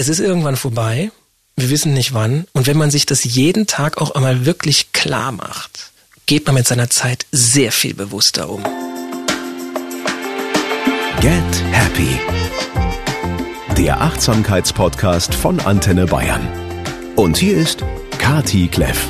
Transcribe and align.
es 0.00 0.08
ist 0.08 0.20
irgendwann 0.20 0.56
vorbei. 0.56 1.12
Wir 1.56 1.68
wissen 1.68 1.92
nicht 1.92 2.14
wann. 2.14 2.46
Und 2.54 2.66
wenn 2.66 2.78
man 2.78 2.90
sich 2.90 3.04
das 3.04 3.22
jeden 3.22 3.66
Tag 3.66 3.98
auch 4.00 4.12
einmal 4.12 4.46
wirklich 4.46 4.94
klar 4.94 5.30
macht, 5.30 5.90
geht 6.24 6.46
man 6.46 6.54
mit 6.54 6.66
seiner 6.66 6.88
Zeit 6.88 7.26
sehr 7.32 7.70
viel 7.70 7.92
bewusster 7.92 8.48
um. 8.48 8.62
Get 11.20 11.52
Happy. 11.70 12.18
Der 13.76 14.00
Achtsamkeitspodcast 14.00 15.34
von 15.34 15.60
Antenne 15.60 16.06
Bayern. 16.06 16.48
Und 17.16 17.36
hier 17.36 17.58
ist 17.58 17.84
Kati 18.18 18.68
Kleff. 18.68 19.06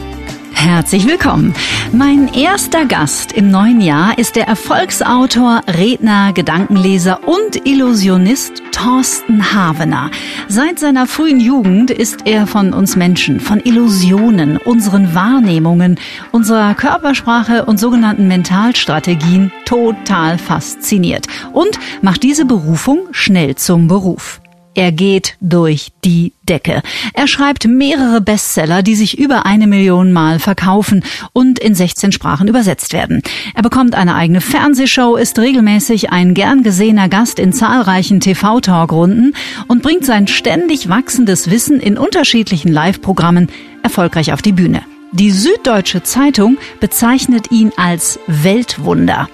Herzlich 0.62 1.06
willkommen. 1.06 1.54
Mein 1.90 2.28
erster 2.34 2.84
Gast 2.84 3.32
im 3.32 3.50
neuen 3.50 3.80
Jahr 3.80 4.18
ist 4.18 4.36
der 4.36 4.46
Erfolgsautor, 4.46 5.62
Redner, 5.66 6.34
Gedankenleser 6.34 7.26
und 7.26 7.66
Illusionist 7.66 8.62
Thorsten 8.70 9.54
Havener. 9.54 10.10
Seit 10.48 10.78
seiner 10.78 11.06
frühen 11.06 11.40
Jugend 11.40 11.90
ist 11.90 12.26
er 12.26 12.46
von 12.46 12.74
uns 12.74 12.94
Menschen, 12.94 13.40
von 13.40 13.60
Illusionen, 13.60 14.58
unseren 14.58 15.14
Wahrnehmungen, 15.14 15.98
unserer 16.30 16.74
Körpersprache 16.74 17.64
und 17.64 17.80
sogenannten 17.80 18.28
Mentalstrategien 18.28 19.52
total 19.64 20.36
fasziniert 20.36 21.26
und 21.54 21.78
macht 22.02 22.22
diese 22.22 22.44
Berufung 22.44 23.08
schnell 23.12 23.54
zum 23.54 23.88
Beruf. 23.88 24.42
Er 24.74 24.92
geht 24.92 25.36
durch 25.40 25.90
die 26.04 26.32
Decke. 26.48 26.82
Er 27.12 27.26
schreibt 27.26 27.66
mehrere 27.66 28.20
Bestseller, 28.20 28.82
die 28.82 28.94
sich 28.94 29.18
über 29.18 29.44
eine 29.44 29.66
Million 29.66 30.12
Mal 30.12 30.38
verkaufen 30.38 31.04
und 31.32 31.58
in 31.58 31.74
16 31.74 32.12
Sprachen 32.12 32.46
übersetzt 32.46 32.92
werden. 32.92 33.22
Er 33.54 33.62
bekommt 33.62 33.96
eine 33.96 34.14
eigene 34.14 34.40
Fernsehshow, 34.40 35.16
ist 35.16 35.38
regelmäßig 35.40 36.10
ein 36.12 36.34
gern 36.34 36.62
gesehener 36.62 37.08
Gast 37.08 37.40
in 37.40 37.52
zahlreichen 37.52 38.20
TV-Talkrunden 38.20 39.34
und 39.66 39.82
bringt 39.82 40.06
sein 40.06 40.28
ständig 40.28 40.88
wachsendes 40.88 41.50
Wissen 41.50 41.80
in 41.80 41.98
unterschiedlichen 41.98 42.72
Live-Programmen 42.72 43.48
erfolgreich 43.82 44.32
auf 44.32 44.40
die 44.40 44.52
Bühne. 44.52 44.82
Die 45.12 45.32
Süddeutsche 45.32 46.04
Zeitung 46.04 46.58
bezeichnet 46.78 47.50
ihn 47.50 47.72
als 47.76 48.20
Weltwunder. 48.28 49.28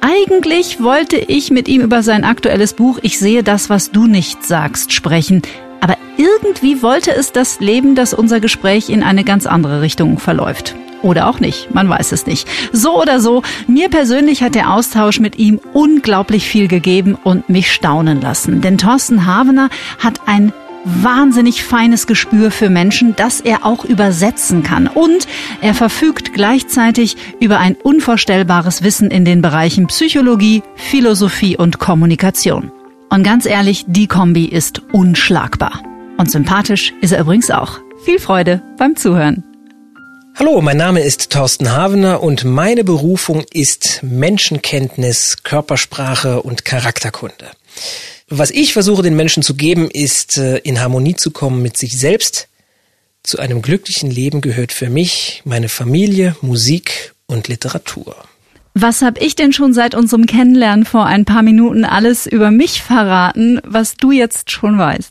Eigentlich 0.00 0.82
wollte 0.82 1.16
ich 1.16 1.50
mit 1.50 1.68
ihm 1.68 1.82
über 1.82 2.02
sein 2.02 2.24
aktuelles 2.24 2.72
Buch 2.72 2.98
Ich 3.02 3.18
sehe 3.18 3.42
das, 3.42 3.68
was 3.68 3.90
du 3.90 4.06
nicht 4.06 4.44
sagst 4.44 4.94
sprechen. 4.94 5.42
Aber 5.82 5.96
irgendwie 6.16 6.82
wollte 6.82 7.14
es 7.14 7.32
das 7.32 7.60
Leben, 7.60 7.94
dass 7.94 8.14
unser 8.14 8.40
Gespräch 8.40 8.88
in 8.88 9.02
eine 9.02 9.24
ganz 9.24 9.46
andere 9.46 9.82
Richtung 9.82 10.18
verläuft. 10.18 10.74
Oder 11.02 11.28
auch 11.28 11.40
nicht, 11.40 11.74
man 11.74 11.88
weiß 11.88 12.12
es 12.12 12.26
nicht. 12.26 12.48
So 12.72 13.00
oder 13.00 13.20
so, 13.20 13.42
mir 13.66 13.88
persönlich 13.88 14.42
hat 14.42 14.54
der 14.54 14.72
Austausch 14.72 15.20
mit 15.20 15.38
ihm 15.38 15.60
unglaublich 15.72 16.46
viel 16.46 16.68
gegeben 16.68 17.16
und 17.22 17.48
mich 17.48 17.70
staunen 17.70 18.20
lassen. 18.20 18.60
Denn 18.60 18.78
Thorsten 18.78 19.26
Havener 19.26 19.68
hat 19.98 20.20
ein 20.26 20.52
wahnsinnig 20.84 21.64
feines 21.64 22.06
Gespür 22.06 22.50
für 22.50 22.70
Menschen, 22.70 23.14
das 23.16 23.40
er 23.40 23.64
auch 23.64 23.84
übersetzen 23.84 24.62
kann. 24.62 24.86
Und 24.86 25.26
er 25.60 25.74
verfügt 25.74 26.32
gleichzeitig 26.32 27.16
über 27.40 27.58
ein 27.58 27.76
unvorstellbares 27.76 28.82
Wissen 28.82 29.10
in 29.10 29.24
den 29.24 29.42
Bereichen 29.42 29.86
Psychologie, 29.86 30.62
Philosophie 30.76 31.56
und 31.56 31.78
Kommunikation. 31.78 32.72
Und 33.10 33.22
ganz 33.22 33.46
ehrlich, 33.46 33.84
die 33.88 34.06
Kombi 34.06 34.44
ist 34.44 34.82
unschlagbar. 34.92 35.82
Und 36.16 36.30
sympathisch 36.30 36.94
ist 37.00 37.12
er 37.12 37.20
übrigens 37.20 37.50
auch. 37.50 37.80
Viel 38.04 38.18
Freude 38.18 38.62
beim 38.78 38.96
Zuhören. 38.96 39.44
Hallo, 40.38 40.62
mein 40.62 40.78
Name 40.78 41.00
ist 41.00 41.30
Thorsten 41.32 41.70
Havener 41.72 42.22
und 42.22 42.44
meine 42.44 42.82
Berufung 42.82 43.44
ist 43.52 44.00
Menschenkenntnis, 44.02 45.42
Körpersprache 45.42 46.40
und 46.42 46.64
Charakterkunde. 46.64 47.50
Was 48.32 48.52
ich 48.52 48.72
versuche 48.72 49.02
den 49.02 49.16
Menschen 49.16 49.42
zu 49.42 49.54
geben, 49.54 49.90
ist 49.90 50.38
äh, 50.38 50.58
in 50.58 50.80
Harmonie 50.80 51.16
zu 51.16 51.32
kommen 51.32 51.62
mit 51.62 51.76
sich 51.76 51.98
selbst. 51.98 52.46
Zu 53.24 53.40
einem 53.40 53.60
glücklichen 53.60 54.08
Leben 54.08 54.40
gehört 54.40 54.70
für 54.70 54.88
mich 54.88 55.42
meine 55.44 55.68
Familie, 55.68 56.36
Musik 56.40 57.12
und 57.26 57.48
Literatur. 57.48 58.14
Was 58.74 59.02
habe 59.02 59.18
ich 59.18 59.34
denn 59.34 59.52
schon 59.52 59.72
seit 59.72 59.96
unserem 59.96 60.26
Kennenlernen 60.26 60.84
vor 60.84 61.04
ein 61.04 61.24
paar 61.24 61.42
Minuten 61.42 61.84
alles 61.84 62.26
über 62.26 62.52
mich 62.52 62.82
verraten, 62.82 63.60
was 63.64 63.96
du 63.96 64.12
jetzt 64.12 64.52
schon 64.52 64.78
weißt? 64.78 65.10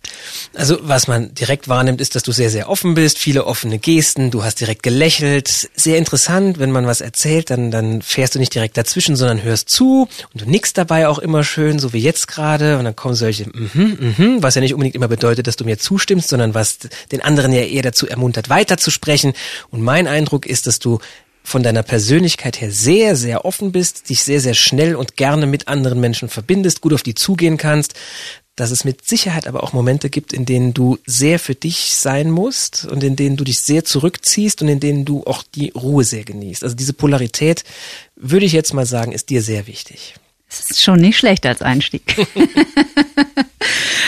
Also 0.56 0.78
was 0.81 1.09
man 1.09 1.34
direkt 1.34 1.68
wahrnimmt, 1.68 2.00
ist, 2.00 2.16
dass 2.16 2.24
du 2.24 2.31
sehr, 2.31 2.50
sehr 2.50 2.69
offen 2.69 2.94
bist, 2.94 3.18
viele 3.18 3.46
offene 3.46 3.78
Gesten, 3.78 4.31
du 4.31 4.46
hast 4.46 4.62
direkt 4.62 4.81
gelächelt. 4.81 5.69
Sehr 5.75 5.98
interessant, 5.98 6.58
wenn 6.58 6.72
man 6.72 6.88
was 6.88 7.02
erzählt, 7.02 7.50
dann, 7.50 7.69
dann 7.69 8.02
fährst 8.02 8.36
du 8.36 8.40
nicht 8.40 8.56
direkt 8.56 8.78
dazwischen, 8.78 9.18
sondern 9.18 9.44
hörst 9.44 9.69
zu 9.69 10.08
und 10.34 10.42
du 10.42 10.50
nickst 10.50 10.78
dabei 10.78 11.09
auch 11.09 11.19
immer 11.19 11.44
schön, 11.44 11.80
so 11.80 11.92
wie 11.92 12.00
jetzt 12.00 12.30
gerade. 12.30 12.78
Und 12.78 12.86
dann 12.86 12.96
kommen 12.96 13.16
solche, 13.16 13.46
mhm, 13.46 14.14
mhm, 14.18 14.38
was 14.42 14.56
ja 14.56 14.62
nicht 14.62 14.74
unbedingt 14.74 14.96
immer 14.96 15.09
bedeutet, 15.09 15.48
dass 15.48 15.58
du 15.58 15.66
mir 15.66 15.78
zustimmst, 15.78 16.30
sondern 16.30 16.53
was 16.53 16.78
den 17.12 17.22
anderen 17.22 17.52
ja 17.52 17.64
eher 17.64 17.84
dazu 17.84 18.08
ermuntert, 18.08 18.50
weiterzusprechen. 18.50 19.34
Und 19.69 19.81
mein 19.81 20.08
Eindruck 20.08 20.46
ist, 20.46 20.66
dass 20.66 20.80
du 20.80 21.00
von 21.44 21.63
deiner 21.63 21.83
Persönlichkeit 21.83 22.61
her 22.61 22.72
sehr, 22.72 23.16
sehr 23.16 23.45
offen 23.45 23.72
bist, 23.72 24.09
dich 24.09 24.23
sehr, 24.23 24.41
sehr 24.41 24.53
schnell 24.53 24.95
und 24.95 25.16
gerne 25.16 25.47
mit 25.47 25.67
anderen 25.67 26.00
Menschen 26.00 26.29
verbindest, 26.29 26.81
gut 26.81 26.94
auf 26.94 27.03
die 27.03 27.16
zugehen 27.16 27.57
kannst, 27.57 27.95
dass 28.59 28.72
es 28.72 28.83
mit 28.83 29.05
Sicherheit 29.05 29.47
aber 29.47 29.63
auch 29.63 29.73
Momente 29.73 30.09
gibt, 30.09 30.33
in 30.33 30.45
denen 30.45 30.73
du 30.73 30.97
sehr 31.05 31.39
für 31.39 31.55
dich 31.55 31.95
sein 31.95 32.29
musst 32.29 32.85
und 32.85 33.03
in 33.03 33.16
denen 33.16 33.38
du 33.38 33.44
dich 33.44 33.59
sehr 33.61 33.85
zurückziehst 33.85 34.61
und 34.61 34.67
in 34.67 34.79
denen 34.79 35.05
du 35.05 35.23
auch 35.25 35.44
die 35.44 35.69
Ruhe 35.69 36.03
sehr 36.03 36.25
genießt. 36.25 36.63
Also 36.63 36.75
diese 36.75 36.94
Polarität, 36.94 37.63
würde 38.16 38.45
ich 38.45 38.51
jetzt 38.51 38.73
mal 38.73 38.85
sagen, 38.85 39.13
ist 39.13 39.29
dir 39.29 39.41
sehr 39.41 39.66
wichtig. 39.67 40.16
Das 40.50 40.71
ist 40.71 40.81
schon 40.81 41.00
nicht 41.00 41.17
schlecht 41.17 41.45
als 41.45 41.61
Einstieg. 41.61 42.16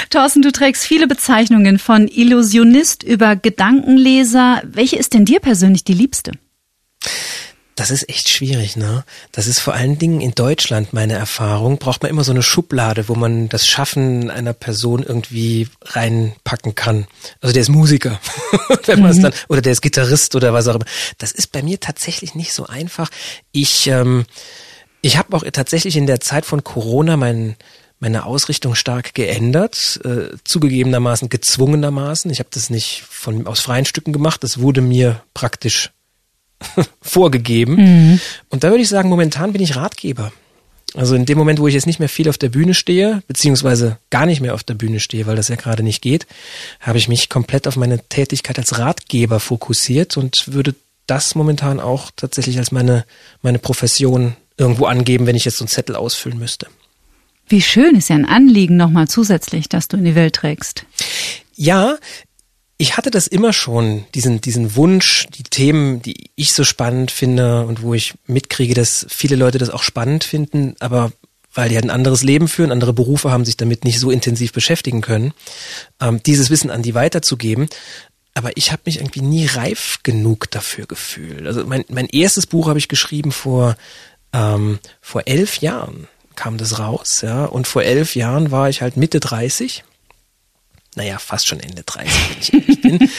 Thorsten, 0.10 0.42
du 0.42 0.52
trägst 0.52 0.86
viele 0.86 1.08
Bezeichnungen 1.08 1.80
von 1.80 2.08
Illusionist 2.08 3.04
über 3.04 3.36
Gedankenleser. 3.36 4.64
Welche 4.66 4.98
ist 4.98 5.14
denn 5.14 5.24
dir 5.24 5.40
persönlich 5.40 5.84
die 5.84 5.94
liebste? 5.94 6.32
Das 7.76 7.90
ist 7.90 8.10
echt 8.10 8.30
schwierig, 8.30 8.76
ne? 8.76 9.06
Das 9.32 9.48
ist 9.48 9.60
vor 9.60 9.74
allen 9.74 9.98
Dingen 9.98 10.20
in 10.20 10.36
Deutschland 10.36 10.92
meine 10.94 11.14
Erfahrung. 11.14 11.78
Braucht 11.78 12.04
man 12.04 12.12
immer 12.12 12.24
so 12.24 12.32
eine 12.32 12.44
Schublade, 12.44 13.08
wo 13.08 13.16
man 13.16 13.48
das 13.48 13.66
Schaffen 13.66 14.30
einer 14.30 14.54
Person 14.54 15.04
irgendwie 15.04 15.68
reinpacken 15.86 16.76
kann. 16.76 17.08
Also 17.40 17.54
der 17.54 17.62
ist 17.62 17.70
Musiker, 17.70 18.20
wenn 18.86 19.02
man 19.02 19.12
es 19.12 19.18
mhm. 19.18 19.24
dann, 19.24 19.34
oder 19.48 19.62
der 19.62 19.72
ist 19.72 19.82
Gitarrist 19.82 20.36
oder 20.36 20.54
was 20.54 20.68
auch 20.68 20.76
immer. 20.76 20.86
Das 21.18 21.32
ist 21.32 21.52
bei 21.52 21.64
mir 21.64 21.80
tatsächlich 21.80 22.36
nicht 22.36 22.54
so 22.54 22.68
einfach. 22.68 23.10
Ich, 23.54 23.88
ähm, 23.88 24.26
ich 25.02 25.18
habe 25.18 25.36
auch 25.36 25.44
tatsächlich 25.52 25.96
in 25.96 26.08
der 26.08 26.20
Zeit 26.20 26.46
von 26.46 26.64
Corona 26.64 27.18
meinen 27.18 27.56
meine 28.00 28.26
Ausrichtung 28.26 28.76
stark 28.76 29.14
geändert, 29.14 30.00
äh, 30.04 30.36
zugegebenermaßen 30.44 31.30
gezwungenermaßen. 31.30 32.32
Ich 32.32 32.40
habe 32.40 32.50
das 32.52 32.70
nicht 32.70 33.04
von 33.08 33.48
aus 33.48 33.62
freien 33.62 33.86
Stücken 33.86 34.12
gemacht, 34.12 34.44
das 34.44 34.60
wurde 34.60 34.82
mir 34.82 35.24
praktisch 35.34 35.92
vorgegeben. 37.02 37.76
Mhm. 37.76 38.20
Und 38.50 38.64
da 38.64 38.70
würde 38.70 38.84
ich 38.84 38.90
sagen, 38.90 39.10
momentan 39.10 39.54
bin 39.54 39.62
ich 39.62 39.76
Ratgeber. 39.76 40.32
Also 40.94 41.16
in 41.16 41.26
dem 41.26 41.38
Moment, 41.38 41.60
wo 41.60 41.68
ich 41.68 41.74
jetzt 41.74 41.88
nicht 41.88 42.00
mehr 42.00 42.10
viel 42.10 42.28
auf 42.28 42.38
der 42.38 42.50
Bühne 42.50 42.74
stehe, 42.74 43.24
beziehungsweise 43.28 43.98
gar 44.10 44.26
nicht 44.26 44.42
mehr 44.42 44.54
auf 44.54 44.64
der 44.64 44.74
Bühne 44.74 45.00
stehe, 45.00 45.26
weil 45.26 45.38
das 45.38 45.48
ja 45.48 45.56
gerade 45.56 45.84
nicht 45.84 46.02
geht, 46.02 46.28
habe 46.82 46.98
ich 46.98 47.08
mich 47.08 47.30
komplett 47.30 47.68
auf 47.68 47.78
meine 47.78 48.00
Tätigkeit 48.10 48.60
als 48.60 48.78
Ratgeber 48.78 49.40
fokussiert 49.40 50.18
und 50.18 50.52
würde 50.52 50.76
das 51.08 51.34
momentan 51.36 51.80
auch 51.80 52.12
tatsächlich 52.16 52.58
als 52.58 52.72
meine, 52.72 53.06
meine 53.42 53.60
Profession 53.60 54.36
irgendwo 54.58 54.86
angeben, 54.86 55.28
wenn 55.28 55.36
ich 55.36 55.46
jetzt 55.46 55.58
so 55.58 55.64
einen 55.64 55.70
Zettel 55.70 55.96
ausfüllen 55.96 56.38
müsste. 56.38 56.68
Wie 57.48 57.62
schön 57.62 57.96
ist 57.96 58.10
ja 58.10 58.16
ein 58.16 58.26
Anliegen 58.26 58.78
nochmal 58.78 59.08
zusätzlich, 59.08 59.68
dass 59.70 59.88
du 59.88 59.98
in 59.98 60.06
die 60.06 60.16
Welt 60.16 60.36
trägst. 60.36 60.86
Ja, 61.56 61.98
ich 62.82 62.98
hatte 62.98 63.12
das 63.12 63.28
immer 63.28 63.54
schon, 63.54 64.06
diesen, 64.16 64.42
diesen 64.42 64.76
Wunsch, 64.76 65.28
die 65.38 65.44
Themen, 65.44 66.02
die 66.02 66.32
ich 66.36 66.54
so 66.54 66.64
spannend 66.64 67.12
finde 67.12 67.68
und 67.68 67.84
wo 67.84 67.94
ich 67.94 68.16
mitkriege, 68.26 68.74
dass 68.74 69.06
viele 69.08 69.36
Leute 69.36 69.60
das 69.60 69.70
auch 69.70 69.84
spannend 69.84 70.24
finden, 70.24 70.76
aber 70.80 71.12
weil 71.54 71.70
die 71.70 71.76
halt 71.76 71.86
ein 71.86 71.92
anderes 71.92 72.24
Leben 72.24 72.48
führen, 72.48 72.72
andere 72.72 72.92
Berufe 72.92 73.30
haben, 73.30 73.46
sich 73.46 73.56
damit 73.56 73.86
nicht 73.86 74.00
so 74.00 74.10
intensiv 74.10 74.52
beschäftigen 74.52 75.02
können, 75.02 75.32
ähm, 76.00 76.24
dieses 76.26 76.50
Wissen 76.50 76.72
an 76.72 76.82
die 76.82 76.96
weiterzugeben. 76.96 77.70
Aber 78.34 78.50
ich 78.58 78.72
habe 78.72 78.82
mich 78.86 78.98
irgendwie 78.98 79.22
nie 79.22 79.46
reif 79.46 80.00
genug 80.02 80.50
dafür 80.50 80.88
gefühlt. 80.88 81.46
Also 81.46 81.64
mein, 81.68 81.86
mein 81.90 82.08
erstes 82.08 82.48
Buch 82.48 82.68
habe 82.68 82.80
ich 82.80 82.88
geschrieben 82.88 83.32
vor, 83.32 83.76
ähm, 84.34 84.80
vor 85.02 85.28
elf 85.28 85.58
Jahren 85.58 86.08
kam 86.36 86.58
das 86.58 86.80
raus, 86.80 87.22
ja. 87.22 87.46
Und 87.46 87.68
vor 87.68 87.84
elf 87.84 88.16
Jahren 88.16 88.50
war 88.50 88.70
ich 88.70 88.82
halt 88.82 88.98
Mitte 88.98 89.20
30 89.20 89.84
naja, 90.96 91.20
fast 91.20 91.48
schon 91.48 91.62
Ende 91.62 91.84
30, 91.84 92.12
wenn 92.14 92.40
ich 92.42 92.54
ehrlich 92.54 92.82
bin. 92.82 93.10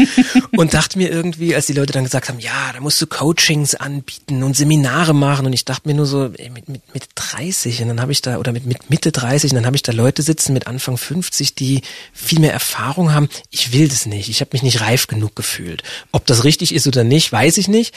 und 0.59 0.75
dachte 0.75 0.99
mir 0.99 1.11
irgendwie, 1.11 1.55
als 1.55 1.67
die 1.67 1.73
Leute 1.73 1.95
dann 1.95 2.05
gesagt 2.05 2.29
haben, 2.29 2.39
ja, 2.39 2.71
da 2.75 2.81
musst 2.81 3.01
du 3.01 3.07
Coachings 3.07 3.75
anbieten 3.75 4.43
und 4.43 4.55
Seminare 4.55 5.15
machen. 5.15 5.47
Und 5.47 5.55
ich 5.55 5.65
dachte 5.65 5.89
mir 5.89 5.95
nur 5.95 6.05
so, 6.05 6.31
ey, 6.37 6.51
mit, 6.51 6.69
mit, 6.69 6.83
mit 6.93 7.05
30 7.15 7.81
und 7.81 7.89
dann 7.89 8.01
habe 8.03 8.13
ich 8.13 8.21
da, 8.21 8.37
oder 8.37 8.53
mit, 8.53 8.67
mit 8.67 8.91
Mitte 8.91 9.11
30 9.11 9.53
und 9.53 9.55
dann 9.57 9.65
habe 9.65 9.77
ich 9.77 9.83
da 9.83 9.93
Leute 9.93 10.21
sitzen 10.21 10.53
mit 10.53 10.67
Anfang 10.67 10.99
50, 10.99 11.55
die 11.55 11.81
viel 12.13 12.41
mehr 12.41 12.53
Erfahrung 12.53 13.15
haben. 13.15 13.31
Ich 13.49 13.73
will 13.73 13.89
das 13.89 14.05
nicht. 14.05 14.29
Ich 14.29 14.41
habe 14.43 14.51
mich 14.53 14.63
nicht 14.63 14.83
reif 14.83 15.07
genug 15.07 15.35
gefühlt. 15.35 15.83
Ob 16.13 16.27
das 16.27 16.45
richtig 16.45 16.75
ist 16.75 16.87
oder 16.87 17.05
nicht, 17.05 17.33
weiß 17.33 17.57
ich 17.57 17.69
nicht. 17.69 17.95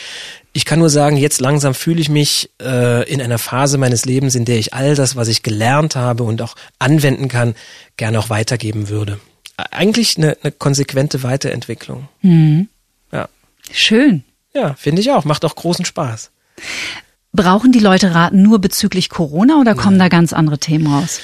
Ich 0.54 0.63
kann 0.63 0.80
nur 0.80 0.89
sagen, 0.89 1.18
jetzt 1.18 1.42
langsam 1.42 1.74
fühle 1.74 2.00
ich 2.00 2.07
mich 2.07 2.50
äh, 2.62 3.04
in 3.12 3.21
einer 3.21 3.39
Phase 3.39 3.78
meines 3.78 4.06
Lebens, 4.06 4.36
in 4.36 4.45
der 4.45 4.57
ich 4.57 4.74
all 4.74 4.95
das, 4.95 5.18
was 5.18 5.28
ich 5.28 5.44
gelernt 5.44 5.98
habe 5.98 6.24
und 6.24 6.42
auch 6.42 6.56
anwenden 6.80 7.28
kann, 7.28 7.56
gerne 7.98 8.19
auch 8.19 8.30
weitergeben 8.30 8.88
würde. 8.88 9.19
Eigentlich 9.57 10.18
eine, 10.18 10.38
eine 10.42 10.52
konsequente 10.52 11.24
Weiterentwicklung. 11.24 12.07
Mhm. 12.22 12.69
Ja. 13.12 13.30
Schön. 13.72 14.24
Ja, 14.54 14.74
finde 14.75 15.02
ich 15.02 15.12
auch. 15.12 15.25
Macht 15.25 15.46
auch 15.46 15.56
großen 15.56 15.86
Spaß. 15.86 16.31
Brauchen 17.34 17.72
die 17.72 17.80
Leute 17.80 18.16
Rat 18.16 18.34
nur 18.34 18.60
bezüglich 18.60 19.10
Corona 19.10 19.60
oder 19.60 19.75
kommen 19.75 20.00
da 20.00 20.07
ganz 20.07 20.31
andere 20.31 20.57
Themen 20.57 20.88
raus? 20.88 21.19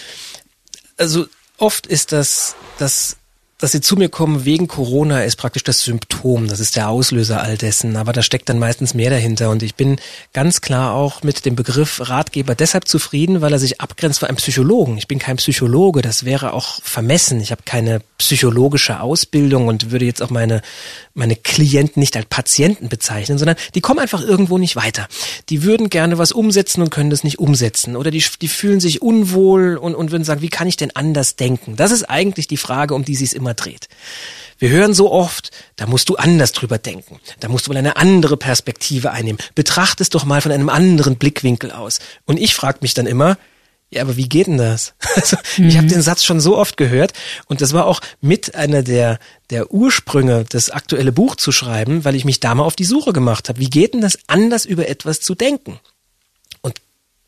Also 0.98 1.26
oft 1.58 1.88
ist 1.88 2.12
das, 2.12 2.56
das 2.78 3.16
dass 3.62 3.72
sie 3.72 3.82
zu 3.82 3.96
mir 3.96 4.10
kommen 4.10 4.44
wegen 4.44 4.68
Corona 4.68 5.24
ist 5.24 5.36
praktisch 5.36 5.64
das 5.64 5.82
Symptom, 5.82 6.48
das 6.48 6.60
ist 6.60 6.76
der 6.76 6.90
Auslöser 6.90 7.42
all 7.42 7.58
dessen, 7.58 7.96
aber 7.96 8.12
da 8.12 8.24
steckt 8.24 8.50
dann 8.50 8.58
meistens 8.58 8.96
mehr 8.96 9.12
dahinter 9.12 9.52
und 9.52 9.62
ich 9.62 9.76
bin 9.76 10.00
ganz 10.34 10.62
klar 10.62 10.94
auch 10.94 11.22
mit 11.22 11.46
dem 11.46 11.56
Begriff 11.56 12.10
Ratgeber 12.10 12.56
deshalb 12.56 12.88
zufrieden, 12.88 13.42
weil 13.42 13.54
er 13.54 13.60
sich 13.60 13.80
abgrenzt 13.80 14.20
von 14.20 14.30
einem 14.30 14.38
Psychologen. 14.38 14.98
Ich 14.98 15.08
bin 15.08 15.20
kein 15.20 15.38
Psychologe, 15.38 16.02
das 16.02 16.26
wäre 16.26 16.54
auch 16.54 16.82
vermessen. 16.82 17.40
Ich 17.40 17.52
habe 17.52 17.62
keine 17.64 18.02
psychologische 18.18 19.00
Ausbildung 19.00 19.68
und 19.68 19.92
würde 19.92 20.06
jetzt 20.06 20.24
auch 20.24 20.32
meine 20.32 20.62
meine 21.14 21.36
Klienten 21.36 22.00
nicht 22.00 22.16
als 22.16 22.26
Patienten 22.28 22.90
bezeichnen, 22.90 23.38
sondern 23.38 23.58
die 23.76 23.82
kommen 23.82 24.00
einfach 24.00 24.22
irgendwo 24.22 24.58
nicht 24.58 24.76
weiter. 24.76 25.08
Die 25.50 25.64
würden 25.64 25.90
gerne 25.90 26.18
was 26.18 26.32
umsetzen 26.32 26.82
und 26.82 26.90
können 26.90 27.10
das 27.10 27.24
nicht 27.24 27.40
umsetzen 27.40 27.96
oder 27.96 28.12
die, 28.12 28.24
die 28.42 28.48
fühlen 28.48 28.80
sich 28.80 29.02
unwohl 29.02 29.78
und, 29.78 29.96
und 29.96 30.12
würden 30.12 30.24
sagen, 30.24 30.42
wie 30.42 30.50
kann 30.50 30.68
ich 30.68 30.78
denn 30.78 30.92
anders 30.96 31.36
denken? 31.36 31.76
Das 31.76 31.92
ist 31.92 32.04
eigentlich 32.04 32.48
die 32.48 32.58
Frage, 32.58 32.96
um 32.96 33.04
die 33.04 33.16
sie 33.16 33.26
es 33.26 33.34
immer 33.34 33.51
dreht. 33.54 33.88
Wir 34.60 34.70
hören 34.70 34.94
so 34.94 35.12
oft, 35.12 35.52
da 35.76 35.88
musst 35.88 36.10
du 36.10 36.18
anders 36.18 36.52
drüber 36.52 36.78
denken. 36.78 37.20
Da 37.40 37.50
musst 37.50 37.66
du 37.66 37.72
mal 37.72 37.80
eine 37.80 37.98
andere 37.98 38.38
Perspektive 38.38 39.12
einnehmen. 39.12 39.40
Betracht 39.56 40.02
es 40.02 40.10
doch 40.10 40.24
mal 40.24 40.42
von 40.42 40.52
einem 40.52 40.70
anderen 40.70 41.16
Blickwinkel 41.16 41.72
aus. 41.72 42.00
Und 42.26 42.38
ich 42.38 42.54
frage 42.54 42.80
mich 42.82 42.94
dann 42.94 43.08
immer, 43.08 43.38
ja, 43.90 44.04
aber 44.04 44.16
wie 44.16 44.30
geht 44.30 44.48
denn 44.48 44.58
das? 44.58 44.94
Also, 45.16 45.36
mhm. 45.58 45.68
Ich 45.68 45.78
habe 45.78 45.88
den 45.88 46.02
Satz 46.02 46.24
schon 46.24 46.40
so 46.40 46.58
oft 46.58 46.78
gehört 46.78 47.12
und 47.48 47.62
das 47.62 47.74
war 47.74 47.86
auch 47.86 48.00
mit 48.22 48.56
einer 48.56 48.82
der, 48.82 49.20
der 49.50 49.72
Ursprünge, 49.72 50.46
das 50.48 50.70
aktuelle 50.70 51.12
Buch 51.12 51.36
zu 51.36 51.52
schreiben, 51.52 52.06
weil 52.06 52.16
ich 52.16 52.24
mich 52.24 52.40
da 52.40 52.56
mal 52.56 52.64
auf 52.64 52.78
die 52.78 52.86
Suche 52.86 53.12
gemacht 53.12 53.50
habe. 53.50 53.60
Wie 53.60 53.70
geht 53.70 53.94
denn 53.94 54.02
das, 54.02 54.18
anders 54.28 54.66
über 54.66 54.88
etwas 54.88 55.20
zu 55.20 55.36
denken? 55.36 55.80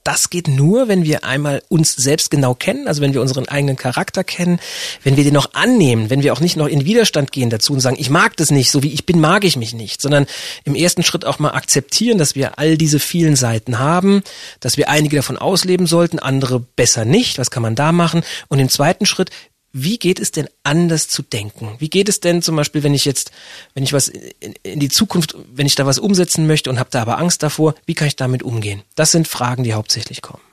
Das 0.03 0.29
geht 0.29 0.47
nur, 0.47 0.87
wenn 0.87 1.03
wir 1.03 1.23
einmal 1.23 1.63
uns 1.69 1.95
selbst 1.95 2.29
genau 2.29 2.53
kennen, 2.53 2.87
also 2.87 3.01
wenn 3.01 3.13
wir 3.13 3.21
unseren 3.21 3.47
eigenen 3.47 3.77
Charakter 3.77 4.23
kennen, 4.23 4.59
wenn 5.03 5.15
wir 5.15 5.23
den 5.23 5.33
noch 5.33 5.53
annehmen, 5.53 6.09
wenn 6.09 6.23
wir 6.23 6.33
auch 6.33 6.41
nicht 6.41 6.57
noch 6.57 6.67
in 6.67 6.85
Widerstand 6.85 7.31
gehen 7.31 7.49
dazu 7.49 7.73
und 7.73 7.79
sagen, 7.79 7.95
ich 7.99 8.09
mag 8.09 8.35
das 8.37 8.51
nicht, 8.51 8.69
so 8.69 8.83
wie 8.83 8.91
ich 8.91 9.05
bin, 9.05 9.21
mag 9.21 9.45
ich 9.45 9.55
mich 9.55 9.73
nicht, 9.73 10.01
sondern 10.01 10.25
im 10.65 10.75
ersten 10.75 11.03
Schritt 11.03 11.25
auch 11.25 11.39
mal 11.39 11.51
akzeptieren, 11.51 12.17
dass 12.17 12.35
wir 12.35 12.59
all 12.59 12.77
diese 12.77 12.99
vielen 12.99 13.35
Seiten 13.35 13.79
haben, 13.79 14.23
dass 14.59 14.77
wir 14.77 14.89
einige 14.89 15.15
davon 15.15 15.37
ausleben 15.37 15.87
sollten, 15.87 16.19
andere 16.19 16.59
besser 16.59 17.05
nicht, 17.05 17.37
was 17.37 17.51
kann 17.51 17.63
man 17.63 17.75
da 17.75 17.91
machen? 17.91 18.23
Und 18.49 18.59
im 18.59 18.69
zweiten 18.69 19.05
Schritt 19.05 19.29
wie 19.73 19.97
geht 19.97 20.19
es 20.19 20.31
denn 20.31 20.47
anders 20.61 21.07
zu 21.07 21.23
denken? 21.23 21.75
Wie 21.79 21.89
geht 21.89 22.07
es 22.07 22.19
denn 22.19 22.43
zum 22.43 22.55
Beispiel, 22.55 22.83
wenn 22.83 22.93
ich 22.93 23.05
jetzt, 23.05 23.31
wenn 23.73 23.83
ich 23.83 23.91
was 23.91 24.07
in, 24.07 24.53
in 24.61 24.79
die 24.79 24.89
Zukunft, 24.89 25.35
wenn 25.51 25.65
ich 25.65 25.73
da 25.73 25.87
was 25.87 25.97
umsetzen 25.97 26.45
möchte 26.45 26.69
und 26.69 26.79
habe 26.79 26.91
da 26.91 27.01
aber 27.01 27.17
Angst 27.17 27.41
davor, 27.41 27.73
wie 27.87 27.95
kann 27.95 28.07
ich 28.07 28.15
damit 28.15 28.43
umgehen? 28.43 28.83
Das 28.95 29.11
sind 29.11 29.27
Fragen, 29.27 29.63
die 29.63 29.73
hauptsächlich 29.73 30.21
kommen. 30.21 30.43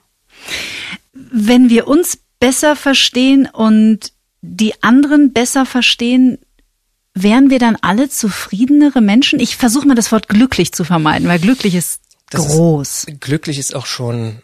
Wenn 1.12 1.68
wir 1.68 1.86
uns 1.86 2.18
besser 2.38 2.76
verstehen 2.76 3.46
und 3.46 4.12
die 4.40 4.82
anderen 4.82 5.34
besser 5.34 5.66
verstehen, 5.66 6.38
wären 7.12 7.50
wir 7.50 7.58
dann 7.58 7.76
alle 7.82 8.08
zufriedenere 8.08 9.02
Menschen? 9.02 9.38
Ich 9.38 9.56
versuche 9.56 9.86
mal 9.86 9.94
das 9.94 10.12
Wort 10.12 10.28
glücklich 10.28 10.72
zu 10.72 10.82
vermeiden, 10.82 11.28
weil 11.28 11.38
glücklich 11.38 11.74
ist 11.74 12.00
das 12.30 12.46
groß. 12.46 13.04
Ist, 13.04 13.20
glücklich 13.20 13.58
ist 13.58 13.74
auch 13.74 13.84
schon 13.84 14.40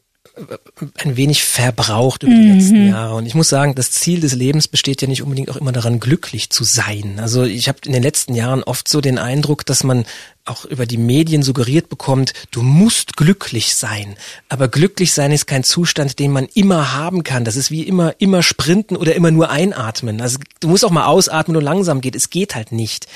ein 0.99 1.17
wenig 1.17 1.45
verbraucht 1.45 2.23
über 2.23 2.33
die 2.33 2.39
mhm. 2.39 2.59
letzten 2.59 2.89
Jahre. 2.89 3.15
Und 3.15 3.27
ich 3.27 3.35
muss 3.35 3.49
sagen, 3.49 3.75
das 3.75 3.91
Ziel 3.91 4.21
des 4.21 4.35
Lebens 4.35 4.69
besteht 4.69 5.01
ja 5.01 5.09
nicht 5.09 5.23
unbedingt 5.23 5.51
auch 5.51 5.57
immer 5.57 5.73
daran, 5.73 6.01
glücklich 6.01 6.51
zu 6.51 6.65
sein. 6.65 7.19
Also 7.19 7.45
ich 7.45 7.69
habe 7.69 7.79
in 7.87 7.93
den 7.93 8.03
letzten 8.03 8.35
Jahren 8.35 8.63
oft 8.63 8.87
so 8.89 9.01
den 9.01 9.19
Eindruck, 9.19 9.65
dass 9.65 9.83
man 9.83 10.05
auch 10.47 10.65
über 10.65 10.87
die 10.87 10.97
Medien 10.97 11.43
suggeriert 11.43 11.89
bekommt, 11.89 12.33
du 12.51 12.63
musst 12.63 13.17
glücklich 13.17 13.75
sein. 13.75 14.17
Aber 14.49 14.69
glücklich 14.69 15.13
sein 15.13 15.33
ist 15.33 15.47
kein 15.47 15.65
Zustand, 15.65 16.19
den 16.19 16.31
man 16.31 16.47
immer 16.55 16.93
haben 16.93 17.25
kann. 17.25 17.45
Das 17.45 17.57
ist 17.57 17.71
wie 17.71 17.83
immer, 17.83 18.15
immer 18.19 18.43
sprinten 18.43 18.97
oder 18.97 19.15
immer 19.15 19.31
nur 19.31 19.51
einatmen. 19.51 20.21
Also 20.21 20.39
du 20.61 20.69
musst 20.69 20.85
auch 20.85 20.91
mal 20.91 21.07
ausatmen 21.07 21.57
und 21.57 21.65
langsam 21.65 22.01
geht. 22.01 22.17
Es 22.17 22.31
geht 22.31 22.55
halt 22.55 22.73
nicht. 22.73 23.07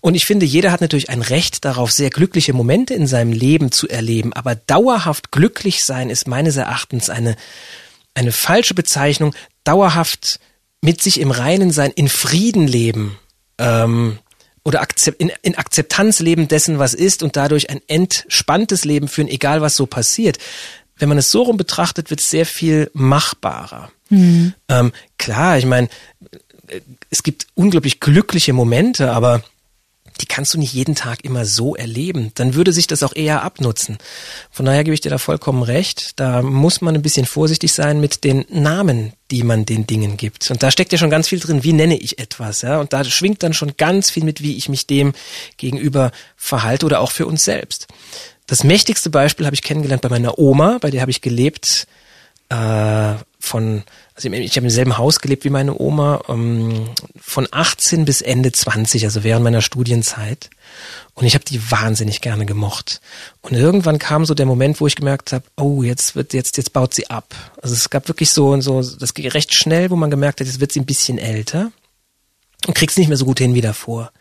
Und 0.00 0.14
ich 0.14 0.26
finde, 0.26 0.46
jeder 0.46 0.72
hat 0.72 0.80
natürlich 0.80 1.10
ein 1.10 1.22
Recht 1.22 1.64
darauf, 1.64 1.92
sehr 1.92 2.10
glückliche 2.10 2.52
Momente 2.52 2.94
in 2.94 3.06
seinem 3.06 3.32
Leben 3.32 3.72
zu 3.72 3.88
erleben. 3.88 4.32
Aber 4.32 4.54
dauerhaft 4.54 5.30
glücklich 5.30 5.84
sein 5.84 6.10
ist 6.10 6.26
meines 6.28 6.56
Erachtens 6.56 7.10
eine, 7.10 7.36
eine 8.14 8.32
falsche 8.32 8.74
Bezeichnung. 8.74 9.34
Dauerhaft 9.64 10.40
mit 10.82 11.02
sich 11.02 11.20
im 11.20 11.30
Reinen 11.30 11.70
sein, 11.70 11.92
in 11.94 12.08
Frieden 12.08 12.66
leben. 12.66 13.18
Ähm, 13.58 14.18
oder 14.64 14.86
in, 15.18 15.32
in 15.42 15.54
Akzeptanz 15.56 16.20
leben 16.20 16.48
dessen, 16.48 16.78
was 16.78 16.94
ist 16.94 17.22
und 17.22 17.36
dadurch 17.36 17.70
ein 17.70 17.80
entspanntes 17.86 18.84
Leben 18.84 19.08
führen, 19.08 19.28
egal 19.28 19.60
was 19.60 19.76
so 19.76 19.86
passiert. 19.86 20.38
Wenn 20.96 21.08
man 21.08 21.18
es 21.18 21.30
so 21.30 21.42
rum 21.42 21.56
betrachtet, 21.56 22.10
wird 22.10 22.20
es 22.20 22.28
sehr 22.30 22.44
viel 22.44 22.90
machbarer. 22.92 23.90
Mhm. 24.10 24.52
Ähm, 24.68 24.92
klar, 25.18 25.56
ich 25.56 25.64
meine, 25.64 25.88
es 27.08 27.22
gibt 27.22 27.46
unglaublich 27.54 28.00
glückliche 28.00 28.52
Momente, 28.52 29.12
aber 29.12 29.42
die 30.20 30.26
kannst 30.26 30.54
du 30.54 30.58
nicht 30.58 30.72
jeden 30.72 30.94
Tag 30.94 31.24
immer 31.24 31.44
so 31.44 31.74
erleben. 31.74 32.32
Dann 32.34 32.54
würde 32.54 32.72
sich 32.72 32.86
das 32.86 33.02
auch 33.02 33.14
eher 33.14 33.42
abnutzen. 33.42 33.98
Von 34.50 34.66
daher 34.66 34.84
gebe 34.84 34.94
ich 34.94 35.00
dir 35.00 35.10
da 35.10 35.18
vollkommen 35.18 35.62
recht. 35.62 36.18
Da 36.20 36.42
muss 36.42 36.80
man 36.80 36.94
ein 36.94 37.02
bisschen 37.02 37.26
vorsichtig 37.26 37.72
sein 37.72 38.00
mit 38.00 38.24
den 38.24 38.44
Namen, 38.50 39.14
die 39.30 39.42
man 39.42 39.64
den 39.64 39.86
Dingen 39.86 40.16
gibt. 40.16 40.50
Und 40.50 40.62
da 40.62 40.70
steckt 40.70 40.92
ja 40.92 40.98
schon 40.98 41.10
ganz 41.10 41.28
viel 41.28 41.40
drin, 41.40 41.64
wie 41.64 41.72
nenne 41.72 41.98
ich 41.98 42.18
etwas, 42.18 42.62
ja? 42.62 42.80
Und 42.80 42.92
da 42.92 43.04
schwingt 43.04 43.42
dann 43.42 43.54
schon 43.54 43.76
ganz 43.76 44.10
viel 44.10 44.24
mit, 44.24 44.42
wie 44.42 44.56
ich 44.56 44.68
mich 44.68 44.86
dem 44.86 45.12
gegenüber 45.56 46.12
verhalte 46.36 46.86
oder 46.86 47.00
auch 47.00 47.12
für 47.12 47.26
uns 47.26 47.44
selbst. 47.44 47.86
Das 48.46 48.64
mächtigste 48.64 49.10
Beispiel 49.10 49.46
habe 49.46 49.54
ich 49.54 49.62
kennengelernt 49.62 50.02
bei 50.02 50.08
meiner 50.08 50.38
Oma, 50.38 50.78
bei 50.80 50.90
der 50.90 51.00
habe 51.00 51.12
ich 51.12 51.20
gelebt, 51.20 51.86
äh, 52.48 53.14
von 53.40 53.82
also 54.14 54.30
ich 54.30 54.56
habe 54.56 54.66
im 54.66 54.70
selben 54.70 54.98
Haus 54.98 55.20
gelebt 55.20 55.44
wie 55.44 55.50
meine 55.50 55.80
Oma, 55.80 56.22
ähm, 56.28 56.90
von 57.18 57.48
18 57.50 58.04
bis 58.04 58.20
Ende 58.20 58.52
20, 58.52 59.04
also 59.04 59.24
während 59.24 59.44
meiner 59.44 59.62
Studienzeit. 59.62 60.50
Und 61.14 61.24
ich 61.24 61.34
habe 61.34 61.44
die 61.44 61.70
wahnsinnig 61.70 62.20
gerne 62.20 62.44
gemocht. 62.44 63.00
Und 63.40 63.54
irgendwann 63.54 63.98
kam 63.98 64.26
so 64.26 64.34
der 64.34 64.44
Moment, 64.44 64.80
wo 64.80 64.86
ich 64.86 64.94
gemerkt 64.94 65.32
habe, 65.32 65.44
oh, 65.56 65.82
jetzt 65.82 66.16
wird 66.16 66.34
jetzt 66.34 66.58
jetzt 66.58 66.74
baut 66.74 66.92
sie 66.92 67.08
ab. 67.08 67.34
Also 67.62 67.74
es 67.74 67.88
gab 67.88 68.08
wirklich 68.08 68.30
so 68.30 68.50
und 68.50 68.60
so, 68.60 68.82
das 68.82 69.14
ging 69.14 69.26
recht 69.28 69.54
schnell, 69.54 69.90
wo 69.90 69.96
man 69.96 70.10
gemerkt 70.10 70.40
hat, 70.40 70.46
jetzt 70.46 70.60
wird 70.60 70.72
sie 70.72 70.80
ein 70.80 70.86
bisschen 70.86 71.16
älter 71.16 71.72
und 72.66 72.74
kriegt's 72.74 72.98
nicht 72.98 73.08
mehr 73.08 73.16
so 73.16 73.24
gut 73.24 73.38
hin 73.38 73.54
wie 73.54 73.62
davor. 73.62 74.12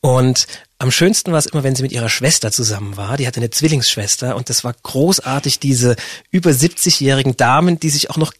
Und 0.00 0.46
am 0.78 0.90
schönsten 0.90 1.32
war 1.32 1.38
es 1.38 1.46
immer, 1.46 1.62
wenn 1.62 1.74
sie 1.74 1.82
mit 1.82 1.92
ihrer 1.92 2.10
Schwester 2.10 2.52
zusammen 2.52 2.96
war. 2.96 3.16
Die 3.16 3.26
hatte 3.26 3.40
eine 3.40 3.50
Zwillingsschwester 3.50 4.36
und 4.36 4.50
das 4.50 4.62
war 4.62 4.74
großartig, 4.82 5.58
diese 5.58 5.96
über 6.30 6.50
70-jährigen 6.50 7.36
Damen, 7.36 7.80
die 7.80 7.88
sich 7.88 8.10
auch 8.10 8.18
noch 8.18 8.32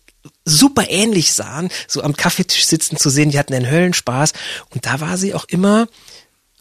super 0.45 0.89
ähnlich 0.89 1.33
sahen, 1.33 1.69
so 1.89 2.03
am 2.03 2.17
Kaffeetisch 2.17 2.67
sitzen 2.67 2.97
zu 2.97 3.11
sehen, 3.11 3.31
die 3.31 3.39
hatten 3.39 3.55
einen 3.55 3.71
Höllenspaß 3.71 4.33
und 4.71 4.87
da 4.87 5.01
war 5.01 5.17
sie 5.17 5.35
auch 5.35 5.45
immer 5.49 5.87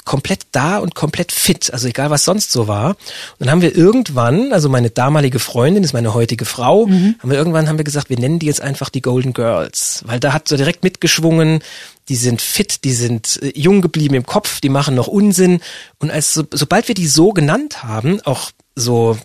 komplett 0.05 0.47
da 0.51 0.79
und 0.79 0.95
komplett 0.95 1.31
fit, 1.31 1.71
also 1.71 1.87
egal 1.87 2.09
was 2.09 2.25
sonst 2.25 2.51
so 2.51 2.67
war. 2.67 2.89
Und 2.89 2.97
dann 3.39 3.51
haben 3.51 3.61
wir 3.61 3.75
irgendwann, 3.75 4.51
also 4.51 4.69
meine 4.69 4.89
damalige 4.89 5.39
Freundin 5.39 5.83
ist 5.83 5.93
meine 5.93 6.13
heutige 6.13 6.45
Frau, 6.45 6.87
mhm. 6.87 7.15
haben 7.19 7.29
wir 7.29 7.37
irgendwann 7.37 7.67
haben 7.67 7.77
wir 7.77 7.85
gesagt, 7.85 8.09
wir 8.09 8.19
nennen 8.19 8.39
die 8.39 8.47
jetzt 8.47 8.61
einfach 8.61 8.89
die 8.89 9.01
Golden 9.01 9.33
Girls, 9.33 10.03
weil 10.05 10.19
da 10.19 10.33
hat 10.33 10.47
so 10.47 10.57
direkt 10.57 10.83
mitgeschwungen, 10.83 11.63
die 12.09 12.15
sind 12.15 12.41
fit, 12.41 12.83
die 12.83 12.93
sind 12.93 13.39
äh, 13.41 13.51
jung 13.55 13.81
geblieben 13.81 14.15
im 14.15 14.25
Kopf, 14.25 14.59
die 14.59 14.69
machen 14.69 14.95
noch 14.95 15.07
Unsinn 15.07 15.61
und 15.99 16.09
als 16.09 16.33
so, 16.33 16.43
sobald 16.51 16.87
wir 16.87 16.95
die 16.95 17.07
so 17.07 17.31
genannt 17.31 17.83
haben, 17.83 18.21
auch 18.21 18.51
so 18.75 19.17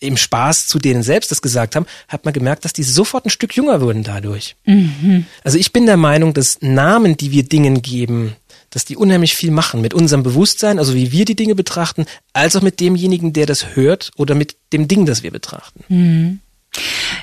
im 0.00 0.16
Spaß 0.16 0.66
zu 0.66 0.78
denen 0.78 1.02
selbst 1.02 1.30
das 1.30 1.42
gesagt 1.42 1.74
haben, 1.74 1.86
hat 2.08 2.24
man 2.24 2.34
gemerkt, 2.34 2.64
dass 2.64 2.72
die 2.72 2.82
sofort 2.82 3.24
ein 3.24 3.30
Stück 3.30 3.56
jünger 3.56 3.80
wurden 3.80 4.02
dadurch. 4.02 4.56
Mhm. 4.64 5.26
Also 5.42 5.58
ich 5.58 5.72
bin 5.72 5.86
der 5.86 5.96
Meinung, 5.96 6.34
dass 6.34 6.60
Namen, 6.60 7.16
die 7.16 7.30
wir 7.30 7.44
Dingen 7.44 7.82
geben, 7.82 8.36
dass 8.70 8.84
die 8.84 8.96
unheimlich 8.96 9.34
viel 9.34 9.50
machen 9.50 9.80
mit 9.80 9.94
unserem 9.94 10.22
Bewusstsein, 10.22 10.78
also 10.78 10.94
wie 10.94 11.12
wir 11.12 11.24
die 11.24 11.36
Dinge 11.36 11.54
betrachten, 11.54 12.04
als 12.34 12.56
auch 12.56 12.62
mit 12.62 12.80
demjenigen, 12.80 13.32
der 13.32 13.46
das 13.46 13.74
hört 13.74 14.10
oder 14.16 14.34
mit 14.34 14.56
dem 14.72 14.86
Ding, 14.86 15.06
das 15.06 15.22
wir 15.22 15.30
betrachten. 15.30 15.84
Mhm. 15.88 16.40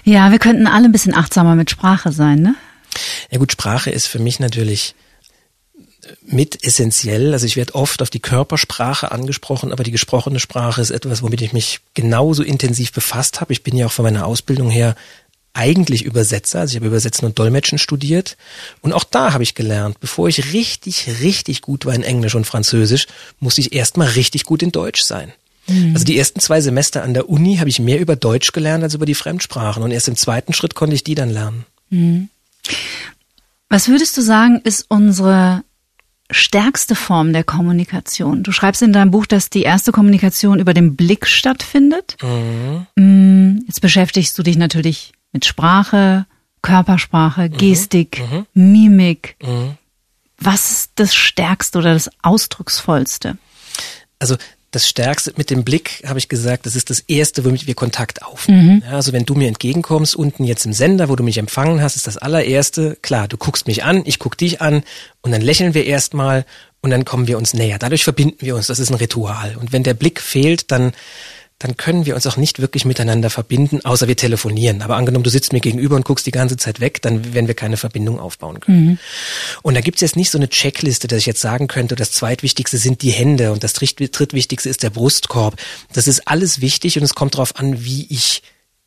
Ja, 0.03 0.31
wir 0.31 0.39
könnten 0.39 0.65
alle 0.65 0.85
ein 0.85 0.91
bisschen 0.91 1.13
achtsamer 1.13 1.55
mit 1.55 1.69
Sprache 1.69 2.11
sein, 2.11 2.41
ne? 2.41 2.55
Ja 3.29 3.37
gut, 3.39 3.51
Sprache 3.51 3.91
ist 3.91 4.07
für 4.07 4.19
mich 4.19 4.39
natürlich 4.39 4.95
mit 6.25 6.63
essentiell. 6.63 7.33
Also 7.33 7.45
ich 7.45 7.55
werde 7.55 7.75
oft 7.75 8.01
auf 8.01 8.09
die 8.09 8.19
Körpersprache 8.19 9.11
angesprochen, 9.11 9.71
aber 9.71 9.83
die 9.83 9.91
gesprochene 9.91 10.39
Sprache 10.39 10.81
ist 10.81 10.91
etwas, 10.91 11.21
womit 11.21 11.41
ich 11.41 11.53
mich 11.53 11.79
genauso 11.93 12.43
intensiv 12.43 12.91
befasst 12.91 13.41
habe. 13.41 13.53
Ich 13.53 13.63
bin 13.63 13.75
ja 13.75 13.87
auch 13.87 13.91
von 13.91 14.03
meiner 14.03 14.25
Ausbildung 14.25 14.69
her 14.69 14.95
eigentlich 15.53 16.03
Übersetzer, 16.03 16.61
also 16.61 16.71
ich 16.71 16.75
habe 16.77 16.87
Übersetzen 16.87 17.25
und 17.25 17.37
Dolmetschen 17.37 17.77
studiert 17.77 18.37
und 18.81 18.91
auch 18.91 19.03
da 19.03 19.33
habe 19.33 19.43
ich 19.43 19.53
gelernt, 19.53 19.99
bevor 19.99 20.27
ich 20.27 20.51
richtig, 20.51 21.07
richtig 21.21 21.61
gut 21.61 21.85
war 21.85 21.93
in 21.93 22.01
Englisch 22.01 22.33
und 22.33 22.45
Französisch, 22.45 23.05
musste 23.39 23.61
ich 23.61 23.71
erstmal 23.71 24.07
richtig 24.07 24.45
gut 24.45 24.63
in 24.63 24.71
Deutsch 24.71 25.03
sein. 25.03 25.31
Mhm. 25.67 25.91
Also 25.93 26.05
die 26.05 26.17
ersten 26.17 26.39
zwei 26.39 26.59
Semester 26.59 27.03
an 27.03 27.13
der 27.13 27.29
Uni 27.29 27.57
habe 27.57 27.69
ich 27.69 27.79
mehr 27.79 27.99
über 27.99 28.15
Deutsch 28.15 28.51
gelernt 28.51 28.83
als 28.83 28.95
über 28.95 29.05
die 29.05 29.13
Fremdsprachen 29.13 29.83
und 29.83 29.91
erst 29.91 30.07
im 30.07 30.15
zweiten 30.15 30.53
Schritt 30.53 30.73
konnte 30.73 30.95
ich 30.95 31.03
die 31.03 31.15
dann 31.15 31.29
lernen. 31.29 31.65
Mhm. 31.91 32.29
Was 33.69 33.87
würdest 33.87 34.17
du 34.17 34.21
sagen, 34.21 34.59
ist 34.63 34.85
unsere 34.89 35.63
stärkste 36.31 36.95
Form 36.95 37.33
der 37.33 37.43
Kommunikation? 37.43 38.43
Du 38.43 38.51
schreibst 38.51 38.81
in 38.81 38.93
deinem 38.93 39.11
Buch, 39.11 39.25
dass 39.25 39.49
die 39.49 39.63
erste 39.63 39.91
Kommunikation 39.91 40.59
über 40.59 40.73
den 40.73 40.95
Blick 40.95 41.27
stattfindet. 41.27 42.17
Mhm. 42.21 43.63
Jetzt 43.67 43.81
beschäftigst 43.81 44.37
du 44.37 44.43
dich 44.43 44.57
natürlich 44.57 45.13
mit 45.31 45.45
Sprache, 45.45 46.25
Körpersprache, 46.61 47.49
mhm. 47.49 47.57
Gestik, 47.57 48.21
mhm. 48.31 48.45
Mimik. 48.53 49.35
Mhm. 49.43 49.77
Was 50.37 50.71
ist 50.71 50.91
das 50.95 51.15
Stärkste 51.15 51.79
oder 51.79 51.93
das 51.93 52.09
Ausdrucksvollste? 52.21 53.37
Also 54.19 54.37
das 54.75 54.87
Stärkste 54.87 55.33
mit 55.37 55.49
dem 55.49 55.63
Blick, 55.63 56.03
habe 56.05 56.19
ich 56.19 56.29
gesagt, 56.29 56.65
das 56.65 56.75
ist 56.75 56.89
das 56.89 56.99
Erste, 57.01 57.45
womit 57.45 57.67
wir 57.67 57.75
Kontakt 57.75 58.23
aufnehmen. 58.23 58.75
Mhm. 58.75 58.83
Ja, 58.85 58.95
also 58.95 59.13
wenn 59.13 59.25
du 59.25 59.35
mir 59.35 59.47
entgegenkommst, 59.47 60.15
unten 60.15 60.43
jetzt 60.43 60.65
im 60.65 60.73
Sender, 60.73 61.09
wo 61.09 61.15
du 61.15 61.23
mich 61.23 61.37
empfangen 61.37 61.81
hast, 61.81 61.95
ist 61.95 62.07
das 62.07 62.17
allererste, 62.17 62.97
klar, 63.01 63.27
du 63.27 63.37
guckst 63.37 63.67
mich 63.67 63.83
an, 63.83 64.01
ich 64.05 64.19
guck 64.19 64.37
dich 64.37 64.61
an 64.61 64.83
und 65.21 65.31
dann 65.31 65.41
lächeln 65.41 65.73
wir 65.73 65.85
erstmal 65.85 66.45
und 66.81 66.89
dann 66.89 67.05
kommen 67.05 67.27
wir 67.27 67.37
uns 67.37 67.53
näher. 67.53 67.79
Dadurch 67.79 68.03
verbinden 68.03 68.39
wir 68.39 68.55
uns, 68.55 68.67
das 68.67 68.79
ist 68.79 68.89
ein 68.89 68.95
Ritual. 68.95 69.55
Und 69.59 69.71
wenn 69.71 69.83
der 69.83 69.93
Blick 69.93 70.19
fehlt, 70.19 70.71
dann 70.71 70.93
dann 71.63 71.77
können 71.77 72.05
wir 72.05 72.13
uns 72.13 72.27
auch 72.27 72.35
nicht 72.35 72.59
wirklich 72.59 72.83
miteinander 72.83 73.29
verbinden, 73.29 73.85
außer 73.85 74.09
wir 74.09 74.17
telefonieren. 74.17 74.81
Aber 74.81 74.97
angenommen, 74.97 75.23
du 75.23 75.29
sitzt 75.29 75.53
mir 75.53 75.61
gegenüber 75.61 75.95
und 75.95 76.03
guckst 76.03 76.25
die 76.25 76.31
ganze 76.31 76.57
Zeit 76.57 76.81
weg, 76.81 77.01
dann 77.01 77.33
werden 77.33 77.47
wir 77.47 77.55
keine 77.55 77.77
Verbindung 77.77 78.19
aufbauen 78.19 78.59
können. 78.59 78.85
Mhm. 78.85 78.99
Und 79.61 79.75
da 79.75 79.79
gibt's 79.79 80.01
jetzt 80.01 80.17
nicht 80.17 80.29
so 80.29 80.37
eine 80.37 80.49
Checkliste, 80.49 81.07
dass 81.07 81.19
ich 81.19 81.25
jetzt 81.25 81.39
sagen 81.39 81.69
könnte, 81.69 81.95
das 81.95 82.11
zweitwichtigste 82.11 82.77
sind 82.77 83.01
die 83.01 83.11
Hände 83.11 83.53
und 83.53 83.63
das 83.63 83.71
drittwichtigste 83.71 84.67
ist 84.67 84.83
der 84.83 84.89
Brustkorb. 84.89 85.55
Das 85.93 86.09
ist 86.09 86.27
alles 86.27 86.59
wichtig 86.59 86.97
und 86.97 87.05
es 87.05 87.15
kommt 87.15 87.35
darauf 87.35 87.55
an, 87.55 87.85
wie 87.85 88.07
ich 88.09 88.43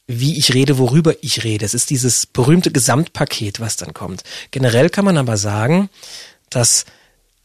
wie 0.06 0.38
ich 0.38 0.52
rede, 0.52 0.76
worüber 0.76 1.14
ich 1.23 1.45
rede. 1.45 1.64
Es 1.64 1.73
ist 1.73 1.88
dieses 1.88 2.26
berühmte 2.26 2.71
Gesamtpaket, 2.71 3.59
was 3.59 3.76
dann 3.76 3.95
kommt. 3.95 4.23
Generell 4.50 4.90
kann 4.90 5.06
man 5.06 5.16
aber 5.16 5.38
sagen, 5.38 5.88
dass 6.50 6.85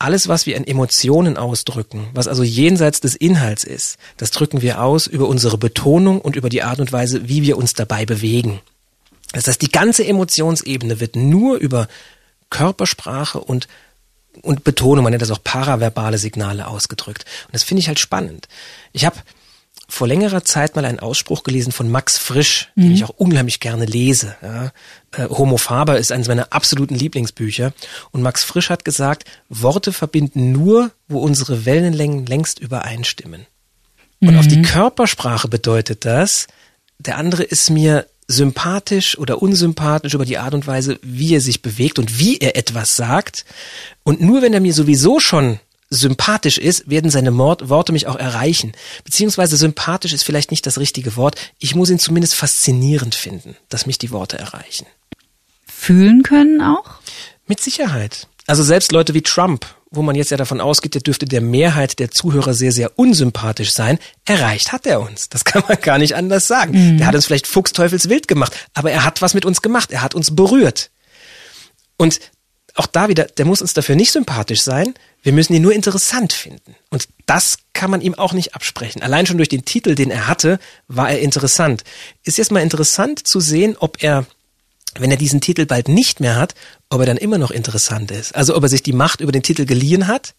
alles, 0.04 0.28
was 0.28 0.46
wir 0.46 0.58
an 0.58 0.66
Emotionen 0.66 1.38
ausdrücken, 1.38 2.08
was 2.14 2.28
also 2.28 2.44
jenseits 2.44 3.02
des 3.02 3.16
Inhalts 3.16 3.64
ist, 3.64 3.98
das 4.18 4.32
drücken 4.32 4.62
wir 4.62 4.82
aus 4.82 5.08
über 5.08 5.28
unsere 5.28 5.58
Betonung 5.58 6.22
und 6.22 6.36
über 6.36 6.50
die 6.50 6.64
Art 6.64 6.80
und 6.80 6.92
Weise, 6.92 7.30
wie 7.30 7.44
wir 7.44 7.58
uns 7.58 7.74
dabei 7.74 8.06
bewegen. 8.06 8.62
Das 9.34 9.48
heißt, 9.48 9.62
die 9.62 9.72
ganze 9.72 10.06
Emotionsebene 10.06 11.00
wird 11.00 11.16
nur 11.16 11.58
über 11.58 11.88
Körpersprache 12.50 13.40
und 13.40 13.68
und 14.44 14.64
Betonung, 14.64 15.04
man 15.04 15.12
nennt 15.12 15.22
das 15.22 15.32
auch 15.32 15.44
paraverbale 15.44 16.18
Signale 16.18 16.68
ausgedrückt. 16.68 17.26
Und 17.48 17.54
das 17.54 17.64
finde 17.64 17.82
ich 17.82 17.90
halt 17.90 18.00
spannend. 18.00 18.48
Ich 18.94 19.04
habe 19.04 19.18
vor 19.92 20.08
längerer 20.08 20.46
Zeit 20.46 20.78
mal 20.78 20.86
einen 20.86 21.00
Ausspruch 21.00 21.44
gelesen 21.44 21.74
von 21.74 21.92
Max 21.92 22.18
Frisch, 22.18 22.70
mhm. 22.76 22.82
den 22.82 22.92
ich 22.94 23.04
auch 23.04 23.10
unheimlich 23.10 23.60
gerne 23.60 23.86
lese. 23.86 24.36
Ja. 24.42 24.72
Äh, 25.12 25.28
Homo 25.30 25.58
Faber 25.58 25.98
ist 25.98 26.14
eines 26.14 26.30
meiner 26.30 26.54
absoluten 26.54 26.96
Lieblingsbücher. 26.96 27.74
Und 28.12 28.22
Max 28.22 28.46
Frisch 28.46 28.70
hat 28.70 28.86
gesagt, 28.86 29.26
Worte 29.50 29.92
verbinden 29.92 30.54
nur, 30.54 30.92
wo 31.10 31.20
unsere 31.20 31.66
Wellenlängen 31.66 32.26
längst 32.26 32.60
übereinstimmen. 32.60 33.46
Und 34.22 34.32
mhm. 34.32 34.40
auf 34.40 34.48
die 34.48 34.58
mhm. 34.58 34.64
Körpersprache 34.64 35.50
bedeutet 35.50 36.06
das, 36.06 36.48
der 36.98 37.18
andere 37.18 37.44
ist 37.44 37.70
mir 37.70 38.08
sympathisch 38.28 39.18
oder 39.18 39.42
unsympathisch 39.42 40.14
über 40.14 40.26
die 40.26 40.38
Art 40.38 40.54
und 40.54 40.68
Weise, 40.68 41.00
wie 41.02 41.36
er 41.36 41.42
sich 41.42 41.62
bewegt 41.62 42.00
und 42.00 42.18
wie 42.18 42.38
er 42.38 42.56
etwas 42.56 42.96
sagt. 42.96 43.44
Und 44.04 44.22
nur 44.22 44.42
wenn 44.42 44.54
er 44.54 44.62
mir 44.62 44.74
sowieso 44.74 45.20
schon 45.20 45.60
sympathisch 45.92 46.58
ist, 46.58 46.90
werden 46.90 47.12
seine 47.12 47.30
Mord 47.32 47.70
Worte 47.70 47.92
mich 47.92 48.08
auch 48.08 48.16
erreichen. 48.16 48.72
Beziehungsweise 49.04 49.58
sympathisch 49.58 50.14
ist 50.14 50.24
vielleicht 50.24 50.50
nicht 50.50 50.66
das 50.66 50.80
richtige 50.80 51.16
Wort. 51.18 51.36
Ich 51.60 51.76
muss 51.76 51.90
ihn 51.90 52.00
zumindest 52.00 52.34
faszinierend 52.34 53.14
finden, 53.14 53.56
dass 53.70 53.86
mich 53.86 54.00
die 54.00 54.10
Worte 54.10 54.40
erreichen. 54.40 54.88
Fühlen 55.68 56.24
können 56.24 56.62
auch? 56.62 56.86
Mit 57.46 57.60
Sicherheit. 57.60 58.28
Also 58.48 58.64
selbst 58.64 58.92
Leute 58.92 59.14
wie 59.14 59.22
Trump, 59.22 59.66
wo 59.92 60.02
man 60.02 60.16
jetzt 60.16 60.32
ja 60.32 60.38
davon 60.38 60.62
ausgeht, 60.62 60.94
der 60.94 61.02
dürfte 61.02 61.26
der 61.26 61.42
Mehrheit 61.42 62.00
der 62.00 62.10
Zuhörer 62.10 62.54
sehr, 62.54 62.72
sehr 62.72 62.98
unsympathisch 62.98 63.72
sein, 63.72 64.00
erreicht 64.26 64.72
hat 64.72 64.86
er 64.86 65.02
uns. 65.02 65.28
Das 65.28 65.44
kann 65.44 65.64
man 65.68 65.80
gar 65.82 65.98
nicht 65.98 66.16
anders 66.16 66.48
sagen. 66.48 66.72
Mhm. 66.72 66.98
Der 66.98 67.08
hat 67.08 67.16
uns 67.16 67.26
vielleicht 67.26 67.48
fuchsteufelswild 67.48 68.30
gemacht, 68.30 68.56
aber 68.74 68.92
er 68.92 69.04
hat 69.04 69.22
was 69.22 69.34
mit 69.34 69.44
uns 69.44 69.62
gemacht. 69.62 69.92
Er 69.92 70.02
hat 70.02 70.16
uns 70.16 70.34
berührt. 70.34 70.90
Und 71.98 72.20
auch 72.76 72.88
da 72.88 73.10
wieder, 73.10 73.26
der 73.26 73.46
muss 73.46 73.62
uns 73.62 73.74
dafür 73.74 73.96
nicht 73.96 74.12
sympathisch 74.12 74.62
sein, 74.62 74.94
wir 75.24 75.34
müssen 75.34 75.54
ihn 75.54 75.62
nur 75.62 75.74
interessant 75.74 76.34
finden. 76.34 76.76
Und 76.90 77.08
das 77.26 77.58
kann 77.74 77.92
man 77.92 78.02
ihm 78.02 78.16
auch 78.16 78.34
nicht 78.34 78.56
absprechen. 78.56 79.02
Allein 79.02 79.26
schon 79.26 79.38
durch 79.38 79.50
den 79.50 79.66
Titel, 79.66 79.96
den 79.96 80.12
er 80.12 80.28
hatte, 80.28 80.60
war 80.88 81.10
er 81.10 81.20
interessant. 81.20 81.84
Ist 82.24 82.38
jetzt 82.38 82.52
mal 82.52 82.62
interessant 82.62 83.26
zu 83.28 83.40
sehen, 83.40 83.76
ob 83.80 84.02
er, 84.04 84.26
wenn 85.00 85.12
er 85.12 85.18
diesen 85.18 85.42
Titel 85.42 85.66
bald 85.66 85.88
nicht 85.88 86.20
mehr 86.20 86.36
hat, 86.36 86.56
ob 86.90 87.02
er 87.02 87.06
dann 87.06 87.18
immer 87.18 87.38
noch 87.38 87.52
interessant 87.52 88.12
ist. 88.12 88.36
Also 88.36 88.56
ob 88.56 88.64
er 88.64 88.70
sich 88.70 88.84
die 88.84 88.94
Macht 88.94 89.22
über 89.22 89.32
den 89.32 89.44
Titel 89.44 89.66
geliehen 89.66 90.08
hat 90.08 90.34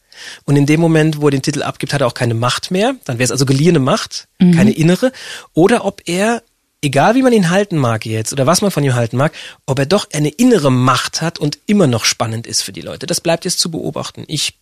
und 0.44 0.56
in 0.56 0.66
dem 0.66 0.80
Moment, 0.80 1.20
wo 1.20 1.28
er 1.28 1.32
den 1.32 1.42
Titel 1.42 1.62
abgibt, 1.62 1.92
hat 1.94 2.00
er 2.00 2.06
auch 2.06 2.14
keine 2.14 2.34
Macht 2.34 2.70
mehr. 2.70 2.94
Dann 3.04 3.18
wäre 3.18 3.24
es 3.24 3.30
also 3.30 3.46
geliehene 3.46 3.78
Macht, 3.78 4.28
mhm. 4.38 4.52
keine 4.54 4.72
innere. 4.72 5.12
Oder 5.54 5.84
ob 5.84 6.02
er 6.06 6.42
egal 6.82 7.14
wie 7.14 7.22
man 7.22 7.32
ihn 7.32 7.48
halten 7.48 7.78
mag 7.78 8.04
jetzt 8.04 8.32
oder 8.32 8.46
was 8.46 8.60
man 8.60 8.70
von 8.70 8.84
ihm 8.84 8.94
halten 8.94 9.16
mag, 9.16 9.32
ob 9.66 9.78
er 9.78 9.86
doch 9.86 10.08
eine 10.12 10.28
innere 10.28 10.70
Macht 10.70 11.22
hat 11.22 11.38
und 11.38 11.58
immer 11.66 11.86
noch 11.86 12.04
spannend 12.04 12.46
ist 12.46 12.62
für 12.62 12.72
die 12.72 12.80
Leute. 12.80 13.06
Das 13.06 13.20
bleibt 13.20 13.44
jetzt 13.44 13.60
zu 13.60 13.70
beobachten. 13.70 14.24
Ich 14.26 14.58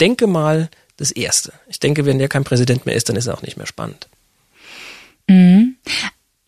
denke 0.00 0.26
mal 0.26 0.70
das 0.96 1.10
Erste. 1.10 1.52
Ich 1.68 1.80
denke, 1.80 2.06
wenn 2.06 2.18
der 2.18 2.28
kein 2.28 2.44
Präsident 2.44 2.86
mehr 2.86 2.94
ist, 2.94 3.08
dann 3.08 3.16
ist 3.16 3.26
er 3.26 3.34
auch 3.34 3.42
nicht 3.42 3.56
mehr 3.56 3.66
spannend. 3.66 4.08
Mhm. 5.28 5.76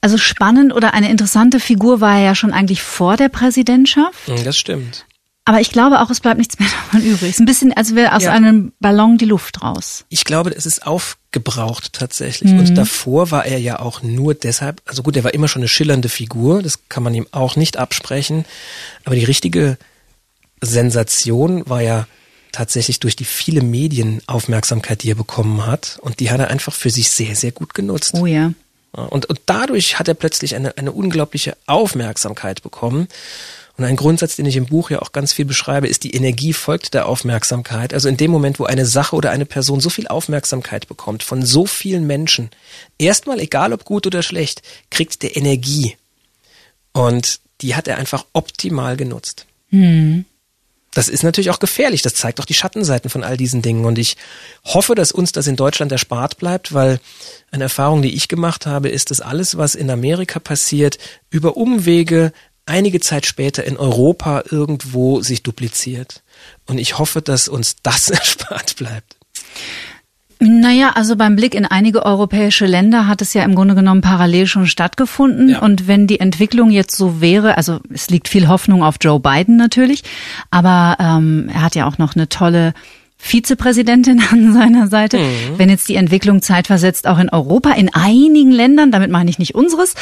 Also 0.00 0.18
spannend 0.18 0.72
oder 0.72 0.94
eine 0.94 1.10
interessante 1.10 1.60
Figur 1.60 2.00
war 2.00 2.16
er 2.16 2.24
ja 2.24 2.34
schon 2.34 2.52
eigentlich 2.52 2.82
vor 2.82 3.16
der 3.16 3.28
Präsidentschaft. 3.28 4.28
Mhm, 4.28 4.44
das 4.44 4.56
stimmt. 4.56 5.06
Aber 5.44 5.60
ich 5.60 5.72
glaube 5.72 6.00
auch, 6.00 6.10
es 6.10 6.20
bleibt 6.20 6.38
nichts 6.38 6.58
mehr 6.58 6.68
davon 6.92 7.02
übrig. 7.02 7.30
Es 7.30 7.36
ist 7.36 7.40
ein 7.40 7.46
bisschen, 7.46 7.72
als 7.72 7.94
wäre 7.94 8.14
aus 8.14 8.24
ja. 8.24 8.32
einem 8.32 8.72
Ballon 8.80 9.18
die 9.18 9.24
Luft 9.24 9.62
raus. 9.62 10.04
Ich 10.08 10.24
glaube, 10.24 10.50
es 10.50 10.66
ist 10.66 10.86
aufgebraucht 10.86 11.92
tatsächlich. 11.92 12.52
Mhm. 12.52 12.60
Und 12.60 12.74
davor 12.76 13.30
war 13.30 13.44
er 13.44 13.58
ja 13.58 13.80
auch 13.80 14.02
nur 14.02 14.34
deshalb, 14.34 14.82
also 14.86 15.02
gut, 15.02 15.16
er 15.16 15.24
war 15.24 15.34
immer 15.34 15.48
schon 15.48 15.62
eine 15.62 15.68
schillernde 15.68 16.08
Figur, 16.08 16.62
das 16.62 16.88
kann 16.88 17.02
man 17.02 17.14
ihm 17.14 17.26
auch 17.32 17.56
nicht 17.56 17.76
absprechen. 17.76 18.44
Aber 19.04 19.16
die 19.16 19.24
richtige 19.24 19.78
Sensation 20.60 21.68
war 21.68 21.82
ja 21.82 22.06
tatsächlich 22.52 23.00
durch 23.00 23.16
die 23.16 23.24
viele 23.24 23.62
Medienaufmerksamkeit, 23.62 25.02
die 25.02 25.10
er 25.10 25.16
bekommen 25.16 25.66
hat. 25.66 25.98
Und 26.02 26.20
die 26.20 26.30
hat 26.30 26.38
er 26.38 26.50
einfach 26.50 26.72
für 26.72 26.90
sich 26.90 27.10
sehr, 27.10 27.34
sehr 27.34 27.50
gut 27.50 27.74
genutzt. 27.74 28.14
Oh 28.14 28.26
ja. 28.26 28.52
Und, 28.92 29.26
und 29.26 29.40
dadurch 29.46 29.98
hat 29.98 30.06
er 30.06 30.14
plötzlich 30.14 30.54
eine, 30.54 30.76
eine 30.76 30.92
unglaubliche 30.92 31.56
Aufmerksamkeit 31.66 32.62
bekommen. 32.62 33.08
Und 33.82 33.88
ein 33.88 33.96
Grundsatz, 33.96 34.36
den 34.36 34.46
ich 34.46 34.54
im 34.54 34.66
Buch 34.66 34.90
ja 34.90 35.02
auch 35.02 35.10
ganz 35.10 35.32
viel 35.32 35.44
beschreibe, 35.44 35.88
ist, 35.88 36.04
die 36.04 36.14
Energie 36.14 36.52
folgt 36.52 36.94
der 36.94 37.08
Aufmerksamkeit. 37.08 37.92
Also 37.92 38.08
in 38.08 38.16
dem 38.16 38.30
Moment, 38.30 38.60
wo 38.60 38.64
eine 38.64 38.86
Sache 38.86 39.16
oder 39.16 39.32
eine 39.32 39.44
Person 39.44 39.80
so 39.80 39.90
viel 39.90 40.06
Aufmerksamkeit 40.06 40.86
bekommt 40.86 41.24
von 41.24 41.44
so 41.44 41.66
vielen 41.66 42.06
Menschen, 42.06 42.50
erstmal, 42.96 43.40
egal 43.40 43.72
ob 43.72 43.84
gut 43.84 44.06
oder 44.06 44.22
schlecht, 44.22 44.62
kriegt 44.90 45.24
der 45.24 45.36
Energie. 45.36 45.96
Und 46.92 47.40
die 47.60 47.74
hat 47.74 47.88
er 47.88 47.98
einfach 47.98 48.24
optimal 48.32 48.96
genutzt. 48.96 49.46
Hm 49.70 50.26
das 50.94 51.08
ist 51.08 51.22
natürlich 51.22 51.50
auch 51.50 51.58
gefährlich. 51.58 52.02
Das 52.02 52.14
zeigt 52.14 52.38
auch 52.38 52.44
die 52.44 52.54
Schattenseiten 52.54 53.08
von 53.08 53.24
all 53.24 53.36
diesen 53.36 53.62
Dingen. 53.62 53.86
Und 53.86 53.98
ich 53.98 54.16
hoffe, 54.64 54.94
dass 54.94 55.10
uns 55.10 55.32
das 55.32 55.46
in 55.46 55.56
Deutschland 55.56 55.90
erspart 55.90 56.36
bleibt, 56.36 56.74
weil 56.74 57.00
eine 57.50 57.64
Erfahrung, 57.64 58.02
die 58.02 58.14
ich 58.14 58.28
gemacht 58.28 58.66
habe, 58.66 58.90
ist, 58.90 59.10
dass 59.10 59.20
alles, 59.20 59.56
was 59.56 59.74
in 59.74 59.90
Amerika 59.90 60.38
passiert, 60.38 60.98
über 61.30 61.56
Umwege 61.56 62.32
einige 62.66 63.00
Zeit 63.00 63.26
später 63.26 63.64
in 63.64 63.76
Europa 63.76 64.44
irgendwo 64.50 65.20
sich 65.20 65.42
dupliziert. 65.42 66.22
Und 66.66 66.78
ich 66.78 66.98
hoffe, 66.98 67.22
dass 67.22 67.48
uns 67.48 67.76
das 67.82 68.10
erspart 68.10 68.76
bleibt. 68.76 69.16
Naja, 70.44 70.90
also 70.96 71.14
beim 71.14 71.36
Blick 71.36 71.54
in 71.54 71.66
einige 71.66 72.04
europäische 72.04 72.66
Länder 72.66 73.06
hat 73.06 73.22
es 73.22 73.32
ja 73.32 73.44
im 73.44 73.54
Grunde 73.54 73.76
genommen 73.76 74.00
parallel 74.00 74.48
schon 74.48 74.66
stattgefunden. 74.66 75.50
Ja. 75.50 75.60
Und 75.60 75.86
wenn 75.86 76.08
die 76.08 76.18
Entwicklung 76.18 76.72
jetzt 76.72 76.96
so 76.96 77.20
wäre, 77.20 77.56
also 77.56 77.78
es 77.90 78.10
liegt 78.10 78.26
viel 78.26 78.48
Hoffnung 78.48 78.82
auf 78.82 78.96
Joe 79.00 79.20
Biden 79.20 79.56
natürlich, 79.56 80.02
aber 80.50 80.96
ähm, 80.98 81.48
er 81.52 81.62
hat 81.62 81.76
ja 81.76 81.86
auch 81.86 81.98
noch 81.98 82.16
eine 82.16 82.28
tolle 82.28 82.74
Vizepräsidentin 83.24 84.20
an 84.30 84.52
seiner 84.52 84.88
Seite. 84.88 85.18
Mhm. 85.18 85.56
Wenn 85.56 85.70
jetzt 85.70 85.88
die 85.88 85.94
Entwicklung 85.94 86.42
zeitversetzt 86.42 87.06
auch 87.06 87.18
in 87.18 87.30
Europa, 87.30 87.70
in 87.70 87.94
einigen 87.94 88.50
Ländern, 88.50 88.90
damit 88.90 89.10
meine 89.10 89.30
ich 89.30 89.38
nicht 89.38 89.54
unseres, 89.54 89.94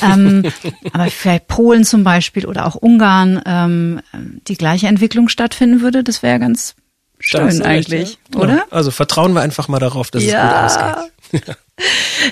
ähm, 0.00 0.44
aber 0.92 1.06
vielleicht 1.10 1.48
Polen 1.48 1.84
zum 1.84 2.04
Beispiel 2.04 2.46
oder 2.46 2.66
auch 2.66 2.76
Ungarn, 2.76 3.42
ähm, 3.44 4.00
die 4.46 4.54
gleiche 4.54 4.86
Entwicklung 4.86 5.28
stattfinden 5.28 5.80
würde, 5.80 6.04
das 6.04 6.22
wäre 6.22 6.38
ganz 6.38 6.76
Schön 7.18 7.62
eigentlich, 7.62 7.90
recht, 7.90 8.18
ja? 8.32 8.40
oder? 8.40 8.56
Ja. 8.58 8.64
Also 8.70 8.92
vertrauen 8.92 9.32
wir 9.32 9.40
einfach 9.40 9.66
mal 9.66 9.80
darauf, 9.80 10.12
dass 10.12 10.22
ja. 10.22 10.66
es 10.66 10.76
gut 10.76 11.42
ausgeht. 11.42 11.56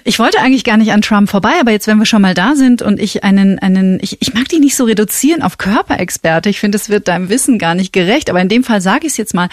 ich 0.05 0.19
wollte 0.19 0.41
eigentlich 0.41 0.65
gar 0.65 0.77
nicht 0.77 0.93
an 0.93 1.03
Trump 1.03 1.31
vorbei, 1.31 1.55
aber 1.61 1.71
jetzt, 1.71 1.87
wenn 1.87 1.99
wir 1.99 2.07
schon 2.07 2.23
mal 2.23 2.35
da 2.35 2.55
sind 2.55 2.83
und 2.83 3.01
ich 3.01 3.25
einen, 3.25 3.59
einen, 3.59 3.99
ich, 4.01 4.21
ich 4.21 4.35
mag 4.35 4.49
dich 4.49 4.61
nicht 4.61 4.77
so 4.77 4.85
reduzieren 4.85 5.43
auf 5.43 5.59
Körperexperte. 5.59 6.49
Ich 6.49 6.61
finde, 6.61 6.77
es 6.77 6.89
wird 6.89 7.09
deinem 7.09 7.29
Wissen 7.29 7.59
gar 7.59 7.75
nicht 7.75 7.93
gerecht. 7.93 8.31
Aber 8.31 8.41
in 8.41 8.49
dem 8.49 8.65
Fall 8.65 8.81
sage 8.81 9.07
ich 9.07 9.13
es 9.13 9.17
jetzt 9.17 9.35
mal. 9.35 9.49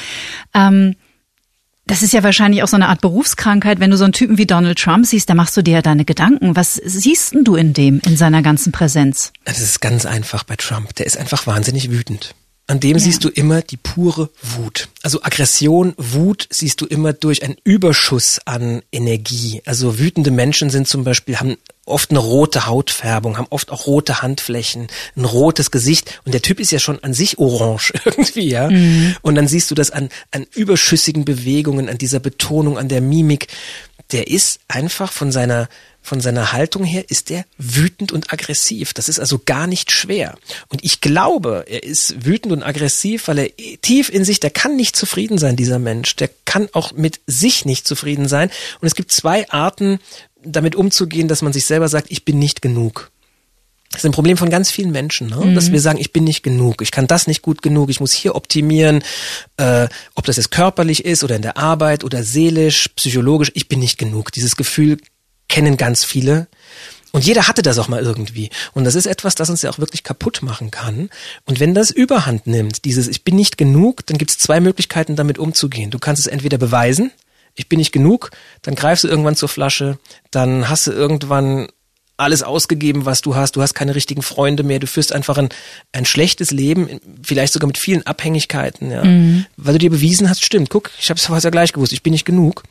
Ähm, 0.53 0.95
das 1.85 2.01
ist 2.01 2.13
ja 2.13 2.23
wahrscheinlich 2.23 2.63
auch 2.63 2.67
so 2.67 2.77
eine 2.77 2.87
Art 2.87 3.01
Berufskrankheit. 3.01 3.79
Wenn 3.79 3.91
du 3.91 3.97
so 3.97 4.05
einen 4.05 4.13
Typen 4.13 4.37
wie 4.37 4.45
Donald 4.45 4.79
Trump 4.79 5.05
siehst, 5.05 5.29
da 5.29 5.35
machst 5.35 5.57
du 5.57 5.61
dir 5.61 5.75
ja 5.75 5.81
deine 5.81 6.05
Gedanken. 6.05 6.55
Was 6.55 6.75
siehst 6.75 7.33
denn 7.33 7.43
du 7.43 7.55
in 7.55 7.73
dem, 7.73 7.99
in 8.05 8.15
seiner 8.15 8.41
ganzen 8.41 8.71
Präsenz? 8.71 9.33
Das 9.43 9.59
ist 9.59 9.81
ganz 9.81 10.05
einfach 10.05 10.43
bei 10.43 10.55
Trump. 10.55 10.95
Der 10.95 11.05
ist 11.05 11.17
einfach 11.17 11.45
wahnsinnig 11.45 11.91
wütend. 11.91 12.35
An 12.65 12.79
dem 12.79 12.97
ja. 12.97 13.03
siehst 13.03 13.23
du 13.25 13.29
immer 13.29 13.61
die 13.61 13.77
pure 13.77 14.29
Wut. 14.41 14.87
Also 15.01 15.21
Aggression, 15.21 15.93
Wut 15.97 16.47
siehst 16.49 16.79
du 16.79 16.85
immer 16.85 17.11
durch 17.11 17.43
einen 17.43 17.57
Überschuss 17.65 18.39
an 18.45 18.81
Energie. 18.91 19.61
Also 19.65 19.99
wütende 19.99 20.31
Menschen 20.31 20.69
sind 20.69 20.87
zum 20.87 21.03
Beispiel, 21.03 21.37
haben 21.39 21.57
oft 21.85 22.11
eine 22.11 22.19
rote 22.19 22.65
Hautfärbung, 22.65 23.37
haben 23.37 23.47
oft 23.49 23.69
auch 23.69 23.85
rote 23.85 24.21
Handflächen, 24.21 24.87
ein 25.17 25.25
rotes 25.25 25.71
Gesicht 25.71 26.21
und 26.23 26.33
der 26.33 26.41
Typ 26.41 26.61
ist 26.61 26.71
ja 26.71 26.79
schon 26.79 27.03
an 27.03 27.13
sich 27.13 27.37
orange 27.37 27.93
irgendwie, 28.05 28.47
ja. 28.47 28.69
Mhm. 28.69 29.17
Und 29.21 29.35
dann 29.35 29.49
siehst 29.49 29.69
du 29.69 29.75
das 29.75 29.91
an, 29.91 30.07
an 30.31 30.47
überschüssigen 30.53 31.25
Bewegungen, 31.25 31.89
an 31.89 31.97
dieser 31.97 32.21
Betonung, 32.21 32.77
an 32.77 32.87
der 32.87 33.01
Mimik. 33.01 33.47
Der 34.13 34.27
ist 34.27 34.61
einfach 34.69 35.11
von 35.11 35.33
seiner 35.33 35.67
von 36.03 36.19
seiner 36.21 36.51
Haltung 36.51 36.83
her 36.83 37.09
ist 37.09 37.31
er 37.31 37.45
wütend 37.57 38.11
und 38.11 38.31
aggressiv. 38.31 38.93
Das 38.93 39.09
ist 39.09 39.19
also 39.19 39.41
gar 39.43 39.67
nicht 39.67 39.91
schwer. 39.91 40.37
Und 40.67 40.83
ich 40.83 41.01
glaube, 41.01 41.65
er 41.67 41.83
ist 41.83 42.25
wütend 42.25 42.53
und 42.53 42.61
aggressiv, 42.61 43.27
weil 43.29 43.39
er 43.39 43.49
tief 43.81 44.09
in 44.09 44.25
sich, 44.25 44.39
der 44.41 44.51
kann 44.51 44.75
nicht 44.75 44.95
zufrieden 44.95 45.37
sein, 45.37 45.55
dieser 45.55 45.79
Mensch. 45.79 46.15
Der 46.17 46.29
kann 46.45 46.67
auch 46.73 46.91
mit 46.91 47.21
sich 47.25 47.65
nicht 47.65 47.87
zufrieden 47.87 48.27
sein. 48.27 48.51
Und 48.81 48.87
es 48.87 48.95
gibt 48.95 49.11
zwei 49.11 49.49
Arten, 49.49 49.99
damit 50.43 50.75
umzugehen, 50.75 51.29
dass 51.29 51.41
man 51.41 51.53
sich 51.53 51.65
selber 51.65 51.87
sagt, 51.87 52.11
ich 52.11 52.25
bin 52.25 52.37
nicht 52.37 52.61
genug. 52.61 53.09
Das 53.93 54.01
ist 54.01 54.05
ein 54.05 54.11
Problem 54.11 54.37
von 54.37 54.49
ganz 54.49 54.71
vielen 54.71 54.91
Menschen, 54.91 55.27
ne? 55.27 55.37
Mhm. 55.37 55.55
dass 55.55 55.71
wir 55.71 55.79
sagen, 55.79 55.99
ich 55.99 56.11
bin 56.11 56.23
nicht 56.23 56.41
genug, 56.41 56.81
ich 56.81 56.91
kann 56.91 57.05
das 57.05 57.27
nicht 57.27 57.43
gut 57.43 57.61
genug, 57.61 57.91
ich 57.91 57.99
muss 57.99 58.11
hier 58.11 58.33
optimieren, 58.33 59.03
äh, 59.57 59.87
ob 60.15 60.25
das 60.25 60.37
jetzt 60.37 60.49
körperlich 60.49 61.05
ist 61.05 61.23
oder 61.23 61.35
in 61.35 61.43
der 61.43 61.57
Arbeit 61.57 62.03
oder 62.03 62.23
seelisch, 62.23 62.89
psychologisch, 62.95 63.51
ich 63.53 63.67
bin 63.67 63.79
nicht 63.79 63.99
genug. 63.99 64.31
Dieses 64.31 64.55
Gefühl 64.55 64.97
kennen 65.53 65.77
ganz 65.77 66.03
viele. 66.03 66.47
Und 67.11 67.25
jeder 67.25 67.47
hatte 67.47 67.61
das 67.61 67.77
auch 67.77 67.87
mal 67.87 68.01
irgendwie. 68.01 68.49
Und 68.73 68.85
das 68.85 68.95
ist 68.95 69.05
etwas, 69.05 69.35
das 69.35 69.51
uns 69.51 69.61
ja 69.61 69.69
auch 69.69 69.77
wirklich 69.77 70.03
kaputt 70.03 70.41
machen 70.41 70.71
kann. 70.71 71.11
Und 71.45 71.59
wenn 71.59 71.75
das 71.75 71.91
überhand 71.91 72.47
nimmt, 72.47 72.85
dieses 72.85 73.07
Ich 73.07 73.23
bin 73.23 73.35
nicht 73.35 73.59
genug, 73.59 74.03
dann 74.07 74.17
gibt 74.17 74.31
es 74.31 74.39
zwei 74.39 74.59
Möglichkeiten, 74.59 75.15
damit 75.15 75.37
umzugehen. 75.37 75.91
Du 75.91 75.99
kannst 75.99 76.21
es 76.21 76.25
entweder 76.25 76.57
beweisen, 76.57 77.11
ich 77.53 77.69
bin 77.69 77.77
nicht 77.77 77.91
genug, 77.91 78.31
dann 78.63 78.73
greifst 78.73 79.03
du 79.03 79.07
irgendwann 79.07 79.35
zur 79.35 79.47
Flasche, 79.47 79.99
dann 80.31 80.69
hast 80.69 80.87
du 80.87 80.91
irgendwann 80.91 81.67
alles 82.15 82.43
ausgegeben, 82.43 83.05
was 83.05 83.21
du 83.21 83.35
hast. 83.35 83.55
Du 83.55 83.61
hast 83.61 83.73
keine 83.73 83.95
richtigen 83.95 84.21
Freunde 84.21 84.61
mehr. 84.63 84.79
Du 84.79 84.85
führst 84.85 85.13
einfach 85.13 85.37
ein, 85.37 85.49
ein 85.93 86.05
schlechtes 86.05 86.51
Leben, 86.51 86.99
vielleicht 87.23 87.53
sogar 87.53 87.67
mit 87.67 87.77
vielen 87.77 88.05
Abhängigkeiten, 88.05 88.91
ja. 88.91 89.03
Mhm. 89.03 89.45
Weil 89.57 89.73
du 89.73 89.79
dir 89.79 89.89
bewiesen 89.89 90.29
hast, 90.29 90.45
stimmt, 90.45 90.69
guck, 90.69 90.91
ich 90.99 91.09
habe 91.09 91.19
es 91.19 91.43
ja 91.43 91.49
gleich 91.49 91.73
gewusst, 91.73 91.91
ich 91.91 92.03
bin 92.03 92.13
nicht 92.13 92.25
genug. 92.25 92.63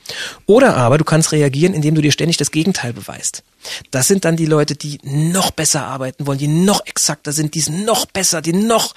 Oder 0.46 0.76
aber 0.76 0.96
du 0.96 1.04
kannst 1.04 1.32
reagieren, 1.32 1.74
indem 1.74 1.96
du 1.96 2.02
dir 2.02 2.12
ständig 2.12 2.36
das 2.36 2.52
Gegenteil 2.52 2.92
beweist. 2.92 3.42
Das 3.90 4.06
sind 4.06 4.24
dann 4.24 4.36
die 4.36 4.46
Leute, 4.46 4.76
die 4.76 4.98
noch 5.02 5.50
besser 5.50 5.86
arbeiten 5.86 6.26
wollen, 6.26 6.38
die 6.38 6.48
noch 6.48 6.86
exakter 6.86 7.32
sind, 7.32 7.54
die 7.54 7.68
noch 7.70 8.06
besser, 8.06 8.42
die 8.42 8.52
noch, 8.52 8.94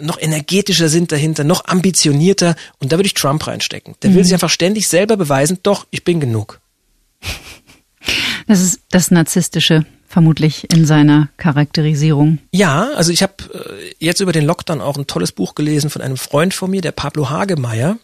noch 0.00 0.20
energetischer 0.20 0.88
sind 0.88 1.10
dahinter, 1.10 1.42
noch 1.42 1.64
ambitionierter. 1.64 2.54
Und 2.78 2.92
da 2.92 2.96
würde 2.96 3.06
ich 3.06 3.14
Trump 3.14 3.46
reinstecken. 3.46 3.96
Der 4.02 4.10
mhm. 4.10 4.14
will 4.14 4.24
sich 4.24 4.34
einfach 4.34 4.50
ständig 4.50 4.86
selber 4.86 5.16
beweisen, 5.16 5.58
doch, 5.62 5.86
ich 5.90 6.04
bin 6.04 6.20
genug. 6.20 6.60
Das 8.50 8.60
ist 8.62 8.80
das 8.90 9.12
Narzisstische 9.12 9.86
vermutlich 10.08 10.68
in 10.72 10.84
seiner 10.84 11.28
Charakterisierung. 11.36 12.38
Ja, 12.50 12.88
also 12.96 13.12
ich 13.12 13.22
habe 13.22 13.34
äh, 13.54 13.94
jetzt 14.00 14.18
über 14.18 14.32
den 14.32 14.44
Lockdown 14.44 14.80
auch 14.80 14.98
ein 14.98 15.06
tolles 15.06 15.30
Buch 15.30 15.54
gelesen 15.54 15.88
von 15.88 16.02
einem 16.02 16.16
Freund 16.16 16.52
von 16.52 16.68
mir, 16.68 16.80
der 16.80 16.90
Pablo 16.90 17.30
Hagemeyer. 17.30 17.96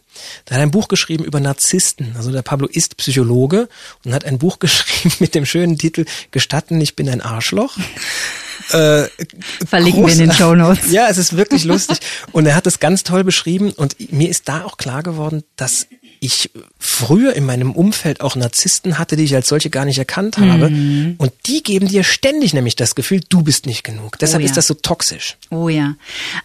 Der 0.49 0.57
hat 0.57 0.63
ein 0.63 0.71
Buch 0.71 0.87
geschrieben 0.87 1.25
über 1.25 1.41
Narzissten. 1.41 2.15
Also 2.17 2.31
der 2.31 2.43
Pablo 2.43 2.69
ist 2.69 2.97
Psychologe 2.97 3.69
und 4.05 4.15
hat 4.15 4.25
ein 4.25 4.39
Buch 4.39 4.59
geschrieben 4.61 5.17
mit 5.19 5.35
dem 5.35 5.47
schönen 5.47 5.79
Titel 5.79 6.05
Gestatten, 6.31 6.81
ich 6.81 6.95
bin 6.95 7.09
ein 7.09 7.23
Arschloch. 7.23 7.77
Äh, 8.73 9.05
Verlinken 9.65 10.05
wir 10.07 10.13
in 10.13 10.19
den 10.19 10.33
Show 10.33 10.57
Notes. 10.57 10.91
Ja, 10.91 11.07
es 11.09 11.19
ist 11.19 11.37
wirklich 11.37 11.63
lustig. 11.63 12.01
Und 12.33 12.47
er 12.47 12.57
hat 12.57 12.67
es 12.67 12.81
ganz 12.81 13.05
toll 13.05 13.23
beschrieben 13.23 13.71
und 13.71 14.13
mir 14.13 14.29
ist 14.29 14.49
da 14.49 14.65
auch 14.65 14.77
klar 14.77 15.05
geworden, 15.05 15.45
dass 15.55 15.87
ich 16.21 16.51
früher 16.79 17.35
in 17.35 17.45
meinem 17.45 17.73
Umfeld 17.73 18.21
auch 18.21 18.37
Narzissten 18.37 18.99
hatte, 18.99 19.17
die 19.17 19.25
ich 19.25 19.35
als 19.35 19.49
solche 19.49 19.71
gar 19.71 19.85
nicht 19.85 19.99
erkannt 19.99 20.39
habe. 20.39 20.71
Mhm. 20.71 21.15
Und 21.19 21.33
die 21.47 21.63
geben 21.63 21.89
dir 21.89 22.05
ständig 22.05 22.55
nämlich 22.55 22.77
das 22.77 22.95
Gefühl, 22.95 23.21
du 23.29 23.43
bist 23.43 23.67
nicht 23.67 23.85
genug. 23.85 24.19
Deshalb 24.19 24.41
oh 24.41 24.45
ja. 24.45 24.47
ist 24.47 24.57
das 24.57 24.67
so 24.67 24.75
toxisch. 24.75 25.37
Oh 25.51 25.69
ja. 25.69 25.95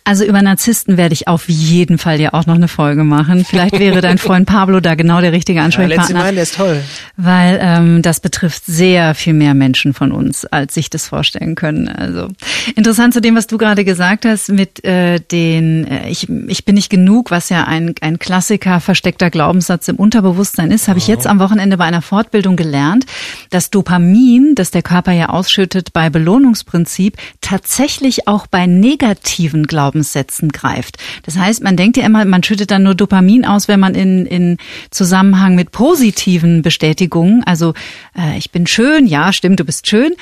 Also 0.03 0.25
über 0.25 0.41
Narzissten 0.41 0.97
werde 0.97 1.13
ich 1.13 1.27
auf 1.27 1.47
jeden 1.47 1.97
Fall 1.97 2.19
ja 2.19 2.33
auch 2.33 2.45
noch 2.45 2.55
eine 2.55 2.67
Folge 2.67 3.03
machen. 3.03 3.45
Vielleicht 3.45 3.79
wäre 3.79 4.01
dein 4.01 4.17
Freund 4.19 4.47
Pablo 4.47 4.79
da 4.79 4.95
genau 4.95 5.21
der 5.21 5.31
richtige 5.31 5.61
Ansprechpartner. 5.61 6.17
Ja, 6.17 6.23
meinen, 6.23 6.35
der 6.35 6.43
ist 6.43 6.55
toll. 6.55 6.81
Weil 7.17 7.59
ähm, 7.61 8.01
das 8.01 8.19
betrifft 8.19 8.65
sehr 8.65 9.15
viel 9.15 9.33
mehr 9.33 9.53
Menschen 9.53 9.93
von 9.93 10.11
uns, 10.11 10.45
als 10.45 10.73
sich 10.73 10.89
das 10.89 11.07
vorstellen 11.07 11.55
können. 11.55 11.87
Also 11.87 12.27
interessant 12.75 13.13
zu 13.13 13.21
dem, 13.21 13.35
was 13.35 13.47
du 13.47 13.57
gerade 13.57 13.85
gesagt 13.85 14.25
hast 14.25 14.49
mit 14.49 14.83
äh, 14.83 15.19
den 15.19 15.87
äh, 15.87 16.09
ich, 16.09 16.27
ich 16.47 16.65
bin 16.65 16.75
nicht 16.75 16.89
genug, 16.89 17.31
was 17.31 17.49
ja 17.49 17.65
ein, 17.65 17.95
ein 18.01 18.19
Klassiker 18.19 18.79
versteckter 18.79 19.29
Glauben 19.29 19.60
Glaubenssatz 19.61 19.87
im 19.87 19.97
Unterbewusstsein 19.97 20.71
ist, 20.71 20.87
habe 20.87 20.97
ich 20.97 21.07
jetzt 21.07 21.27
am 21.27 21.39
Wochenende 21.39 21.77
bei 21.77 21.85
einer 21.85 22.01
Fortbildung 22.01 22.55
gelernt, 22.55 23.05
dass 23.51 23.69
Dopamin, 23.69 24.55
das 24.55 24.71
der 24.71 24.81
Körper 24.81 25.11
ja 25.11 25.29
ausschüttet 25.29 25.93
bei 25.93 26.09
Belohnungsprinzip, 26.09 27.15
tatsächlich 27.41 28.27
auch 28.27 28.47
bei 28.47 28.65
negativen 28.65 29.67
Glaubenssätzen 29.67 30.49
greift. 30.49 30.97
Das 31.23 31.37
heißt, 31.37 31.61
man 31.61 31.77
denkt 31.77 31.97
ja 31.97 32.05
immer, 32.05 32.25
man 32.25 32.41
schüttet 32.41 32.71
dann 32.71 32.81
nur 32.81 32.95
Dopamin 32.95 33.45
aus, 33.45 33.67
wenn 33.67 33.79
man 33.79 33.93
in, 33.93 34.25
in 34.25 34.57
Zusammenhang 34.89 35.53
mit 35.53 35.71
positiven 35.71 36.63
Bestätigungen, 36.63 37.43
also 37.43 37.75
äh, 38.17 38.37
ich 38.39 38.49
bin 38.49 38.65
schön, 38.65 39.05
ja, 39.05 39.31
stimmt, 39.31 39.59
du 39.59 39.63
bist 39.63 39.87
schön, 39.87 40.13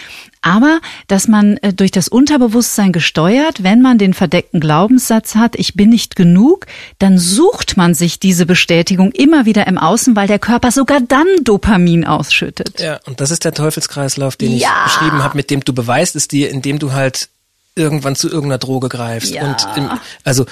aber 0.41 0.79
dass 1.07 1.27
man 1.27 1.57
äh, 1.57 1.73
durch 1.73 1.91
das 1.91 2.07
Unterbewusstsein 2.07 2.91
gesteuert, 2.91 3.63
wenn 3.63 3.81
man 3.81 3.97
den 3.97 4.13
verdeckten 4.13 4.59
Glaubenssatz 4.59 5.35
hat, 5.35 5.55
ich 5.55 5.73
bin 5.73 5.89
nicht 5.89 6.15
genug, 6.15 6.65
dann 6.97 7.17
sucht 7.17 7.77
man 7.77 7.93
sich 7.93 8.19
diese 8.19 8.45
Bestätigung 8.45 9.11
immer 9.11 9.45
wieder 9.45 9.67
im 9.67 9.77
Außen, 9.77 10.15
weil 10.15 10.27
der 10.27 10.39
Körper 10.39 10.71
sogar 10.71 11.01
dann 11.01 11.27
Dopamin 11.43 12.05
ausschüttet. 12.05 12.79
Ja, 12.79 12.99
und 13.05 13.19
das 13.21 13.31
ist 13.31 13.43
der 13.43 13.53
Teufelskreislauf, 13.53 14.35
den 14.35 14.55
ja. 14.55 14.69
ich 14.85 14.93
beschrieben 14.93 15.23
habe, 15.23 15.35
mit 15.35 15.49
dem 15.49 15.61
du 15.61 15.73
beweist 15.73 16.15
es 16.15 16.27
dir, 16.27 16.49
indem 16.49 16.79
du 16.79 16.93
halt 16.93 17.29
irgendwann 17.75 18.15
zu 18.15 18.27
irgendeiner 18.27 18.57
Droge 18.59 18.89
greifst. 18.89 19.33
Ja. 19.33 19.43
Und 19.43 19.67
im, 19.75 19.89
also 20.23 20.45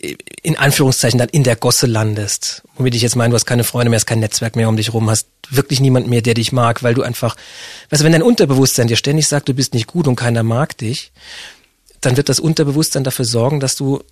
in 0.00 0.56
Anführungszeichen 0.56 1.18
dann 1.18 1.28
in 1.28 1.42
der 1.42 1.56
Gosse 1.56 1.86
landest. 1.86 2.62
Womit 2.76 2.94
ich 2.94 3.02
jetzt 3.02 3.16
meine, 3.16 3.30
du 3.30 3.34
hast 3.34 3.46
keine 3.46 3.64
Freunde 3.64 3.90
mehr, 3.90 3.96
hast 3.96 4.06
kein 4.06 4.20
Netzwerk 4.20 4.54
mehr 4.54 4.68
um 4.68 4.76
dich 4.76 4.92
rum, 4.92 5.10
hast 5.10 5.28
wirklich 5.50 5.80
niemand 5.80 6.08
mehr, 6.08 6.22
der 6.22 6.34
dich 6.34 6.52
mag, 6.52 6.82
weil 6.82 6.94
du 6.94 7.02
einfach, 7.02 7.36
weißt 7.90 8.00
du, 8.00 8.04
wenn 8.04 8.12
dein 8.12 8.22
Unterbewusstsein 8.22 8.86
dir 8.86 8.96
ständig 8.96 9.26
sagt, 9.26 9.48
du 9.48 9.54
bist 9.54 9.74
nicht 9.74 9.88
gut 9.88 10.06
und 10.06 10.14
keiner 10.14 10.44
mag 10.44 10.76
dich, 10.78 11.10
dann 12.00 12.16
wird 12.16 12.28
das 12.28 12.38
Unterbewusstsein 12.38 13.02
dafür 13.02 13.24
sorgen, 13.24 13.60
dass 13.60 13.74
du 13.76 14.02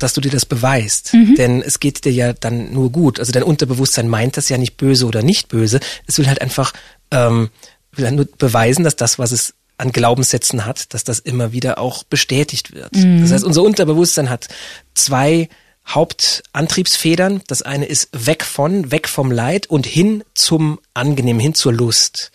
dass 0.00 0.14
du 0.14 0.22
dir 0.22 0.30
das 0.30 0.46
beweist. 0.46 1.12
Mhm. 1.12 1.34
Denn 1.34 1.62
es 1.62 1.78
geht 1.78 2.06
dir 2.06 2.12
ja 2.12 2.32
dann 2.32 2.72
nur 2.72 2.90
gut. 2.90 3.20
Also 3.20 3.32
dein 3.32 3.42
Unterbewusstsein 3.42 4.08
meint 4.08 4.38
das 4.38 4.48
ja 4.48 4.56
nicht 4.56 4.78
böse 4.78 5.04
oder 5.04 5.22
nicht 5.22 5.48
böse. 5.48 5.78
Es 6.06 6.16
will 6.16 6.26
halt 6.26 6.40
einfach 6.40 6.72
ähm, 7.10 7.50
will 7.92 8.06
halt 8.06 8.16
nur 8.16 8.26
beweisen, 8.38 8.84
dass 8.84 8.96
das, 8.96 9.18
was 9.18 9.32
es 9.32 9.54
an 9.80 9.92
Glaubenssätzen 9.92 10.66
hat, 10.66 10.92
dass 10.94 11.04
das 11.04 11.18
immer 11.18 11.52
wieder 11.52 11.78
auch 11.78 12.04
bestätigt 12.04 12.72
wird. 12.74 12.94
Mhm. 12.94 13.22
Das 13.22 13.32
heißt, 13.32 13.44
unser 13.44 13.62
Unterbewusstsein 13.62 14.30
hat 14.30 14.48
zwei 14.94 15.48
Hauptantriebsfedern. 15.88 17.42
Das 17.46 17.62
eine 17.62 17.86
ist 17.86 18.08
weg 18.12 18.44
von, 18.44 18.92
weg 18.92 19.08
vom 19.08 19.32
Leid 19.32 19.66
und 19.66 19.86
hin 19.86 20.22
zum 20.34 20.78
Angenehm, 20.94 21.40
hin 21.40 21.54
zur 21.54 21.72
Lust. 21.72 22.30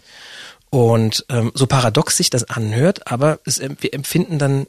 Und 0.69 1.25
ähm, 1.29 1.51
so 1.53 1.67
paradox 1.67 2.17
sich 2.17 2.29
das 2.29 2.49
anhört, 2.49 3.07
aber 3.09 3.39
es, 3.45 3.61
wir 3.61 3.93
empfinden 3.93 4.39
dann, 4.39 4.67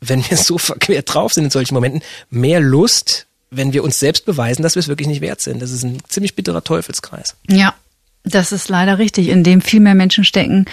wenn 0.00 0.28
wir 0.28 0.36
so 0.38 0.58
verquert 0.58 1.12
drauf 1.14 1.32
sind 1.32 1.44
in 1.44 1.50
solchen 1.50 1.74
Momenten, 1.74 2.02
mehr 2.28 2.60
Lust, 2.60 3.26
wenn 3.50 3.72
wir 3.72 3.82
uns 3.82 3.98
selbst 3.98 4.26
beweisen, 4.26 4.62
dass 4.62 4.74
wir 4.74 4.80
es 4.80 4.88
wirklich 4.88 5.08
nicht 5.08 5.22
wert 5.22 5.40
sind. 5.40 5.62
Das 5.62 5.70
ist 5.70 5.82
ein 5.82 5.98
ziemlich 6.08 6.34
bitterer 6.34 6.62
Teufelskreis. 6.62 7.36
Ja, 7.48 7.74
das 8.22 8.52
ist 8.52 8.68
leider 8.68 8.98
richtig, 8.98 9.28
in 9.28 9.42
dem 9.42 9.62
viel 9.62 9.80
mehr 9.80 9.94
Menschen 9.94 10.24
stecken, 10.24 10.66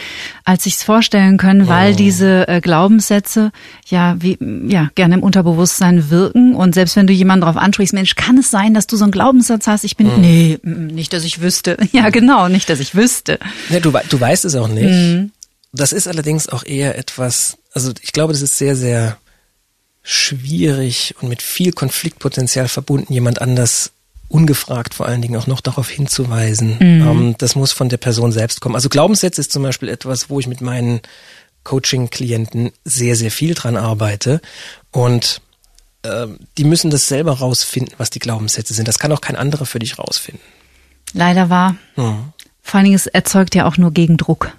als 0.44 0.64
sich's 0.64 0.84
vorstellen 0.84 1.38
können, 1.38 1.68
weil 1.68 1.94
oh. 1.94 1.96
diese 1.96 2.48
äh, 2.48 2.60
Glaubenssätze 2.60 3.52
ja 3.86 4.18
wie 4.20 4.38
ja 4.68 4.90
gerne 4.96 5.16
im 5.16 5.24
Unterbewusstsein 5.24 6.10
wirken 6.10 6.56
und 6.56 6.76
selbst 6.76 6.98
wenn 6.98 7.08
du 7.08 7.14
jemanden 7.14 7.42
darauf 7.42 7.56
ansprichst, 7.56 7.94
Mensch, 7.94 8.16
kann 8.16 8.38
es 8.38 8.52
sein, 8.52 8.74
dass 8.74 8.88
du 8.88 8.98
so 8.98 9.06
einen 9.06 9.14
Glaubenssatz 9.14 9.66
hast? 9.68 9.86
Ich 9.86 9.96
bin 9.96 10.08
mhm. 10.08 10.22
nee, 10.22 10.60
nicht, 10.64 11.14
dass 11.14 11.24
ich 11.24 11.42
wüsste. 11.42 11.78
Ja, 11.94 12.10
genau, 12.10 12.48
nicht, 12.48 12.70
dass 12.70 12.80
ich 12.80 12.96
wüsste. 12.96 13.40
Ja, 13.70 13.80
du 13.80 13.92
du 13.92 14.20
weißt 14.20 14.46
es 14.46 14.56
auch 14.56 14.68
nicht. 14.68 14.92
Mhm. 14.92 15.32
Das 15.72 15.94
ist 15.94 16.08
allerdings 16.08 16.50
auch 16.50 16.64
eher 16.64 16.98
etwas, 16.98 17.58
also 17.72 17.92
ich 18.02 18.12
glaube, 18.12 18.34
das 18.34 18.42
ist 18.42 18.58
sehr 18.58 18.76
sehr 18.76 19.18
schwierig 20.04 21.16
und 21.22 21.30
mit 21.30 21.42
viel 21.42 21.72
Konfliktpotenzial 21.72 22.68
verbunden, 22.68 23.14
jemand 23.14 23.42
anders 23.42 23.92
ungefragt 24.30 24.94
vor 24.94 25.06
allen 25.06 25.22
Dingen 25.22 25.38
auch 25.38 25.48
noch 25.48 25.62
darauf 25.62 25.90
hinzuweisen. 25.90 26.76
Mhm. 26.80 27.08
Ähm, 27.08 27.36
das 27.38 27.56
muss 27.56 27.72
von 27.72 27.90
der 27.90 27.98
Person 27.98 28.32
selbst 28.32 28.62
kommen. 28.62 28.76
Also 28.76 28.90
Glaubenssätze 28.90 29.42
ist 29.42 29.52
zum 29.52 29.64
Beispiel 29.64 29.90
etwas, 29.90 30.30
wo 30.30 30.40
ich 30.40 30.48
mit 30.48 30.62
meinen 30.62 31.02
Coaching-Klienten 31.64 32.72
sehr, 32.86 33.16
sehr 33.16 33.32
viel 33.32 33.54
dran 33.54 33.78
arbeite. 33.78 34.42
Und 34.92 35.42
äh, 36.04 36.28
die 36.58 36.64
müssen 36.64 36.90
das 36.90 37.08
selber 37.08 37.40
rausfinden, 37.40 37.94
was 37.98 38.10
die 38.10 38.20
Glaubenssätze 38.20 38.74
sind. 38.74 38.88
Das 38.88 39.00
kann 39.00 39.12
auch 39.12 39.22
kein 39.22 39.36
anderer 39.36 39.66
für 39.66 39.80
dich 39.80 39.98
rausfinden. 39.98 40.44
Leider 41.14 41.50
wahr. 41.50 41.76
Mhm. 41.96 42.34
Vor 42.62 42.78
allen 42.78 42.86
Dingen, 42.86 42.96
es 42.96 43.08
erzeugt 43.08 43.56
ja 43.56 43.66
auch 43.66 43.78
nur 43.78 43.92
Gegendruck. 43.92 44.54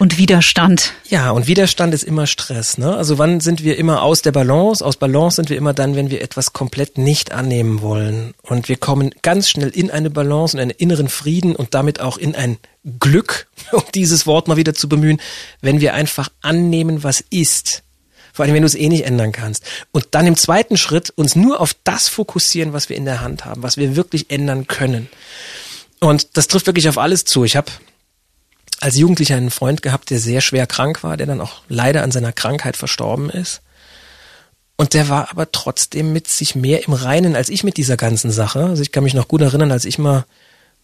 Und 0.00 0.16
Widerstand. 0.16 0.94
Ja, 1.10 1.30
und 1.30 1.46
Widerstand 1.46 1.92
ist 1.92 2.04
immer 2.04 2.26
Stress. 2.26 2.78
Ne? 2.78 2.96
Also 2.96 3.18
wann 3.18 3.40
sind 3.40 3.62
wir 3.62 3.76
immer 3.76 4.00
aus 4.00 4.22
der 4.22 4.32
Balance? 4.32 4.82
Aus 4.82 4.96
Balance 4.96 5.36
sind 5.36 5.50
wir 5.50 5.58
immer 5.58 5.74
dann, 5.74 5.94
wenn 5.94 6.08
wir 6.08 6.22
etwas 6.22 6.54
komplett 6.54 6.96
nicht 6.96 7.32
annehmen 7.32 7.82
wollen. 7.82 8.32
Und 8.40 8.70
wir 8.70 8.78
kommen 8.78 9.10
ganz 9.20 9.50
schnell 9.50 9.68
in 9.68 9.90
eine 9.90 10.08
Balance 10.08 10.56
und 10.56 10.62
einen 10.62 10.70
inneren 10.70 11.10
Frieden 11.10 11.54
und 11.54 11.74
damit 11.74 12.00
auch 12.00 12.16
in 12.16 12.34
ein 12.34 12.56
Glück, 12.98 13.48
um 13.72 13.82
dieses 13.94 14.26
Wort 14.26 14.48
mal 14.48 14.56
wieder 14.56 14.72
zu 14.72 14.88
bemühen, 14.88 15.20
wenn 15.60 15.82
wir 15.82 15.92
einfach 15.92 16.30
annehmen, 16.40 17.04
was 17.04 17.22
ist. 17.28 17.82
Vor 18.32 18.46
allem, 18.46 18.54
wenn 18.54 18.62
du 18.62 18.68
es 18.68 18.76
eh 18.76 18.88
nicht 18.88 19.04
ändern 19.04 19.32
kannst. 19.32 19.64
Und 19.92 20.06
dann 20.12 20.26
im 20.26 20.36
zweiten 20.36 20.78
Schritt 20.78 21.10
uns 21.10 21.36
nur 21.36 21.60
auf 21.60 21.76
das 21.84 22.08
fokussieren, 22.08 22.72
was 22.72 22.88
wir 22.88 22.96
in 22.96 23.04
der 23.04 23.20
Hand 23.20 23.44
haben, 23.44 23.62
was 23.62 23.76
wir 23.76 23.96
wirklich 23.96 24.30
ändern 24.30 24.66
können. 24.66 25.10
Und 26.00 26.38
das 26.38 26.48
trifft 26.48 26.66
wirklich 26.66 26.88
auf 26.88 26.96
alles 26.96 27.26
zu. 27.26 27.44
Ich 27.44 27.54
habe 27.54 27.70
als 28.80 28.96
Jugendlicher 28.96 29.36
einen 29.36 29.50
Freund 29.50 29.82
gehabt, 29.82 30.10
der 30.10 30.18
sehr 30.18 30.40
schwer 30.40 30.66
krank 30.66 31.02
war, 31.02 31.16
der 31.16 31.26
dann 31.26 31.40
auch 31.40 31.62
leider 31.68 32.02
an 32.02 32.10
seiner 32.10 32.32
Krankheit 32.32 32.76
verstorben 32.76 33.30
ist. 33.30 33.60
Und 34.76 34.94
der 34.94 35.10
war 35.10 35.30
aber 35.30 35.52
trotzdem 35.52 36.12
mit 36.12 36.26
sich 36.26 36.54
mehr 36.54 36.86
im 36.86 36.94
Reinen 36.94 37.36
als 37.36 37.50
ich 37.50 37.64
mit 37.64 37.76
dieser 37.76 37.98
ganzen 37.98 38.30
Sache. 38.30 38.64
Also 38.64 38.82
ich 38.82 38.92
kann 38.92 39.04
mich 39.04 39.12
noch 39.12 39.28
gut 39.28 39.42
erinnern, 39.42 39.70
als 39.70 39.84
ich 39.84 39.98
mal 39.98 40.24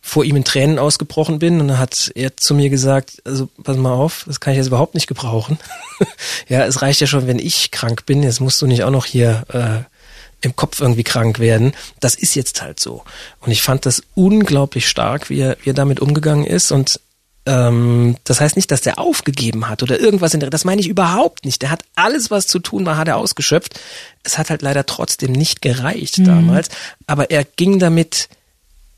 vor 0.03 0.25
ihm 0.25 0.37
in 0.37 0.45
Tränen 0.45 0.79
ausgebrochen 0.79 1.39
bin 1.39 1.61
und 1.61 1.69
dann 1.69 1.79
hat 1.79 2.13
er 2.15 2.37
zu 2.37 2.55
mir 2.55 2.69
gesagt, 2.69 3.23
also 3.25 3.49
pass 3.65 3.77
mal 3.77 3.93
auf, 3.93 4.25
das 4.27 4.39
kann 4.39 4.53
ich 4.53 4.59
jetzt 4.59 4.69
überhaupt 4.69 4.95
nicht 4.95 5.07
gebrauchen. 5.07 5.59
ja, 6.49 6.65
es 6.65 6.83
reicht 6.83 7.01
ja 7.01 7.07
schon, 7.07 7.27
wenn 7.27 7.39
ich 7.39 7.71
krank 7.71 8.07
bin, 8.07 8.23
jetzt 8.23 8.41
musst 8.41 8.61
du 8.61 8.67
nicht 8.67 8.85
auch 8.85 8.91
noch 8.91 9.07
hier 9.07 9.45
äh, 9.53 10.45
im 10.47 10.55
Kopf 10.55 10.81
irgendwie 10.81 11.03
krank 11.03 11.39
werden. 11.39 11.73
Das 11.99 12.15
ist 12.15 12.35
jetzt 12.35 12.63
halt 12.63 12.79
so. 12.79 13.03
Und 13.41 13.51
ich 13.51 13.63
fand 13.63 13.87
das 13.87 14.03
unglaublich 14.15 14.89
stark, 14.89 15.31
wie 15.31 15.41
er, 15.41 15.57
wie 15.63 15.71
er 15.71 15.75
damit 15.75 16.01
umgegangen 16.01 16.45
ist 16.45 16.71
und 16.71 17.01
ähm, 17.47 18.17
das 18.25 18.41
heißt 18.41 18.57
nicht, 18.57 18.71
dass 18.71 18.81
der 18.81 18.99
aufgegeben 18.99 19.69
hat 19.69 19.83
oder 19.83 19.99
irgendwas 20.01 20.35
in 20.35 20.41
der, 20.41 20.51
das 20.51 20.65
meine 20.65 20.81
ich 20.81 20.89
überhaupt 20.89 21.45
nicht. 21.45 21.63
Der 21.63 21.71
hat 21.71 21.85
alles, 21.95 22.31
was 22.31 22.47
zu 22.47 22.59
tun 22.59 22.85
war, 22.85 22.97
hat 22.97 23.09
er 23.09 23.17
ausgeschöpft. 23.17 23.79
Es 24.25 24.37
hat 24.37 24.51
halt 24.51 24.63
leider 24.63 24.85
trotzdem 24.85 25.33
nicht 25.33 25.63
gereicht 25.63 26.19
mhm. 26.19 26.25
damals, 26.25 26.69
aber 27.07 27.31
er 27.31 27.45
ging 27.45 27.79
damit, 27.79 28.29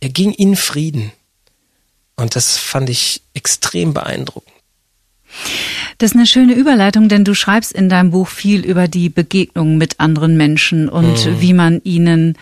er 0.01 0.09
ging 0.09 0.33
in 0.33 0.57
Frieden. 0.57 1.13
Und 2.17 2.35
das 2.35 2.57
fand 2.57 2.91
ich 2.91 3.23
extrem 3.35 3.95
beeindruckend. 3.95 4.53
Das 5.99 6.13
ist 6.13 6.17
eine 6.17 6.27
schöne 6.27 6.55
Überleitung, 6.55 7.09
denn 7.09 7.25
du 7.25 7.35
schreibst 7.35 7.73
in 7.73 7.89
deinem 7.89 8.11
Buch 8.11 8.29
viel 8.29 8.65
über 8.65 8.89
die 8.89 9.11
Begegnung 9.11 9.77
mit 9.77 10.01
anderen 10.01 10.37
Menschen 10.37 10.89
und 10.89 11.27
mhm. 11.27 11.41
wie 11.41 11.53
man 11.53 11.81
ihnen 11.85 12.39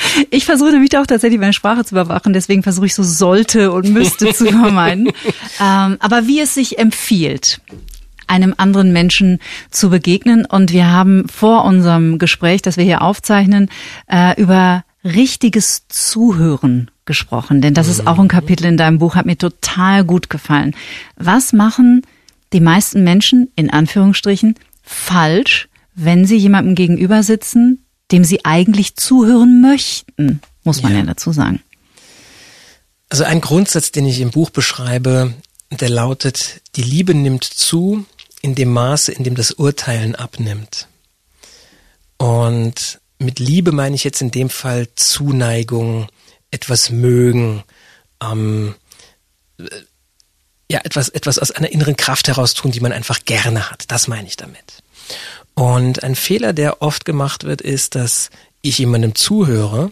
ich 0.30 0.44
versuche 0.44 0.72
nämlich 0.72 0.96
auch 0.96 1.06
tatsächlich 1.06 1.40
meine 1.40 1.52
Sprache 1.52 1.84
zu 1.84 1.94
überwachen, 1.94 2.32
deswegen 2.32 2.62
versuche 2.62 2.86
ich 2.86 2.94
so 2.94 3.02
sollte 3.02 3.72
und 3.72 3.88
müsste 3.90 4.32
zu 4.32 4.46
vermeiden. 4.50 5.08
ähm, 5.60 5.96
aber 6.00 6.26
wie 6.26 6.40
es 6.40 6.54
sich 6.54 6.78
empfiehlt, 6.78 7.60
einem 8.28 8.54
anderen 8.56 8.92
Menschen 8.92 9.38
zu 9.70 9.90
begegnen. 9.90 10.44
Und 10.44 10.72
wir 10.72 10.90
haben 10.90 11.28
vor 11.28 11.64
unserem 11.64 12.18
Gespräch, 12.18 12.62
das 12.62 12.76
wir 12.76 12.84
hier 12.84 13.02
aufzeichnen, 13.02 13.70
äh, 14.06 14.40
über 14.40 14.84
richtiges 15.04 15.88
Zuhören 15.88 16.90
gesprochen. 17.06 17.62
Denn 17.62 17.74
das 17.74 17.88
ist 17.88 18.06
auch 18.06 18.18
ein 18.18 18.28
Kapitel 18.28 18.66
in 18.66 18.76
deinem 18.76 18.98
Buch, 18.98 19.14
hat 19.14 19.26
mir 19.26 19.38
total 19.38 20.04
gut 20.04 20.28
gefallen. 20.28 20.74
Was 21.16 21.52
machen 21.52 22.02
die 22.52 22.60
meisten 22.60 23.02
Menschen, 23.04 23.50
in 23.56 23.70
Anführungsstrichen, 23.70 24.54
falsch, 24.82 25.68
wenn 25.94 26.26
sie 26.26 26.36
jemandem 26.36 26.74
gegenüber 26.74 27.22
sitzen, 27.22 27.84
dem 28.10 28.24
sie 28.24 28.44
eigentlich 28.44 28.96
zuhören 28.96 29.60
möchten, 29.60 30.40
muss 30.64 30.82
man 30.82 30.92
ja, 30.92 30.98
ja 30.98 31.04
dazu 31.04 31.32
sagen. 31.32 31.62
Also 33.08 33.24
ein 33.24 33.40
Grundsatz, 33.40 33.90
den 33.90 34.06
ich 34.06 34.20
im 34.20 34.30
Buch 34.30 34.50
beschreibe, 34.50 35.34
der 35.70 35.88
lautet, 35.88 36.60
die 36.76 36.82
Liebe 36.82 37.14
nimmt 37.14 37.44
zu 37.44 38.06
in 38.42 38.54
dem 38.54 38.72
Maße, 38.72 39.12
in 39.12 39.24
dem 39.24 39.34
das 39.34 39.52
Urteilen 39.52 40.14
abnimmt. 40.14 40.88
Und 42.18 43.00
mit 43.18 43.38
Liebe 43.38 43.72
meine 43.72 43.94
ich 43.94 44.04
jetzt 44.04 44.20
in 44.20 44.30
dem 44.30 44.50
Fall 44.50 44.88
Zuneigung, 44.94 46.08
etwas 46.50 46.90
mögen, 46.90 47.64
ähm, 48.22 48.74
ja, 50.70 50.80
etwas, 50.84 51.08
etwas 51.08 51.38
aus 51.38 51.50
einer 51.50 51.70
inneren 51.70 51.96
Kraft 51.96 52.28
heraus 52.28 52.54
tun, 52.54 52.70
die 52.70 52.80
man 52.80 52.92
einfach 52.92 53.24
gerne 53.24 53.70
hat. 53.70 53.90
Das 53.90 54.06
meine 54.06 54.28
ich 54.28 54.36
damit. 54.36 54.82
Und 55.58 56.04
ein 56.04 56.14
Fehler, 56.14 56.52
der 56.52 56.82
oft 56.82 57.04
gemacht 57.04 57.42
wird, 57.42 57.60
ist, 57.60 57.96
dass 57.96 58.30
ich 58.62 58.78
jemandem 58.78 59.16
zuhöre 59.16 59.90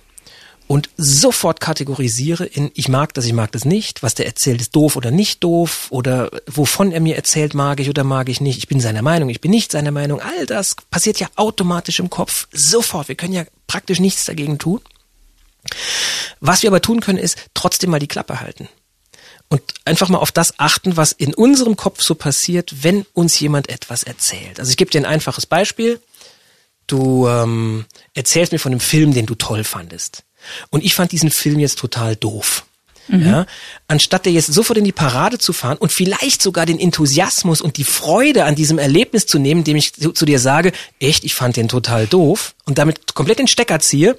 und 0.69 0.91
sofort 0.97 1.59
kategorisiere 1.59 2.47
in 2.47 2.71
ich 2.75 2.89
mag 2.89 3.13
das, 3.15 3.25
ich 3.25 3.33
mag 3.33 3.51
das 3.51 3.65
nicht, 3.65 4.05
was 4.05 4.15
der 4.15 4.27
erzählt 4.27 4.61
ist 4.61 4.77
doof 4.77 4.95
oder 4.95 5.11
nicht 5.11 5.43
doof 5.43 5.89
oder 5.91 6.31
wovon 6.47 6.93
er 6.93 7.01
mir 7.01 7.17
erzählt, 7.17 7.55
mag 7.55 7.81
ich 7.81 7.89
oder 7.89 8.05
mag 8.05 8.29
ich 8.29 8.41
nicht, 8.41 8.59
ich 8.59 8.69
bin 8.69 8.79
seiner 8.79 9.03
Meinung, 9.03 9.29
ich 9.29 9.41
bin 9.41 9.51
nicht 9.51 9.73
seiner 9.73 9.91
Meinung, 9.91 10.21
all 10.21 10.47
das 10.47 10.77
passiert 10.89 11.19
ja 11.19 11.27
automatisch 11.35 11.99
im 11.99 12.11
Kopf, 12.11 12.47
sofort, 12.53 13.09
wir 13.09 13.17
können 13.17 13.35
ja 13.35 13.45
praktisch 13.67 13.99
nichts 13.99 14.25
dagegen 14.25 14.59
tun. 14.59 14.81
Was 16.39 16.63
wir 16.63 16.71
aber 16.71 16.81
tun 16.81 17.01
können, 17.01 17.19
ist 17.19 17.39
trotzdem 17.55 17.91
mal 17.91 17.99
die 17.99 18.07
Klappe 18.07 18.39
halten 18.39 18.69
und 19.49 19.63
einfach 19.85 20.09
mal 20.09 20.19
auf 20.19 20.33
das 20.33 20.59
achten, 20.59 20.97
was 20.97 21.13
in 21.13 21.35
unserem 21.35 21.77
Kopf 21.77 22.03
so 22.03 22.15
passiert, 22.15 22.83
wenn 22.83 23.07
uns 23.13 23.39
jemand 23.39 23.69
etwas 23.69 24.03
erzählt. 24.03 24.59
Also 24.59 24.71
ich 24.71 24.77
gebe 24.77 24.91
dir 24.91 25.01
ein 25.01 25.07
einfaches 25.07 25.47
Beispiel. 25.47 26.01
Du 26.87 27.29
ähm, 27.29 27.85
erzählst 28.15 28.53
mir 28.53 28.59
von 28.59 28.73
einem 28.73 28.81
Film, 28.81 29.13
den 29.13 29.27
du 29.27 29.35
toll 29.35 29.65
fandest. 29.65 30.25
Und 30.71 30.85
ich 30.85 30.95
fand 30.95 31.13
diesen 31.13 31.31
Film 31.31 31.59
jetzt 31.59 31.79
total 31.79 32.17
doof. 32.17 32.65
Mhm. 33.09 33.25
Ja, 33.25 33.47
anstatt 33.87 34.27
dir 34.27 34.33
jetzt 34.33 34.53
sofort 34.53 34.79
in 34.79 34.85
die 34.85 34.93
Parade 34.93 35.39
zu 35.39 35.53
fahren 35.53 35.79
und 35.79 35.93
vielleicht 35.93 36.43
sogar 36.43 36.67
den 36.67 36.81
Enthusiasmus 36.81 37.61
und 37.61 37.77
die 37.77 37.85
Freude 37.85 38.45
an 38.45 38.57
diesem 38.57 38.79
Erlebnis 38.79 39.27
zu 39.27 39.39
nehmen, 39.39 39.61
indem 39.61 39.77
ich 39.77 39.95
zu, 39.95 40.11
zu 40.13 40.27
dir 40.27 40.41
sage, 40.41 40.73
echt, 40.99 41.23
ich 41.23 41.35
fand 41.35 41.57
den 41.57 41.69
total 41.69 42.09
doof 42.09 42.57
und 42.65 42.79
damit 42.79 43.15
komplett 43.15 43.39
den 43.39 43.47
Stecker 43.47 43.79
ziehe, 43.79 44.19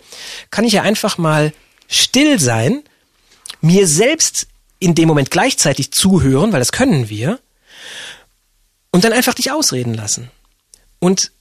kann 0.52 0.64
ich 0.64 0.74
ja 0.74 0.84
einfach 0.84 1.18
mal 1.18 1.52
still 1.90 2.40
sein, 2.40 2.82
mir 3.60 3.88
selbst 3.88 4.48
in 4.80 4.96
dem 4.96 5.08
Moment 5.08 5.32
gleichzeitig 5.32 5.92
zuhören, 5.92 6.54
weil 6.54 6.60
das 6.60 6.72
können 6.72 7.10
wir, 7.10 7.40
und 8.92 9.04
dann 9.04 9.14
einfach 9.14 9.34
dich 9.34 9.52
ausreden 9.52 9.94
lassen. 9.94 10.32
Und 11.00 11.32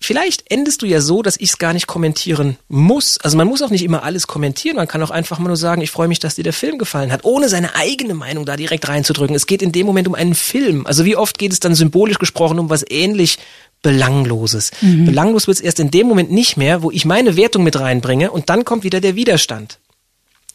vielleicht 0.00 0.50
endest 0.50 0.82
du 0.82 0.86
ja 0.86 1.00
so, 1.00 1.22
dass 1.22 1.36
ich 1.36 1.50
es 1.50 1.58
gar 1.58 1.72
nicht 1.72 1.86
kommentieren 1.86 2.56
muss. 2.68 3.18
Also 3.18 3.36
man 3.36 3.48
muss 3.48 3.62
auch 3.62 3.70
nicht 3.70 3.82
immer 3.82 4.02
alles 4.02 4.26
kommentieren. 4.26 4.76
Man 4.76 4.86
kann 4.86 5.02
auch 5.02 5.10
einfach 5.10 5.38
mal 5.38 5.48
nur 5.48 5.56
sagen, 5.56 5.82
ich 5.82 5.90
freue 5.90 6.08
mich, 6.08 6.18
dass 6.18 6.34
dir 6.34 6.44
der 6.44 6.52
Film 6.52 6.78
gefallen 6.78 7.10
hat, 7.10 7.24
ohne 7.24 7.48
seine 7.48 7.74
eigene 7.74 8.14
Meinung 8.14 8.44
da 8.44 8.56
direkt 8.56 8.86
reinzudrücken. 8.86 9.34
Es 9.34 9.46
geht 9.46 9.62
in 9.62 9.72
dem 9.72 9.86
Moment 9.86 10.06
um 10.06 10.14
einen 10.14 10.34
Film. 10.34 10.86
Also 10.86 11.04
wie 11.04 11.16
oft 11.16 11.38
geht 11.38 11.52
es 11.52 11.60
dann 11.60 11.74
symbolisch 11.74 12.18
gesprochen 12.18 12.58
um 12.58 12.70
was 12.70 12.84
ähnlich 12.88 13.38
Belangloses. 13.82 14.70
Mhm. 14.80 15.06
Belanglos 15.06 15.46
wird 15.46 15.58
es 15.58 15.62
erst 15.62 15.80
in 15.80 15.90
dem 15.90 16.06
Moment 16.06 16.30
nicht 16.30 16.56
mehr, 16.56 16.82
wo 16.82 16.90
ich 16.90 17.04
meine 17.04 17.36
Wertung 17.36 17.64
mit 17.64 17.78
reinbringe 17.78 18.30
und 18.30 18.48
dann 18.50 18.64
kommt 18.64 18.82
wieder 18.82 19.00
der 19.00 19.14
Widerstand. 19.14 19.78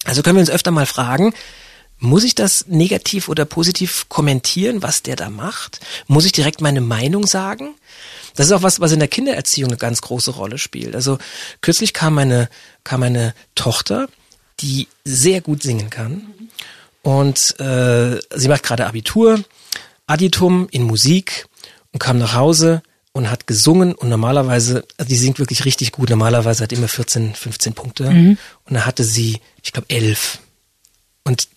Also 0.06 0.24
können 0.24 0.38
wir 0.38 0.42
uns 0.42 0.50
öfter 0.50 0.72
mal 0.72 0.86
fragen, 0.86 1.34
muss 2.00 2.24
ich 2.24 2.34
das 2.34 2.68
negativ 2.68 3.28
oder 3.30 3.46
positiv 3.46 4.08
kommentieren, 4.10 4.82
was 4.82 5.04
der 5.04 5.16
da 5.16 5.30
macht? 5.30 5.82
Muss 6.08 6.26
ich 6.26 6.32
direkt 6.32 6.62
meine 6.62 6.82
Meinung 6.82 7.28
sagen? 7.28 7.76
Das 8.36 8.48
ist 8.48 8.54
auch 8.54 8.64
was, 8.64 8.80
was 8.80 8.92
in 8.92 9.00
der 9.00 9.08
Kindererziehung 9.08 9.70
eine 9.70 9.78
ganz 9.78 10.02
große 10.02 10.32
Rolle 10.32 10.58
spielt. 10.58 10.96
Also 10.96 11.18
kürzlich 11.62 11.94
kam 11.94 12.14
meine, 12.16 12.50
kam 12.84 13.02
meine 13.02 13.34
Tochter, 13.56 14.08
die 14.62 14.88
sehr 15.04 15.42
gut 15.42 15.62
singen 15.62 15.90
kann. 15.90 16.28
Und 17.02 17.60
äh, 17.60 18.20
sie 18.36 18.48
macht 18.48 18.64
gerade 18.64 18.88
Abitur, 18.88 19.44
Additum 20.08 20.68
in 20.72 20.84
Musik 20.84 21.48
und 21.92 22.00
kam 22.00 22.18
nach 22.18 22.34
Hause 22.34 22.82
und 23.12 23.30
hat 23.30 23.48
gesungen 23.48 23.94
und 23.94 24.10
normalerweise, 24.10 24.86
also 24.98 25.10
die 25.10 25.18
singt 25.18 25.40
wirklich 25.40 25.66
richtig 25.66 25.92
gut, 25.92 26.10
normalerweise 26.10 26.64
hat 26.64 26.72
immer 26.72 26.88
14, 26.88 27.34
15 27.36 27.74
Punkte 27.74 28.10
mhm. 28.10 28.38
und 28.66 28.74
da 28.76 28.86
hatte 28.86 29.04
sie, 29.04 29.40
ich 29.64 29.72
glaube, 29.72 29.90
elf. 29.90 30.40
Und 31.24 31.48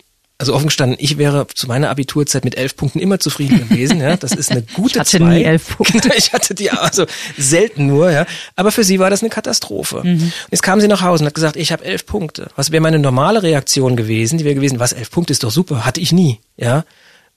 also 0.43 0.55
offen 0.55 0.67
gestanden, 0.67 0.97
ich 0.99 1.19
wäre 1.19 1.47
zu 1.55 1.69
meiner 1.69 1.89
Abiturzeit 1.89 2.45
mit 2.45 2.57
elf 2.57 2.75
Punkten 2.75 2.99
immer 2.99 3.21
zufrieden 3.21 3.69
gewesen. 3.69 4.01
Ja, 4.01 4.17
das 4.17 4.33
ist 4.33 4.51
eine 4.51 4.63
gute 4.75 4.95
ich 4.95 4.99
hatte 4.99 5.19
zwei. 5.19 5.39
nie 5.39 5.45
elf 5.45 5.77
Punkte. 5.77 6.11
Ich 6.17 6.33
hatte 6.33 6.53
die 6.53 6.73
also 6.73 7.07
selten 7.39 7.87
nur. 7.87 8.11
Ja, 8.11 8.27
aber 8.57 8.73
für 8.73 8.83
sie 8.83 8.99
war 8.99 9.09
das 9.09 9.23
eine 9.23 9.31
Katastrophe. 9.31 10.03
Mhm. 10.03 10.33
Jetzt 10.51 10.63
kam 10.63 10.81
sie 10.81 10.89
nach 10.89 11.01
Hause 11.01 11.23
und 11.23 11.29
hat 11.29 11.35
gesagt, 11.35 11.55
ich 11.55 11.71
habe 11.71 11.85
elf 11.85 12.07
Punkte. 12.07 12.51
Was 12.57 12.73
wäre 12.73 12.81
meine 12.81 12.99
normale 12.99 13.45
Reaktion 13.45 13.95
gewesen? 13.95 14.37
Die 14.37 14.45
wäre 14.45 14.57
gewesen, 14.57 14.81
was 14.81 14.93
elf 14.93 15.13
Punkte 15.13 15.33
ist 15.33 15.45
doch 15.45 15.53
super, 15.53 15.85
hatte 15.85 16.01
ich 16.01 16.11
nie. 16.11 16.41
Ja, 16.57 16.85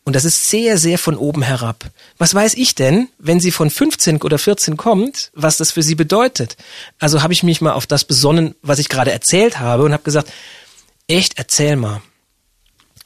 und 0.03 0.15
das 0.15 0.25
ist 0.25 0.49
sehr, 0.49 0.79
sehr 0.79 0.97
von 0.97 1.15
oben 1.15 1.43
herab. 1.43 1.85
Was 2.17 2.33
weiß 2.33 2.55
ich 2.55 2.73
denn, 2.73 3.07
wenn 3.19 3.39
sie 3.39 3.51
von 3.51 3.69
15 3.69 4.19
oder 4.23 4.39
14 4.39 4.77
kommt, 4.77 5.29
was 5.35 5.57
das 5.57 5.71
für 5.71 5.83
sie 5.83 5.95
bedeutet? 5.95 6.57
Also 6.97 7.21
habe 7.21 7.33
ich 7.33 7.43
mich 7.43 7.61
mal 7.61 7.73
auf 7.73 7.85
das 7.85 8.03
besonnen, 8.03 8.55
was 8.63 8.79
ich 8.79 8.89
gerade 8.89 9.11
erzählt 9.11 9.59
habe 9.59 9.83
und 9.83 9.93
habe 9.93 10.03
gesagt, 10.03 10.31
echt, 11.07 11.37
erzähl 11.37 11.75
mal. 11.75 12.01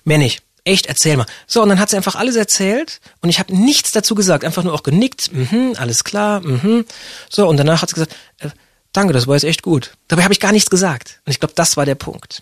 Mehr 0.09 0.17
nicht. 0.17 0.41
Echt, 0.63 0.87
erzähl 0.87 1.17
mal. 1.17 1.27
So, 1.45 1.61
und 1.61 1.69
dann 1.69 1.79
hat 1.79 1.91
sie 1.91 1.95
einfach 1.95 2.15
alles 2.15 2.35
erzählt 2.35 2.99
und 3.21 3.29
ich 3.29 3.37
habe 3.37 3.55
nichts 3.55 3.91
dazu 3.91 4.15
gesagt, 4.15 4.43
einfach 4.43 4.63
nur 4.63 4.73
auch 4.73 4.81
genickt, 4.81 5.31
mhm, 5.31 5.75
alles 5.77 6.03
klar, 6.03 6.41
mhm. 6.41 6.83
So, 7.29 7.47
und 7.47 7.57
danach 7.57 7.83
hat 7.83 7.89
sie 7.89 7.93
gesagt, 7.93 8.15
äh, 8.39 8.49
danke, 8.91 9.13
das 9.13 9.27
war 9.27 9.35
jetzt 9.35 9.43
echt 9.43 9.61
gut. 9.61 9.91
Dabei 10.07 10.23
habe 10.23 10.33
ich 10.33 10.39
gar 10.39 10.51
nichts 10.51 10.71
gesagt. 10.71 11.21
Und 11.27 11.31
ich 11.31 11.39
glaube, 11.39 11.53
das 11.55 11.77
war 11.77 11.85
der 11.85 11.93
Punkt. 11.93 12.41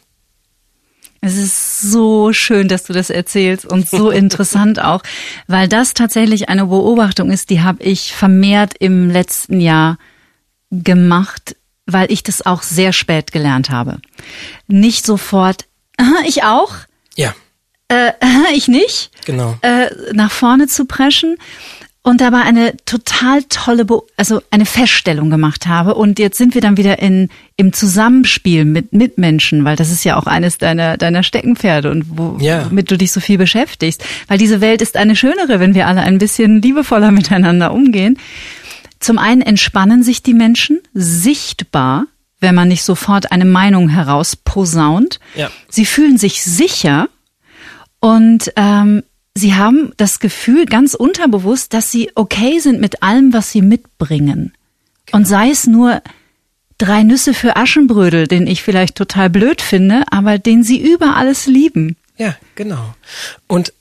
Es 1.20 1.36
ist 1.36 1.82
so 1.82 2.32
schön, 2.32 2.70
dass 2.70 2.84
du 2.84 2.94
das 2.94 3.10
erzählst 3.10 3.66
und 3.66 3.90
so 3.90 4.12
interessant 4.24 4.80
auch, 4.80 5.04
weil 5.48 5.68
das 5.68 5.94
tatsächlich 5.94 6.48
eine 6.48 6.68
Beobachtung 6.68 7.32
ist, 7.32 7.50
die 7.50 7.64
habe 7.64 7.84
ich 7.84 8.16
vermehrt 8.16 8.76
im 8.80 9.10
letzten 9.10 9.60
Jahr 9.60 9.98
gemacht, 10.72 11.58
weil 11.86 12.10
ich 12.14 12.24
das 12.24 12.46
auch 12.46 12.64
sehr 12.64 12.94
spät 12.94 13.34
gelernt 13.34 13.72
habe. 13.72 14.00
Nicht 14.68 15.06
sofort, 15.06 15.66
aha, 15.98 16.16
ich 16.26 16.44
auch, 16.44 16.74
Ja, 17.18 17.36
äh, 17.90 18.12
ich 18.56 18.68
nicht, 18.68 19.12
genau. 19.26 19.58
äh, 19.62 19.88
nach 20.14 20.32
vorne 20.32 20.68
zu 20.68 20.86
preschen 20.86 21.38
und 22.04 22.22
dabei 22.22 22.42
eine 22.44 22.78
total 22.86 23.44
tolle, 23.50 23.84
Be 23.84 24.02
also 24.16 24.42
eine 24.50 24.66
Feststellung 24.66 25.30
gemacht 25.30 25.68
habe. 25.68 25.94
Und 25.96 26.20
jetzt 26.20 26.38
sind 26.38 26.54
wir 26.54 26.62
dann 26.62 26.78
wieder 26.78 27.00
in 27.00 27.30
im 27.58 27.74
Zusammenspiel 27.74 28.64
mit 28.64 28.94
Mitmenschen, 28.94 29.66
weil 29.66 29.76
das 29.76 29.92
ist 29.92 30.06
ja 30.06 30.16
auch 30.16 30.26
eines 30.26 30.58
deiner 30.58 30.96
deiner 30.96 31.22
Steckenpferde 31.24 31.92
und 31.92 32.06
wo, 32.18 32.38
Ja. 32.40 32.66
womit 32.70 32.90
du 32.92 32.98
dich 32.98 33.12
so 33.12 33.20
viel 33.20 33.38
beschäftigst. 33.38 34.04
Weil 34.30 34.38
diese 34.38 34.62
Welt 34.62 34.82
ist 34.82 34.96
eine 34.96 35.18
schönere, 35.18 35.60
wenn 35.60 35.76
wir 35.76 35.86
alle 35.88 36.00
ein 36.02 36.18
bisschen 36.18 36.62
liebevoller 36.62 37.12
miteinander 37.20 37.74
umgehen. 37.74 38.18
Zum 39.00 39.18
einen 39.18 39.42
entspannen 39.42 40.02
sich 40.02 40.24
die 40.24 40.34
Menschen 40.34 40.80
sichtbar, 40.94 42.06
wenn 42.40 42.56
man 42.56 42.70
nicht 42.70 42.84
sofort 42.84 43.32
eine 43.34 43.46
Meinung 43.46 43.90
herausposaunt. 43.90 45.20
Ja. 45.36 45.50
Sie 45.70 45.86
fühlen 45.86 46.18
sich 46.18 46.42
sicher 46.44 47.10
und 48.00 48.52
ähm, 48.56 49.04
sie 49.36 49.56
haben 49.56 49.92
das 49.98 50.20
Gefühl 50.20 50.66
ganz 50.66 50.94
unterbewusst, 50.94 51.74
dass 51.74 51.92
sie 51.92 52.12
okay 52.16 52.60
sind 52.60 52.80
mit 52.80 53.04
allem, 53.04 53.34
was 53.34 53.52
sie 53.52 53.62
mitbringen. 53.62 54.54
Und 55.12 55.28
sei 55.28 55.50
es 55.50 55.68
nur 55.68 56.02
drei 56.78 57.04
Nüsse 57.04 57.34
für 57.34 57.56
Aschenbrödel, 57.56 58.28
den 58.28 58.46
ich 58.46 58.62
vielleicht 58.62 58.96
total 58.96 59.30
blöd 59.30 59.62
finde, 59.62 60.04
aber 60.12 60.38
den 60.38 60.64
sie 60.64 60.80
über 60.80 61.16
alles 61.16 61.46
lieben. 61.46 61.96
Ja, 62.18 62.36
genau. 62.56 62.94
Und 63.48 63.74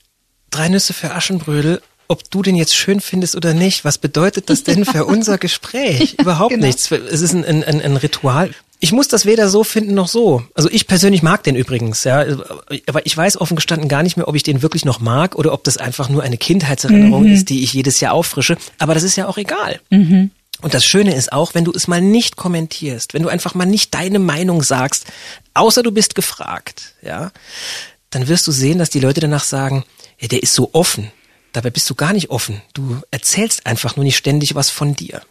drei 0.51 0.69
Nüsse 0.69 0.95
für 0.95 1.15
Aschenbrödel, 1.15 1.83
ob 2.09 2.31
du 2.31 2.43
den 2.43 2.55
jetzt 2.55 2.75
schön 2.75 3.01
findest 3.01 3.35
oder 3.35 3.53
nicht, 3.53 3.85
was 3.85 3.99
bedeutet 3.99 4.49
das 4.49 4.63
denn 4.63 4.85
für 4.85 5.05
unser 5.07 5.39
Gespräch? 5.39 6.17
Überhaupt 6.19 6.55
genau. 6.55 6.67
nichts. 6.67 6.91
Es 6.91 7.21
ist 7.21 7.33
ein, 7.33 7.45
ein, 7.45 7.65
ein 7.65 7.97
Ritual. 7.97 8.51
Ich 8.79 8.93
muss 8.93 9.09
das 9.09 9.25
weder 9.25 9.49
so 9.49 9.65
finden 9.65 9.95
noch 9.95 10.09
so. 10.09 10.43
Also 10.55 10.71
ich 10.71 10.87
persönlich 10.87 11.23
mag 11.23 11.43
den 11.43 11.57
übrigens, 11.57 12.05
ja. 12.05 12.25
Aber 12.87 13.07
ich 13.07 13.17
weiß 13.17 13.41
offen 13.41 13.57
gestanden 13.57 13.89
gar 13.89 14.03
nicht 14.03 14.17
mehr, 14.17 14.29
ob 14.29 14.35
ich 14.35 14.43
den 14.43 14.63
wirklich 14.63 14.85
noch 14.85 15.01
mag 15.01 15.35
oder 15.35 15.53
ob 15.53 15.65
das 15.65 15.79
einfach 15.79 16.09
nur 16.09 16.23
eine 16.23 16.37
Kindheitserinnerung 16.37 17.27
ist, 17.27 17.49
die 17.49 17.63
ich 17.63 17.73
jedes 17.73 18.01
Jahr 18.01 18.13
auffrische. 18.13 18.57
Aber 18.79 18.95
das 18.95 19.03
ist 19.03 19.17
ja 19.17 19.29
auch 19.29 19.39
egal. 19.39 19.81
Und 20.63 20.75
das 20.75 20.85
Schöne 20.85 21.15
ist 21.15 21.33
auch, 21.33 21.55
wenn 21.55 21.65
du 21.65 21.73
es 21.73 21.89
mal 21.89 22.01
nicht 22.01 22.37
kommentierst, 22.37 23.15
wenn 23.15 23.23
du 23.23 23.29
einfach 23.29 23.55
mal 23.55 23.67
nicht 23.67 23.95
deine 23.95 24.19
Meinung 24.19 24.63
sagst, 24.63 25.07
außer 25.55 25.83
du 25.83 25.91
bist 25.91 26.15
gefragt, 26.15 26.95
ja, 27.03 27.31
dann 28.11 28.29
wirst 28.29 28.47
du 28.47 28.53
sehen, 28.53 28.79
dass 28.79 28.91
die 28.91 29.01
Leute 29.01 29.21
danach 29.21 29.45
sagen, 29.45 29.85
ja, 30.19 30.29
der 30.29 30.43
ist 30.43 30.55
so 30.55 30.71
offen. 30.73 31.11
Dabei 31.53 31.71
bist 31.71 31.89
du 31.89 31.95
gar 31.95 32.13
nicht 32.13 32.31
offen. 32.31 32.63
Du 32.75 33.01
erzählst 33.11 33.67
einfach 33.67 33.97
nur 33.97 34.05
nicht 34.05 34.17
ständig 34.17 34.55
was 34.55 34.71
von 34.71 34.95
dir. 34.95 35.23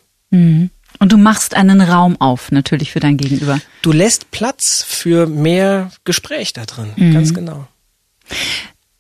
Und 1.00 1.12
du 1.12 1.18
machst 1.18 1.56
einen 1.56 1.82
Raum 1.82 2.20
auf, 2.20 2.52
natürlich 2.52 2.92
für 2.92 3.00
dein 3.00 3.18
Gegenüber. 3.18 3.60
Du 3.82 3.92
lässt 3.92 4.32
Platz 4.32 4.84
für 4.88 5.28
mehr 5.28 5.92
Gespräch 6.04 6.54
da 6.54 6.66
drin. 6.66 7.14
Ganz 7.14 7.34
genau. 7.34 7.68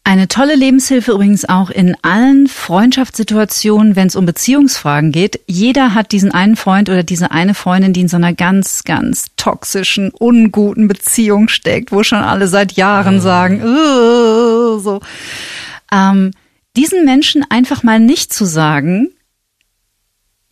Eine 0.07 0.27
tolle 0.27 0.53
Lebenshilfe 0.53 1.13
übrigens 1.13 1.45
auch 1.49 1.71
in 1.71 1.97
allen 2.03 2.45
Freundschaftssituationen, 2.45 3.95
wenn 3.95 4.07
es 4.07 4.15
um 4.15 4.27
Beziehungsfragen 4.27 5.11
geht. 5.11 5.39
Jeder 5.47 5.95
hat 5.95 6.11
diesen 6.11 6.31
einen 6.31 6.55
Freund 6.55 6.89
oder 6.89 7.01
diese 7.01 7.31
eine 7.31 7.55
Freundin, 7.55 7.91
die 7.91 8.01
in 8.01 8.07
so 8.07 8.17
einer 8.17 8.31
ganz, 8.31 8.83
ganz 8.83 9.31
toxischen, 9.35 10.11
unguten 10.11 10.87
Beziehung 10.87 11.47
steckt, 11.47 11.91
wo 11.91 12.03
schon 12.03 12.19
alle 12.19 12.47
seit 12.47 12.73
Jahren 12.73 13.19
sagen, 13.19 13.61
"Äh", 13.61 14.79
so. 14.79 14.99
Ähm, 15.91 16.31
diesen 16.75 17.03
Menschen 17.03 17.43
einfach 17.49 17.81
mal 17.81 17.99
nicht 17.99 18.31
zu 18.31 18.45
sagen, 18.45 19.09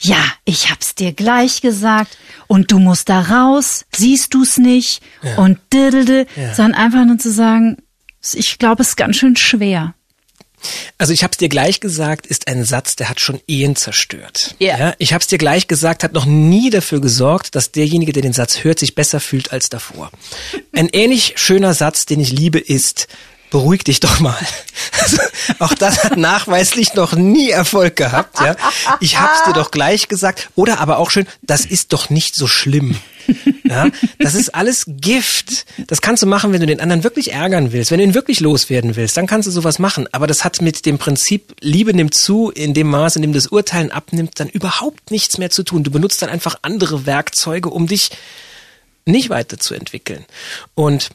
ja, 0.01 0.23
ich 0.45 0.69
hab's 0.69 0.95
dir 0.95 1.13
gleich 1.13 1.61
gesagt 1.61 2.17
und 2.47 2.71
du 2.71 2.79
musst 2.79 3.09
da 3.09 3.21
raus, 3.21 3.85
siehst 3.95 4.33
du's 4.33 4.57
nicht 4.57 5.01
und 5.37 5.59
diddelde, 5.71 6.25
Ja. 6.35 6.53
sondern 6.53 6.75
einfach 6.81 7.05
nur 7.05 7.17
zu 7.17 7.31
sagen, 7.31 7.77
ich 8.33 8.57
glaube, 8.59 8.81
es 8.83 8.89
ist 8.89 8.95
ganz 8.97 9.15
schön 9.17 9.35
schwer. 9.35 9.93
Also 10.97 11.11
ich 11.11 11.25
hab's 11.25 11.35
dir 11.37 11.49
gleich 11.49 11.81
gesagt, 11.81 12.25
ist 12.25 12.47
ein 12.47 12.63
Satz, 12.63 12.95
der 12.95 13.09
hat 13.09 13.19
schon 13.19 13.41
Ehen 13.47 13.75
zerstört. 13.75 14.55
Ja. 14.59 14.93
ich 14.97 15.13
hab's 15.13 15.27
dir 15.27 15.37
gleich 15.37 15.67
gesagt, 15.67 16.03
hat 16.05 16.13
noch 16.13 16.25
nie 16.25 16.69
dafür 16.69 17.01
gesorgt, 17.01 17.55
dass 17.55 17.71
derjenige, 17.73 18.13
der 18.13 18.21
den 18.23 18.31
Satz 18.31 18.63
hört, 18.63 18.79
sich 18.79 18.95
besser 18.95 19.19
fühlt 19.19 19.51
als 19.51 19.67
davor. 19.69 20.09
Ein 20.71 20.87
ähnlich 20.93 21.33
schöner 21.35 21.73
Satz, 21.73 22.05
den 22.05 22.21
ich 22.21 22.31
liebe, 22.31 22.59
ist 22.59 23.07
Beruhig 23.53 23.83
dich 23.83 23.99
doch 23.99 24.19
mal. 24.19 24.35
Also, 24.99 25.17
auch 25.59 25.73
das 25.73 26.03
hat 26.03 26.17
nachweislich 26.17 26.93
noch 26.93 27.13
nie 27.13 27.49
Erfolg 27.49 27.95
gehabt. 27.95 28.39
Ja. 28.39 28.55
Ich 29.01 29.19
hab's 29.19 29.43
dir 29.43 29.51
doch 29.51 29.71
gleich 29.71 30.07
gesagt. 30.07 30.49
Oder 30.55 30.79
aber 30.79 30.97
auch 30.97 31.09
schön, 31.09 31.27
das 31.41 31.65
ist 31.65 31.91
doch 31.93 32.09
nicht 32.09 32.35
so 32.35 32.47
schlimm. 32.47 32.95
Ja, 33.63 33.89
das 34.19 34.35
ist 34.35 34.53
alles 34.55 34.85
Gift. 34.87 35.65
Das 35.87 36.01
kannst 36.01 36.23
du 36.23 36.27
machen, 36.27 36.53
wenn 36.53 36.61
du 36.61 36.67
den 36.67 36.79
anderen 36.79 37.03
wirklich 37.03 37.33
ärgern 37.33 37.71
willst, 37.71 37.91
wenn 37.91 37.97
du 37.97 38.03
ihn 38.03 38.13
wirklich 38.13 38.39
loswerden 38.39 38.95
willst, 38.95 39.17
dann 39.17 39.27
kannst 39.27 39.47
du 39.47 39.51
sowas 39.51 39.79
machen. 39.79 40.07
Aber 40.11 40.27
das 40.27 40.43
hat 40.43 40.61
mit 40.61 40.85
dem 40.85 40.99
Prinzip 40.99 41.55
Liebe 41.59 41.93
nimmt 41.93 42.13
zu, 42.13 42.49
in 42.51 42.73
dem 42.73 42.89
Maß, 42.89 43.15
in 43.17 43.23
dem 43.23 43.33
das 43.33 43.47
Urteilen 43.47 43.91
abnimmt, 43.91 44.39
dann 44.39 44.47
überhaupt 44.47 45.11
nichts 45.11 45.37
mehr 45.37 45.49
zu 45.49 45.63
tun. 45.63 45.83
Du 45.83 45.91
benutzt 45.91 46.21
dann 46.21 46.29
einfach 46.29 46.59
andere 46.61 47.05
Werkzeuge, 47.05 47.69
um 47.69 47.87
dich 47.87 48.11
nicht 49.05 49.29
weiterzuentwickeln. 49.29 50.25
Und 50.75 51.09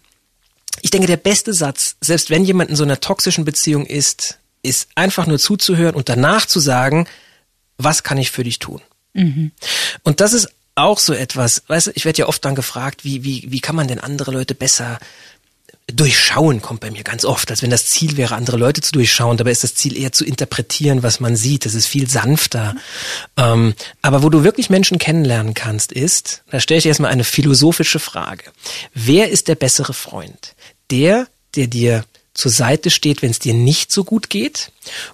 ich 0.83 0.91
denke, 0.91 1.07
der 1.07 1.17
beste 1.17 1.53
Satz, 1.53 1.97
selbst 2.01 2.31
wenn 2.31 2.45
jemand 2.45 2.71
in 2.71 2.77
so 2.77 2.85
einer 2.85 3.01
toxischen 3.01 3.45
Beziehung 3.45 3.87
ist, 3.87 4.39
ist 4.63 4.89
einfach 4.95 5.27
nur 5.27 5.39
zuzuhören 5.39 5.95
und 5.95 6.09
danach 6.09 6.47
zu 6.47 6.61
sagen, 6.61 7.07
was 7.77 8.03
kann 8.03 8.19
ich 8.19 8.31
für 8.31 8.45
dich 8.45 8.59
tun? 8.59 8.81
Und 10.03 10.21
das 10.21 10.33
ist 10.33 10.49
auch 10.75 10.99
so 10.99 11.13
etwas, 11.13 11.63
weißt 11.67 11.89
du, 11.89 11.91
ich 11.95 12.05
werde 12.05 12.19
ja 12.19 12.29
oft 12.29 12.45
dann 12.45 12.55
gefragt, 12.55 13.05
wie, 13.05 13.25
wie, 13.25 13.47
wie 13.49 13.61
kann 13.61 13.77
man 13.77 13.89
denn 13.89 13.99
andere 13.99 14.31
Leute 14.31 14.55
besser 14.55 14.99
durchschauen, 15.93 16.61
kommt 16.61 16.81
bei 16.81 16.91
mir 16.91 17.03
ganz 17.03 17.25
oft, 17.25 17.51
als 17.51 17.63
wenn 17.63 17.71
das 17.71 17.87
Ziel 17.87 18.17
wäre, 18.17 18.35
andere 18.35 18.59
Leute 18.59 18.83
zu 18.83 18.93
durchschauen. 18.93 19.39
Dabei 19.39 19.53
ist 19.53 19.65
das 19.65 19.75
Ziel 19.75 19.97
eher 19.97 20.13
zu 20.13 20.25
interpretieren, 20.25 21.03
was 21.03 21.19
man 21.19 21.35
sieht. 21.35 21.65
Das 21.65 21.75
ist 21.75 21.87
viel 21.87 22.09
sanfter. 22.09 22.77
Ähm, 23.37 23.75
aber 24.03 24.23
wo 24.23 24.29
du 24.29 24.45
wirklich 24.45 24.69
Menschen 24.69 24.99
kennenlernen 24.99 25.55
kannst, 25.55 25.93
ist, 25.93 26.43
da 26.51 26.61
stelle 26.61 26.79
ich 26.79 26.87
erstmal 26.87 27.11
eine 27.11 27.25
philosophische 27.25 27.99
Frage. 27.99 28.45
Wer 28.93 29.31
ist 29.31 29.49
der 29.49 29.55
bessere 29.55 29.95
Freund? 29.95 30.55
Der, 30.91 31.27
der 31.55 31.67
dir 31.67 32.05
zur 32.35 32.51
Seite 32.51 32.91
steht, 32.91 33.23
wenn 33.23 33.31
es 33.31 33.41
dir 33.41 33.55
nicht 33.55 33.91
so 33.91 34.05
gut 34.05 34.31
geht? 34.31 34.71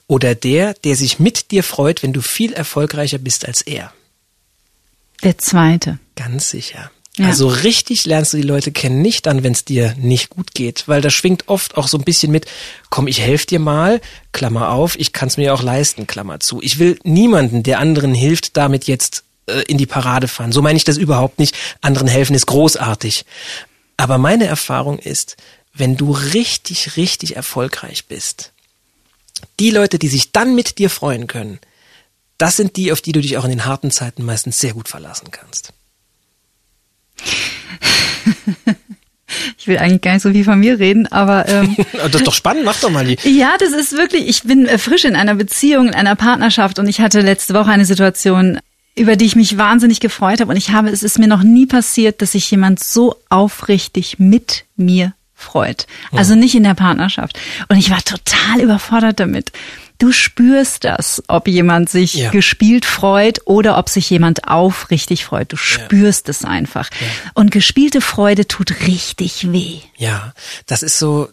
Oder 0.06 0.34
der, 0.34 0.74
der 0.74 0.94
sich 0.94 1.18
mit 1.18 1.50
dir 1.50 1.64
freut, 1.64 2.02
wenn 2.02 2.12
du 2.12 2.20
viel 2.20 2.52
erfolgreicher 2.52 3.18
bist 3.18 3.46
als 3.46 3.62
er? 3.62 3.92
Der 5.22 5.38
zweite. 5.38 5.98
Ganz 6.16 6.50
sicher. 6.50 6.90
Ja. 7.16 7.26
Also 7.26 7.46
richtig 7.46 8.06
lernst 8.06 8.32
du 8.32 8.38
die 8.38 8.42
Leute 8.42 8.72
kennen 8.72 9.00
nicht 9.00 9.26
dann, 9.26 9.44
wenn 9.44 9.52
es 9.52 9.64
dir 9.64 9.94
nicht 9.96 10.30
gut 10.30 10.52
geht, 10.52 10.88
weil 10.88 11.00
da 11.00 11.10
schwingt 11.10 11.48
oft 11.48 11.76
auch 11.76 11.86
so 11.86 11.96
ein 11.96 12.04
bisschen 12.04 12.32
mit, 12.32 12.46
komm, 12.90 13.06
ich 13.06 13.20
helfe 13.20 13.46
dir 13.46 13.60
mal, 13.60 14.00
Klammer 14.32 14.70
auf, 14.70 14.98
ich 14.98 15.12
kann 15.12 15.28
es 15.28 15.36
mir 15.36 15.54
auch 15.54 15.62
leisten, 15.62 16.08
Klammer 16.08 16.40
zu. 16.40 16.60
Ich 16.60 16.80
will 16.80 16.98
niemanden, 17.04 17.62
der 17.62 17.78
anderen 17.78 18.14
hilft, 18.14 18.56
damit 18.56 18.88
jetzt 18.88 19.22
äh, 19.46 19.62
in 19.62 19.78
die 19.78 19.86
Parade 19.86 20.26
fahren. 20.26 20.50
So 20.50 20.60
meine 20.60 20.76
ich 20.76 20.84
das 20.84 20.96
überhaupt 20.96 21.38
nicht. 21.38 21.54
Anderen 21.80 22.08
helfen 22.08 22.34
ist 22.34 22.46
großartig. 22.46 23.24
Aber 23.96 24.18
meine 24.18 24.46
Erfahrung 24.46 24.98
ist, 24.98 25.36
wenn 25.74 25.96
du 25.96 26.12
richtig, 26.12 26.96
richtig 26.96 27.36
erfolgreich 27.36 28.06
bist, 28.06 28.52
die 29.60 29.70
Leute, 29.70 29.98
die 29.98 30.08
sich 30.08 30.32
dann 30.32 30.54
mit 30.54 30.78
dir 30.78 30.88
freuen 30.88 31.26
können, 31.26 31.58
das 32.38 32.56
sind 32.56 32.76
die, 32.76 32.92
auf 32.92 33.00
die 33.00 33.12
du 33.12 33.20
dich 33.20 33.36
auch 33.36 33.44
in 33.44 33.50
den 33.50 33.64
harten 33.64 33.90
Zeiten 33.90 34.24
meistens 34.24 34.58
sehr 34.58 34.72
gut 34.72 34.88
verlassen 34.88 35.30
kannst. 35.30 35.72
Ich 39.58 39.66
will 39.66 39.78
eigentlich 39.78 40.02
gar 40.02 40.12
nicht 40.12 40.22
so 40.22 40.30
viel 40.30 40.44
von 40.44 40.60
mir 40.60 40.78
reden, 40.78 41.10
aber 41.10 41.48
ähm, 41.48 41.74
Das 41.92 42.14
ist 42.14 42.26
doch 42.26 42.34
spannend, 42.34 42.64
mach 42.64 42.78
doch 42.80 42.90
mal 42.90 43.04
die. 43.04 43.16
ja, 43.28 43.56
das 43.58 43.72
ist 43.72 43.92
wirklich, 43.92 44.28
ich 44.28 44.42
bin 44.42 44.66
äh, 44.66 44.78
frisch 44.78 45.04
in 45.04 45.16
einer 45.16 45.34
Beziehung, 45.34 45.88
in 45.88 45.94
einer 45.94 46.14
Partnerschaft 46.14 46.78
und 46.78 46.86
ich 46.86 47.00
hatte 47.00 47.20
letzte 47.20 47.54
Woche 47.54 47.70
eine 47.70 47.84
Situation, 47.84 48.60
über 48.94 49.16
die 49.16 49.24
ich 49.24 49.34
mich 49.34 49.58
wahnsinnig 49.58 50.00
gefreut 50.00 50.40
habe 50.40 50.50
und 50.50 50.56
ich 50.56 50.70
habe, 50.70 50.90
es 50.90 51.02
ist 51.02 51.18
mir 51.18 51.26
noch 51.26 51.42
nie 51.42 51.66
passiert, 51.66 52.22
dass 52.22 52.32
sich 52.32 52.48
jemand 52.50 52.84
so 52.84 53.16
aufrichtig 53.28 54.18
mit 54.18 54.66
mir 54.76 55.14
freut. 55.34 55.86
Also 56.12 56.34
nicht 56.34 56.54
in 56.54 56.62
der 56.64 56.74
Partnerschaft. 56.74 57.38
Und 57.68 57.76
ich 57.76 57.90
war 57.90 58.02
total 58.02 58.60
überfordert 58.60 59.20
damit. 59.20 59.52
Du 59.98 60.10
spürst 60.10 60.84
das, 60.84 61.22
ob 61.28 61.46
jemand 61.46 61.88
sich 61.88 62.14
Ja. 62.14 62.30
gespielt 62.30 62.84
freut 62.84 63.40
oder 63.44 63.78
ob 63.78 63.88
sich 63.88 64.10
jemand 64.10 64.48
aufrichtig 64.48 65.24
freut. 65.24 65.52
Du 65.52 65.56
spürst 65.56 66.28
es 66.28 66.44
einfach. 66.44 66.90
Und 67.34 67.52
gespielte 67.52 68.00
Freude 68.00 68.48
tut 68.48 68.86
richtig 68.88 69.52
weh. 69.52 69.78
Ja, 69.96 70.32
das 70.66 70.82
ist 70.82 70.98
so, 70.98 71.28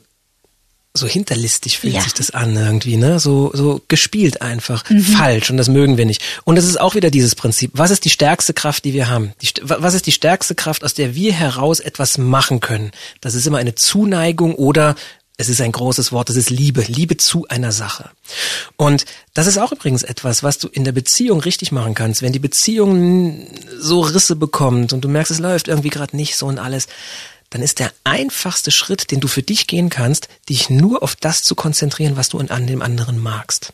so 0.93 1.07
hinterlistig 1.07 1.79
fühlt 1.79 1.93
ja. 1.93 2.01
sich 2.01 2.13
das 2.13 2.31
an 2.31 2.55
irgendwie, 2.55 2.97
ne? 2.97 3.19
So, 3.19 3.51
so 3.53 3.81
gespielt 3.87 4.41
einfach. 4.41 4.89
Mhm. 4.89 5.01
Falsch. 5.01 5.49
Und 5.49 5.57
das 5.57 5.69
mögen 5.69 5.97
wir 5.97 6.05
nicht. 6.05 6.21
Und 6.43 6.57
es 6.57 6.65
ist 6.65 6.79
auch 6.79 6.95
wieder 6.95 7.09
dieses 7.09 7.33
Prinzip. 7.35 7.71
Was 7.73 7.91
ist 7.91 8.03
die 8.03 8.09
stärkste 8.09 8.53
Kraft, 8.53 8.83
die 8.83 8.93
wir 8.93 9.09
haben? 9.09 9.33
Die, 9.41 9.49
was 9.63 9.93
ist 9.93 10.05
die 10.05 10.11
stärkste 10.11 10.53
Kraft, 10.53 10.83
aus 10.83 10.93
der 10.93 11.15
wir 11.15 11.31
heraus 11.31 11.79
etwas 11.79 12.17
machen 12.17 12.59
können? 12.59 12.91
Das 13.21 13.35
ist 13.35 13.47
immer 13.47 13.57
eine 13.57 13.75
Zuneigung 13.75 14.53
oder 14.55 14.95
es 15.37 15.49
ist 15.49 15.61
ein 15.61 15.71
großes 15.71 16.11
Wort, 16.11 16.29
das 16.29 16.35
ist 16.35 16.51
Liebe, 16.51 16.83
Liebe 16.87 17.17
zu 17.17 17.47
einer 17.47 17.71
Sache. 17.71 18.11
Und 18.77 19.05
das 19.33 19.47
ist 19.47 19.57
auch 19.57 19.71
übrigens 19.71 20.03
etwas, 20.03 20.43
was 20.43 20.59
du 20.59 20.67
in 20.67 20.83
der 20.83 20.91
Beziehung 20.91 21.39
richtig 21.39 21.71
machen 21.71 21.95
kannst. 21.95 22.21
Wenn 22.21 22.33
die 22.33 22.37
Beziehung 22.37 23.47
so 23.79 24.01
Risse 24.01 24.35
bekommt 24.35 24.93
und 24.93 25.01
du 25.01 25.09
merkst, 25.09 25.31
es 25.31 25.39
läuft 25.39 25.67
irgendwie 25.67 25.89
gerade 25.89 26.15
nicht 26.15 26.35
so 26.35 26.45
und 26.45 26.59
alles, 26.59 26.87
dann 27.51 27.61
ist 27.61 27.79
der 27.79 27.93
einfachste 28.03 28.71
Schritt, 28.71 29.11
den 29.11 29.19
du 29.19 29.27
für 29.27 29.43
dich 29.43 29.67
gehen 29.67 29.89
kannst, 29.89 30.27
dich 30.49 30.69
nur 30.69 31.03
auf 31.03 31.15
das 31.15 31.43
zu 31.43 31.53
konzentrieren, 31.53 32.17
was 32.17 32.29
du 32.29 32.39
an 32.39 32.65
dem 32.65 32.81
anderen 32.81 33.19
magst. 33.19 33.73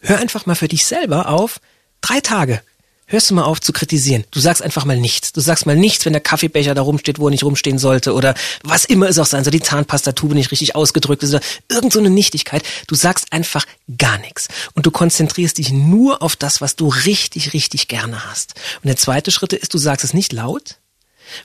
Hör 0.00 0.18
einfach 0.18 0.46
mal 0.46 0.54
für 0.54 0.68
dich 0.68 0.86
selber 0.86 1.28
auf, 1.28 1.60
drei 2.00 2.20
Tage. 2.20 2.62
Hörst 3.06 3.30
du 3.30 3.34
mal 3.34 3.44
auf 3.44 3.60
zu 3.60 3.72
kritisieren. 3.72 4.24
Du 4.30 4.40
sagst 4.40 4.62
einfach 4.62 4.84
mal 4.84 4.96
nichts. 4.96 5.32
Du 5.32 5.40
sagst 5.40 5.66
mal 5.66 5.76
nichts, 5.76 6.06
wenn 6.06 6.12
der 6.12 6.22
Kaffeebecher 6.22 6.74
da 6.74 6.82
rumsteht, 6.82 7.18
wo 7.18 7.26
er 7.26 7.30
nicht 7.30 7.44
rumstehen 7.44 7.78
sollte 7.78 8.14
oder 8.14 8.34
was 8.62 8.84
immer 8.84 9.08
es 9.08 9.18
auch 9.18 9.26
sein 9.26 9.44
soll, 9.44 9.50
die 9.50 9.60
Zahnpastatube 9.60 10.34
nicht 10.34 10.50
richtig 10.50 10.76
ausgedrückt 10.76 11.22
ist 11.22 11.34
oder 11.34 11.42
irgend 11.68 11.92
so 11.92 11.98
eine 11.98 12.10
Nichtigkeit. 12.10 12.62
Du 12.86 12.94
sagst 12.94 13.32
einfach 13.32 13.66
gar 13.98 14.18
nichts. 14.18 14.48
Und 14.74 14.86
du 14.86 14.90
konzentrierst 14.90 15.58
dich 15.58 15.72
nur 15.72 16.22
auf 16.22 16.36
das, 16.36 16.60
was 16.60 16.76
du 16.76 16.88
richtig, 16.88 17.52
richtig 17.52 17.88
gerne 17.88 18.24
hast. 18.30 18.54
Und 18.82 18.88
der 18.88 18.96
zweite 18.96 19.30
Schritt 19.30 19.52
ist, 19.52 19.74
du 19.74 19.78
sagst 19.78 20.04
es 20.04 20.14
nicht 20.14 20.32
laut, 20.32 20.76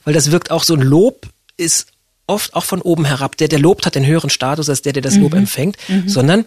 weil 0.04 0.14
das 0.14 0.30
wirkt 0.30 0.50
auch 0.50 0.64
so 0.64 0.74
ein 0.74 0.82
Lob 0.82 1.28
ist 1.58 1.88
oft 2.26 2.54
auch 2.54 2.64
von 2.64 2.80
oben 2.80 3.04
herab. 3.04 3.36
Der, 3.36 3.48
der 3.48 3.58
lobt, 3.58 3.84
hat 3.84 3.94
den 3.94 4.06
höheren 4.06 4.30
Status 4.30 4.68
als 4.68 4.82
der, 4.82 4.92
der 4.92 5.02
das 5.02 5.16
Lob 5.16 5.32
mhm. 5.32 5.40
empfängt, 5.40 5.76
mhm. 5.88 6.08
sondern 6.08 6.44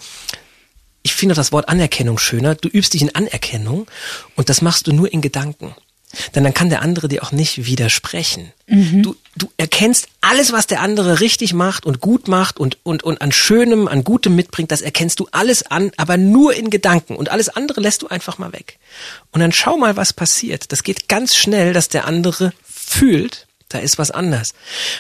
ich 1.04 1.14
finde 1.14 1.36
das 1.36 1.52
Wort 1.52 1.70
Anerkennung 1.70 2.18
schöner. 2.18 2.56
Du 2.56 2.70
übst 2.70 2.94
dich 2.94 3.02
in 3.02 3.14
Anerkennung 3.16 3.88
und 4.36 4.50
das 4.50 4.62
machst 4.62 4.88
du 4.88 4.94
nur 4.94 5.12
in 5.12 5.22
Gedanken. 5.22 5.76
Denn 6.36 6.44
dann 6.44 6.54
kann 6.54 6.70
der 6.70 6.82
andere 6.82 7.08
dir 7.08 7.24
auch 7.24 7.32
nicht 7.32 7.66
widersprechen. 7.66 8.52
Mhm. 8.68 9.02
Du, 9.02 9.16
du 9.38 9.50
erkennst 9.58 10.08
alles, 10.20 10.52
was 10.52 10.68
der 10.68 10.82
andere 10.82 11.22
richtig 11.22 11.54
macht 11.54 11.86
und 11.86 12.02
gut 12.02 12.28
macht 12.28 12.60
und, 12.60 12.78
und, 12.84 13.04
und 13.04 13.22
an 13.22 13.32
Schönem, 13.32 13.88
an 13.88 14.04
Gutem 14.04 14.36
mitbringt, 14.36 14.72
das 14.72 14.82
erkennst 14.82 15.20
du 15.20 15.28
alles 15.32 15.64
an, 15.64 15.92
aber 15.98 16.18
nur 16.18 16.54
in 16.54 16.70
Gedanken. 16.70 17.16
Und 17.16 17.30
alles 17.30 17.50
andere 17.50 17.80
lässt 17.80 18.02
du 18.02 18.08
einfach 18.08 18.38
mal 18.38 18.52
weg. 18.52 18.78
Und 19.32 19.40
dann 19.40 19.54
schau 19.54 19.78
mal, 19.78 19.96
was 19.96 20.12
passiert. 20.12 20.72
Das 20.72 20.84
geht 20.84 21.08
ganz 21.08 21.36
schnell, 21.36 21.72
dass 21.74 21.88
der 21.88 22.06
andere 22.06 22.52
fühlt, 22.64 23.48
da 23.74 23.80
ist 23.80 23.98
was 23.98 24.12
anders. 24.12 24.54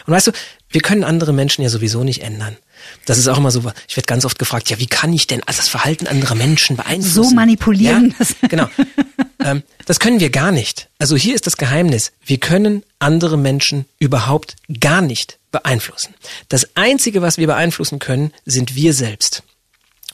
Und 0.05 0.13
weißt 0.13 0.27
du, 0.27 0.31
wir 0.69 0.81
können 0.81 1.03
andere 1.03 1.33
Menschen 1.33 1.61
ja 1.61 1.69
sowieso 1.69 2.03
nicht 2.03 2.21
ändern. 2.21 2.57
Das 3.05 3.17
ist 3.17 3.27
auch 3.27 3.37
immer 3.37 3.51
so, 3.51 3.59
ich 3.87 3.97
werde 3.97 4.07
ganz 4.07 4.25
oft 4.25 4.39
gefragt, 4.39 4.69
ja, 4.69 4.79
wie 4.79 4.87
kann 4.87 5.13
ich 5.13 5.27
denn 5.27 5.41
das 5.45 5.67
Verhalten 5.67 6.07
anderer 6.07 6.35
Menschen 6.35 6.77
beeinflussen? 6.77 7.29
So 7.29 7.35
manipulieren. 7.35 8.15
Ja, 8.17 8.47
genau. 8.47 8.69
ähm, 9.43 9.63
das 9.85 9.99
können 9.99 10.19
wir 10.19 10.29
gar 10.29 10.51
nicht. 10.51 10.89
Also 10.97 11.15
hier 11.15 11.35
ist 11.35 11.47
das 11.47 11.57
Geheimnis. 11.57 12.11
Wir 12.25 12.39
können 12.39 12.83
andere 12.99 13.37
Menschen 13.37 13.85
überhaupt 13.99 14.55
gar 14.79 15.01
nicht 15.01 15.37
beeinflussen. 15.51 16.15
Das 16.49 16.75
Einzige, 16.75 17.21
was 17.21 17.37
wir 17.37 17.47
beeinflussen 17.47 17.99
können, 17.99 18.31
sind 18.45 18.75
wir 18.75 18.93
selbst. 18.93 19.43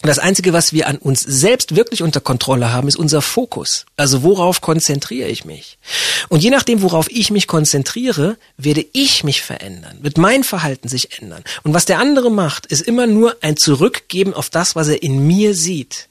Und 0.01 0.07
das 0.07 0.19
Einzige, 0.19 0.53
was 0.53 0.73
wir 0.73 0.87
an 0.87 0.97
uns 0.97 1.21
selbst 1.21 1.75
wirklich 1.75 2.03
unter 2.03 2.21
Kontrolle 2.21 2.71
haben, 2.71 2.87
ist 2.87 2.97
unser 2.97 3.23
Fokus. 3.23 3.85
Also 3.95 4.21
worauf 4.21 4.61
konzentriere 4.61 5.27
ich 5.27 5.43
mich? 5.43 5.79
Und 6.29 6.43
je 6.43 6.51
nachdem, 6.51 6.83
worauf 6.83 7.09
ich 7.09 7.31
mich 7.31 7.47
konzentriere, 7.47 8.37
werde 8.57 8.85
ich 8.93 9.23
mich 9.23 9.41
verändern, 9.41 9.97
wird 10.01 10.19
mein 10.19 10.43
Verhalten 10.43 10.87
sich 10.87 11.19
ändern. 11.19 11.43
Und 11.63 11.73
was 11.73 11.85
der 11.85 11.97
andere 11.99 12.29
macht, 12.29 12.67
ist 12.67 12.81
immer 12.81 13.07
nur 13.07 13.37
ein 13.41 13.57
Zurückgeben 13.57 14.35
auf 14.35 14.51
das, 14.51 14.75
was 14.75 14.87
er 14.87 15.01
in 15.01 15.25
mir 15.25 15.55
sieht. 15.55 16.09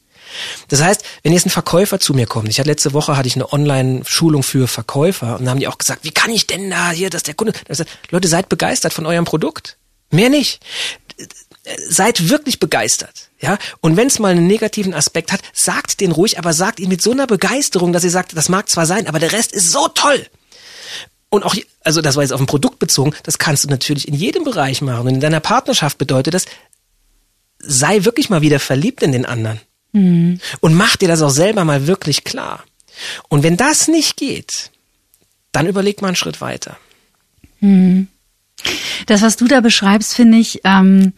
Das 0.68 0.82
heißt, 0.82 1.04
wenn 1.22 1.32
jetzt 1.32 1.46
ein 1.46 1.50
Verkäufer 1.50 2.00
zu 2.00 2.12
mir 2.12 2.26
kommt, 2.26 2.48
ich 2.48 2.58
hatte 2.58 2.68
letzte 2.68 2.92
Woche 2.92 3.16
hatte 3.16 3.28
ich 3.28 3.36
eine 3.36 3.52
Online-Schulung 3.52 4.42
für 4.42 4.66
Verkäufer 4.66 5.38
und 5.38 5.44
da 5.44 5.52
haben 5.52 5.60
die 5.60 5.68
auch 5.68 5.78
gesagt, 5.78 6.02
wie 6.02 6.10
kann 6.10 6.32
ich 6.32 6.48
denn 6.48 6.68
da 6.68 6.90
hier, 6.90 7.10
dass 7.10 7.22
der 7.22 7.34
Kunde, 7.34 7.52
Leute, 8.10 8.26
seid 8.26 8.48
begeistert 8.48 8.92
von 8.92 9.06
eurem 9.06 9.24
Produkt. 9.24 9.76
Mehr 10.10 10.28
nicht 10.28 10.60
seid 11.88 12.28
wirklich 12.28 12.60
begeistert. 12.60 13.30
Ja, 13.40 13.58
und 13.80 13.96
wenn 13.96 14.06
es 14.06 14.18
mal 14.18 14.32
einen 14.32 14.46
negativen 14.46 14.94
Aspekt 14.94 15.32
hat, 15.32 15.40
sagt 15.52 16.00
den 16.00 16.12
ruhig, 16.12 16.38
aber 16.38 16.52
sagt 16.52 16.80
ihn 16.80 16.88
mit 16.88 17.02
so 17.02 17.12
einer 17.12 17.26
Begeisterung, 17.26 17.92
dass 17.92 18.04
ihr 18.04 18.10
sagt, 18.10 18.36
das 18.36 18.48
mag 18.48 18.68
zwar 18.68 18.86
sein, 18.86 19.06
aber 19.06 19.18
der 19.18 19.32
Rest 19.32 19.52
ist 19.52 19.72
so 19.72 19.88
toll. 19.88 20.26
Und 21.28 21.42
auch, 21.44 21.54
also 21.82 22.00
das 22.00 22.16
war 22.16 22.22
jetzt 22.22 22.32
auf 22.32 22.40
ein 22.40 22.46
Produkt 22.46 22.78
bezogen, 22.78 23.14
das 23.24 23.38
kannst 23.38 23.64
du 23.64 23.68
natürlich 23.68 24.08
in 24.08 24.14
jedem 24.14 24.44
Bereich 24.44 24.80
machen. 24.80 25.08
Und 25.08 25.14
in 25.14 25.20
deiner 25.20 25.40
Partnerschaft 25.40 25.98
bedeutet 25.98 26.34
das, 26.34 26.46
sei 27.58 28.04
wirklich 28.04 28.30
mal 28.30 28.42
wieder 28.42 28.60
verliebt 28.60 29.02
in 29.02 29.12
den 29.12 29.26
anderen. 29.26 29.60
Mhm. 29.92 30.40
Und 30.60 30.74
mach 30.74 30.96
dir 30.96 31.08
das 31.08 31.22
auch 31.22 31.30
selber 31.30 31.64
mal 31.64 31.86
wirklich 31.86 32.24
klar. 32.24 32.64
Und 33.28 33.42
wenn 33.42 33.56
das 33.56 33.88
nicht 33.88 34.16
geht, 34.16 34.70
dann 35.52 35.66
überleg 35.66 36.00
mal 36.00 36.08
einen 36.08 36.16
Schritt 36.16 36.40
weiter. 36.40 36.78
Mhm. 37.60 38.08
Das, 39.06 39.22
was 39.22 39.36
du 39.36 39.46
da 39.46 39.60
beschreibst, 39.60 40.14
finde 40.14 40.38
ich, 40.38 40.60
ähm, 40.64 41.12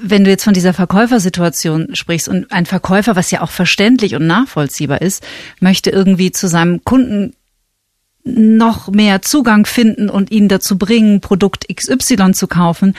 wenn 0.00 0.24
du 0.24 0.30
jetzt 0.30 0.44
von 0.44 0.54
dieser 0.54 0.74
Verkäufersituation 0.74 1.94
sprichst 1.94 2.28
und 2.28 2.52
ein 2.52 2.66
Verkäufer, 2.66 3.16
was 3.16 3.30
ja 3.30 3.40
auch 3.40 3.50
verständlich 3.50 4.14
und 4.14 4.26
nachvollziehbar 4.26 5.00
ist, 5.02 5.24
möchte 5.60 5.90
irgendwie 5.90 6.32
zu 6.32 6.48
seinem 6.48 6.84
Kunden 6.84 7.34
noch 8.24 8.88
mehr 8.88 9.22
Zugang 9.22 9.66
finden 9.66 10.10
und 10.10 10.30
ihn 10.30 10.48
dazu 10.48 10.78
bringen, 10.78 11.20
Produkt 11.20 11.66
XY 11.74 12.32
zu 12.32 12.46
kaufen. 12.46 12.94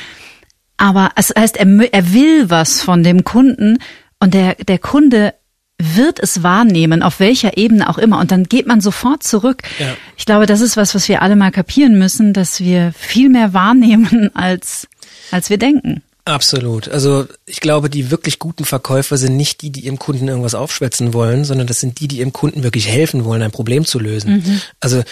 Aber 0.78 1.12
es 1.16 1.32
heißt, 1.38 1.58
er, 1.58 1.94
er 1.94 2.14
will 2.14 2.50
was 2.50 2.82
von 2.82 3.04
dem 3.04 3.24
Kunden 3.24 3.78
und 4.20 4.34
der, 4.34 4.56
der 4.56 4.80
Kunde 4.80 5.34
wird 5.78 6.20
es 6.20 6.44
wahrnehmen, 6.44 7.02
auf 7.02 7.20
welcher 7.20 7.58
Ebene 7.58 7.90
auch 7.90 7.98
immer. 7.98 8.20
Und 8.20 8.32
dann 8.32 8.44
geht 8.44 8.68
man 8.68 8.82
sofort 8.82 9.24
zurück. 9.24 9.64
Ja. 9.80 9.96
Ich 10.16 10.26
glaube, 10.26 10.46
das 10.46 10.62
ist 10.62 10.78
was, 10.78 10.94
was 10.94 11.08
wir 11.08 11.22
alle 11.22 11.36
mal 11.36 11.52
kapieren 11.52 11.98
müssen, 11.98 12.34
dass 12.34 12.60
wir 12.60 12.94
viel 12.96 13.30
mehr 13.30 13.54
wahrnehmen, 13.54 14.30
als, 14.36 14.88
als 15.32 15.50
wir 15.50 15.58
denken. 15.58 16.04
Absolut. 16.26 16.88
Also 16.88 17.26
ich 17.46 17.62
glaube, 17.62 17.90
die 17.90 18.12
wirklich 18.12 18.38
guten 18.38 18.66
Verkäufer 18.66 19.18
sind 19.18 19.38
nicht 19.38 19.62
die, 19.62 19.72
die 19.72 19.82
ihrem 19.82 19.98
Kunden 19.98 20.28
irgendwas 20.28 20.54
aufschwätzen 20.54 21.14
wollen, 21.14 21.46
sondern 21.46 21.68
das 21.68 21.80
sind 21.80 22.00
die, 22.00 22.08
die 22.08 22.20
ihrem 22.20 22.34
Kunden 22.34 22.64
wirklich 22.64 22.88
helfen 22.88 23.26
wollen, 23.26 23.42
ein 23.42 23.52
Problem 23.52 23.86
zu 23.86 24.00
lösen. 24.00 24.36
Mhm. 24.36 24.62
Also 24.80 25.04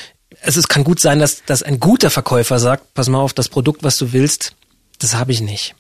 es, 0.41 0.55
es 0.55 0.67
kann 0.67 0.83
gut 0.83 0.99
sein, 0.99 1.19
dass, 1.19 1.43
dass 1.45 1.63
ein 1.63 1.79
guter 1.79 2.09
Verkäufer 2.09 2.59
sagt, 2.59 2.93
pass 2.93 3.09
mal 3.09 3.19
auf, 3.19 3.33
das 3.33 3.49
Produkt, 3.49 3.83
was 3.83 3.97
du 3.97 4.13
willst, 4.13 4.53
das 4.99 5.15
habe 5.15 5.31
ich 5.31 5.41
nicht. 5.41 5.75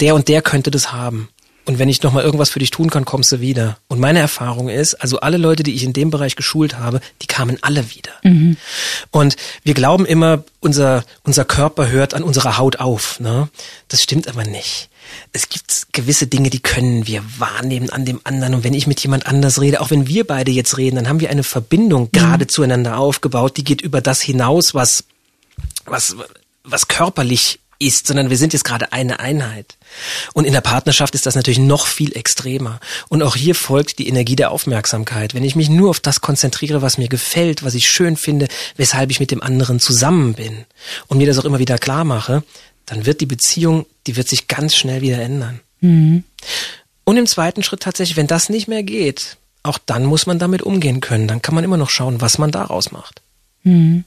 Der 0.00 0.14
und 0.14 0.28
der 0.28 0.42
könnte 0.42 0.70
das 0.70 0.92
haben. 0.92 1.28
Und 1.68 1.78
wenn 1.78 1.90
ich 1.90 2.02
nochmal 2.02 2.24
irgendwas 2.24 2.48
für 2.48 2.60
dich 2.60 2.70
tun 2.70 2.88
kann, 2.88 3.04
kommst 3.04 3.30
du 3.30 3.40
wieder. 3.40 3.76
Und 3.88 4.00
meine 4.00 4.20
Erfahrung 4.20 4.70
ist, 4.70 4.94
also 4.94 5.20
alle 5.20 5.36
Leute, 5.36 5.62
die 5.62 5.74
ich 5.74 5.84
in 5.84 5.92
dem 5.92 6.10
Bereich 6.10 6.34
geschult 6.34 6.78
habe, 6.78 7.02
die 7.20 7.26
kamen 7.26 7.58
alle 7.60 7.94
wieder. 7.94 8.12
Mhm. 8.22 8.56
Und 9.10 9.36
wir 9.64 9.74
glauben 9.74 10.06
immer, 10.06 10.44
unser, 10.60 11.04
unser 11.24 11.44
Körper 11.44 11.90
hört 11.90 12.14
an 12.14 12.22
unserer 12.22 12.56
Haut 12.56 12.76
auf. 12.76 13.20
Ne? 13.20 13.50
Das 13.88 14.02
stimmt 14.02 14.28
aber 14.28 14.44
nicht. 14.44 14.88
Es 15.34 15.50
gibt 15.50 15.88
gewisse 15.92 16.26
Dinge, 16.26 16.48
die 16.48 16.60
können 16.60 17.06
wir 17.06 17.22
wahrnehmen 17.36 17.90
an 17.90 18.06
dem 18.06 18.22
anderen. 18.24 18.54
Und 18.54 18.64
wenn 18.64 18.72
ich 18.72 18.86
mit 18.86 19.00
jemand 19.00 19.26
anders 19.26 19.60
rede, 19.60 19.82
auch 19.82 19.90
wenn 19.90 20.06
wir 20.06 20.26
beide 20.26 20.50
jetzt 20.50 20.78
reden, 20.78 20.96
dann 20.96 21.06
haben 21.06 21.20
wir 21.20 21.28
eine 21.28 21.42
Verbindung 21.42 22.04
mhm. 22.04 22.12
gerade 22.12 22.46
zueinander 22.46 22.96
aufgebaut, 22.96 23.58
die 23.58 23.64
geht 23.64 23.82
über 23.82 24.00
das 24.00 24.22
hinaus, 24.22 24.72
was, 24.72 25.04
was, 25.84 26.16
was 26.64 26.88
körperlich 26.88 27.60
ist, 27.78 28.06
sondern 28.06 28.30
wir 28.30 28.36
sind 28.36 28.52
jetzt 28.52 28.64
gerade 28.64 28.92
eine 28.92 29.20
Einheit. 29.20 29.76
Und 30.32 30.44
in 30.44 30.52
der 30.52 30.60
Partnerschaft 30.60 31.14
ist 31.14 31.26
das 31.26 31.36
natürlich 31.36 31.58
noch 31.58 31.86
viel 31.86 32.16
extremer. 32.16 32.80
Und 33.08 33.22
auch 33.22 33.36
hier 33.36 33.54
folgt 33.54 33.98
die 33.98 34.08
Energie 34.08 34.36
der 34.36 34.50
Aufmerksamkeit. 34.50 35.34
Wenn 35.34 35.44
ich 35.44 35.56
mich 35.56 35.68
nur 35.68 35.90
auf 35.90 36.00
das 36.00 36.20
konzentriere, 36.20 36.82
was 36.82 36.98
mir 36.98 37.08
gefällt, 37.08 37.62
was 37.62 37.74
ich 37.74 37.88
schön 37.88 38.16
finde, 38.16 38.48
weshalb 38.76 39.10
ich 39.10 39.20
mit 39.20 39.30
dem 39.30 39.42
anderen 39.42 39.80
zusammen 39.80 40.34
bin 40.34 40.64
und 41.06 41.18
mir 41.18 41.26
das 41.26 41.38
auch 41.38 41.44
immer 41.44 41.58
wieder 41.58 41.78
klar 41.78 42.04
mache, 42.04 42.42
dann 42.86 43.06
wird 43.06 43.20
die 43.20 43.26
Beziehung, 43.26 43.86
die 44.06 44.16
wird 44.16 44.28
sich 44.28 44.48
ganz 44.48 44.74
schnell 44.74 45.02
wieder 45.02 45.20
ändern. 45.20 45.60
Mhm. 45.80 46.24
Und 47.04 47.16
im 47.16 47.26
zweiten 47.26 47.62
Schritt 47.62 47.80
tatsächlich, 47.80 48.16
wenn 48.16 48.26
das 48.26 48.48
nicht 48.48 48.68
mehr 48.68 48.82
geht, 48.82 49.36
auch 49.62 49.78
dann 49.78 50.04
muss 50.04 50.26
man 50.26 50.38
damit 50.38 50.62
umgehen 50.62 51.00
können. 51.00 51.28
Dann 51.28 51.42
kann 51.42 51.54
man 51.54 51.64
immer 51.64 51.76
noch 51.76 51.90
schauen, 51.90 52.20
was 52.20 52.38
man 52.38 52.50
daraus 52.50 52.90
macht. 52.90 53.22
Mhm. 53.62 54.04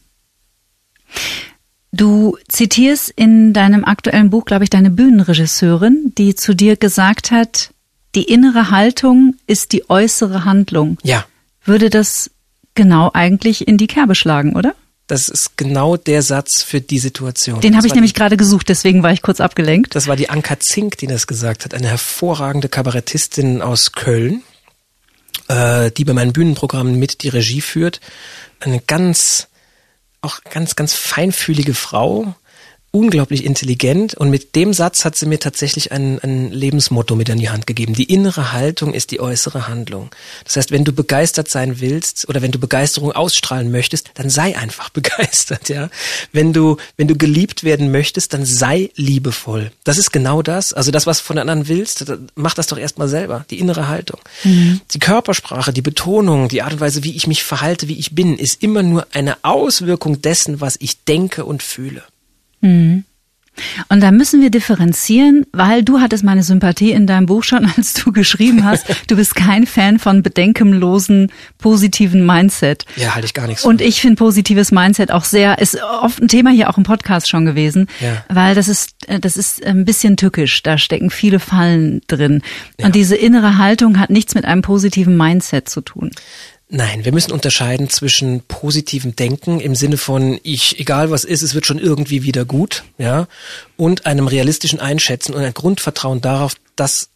Du 1.91 2.37
zitierst 2.47 3.09
in 3.15 3.53
deinem 3.53 3.83
aktuellen 3.83 4.29
Buch, 4.29 4.45
glaube 4.45 4.63
ich, 4.63 4.69
deine 4.69 4.89
Bühnenregisseurin, 4.89 6.13
die 6.17 6.35
zu 6.35 6.55
dir 6.55 6.77
gesagt 6.77 7.31
hat, 7.31 7.71
die 8.15 8.23
innere 8.23 8.71
Haltung 8.71 9.35
ist 9.45 9.73
die 9.73 9.89
äußere 9.89 10.45
Handlung. 10.45 10.97
Ja. 11.03 11.25
Würde 11.63 11.89
das 11.89 12.31
genau 12.75 13.11
eigentlich 13.13 13.67
in 13.67 13.77
die 13.77 13.87
Kerbe 13.87 14.15
schlagen, 14.15 14.55
oder? 14.55 14.73
Das 15.07 15.27
ist 15.27 15.57
genau 15.57 15.97
der 15.97 16.21
Satz 16.21 16.63
für 16.63 16.79
die 16.79 16.99
Situation. 16.99 17.59
Den 17.59 17.75
habe 17.75 17.85
ich 17.85 17.93
nämlich 17.93 18.13
gerade 18.13 18.37
gesucht, 18.37 18.69
deswegen 18.69 19.03
war 19.03 19.11
ich 19.11 19.21
kurz 19.21 19.41
abgelenkt. 19.41 19.93
Das 19.93 20.07
war 20.07 20.15
die 20.15 20.29
Anka 20.29 20.59
Zink, 20.61 20.97
die 20.97 21.07
das 21.07 21.27
gesagt 21.27 21.65
hat, 21.65 21.73
eine 21.73 21.89
hervorragende 21.89 22.69
Kabarettistin 22.69 23.61
aus 23.61 23.91
Köln, 23.91 24.41
äh, 25.49 25.91
die 25.91 26.05
bei 26.05 26.13
meinen 26.13 26.31
Bühnenprogrammen 26.31 26.97
mit 26.97 27.23
die 27.23 27.29
Regie 27.29 27.59
führt. 27.59 27.99
Eine 28.61 28.79
ganz 28.79 29.49
auch 30.21 30.41
ganz, 30.43 30.75
ganz 30.75 30.95
feinfühlige 30.95 31.73
Frau, 31.73 32.33
unglaublich 32.91 33.45
intelligent 33.45 34.15
und 34.15 34.29
mit 34.29 34.55
dem 34.55 34.73
Satz 34.73 35.05
hat 35.05 35.15
sie 35.15 35.25
mir 35.25 35.39
tatsächlich 35.39 35.93
ein, 35.93 36.19
ein 36.19 36.51
Lebensmotto 36.51 37.15
mit 37.15 37.29
an 37.29 37.39
die 37.39 37.49
Hand 37.49 37.65
gegeben. 37.65 37.93
Die 37.93 38.03
innere 38.03 38.51
Haltung 38.51 38.93
ist 38.93 39.11
die 39.11 39.21
äußere 39.21 39.69
Handlung. 39.69 40.09
Das 40.43 40.57
heißt, 40.57 40.71
wenn 40.71 40.83
du 40.83 40.91
begeistert 40.91 41.49
sein 41.49 41.79
willst 41.79 42.27
oder 42.27 42.41
wenn 42.41 42.51
du 42.51 42.59
Begeisterung 42.59 43.13
ausstrahlen 43.13 43.71
möchtest, 43.71 44.11
dann 44.15 44.29
sei 44.29 44.57
einfach 44.57 44.89
begeistert, 44.91 45.69
ja. 45.69 45.89
Wenn 46.33 46.51
du, 46.51 46.77
wenn 46.97 47.07
du 47.07 47.17
geliebt 47.17 47.63
werden 47.63 47.91
möchtest, 47.91 48.33
dann 48.33 48.45
sei 48.45 48.91
liebevoll. 48.95 49.71
Das 49.85 49.97
ist 49.97 50.11
genau 50.11 50.41
das. 50.41 50.73
Also 50.73 50.91
das, 50.91 51.07
was 51.07 51.19
du 51.19 51.23
von 51.23 51.37
anderen 51.37 51.69
willst, 51.69 52.05
mach 52.35 52.53
das 52.53 52.67
doch 52.67 52.77
erstmal 52.77 53.07
selber. 53.07 53.45
Die 53.49 53.59
innere 53.59 53.87
Haltung. 53.87 54.19
Mhm. 54.43 54.81
Die 54.91 54.99
Körpersprache, 54.99 55.71
die 55.71 55.81
Betonung, 55.81 56.49
die 56.49 56.61
Art 56.61 56.73
und 56.73 56.81
Weise, 56.81 57.05
wie 57.05 57.15
ich 57.15 57.25
mich 57.25 57.43
verhalte, 57.43 57.87
wie 57.87 57.97
ich 57.97 58.13
bin, 58.15 58.37
ist 58.37 58.61
immer 58.61 58.83
nur 58.83 59.07
eine 59.13 59.37
Auswirkung 59.43 60.21
dessen, 60.21 60.59
was 60.59 60.75
ich 60.79 61.05
denke 61.05 61.45
und 61.45 61.63
fühle. 61.63 62.03
Mhm. 62.61 63.03
Und 63.89 64.01
da 64.01 64.11
müssen 64.11 64.41
wir 64.41 64.49
differenzieren, 64.49 65.45
weil 65.51 65.83
du 65.83 65.99
hattest 65.99 66.23
meine 66.23 66.41
Sympathie 66.41 66.91
in 66.91 67.05
deinem 67.05 67.25
Buch 67.25 67.43
schon, 67.43 67.65
als 67.77 67.93
du 67.93 68.11
geschrieben 68.11 68.63
hast, 68.63 68.85
du 69.07 69.15
bist 69.15 69.35
kein 69.35 69.67
Fan 69.67 69.99
von 69.99 70.23
bedenkenlosen, 70.23 71.31
positiven 71.57 72.25
Mindset. 72.25 72.85
Ja, 72.95 73.13
halte 73.13 73.25
ich 73.25 73.33
gar 73.33 73.47
nichts. 73.47 73.65
Und 73.65 73.81
ich 73.81 74.01
finde 74.01 74.15
positives 74.15 74.71
Mindset 74.71 75.11
auch 75.11 75.25
sehr, 75.25 75.59
ist 75.59 75.77
oft 75.81 76.21
ein 76.21 76.27
Thema 76.27 76.51
hier 76.51 76.69
auch 76.69 76.77
im 76.77 76.83
Podcast 76.83 77.29
schon 77.29 77.45
gewesen, 77.45 77.87
ja. 77.99 78.23
weil 78.29 78.55
das 78.55 78.67
ist, 78.67 78.95
das 79.07 79.37
ist 79.37 79.63
ein 79.65 79.85
bisschen 79.85 80.17
tückisch. 80.17 80.63
Da 80.63 80.77
stecken 80.77 81.09
viele 81.09 81.39
Fallen 81.39 82.01
drin. 82.07 82.41
Ja. 82.79 82.85
Und 82.85 82.95
diese 82.95 83.15
innere 83.15 83.57
Haltung 83.57 83.99
hat 83.99 84.09
nichts 84.09 84.33
mit 84.33 84.45
einem 84.45 84.61
positiven 84.61 85.17
Mindset 85.17 85.69
zu 85.69 85.81
tun. 85.81 86.11
Nein, 86.73 87.03
wir 87.03 87.11
müssen 87.11 87.33
unterscheiden 87.33 87.89
zwischen 87.89 88.43
positivem 88.47 89.13
Denken 89.13 89.59
im 89.59 89.75
Sinne 89.75 89.97
von 89.97 90.39
ich, 90.41 90.79
egal 90.79 91.11
was 91.11 91.25
ist, 91.25 91.41
es 91.41 91.53
wird 91.53 91.65
schon 91.65 91.79
irgendwie 91.79 92.23
wieder 92.23 92.45
gut, 92.45 92.85
ja, 92.97 93.27
und 93.75 94.05
einem 94.05 94.25
realistischen 94.25 94.79
Einschätzen 94.79 95.33
und 95.33 95.43
ein 95.43 95.53
Grundvertrauen 95.53 96.21
darauf, 96.21 96.55
dass 96.77 97.09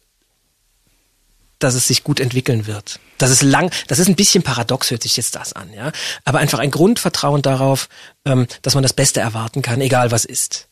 dass 1.58 1.72
es 1.72 1.88
sich 1.88 2.04
gut 2.04 2.20
entwickeln 2.20 2.66
wird. 2.66 3.00
Das 3.16 3.30
ist 3.30 3.42
lang, 3.42 3.72
das 3.88 3.98
ist 3.98 4.08
ein 4.08 4.14
bisschen 4.14 4.42
paradox, 4.42 4.90
hört 4.90 5.02
sich 5.02 5.16
jetzt 5.16 5.36
das 5.36 5.54
an, 5.54 5.72
ja. 5.72 5.90
Aber 6.26 6.38
einfach 6.38 6.58
ein 6.58 6.70
Grundvertrauen 6.70 7.40
darauf, 7.40 7.88
ähm, 8.26 8.46
dass 8.60 8.74
man 8.74 8.82
das 8.82 8.92
Beste 8.92 9.20
erwarten 9.20 9.62
kann, 9.62 9.80
egal 9.80 10.10
was 10.10 10.26
ist. 10.26 10.68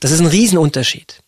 Das 0.00 0.12
ist 0.12 0.20
ein 0.20 0.26
Riesenunterschied. 0.26 1.20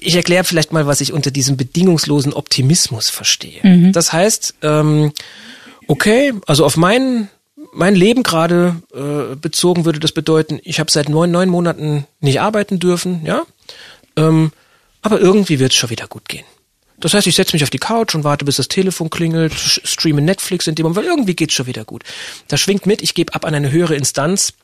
Ich 0.00 0.14
erkläre 0.14 0.44
vielleicht 0.44 0.70
mal, 0.70 0.86
was 0.86 1.00
ich 1.00 1.12
unter 1.12 1.32
diesem 1.32 1.56
bedingungslosen 1.56 2.32
Optimismus 2.34 3.10
verstehe. 3.10 3.60
Mhm. 3.64 3.92
Das 3.92 4.12
heißt, 4.12 4.54
ähm, 4.62 5.12
okay, 5.88 6.32
also 6.46 6.64
auf 6.64 6.76
mein, 6.76 7.28
mein 7.72 7.94
Leben 7.94 8.22
gerade 8.22 8.76
äh, 8.94 9.34
bezogen 9.34 9.84
würde 9.84 9.98
das 9.98 10.12
bedeuten, 10.12 10.60
ich 10.62 10.78
habe 10.78 10.90
seit 10.90 11.08
neun, 11.08 11.30
neun 11.30 11.48
Monaten 11.48 12.06
nicht 12.20 12.40
arbeiten 12.40 12.78
dürfen, 12.78 13.24
ja. 13.24 13.42
Ähm, 14.16 14.52
aber 15.02 15.20
irgendwie 15.20 15.58
wird 15.58 15.72
es 15.72 15.78
schon 15.78 15.90
wieder 15.90 16.06
gut 16.06 16.28
gehen. 16.28 16.44
Das 17.00 17.14
heißt, 17.14 17.26
ich 17.26 17.36
setze 17.36 17.54
mich 17.54 17.62
auf 17.62 17.70
die 17.70 17.78
Couch 17.78 18.14
und 18.14 18.24
warte, 18.24 18.44
bis 18.44 18.56
das 18.56 18.68
Telefon 18.68 19.08
klingelt, 19.08 19.54
streame 19.54 20.20
Netflix 20.20 20.66
in 20.66 20.74
dem 20.74 20.84
Moment, 20.84 20.96
weil 20.96 21.10
irgendwie 21.10 21.36
geht's 21.36 21.54
schon 21.54 21.66
wieder 21.66 21.84
gut. 21.84 22.02
Das 22.48 22.60
schwingt 22.60 22.86
mit, 22.86 23.02
ich 23.02 23.14
gebe 23.14 23.34
ab 23.34 23.44
an 23.44 23.54
eine 23.54 23.70
höhere 23.70 23.94
Instanz, 23.94 24.54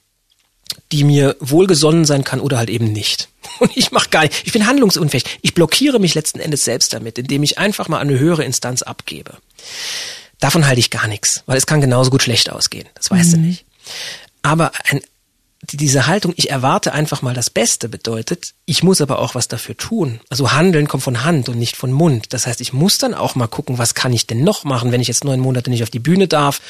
die 0.91 1.05
mir 1.05 1.37
wohlgesonnen 1.39 2.05
sein 2.05 2.25
kann 2.25 2.41
oder 2.41 2.59
halt 2.59 2.70
eben 2.70 2.93
nicht. 2.93 3.29
Und 3.61 3.77
ich 3.77 3.93
mache 3.93 4.11
gar 4.11 4.22
nicht, 4.22 4.43
ich 4.45 4.53
bin 4.53 4.66
handlungsunfähig. 4.66 5.25
Ich 5.43 5.55
blockiere 5.55 6.01
mich 6.01 6.14
letzten 6.14 6.41
Endes 6.41 6.64
selbst 6.64 6.93
damit, 6.93 7.18
indem 7.18 7.45
ich 7.45 7.59
einfach 7.59 7.89
mal 7.89 7.99
eine 7.99 8.18
höhere 8.18 8.45
Instanz 8.45 8.83
abgebe. 8.83 9.37
Davon 10.41 10.66
halte 10.66 10.80
ich 10.80 10.91
gar 10.91 11.07
nichts, 11.07 11.43
weil 11.47 11.57
es 11.57 11.66
kann 11.66 11.80
genauso 11.80 12.11
gut 12.11 12.22
schlecht 12.22 12.51
ausgehen. 12.51 12.89
Das 12.95 13.11
weißt 13.11 13.32
mhm. 13.32 13.43
du 13.43 13.49
nicht. 13.49 13.66
Aber 14.43 14.72
ein, 14.89 15.01
diese 15.72 16.07
Haltung, 16.07 16.35
ich 16.37 16.51
erwarte 16.51 16.93
einfach 16.93 17.22
mal 17.22 17.35
das 17.35 17.51
Beste, 17.51 17.89
bedeutet, 17.89 18.55
ich 18.66 18.82
muss 18.82 19.01
aber 19.01 19.18
auch 19.18 19.35
was 19.35 19.49
dafür 19.49 19.76
tun. 19.76 20.20
Also 20.28 20.53
Handeln 20.53 20.89
kommt 20.89 21.03
von 21.03 21.24
Hand 21.24 21.49
und 21.49 21.59
nicht 21.59 21.76
von 21.76 21.93
Mund. 21.93 22.32
Das 22.32 22.47
heißt, 22.47 22.61
ich 22.61 22.72
muss 22.72 22.99
dann 22.99 23.14
auch 23.14 23.35
mal 23.35 23.47
gucken, 23.47 23.78
was 23.78 23.95
kann 23.95 24.12
ich 24.12 24.26
denn 24.26 24.45
noch 24.45 24.64
machen, 24.64 24.93
wenn 24.93 25.01
ich 25.01 25.09
jetzt 25.09 25.24
neun 25.24 25.41
Monate 25.41 25.70
nicht 25.70 25.82
auf 25.82 25.91
die 25.91 25.99
Bühne 25.99 26.28
darf? 26.28 26.61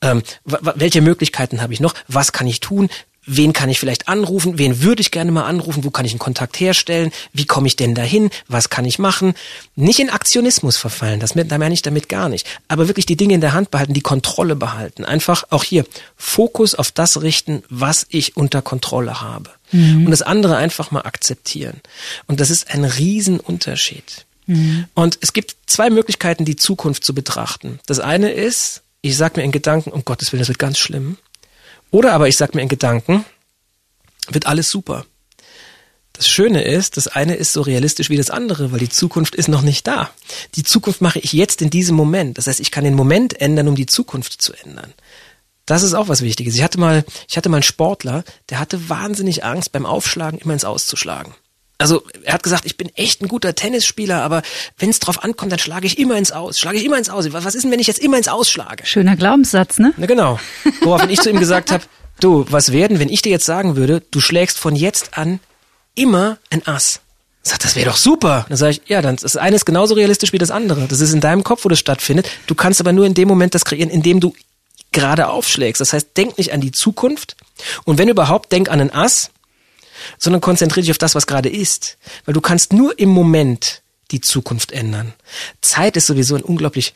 Ähm, 0.00 0.22
welche 0.44 1.00
Möglichkeiten 1.00 1.62
habe 1.62 1.72
ich 1.72 1.80
noch? 1.80 1.94
Was 2.08 2.32
kann 2.32 2.46
ich 2.46 2.60
tun? 2.60 2.88
Wen 3.26 3.52
kann 3.52 3.68
ich 3.68 3.78
vielleicht 3.78 4.08
anrufen, 4.08 4.58
wen 4.58 4.82
würde 4.82 5.02
ich 5.02 5.10
gerne 5.10 5.30
mal 5.30 5.44
anrufen, 5.44 5.84
wo 5.84 5.90
kann 5.90 6.06
ich 6.06 6.12
einen 6.12 6.18
Kontakt 6.18 6.58
herstellen, 6.58 7.12
wie 7.32 7.46
komme 7.46 7.66
ich 7.66 7.76
denn 7.76 7.94
dahin, 7.94 8.30
was 8.48 8.70
kann 8.70 8.84
ich 8.84 8.98
machen. 8.98 9.34
Nicht 9.76 10.00
in 10.00 10.10
Aktionismus 10.10 10.76
verfallen, 10.76 11.20
das 11.20 11.34
da 11.34 11.58
meine 11.58 11.74
ich 11.74 11.82
damit 11.82 12.08
gar 12.08 12.28
nicht. 12.28 12.46
Aber 12.68 12.88
wirklich 12.88 13.06
die 13.06 13.16
Dinge 13.16 13.34
in 13.34 13.40
der 13.40 13.52
Hand 13.52 13.70
behalten, 13.70 13.94
die 13.94 14.00
Kontrolle 14.00 14.56
behalten. 14.56 15.04
Einfach 15.04 15.44
auch 15.50 15.64
hier 15.64 15.84
Fokus 16.16 16.74
auf 16.74 16.90
das 16.90 17.22
richten, 17.22 17.62
was 17.68 18.06
ich 18.08 18.36
unter 18.36 18.62
Kontrolle 18.62 19.20
habe. 19.20 19.50
Mhm. 19.72 20.06
Und 20.06 20.10
das 20.10 20.22
andere 20.22 20.56
einfach 20.56 20.90
mal 20.90 21.02
akzeptieren. 21.02 21.80
Und 22.26 22.40
das 22.40 22.50
ist 22.50 22.70
ein 22.70 22.84
Riesenunterschied. 22.84 24.26
Mhm. 24.46 24.86
Und 24.94 25.18
es 25.20 25.32
gibt 25.32 25.56
zwei 25.66 25.90
Möglichkeiten, 25.90 26.44
die 26.44 26.56
Zukunft 26.56 27.04
zu 27.04 27.14
betrachten. 27.14 27.78
Das 27.86 28.00
eine 28.00 28.32
ist, 28.32 28.82
ich 29.02 29.16
sage 29.16 29.38
mir 29.38 29.44
in 29.44 29.52
Gedanken, 29.52 29.90
um 29.90 30.04
Gottes 30.04 30.32
Willen, 30.32 30.40
das 30.40 30.48
wird 30.48 30.58
ganz 30.58 30.78
schlimm. 30.78 31.16
Oder 31.90 32.12
aber 32.12 32.28
ich 32.28 32.36
sag 32.36 32.54
mir 32.54 32.62
in 32.62 32.68
Gedanken, 32.68 33.24
wird 34.28 34.46
alles 34.46 34.70
super. 34.70 35.04
Das 36.12 36.28
Schöne 36.28 36.62
ist, 36.62 36.96
das 36.96 37.08
eine 37.08 37.34
ist 37.34 37.52
so 37.52 37.62
realistisch 37.62 38.10
wie 38.10 38.16
das 38.16 38.30
andere, 38.30 38.72
weil 38.72 38.78
die 38.78 38.90
Zukunft 38.90 39.34
ist 39.34 39.48
noch 39.48 39.62
nicht 39.62 39.86
da. 39.86 40.10
Die 40.54 40.64
Zukunft 40.64 41.00
mache 41.00 41.18
ich 41.18 41.32
jetzt 41.32 41.62
in 41.62 41.70
diesem 41.70 41.96
Moment. 41.96 42.36
Das 42.36 42.46
heißt, 42.46 42.60
ich 42.60 42.70
kann 42.70 42.84
den 42.84 42.94
Moment 42.94 43.40
ändern, 43.40 43.68
um 43.68 43.74
die 43.74 43.86
Zukunft 43.86 44.42
zu 44.42 44.52
ändern. 44.52 44.92
Das 45.64 45.82
ist 45.82 45.94
auch 45.94 46.08
was 46.08 46.22
Wichtiges. 46.22 46.54
Ich 46.56 46.62
hatte 46.62 46.78
mal, 46.78 47.04
ich 47.28 47.36
hatte 47.36 47.48
mal 47.48 47.58
einen 47.58 47.62
Sportler, 47.62 48.24
der 48.50 48.58
hatte 48.58 48.88
wahnsinnig 48.88 49.44
Angst 49.44 49.72
beim 49.72 49.86
Aufschlagen 49.86 50.40
immer 50.40 50.52
ins 50.52 50.64
Auszuschlagen. 50.64 51.32
Also 51.80 52.02
er 52.24 52.34
hat 52.34 52.42
gesagt, 52.42 52.66
ich 52.66 52.76
bin 52.76 52.90
echt 52.94 53.22
ein 53.22 53.28
guter 53.28 53.54
Tennisspieler, 53.54 54.22
aber 54.22 54.42
wenn 54.78 54.90
es 54.90 54.98
drauf 54.98 55.24
ankommt, 55.24 55.50
dann 55.50 55.58
schlage 55.58 55.86
ich 55.86 55.98
immer 55.98 56.18
ins 56.18 56.30
Aus. 56.30 56.58
Schlage 56.58 56.76
ich 56.76 56.84
immer 56.84 56.98
ins 56.98 57.08
Aus. 57.08 57.32
Was 57.32 57.54
ist 57.54 57.62
denn, 57.62 57.70
wenn 57.70 57.80
ich 57.80 57.86
jetzt 57.86 58.00
immer 58.00 58.18
ins 58.18 58.28
Ausschlage? 58.28 58.84
Schöner 58.84 59.16
Glaubenssatz, 59.16 59.78
ne? 59.78 59.94
Na 59.96 60.04
genau. 60.04 60.38
Woraufhin 60.82 61.08
ich 61.08 61.20
zu 61.20 61.30
ihm 61.30 61.40
gesagt 61.40 61.70
habe, 61.70 61.82
du, 62.20 62.44
was 62.50 62.70
werden, 62.70 62.98
wenn 62.98 63.08
ich 63.08 63.22
dir 63.22 63.30
jetzt 63.30 63.46
sagen 63.46 63.76
würde, 63.76 64.02
du 64.10 64.20
schlägst 64.20 64.58
von 64.58 64.76
jetzt 64.76 65.16
an 65.16 65.40
immer 65.94 66.36
ein 66.50 66.66
Ass? 66.66 67.00
Sagt, 67.42 67.64
das 67.64 67.76
wäre 67.76 67.88
doch 67.88 67.96
super. 67.96 68.44
Dann 68.50 68.58
sage 68.58 68.72
ich, 68.72 68.82
ja, 68.86 69.00
dann 69.00 69.16
das 69.16 69.36
eine 69.36 69.56
ist 69.56 69.64
genauso 69.64 69.94
realistisch 69.94 70.34
wie 70.34 70.38
das 70.38 70.50
andere. 70.50 70.86
Das 70.86 71.00
ist 71.00 71.14
in 71.14 71.22
deinem 71.22 71.44
Kopf, 71.44 71.64
wo 71.64 71.70
das 71.70 71.78
stattfindet. 71.78 72.28
Du 72.46 72.54
kannst 72.54 72.80
aber 72.80 72.92
nur 72.92 73.06
in 73.06 73.14
dem 73.14 73.26
Moment 73.26 73.54
das 73.54 73.64
kreieren, 73.64 73.88
in 73.88 74.02
dem 74.02 74.20
du 74.20 74.34
gerade 74.92 75.28
aufschlägst. 75.28 75.80
Das 75.80 75.94
heißt, 75.94 76.14
denk 76.14 76.36
nicht 76.36 76.52
an 76.52 76.60
die 76.60 76.72
Zukunft. 76.72 77.36
Und 77.84 77.96
wenn 77.96 78.10
überhaupt, 78.10 78.52
denk 78.52 78.68
an 78.68 78.82
ein 78.82 78.92
Ass 78.92 79.30
sondern 80.18 80.40
konzentriere 80.40 80.82
dich 80.82 80.90
auf 80.90 80.98
das, 80.98 81.14
was 81.14 81.26
gerade 81.26 81.48
ist. 81.48 81.98
Weil 82.24 82.34
du 82.34 82.40
kannst 82.40 82.72
nur 82.72 82.98
im 82.98 83.08
Moment 83.08 83.82
die 84.10 84.20
Zukunft 84.20 84.72
ändern. 84.72 85.14
Zeit 85.60 85.96
ist 85.96 86.06
sowieso 86.06 86.34
ein 86.34 86.42
unglaublich 86.42 86.94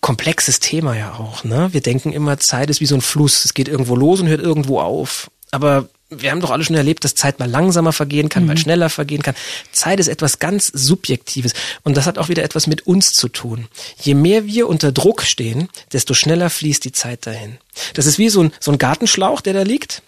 komplexes 0.00 0.60
Thema 0.60 0.96
ja 0.96 1.14
auch. 1.14 1.44
Ne? 1.44 1.68
Wir 1.72 1.80
denken 1.80 2.12
immer, 2.12 2.38
Zeit 2.38 2.70
ist 2.70 2.80
wie 2.80 2.86
so 2.86 2.94
ein 2.94 3.00
Fluss. 3.00 3.44
Es 3.44 3.54
geht 3.54 3.68
irgendwo 3.68 3.96
los 3.96 4.20
und 4.20 4.28
hört 4.28 4.40
irgendwo 4.40 4.80
auf. 4.80 5.30
Aber 5.50 5.88
wir 6.08 6.30
haben 6.30 6.40
doch 6.40 6.50
alle 6.50 6.64
schon 6.64 6.76
erlebt, 6.76 7.04
dass 7.04 7.14
Zeit 7.14 7.40
mal 7.40 7.50
langsamer 7.50 7.92
vergehen 7.92 8.28
kann, 8.28 8.44
mhm. 8.44 8.48
mal 8.48 8.58
schneller 8.58 8.88
vergehen 8.90 9.22
kann. 9.22 9.34
Zeit 9.72 9.98
ist 9.98 10.06
etwas 10.06 10.38
ganz 10.38 10.68
Subjektives. 10.68 11.52
Und 11.82 11.96
das 11.96 12.06
hat 12.06 12.18
auch 12.18 12.28
wieder 12.28 12.44
etwas 12.44 12.66
mit 12.66 12.86
uns 12.86 13.12
zu 13.12 13.28
tun. 13.28 13.66
Je 14.00 14.14
mehr 14.14 14.46
wir 14.46 14.68
unter 14.68 14.92
Druck 14.92 15.22
stehen, 15.22 15.68
desto 15.92 16.14
schneller 16.14 16.50
fließt 16.50 16.84
die 16.84 16.92
Zeit 16.92 17.26
dahin. 17.26 17.58
Das 17.94 18.06
ist 18.06 18.18
wie 18.18 18.28
so 18.28 18.42
ein, 18.42 18.52
so 18.60 18.70
ein 18.70 18.78
Gartenschlauch, 18.78 19.40
der 19.40 19.54
da 19.54 19.62
liegt 19.62 20.02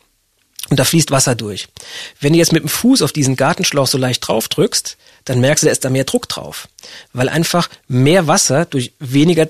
und 0.71 0.79
da 0.79 0.85
fließt 0.85 1.11
Wasser 1.11 1.35
durch. 1.35 1.69
Wenn 2.21 2.33
du 2.33 2.39
jetzt 2.39 2.53
mit 2.53 2.63
dem 2.63 2.69
Fuß 2.69 3.03
auf 3.03 3.13
diesen 3.13 3.37
Gartenschlauch 3.37 3.87
so 3.87 3.99
leicht 3.99 4.27
drauf 4.27 4.49
drückst, 4.49 4.97
dann 5.25 5.41
merkst 5.41 5.63
du, 5.63 5.67
da 5.67 5.73
ist 5.73 5.85
da 5.85 5.91
mehr 5.91 6.05
Druck 6.05 6.29
drauf. 6.29 6.69
Weil 7.13 7.29
einfach 7.29 7.69
mehr 7.87 8.27
Wasser 8.27 8.65
durch 8.65 8.93
weniger 8.99 9.49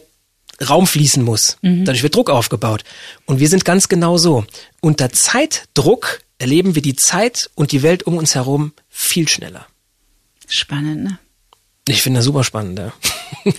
Raum 0.68 0.86
fließen 0.86 1.22
muss. 1.22 1.56
Mhm. 1.62 1.84
Dadurch 1.84 2.02
wird 2.02 2.14
Druck 2.14 2.30
aufgebaut. 2.30 2.84
Und 3.26 3.40
wir 3.40 3.48
sind 3.48 3.64
ganz 3.64 3.88
genau 3.88 4.16
so. 4.16 4.44
Unter 4.80 5.10
Zeitdruck 5.10 6.20
erleben 6.38 6.74
wir 6.74 6.82
die 6.82 6.96
Zeit 6.96 7.50
und 7.54 7.72
die 7.72 7.82
Welt 7.82 8.04
um 8.04 8.16
uns 8.16 8.34
herum 8.34 8.72
viel 8.88 9.28
schneller. 9.28 9.66
Spannend, 10.48 11.04
ne? 11.04 11.18
Ich 11.86 12.02
finde 12.02 12.18
das 12.18 12.24
super 12.24 12.44
spannend, 12.44 12.78
ja. 12.78 12.92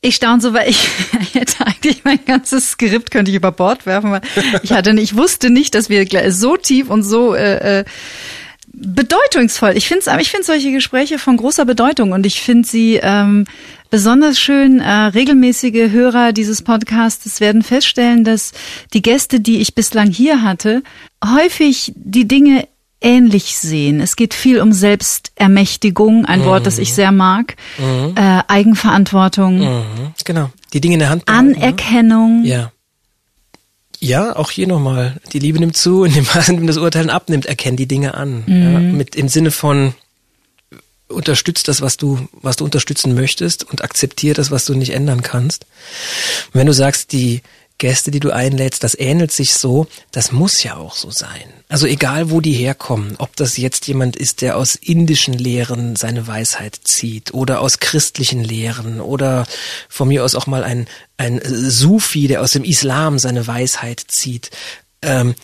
Ich 0.00 0.14
staune 0.14 0.40
so, 0.40 0.54
weil 0.54 0.70
ich 0.70 0.88
hätte 1.32 1.66
eigentlich 1.66 2.04
mein 2.04 2.24
ganzes 2.24 2.70
Skript 2.72 3.10
könnte 3.10 3.30
ich 3.30 3.36
über 3.36 3.50
Bord 3.50 3.84
werfen, 3.84 4.12
weil 4.12 4.20
ich 4.62 4.72
hatte, 4.72 4.90
ich 4.92 5.16
wusste 5.16 5.50
nicht, 5.50 5.74
dass 5.74 5.88
wir 5.88 6.06
so 6.32 6.56
tief 6.56 6.88
und 6.88 7.02
so 7.02 7.34
äh, 7.34 7.80
äh, 7.80 7.84
bedeutungsvoll. 8.72 9.76
Ich 9.76 9.88
finde 9.88 10.04
ich 10.20 10.30
finde 10.30 10.46
solche 10.46 10.70
Gespräche 10.70 11.18
von 11.18 11.36
großer 11.36 11.64
Bedeutung 11.64 12.12
und 12.12 12.26
ich 12.26 12.40
finde 12.40 12.68
sie 12.68 13.00
ähm, 13.02 13.44
besonders 13.90 14.38
schön. 14.38 14.78
Äh, 14.78 14.90
regelmäßige 14.90 15.90
Hörer 15.90 16.32
dieses 16.32 16.62
Podcasts 16.62 17.40
werden 17.40 17.62
feststellen, 17.62 18.22
dass 18.22 18.52
die 18.92 19.02
Gäste, 19.02 19.40
die 19.40 19.60
ich 19.60 19.74
bislang 19.74 20.10
hier 20.10 20.42
hatte, 20.42 20.82
häufig 21.24 21.92
die 21.96 22.28
Dinge 22.28 22.68
ähnlich 23.00 23.56
sehen. 23.56 24.00
Es 24.00 24.16
geht 24.16 24.34
viel 24.34 24.60
um 24.60 24.72
Selbstermächtigung, 24.72 26.24
ein 26.24 26.40
mhm. 26.40 26.44
Wort, 26.44 26.66
das 26.66 26.78
ich 26.78 26.94
sehr 26.94 27.12
mag, 27.12 27.56
mhm. 27.78 28.14
äh, 28.16 28.42
Eigenverantwortung. 28.48 29.58
Mhm. 29.58 30.12
Genau, 30.24 30.50
die 30.72 30.80
Dinge 30.80 30.94
in 30.94 31.00
der 31.00 31.10
Hand 31.10 31.24
behalten. 31.24 31.50
Ne? 31.50 31.56
Anerkennung. 31.56 32.44
Ja. 32.44 32.72
Ja, 34.00 34.36
auch 34.36 34.52
hier 34.52 34.68
nochmal. 34.68 35.16
Die 35.32 35.40
Liebe 35.40 35.58
nimmt 35.58 35.76
zu, 35.76 36.04
in 36.04 36.12
dem 36.12 36.24
Maße, 36.24 36.52
in 36.52 36.58
dem 36.58 36.66
das 36.66 36.76
Urteilen 36.76 37.10
abnimmt, 37.10 37.46
erkenn 37.46 37.76
die 37.76 37.88
Dinge 37.88 38.14
an. 38.14 38.44
Mhm. 38.46 38.72
Ja, 38.72 38.78
mit 38.78 39.16
im 39.16 39.28
Sinne 39.28 39.50
von 39.50 39.94
unterstützt 41.08 41.68
das, 41.68 41.80
was 41.80 41.96
du, 41.96 42.28
was 42.32 42.56
du 42.56 42.64
unterstützen 42.64 43.14
möchtest 43.14 43.64
und 43.64 43.82
akzeptiert 43.82 44.36
das, 44.36 44.50
was 44.50 44.66
du 44.66 44.74
nicht 44.74 44.92
ändern 44.92 45.22
kannst. 45.22 45.64
Und 46.48 46.60
wenn 46.60 46.66
du 46.66 46.74
sagst, 46.74 47.12
die 47.12 47.42
Gäste, 47.78 48.10
die 48.10 48.20
du 48.20 48.30
einlädst, 48.30 48.82
das 48.82 48.98
ähnelt 48.98 49.30
sich 49.30 49.54
so, 49.54 49.86
das 50.10 50.32
muss 50.32 50.62
ja 50.62 50.76
auch 50.76 50.96
so 50.96 51.10
sein. 51.10 51.44
Also 51.68 51.86
egal, 51.86 52.30
wo 52.30 52.40
die 52.40 52.52
herkommen, 52.52 53.14
ob 53.18 53.36
das 53.36 53.56
jetzt 53.56 53.86
jemand 53.86 54.16
ist, 54.16 54.42
der 54.42 54.56
aus 54.56 54.74
indischen 54.74 55.34
Lehren 55.34 55.94
seine 55.94 56.26
Weisheit 56.26 56.78
zieht 56.82 57.32
oder 57.32 57.60
aus 57.60 57.78
christlichen 57.78 58.42
Lehren 58.42 59.00
oder 59.00 59.46
von 59.88 60.08
mir 60.08 60.24
aus 60.24 60.34
auch 60.34 60.46
mal 60.46 60.64
ein, 60.64 60.88
ein 61.16 61.40
Sufi, 61.44 62.26
der 62.26 62.42
aus 62.42 62.52
dem 62.52 62.64
Islam 62.64 63.18
seine 63.18 63.46
Weisheit 63.46 64.02
zieht. 64.08 64.50
Ähm, 65.00 65.34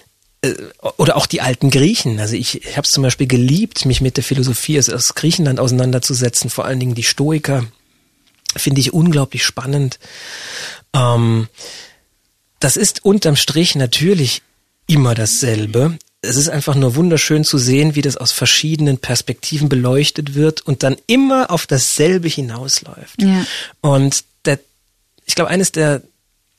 äh, 0.45 0.55
oder 0.97 1.17
auch 1.17 1.27
die 1.27 1.41
alten 1.41 1.71
Griechen. 1.71 2.19
Also 2.19 2.35
ich, 2.35 2.65
ich 2.65 2.77
habe 2.77 2.85
es 2.85 2.91
zum 2.91 3.03
Beispiel 3.03 3.27
geliebt, 3.27 3.87
mich 3.87 4.01
mit 4.01 4.17
der 4.17 4.25
Philosophie 4.25 4.79
aus 4.79 5.15
Griechenland 5.15 5.61
auseinanderzusetzen, 5.61 6.51
vor 6.51 6.65
allen 6.65 6.81
Dingen 6.81 6.95
die 6.95 7.03
Stoiker. 7.03 7.65
Finde 8.57 8.81
ich 8.81 8.93
unglaublich 8.93 9.45
spannend. 9.45 9.99
Ähm, 10.95 11.49
das 12.65 12.79
ist 12.79 13.05
unterm 13.05 13.37
Strich 13.37 13.75
natürlich 13.75 14.41
immer 14.87 15.15
dasselbe. 15.15 15.99
Es 16.23 16.37
ist 16.37 16.49
einfach 16.49 16.75
nur 16.75 16.97
wunderschön 16.97 17.45
zu 17.45 17.59
sehen, 17.59 17.95
wie 17.95 18.01
das 18.01 18.17
aus 18.17 18.33
verschiedenen 18.33 18.97
Perspektiven 18.97 19.69
beleuchtet 19.69 20.35
wird 20.35 20.63
und 20.63 20.83
dann 20.83 20.97
immer 21.07 21.51
auf 21.51 21.67
dasselbe 21.67 22.27
hinausläuft. 22.27 23.21
Ja. 23.21 23.45
Und 23.83 24.25
der, 24.47 24.59
ich 25.27 25.35
glaube, 25.35 25.51
eines 25.51 25.73
der, 25.73 26.01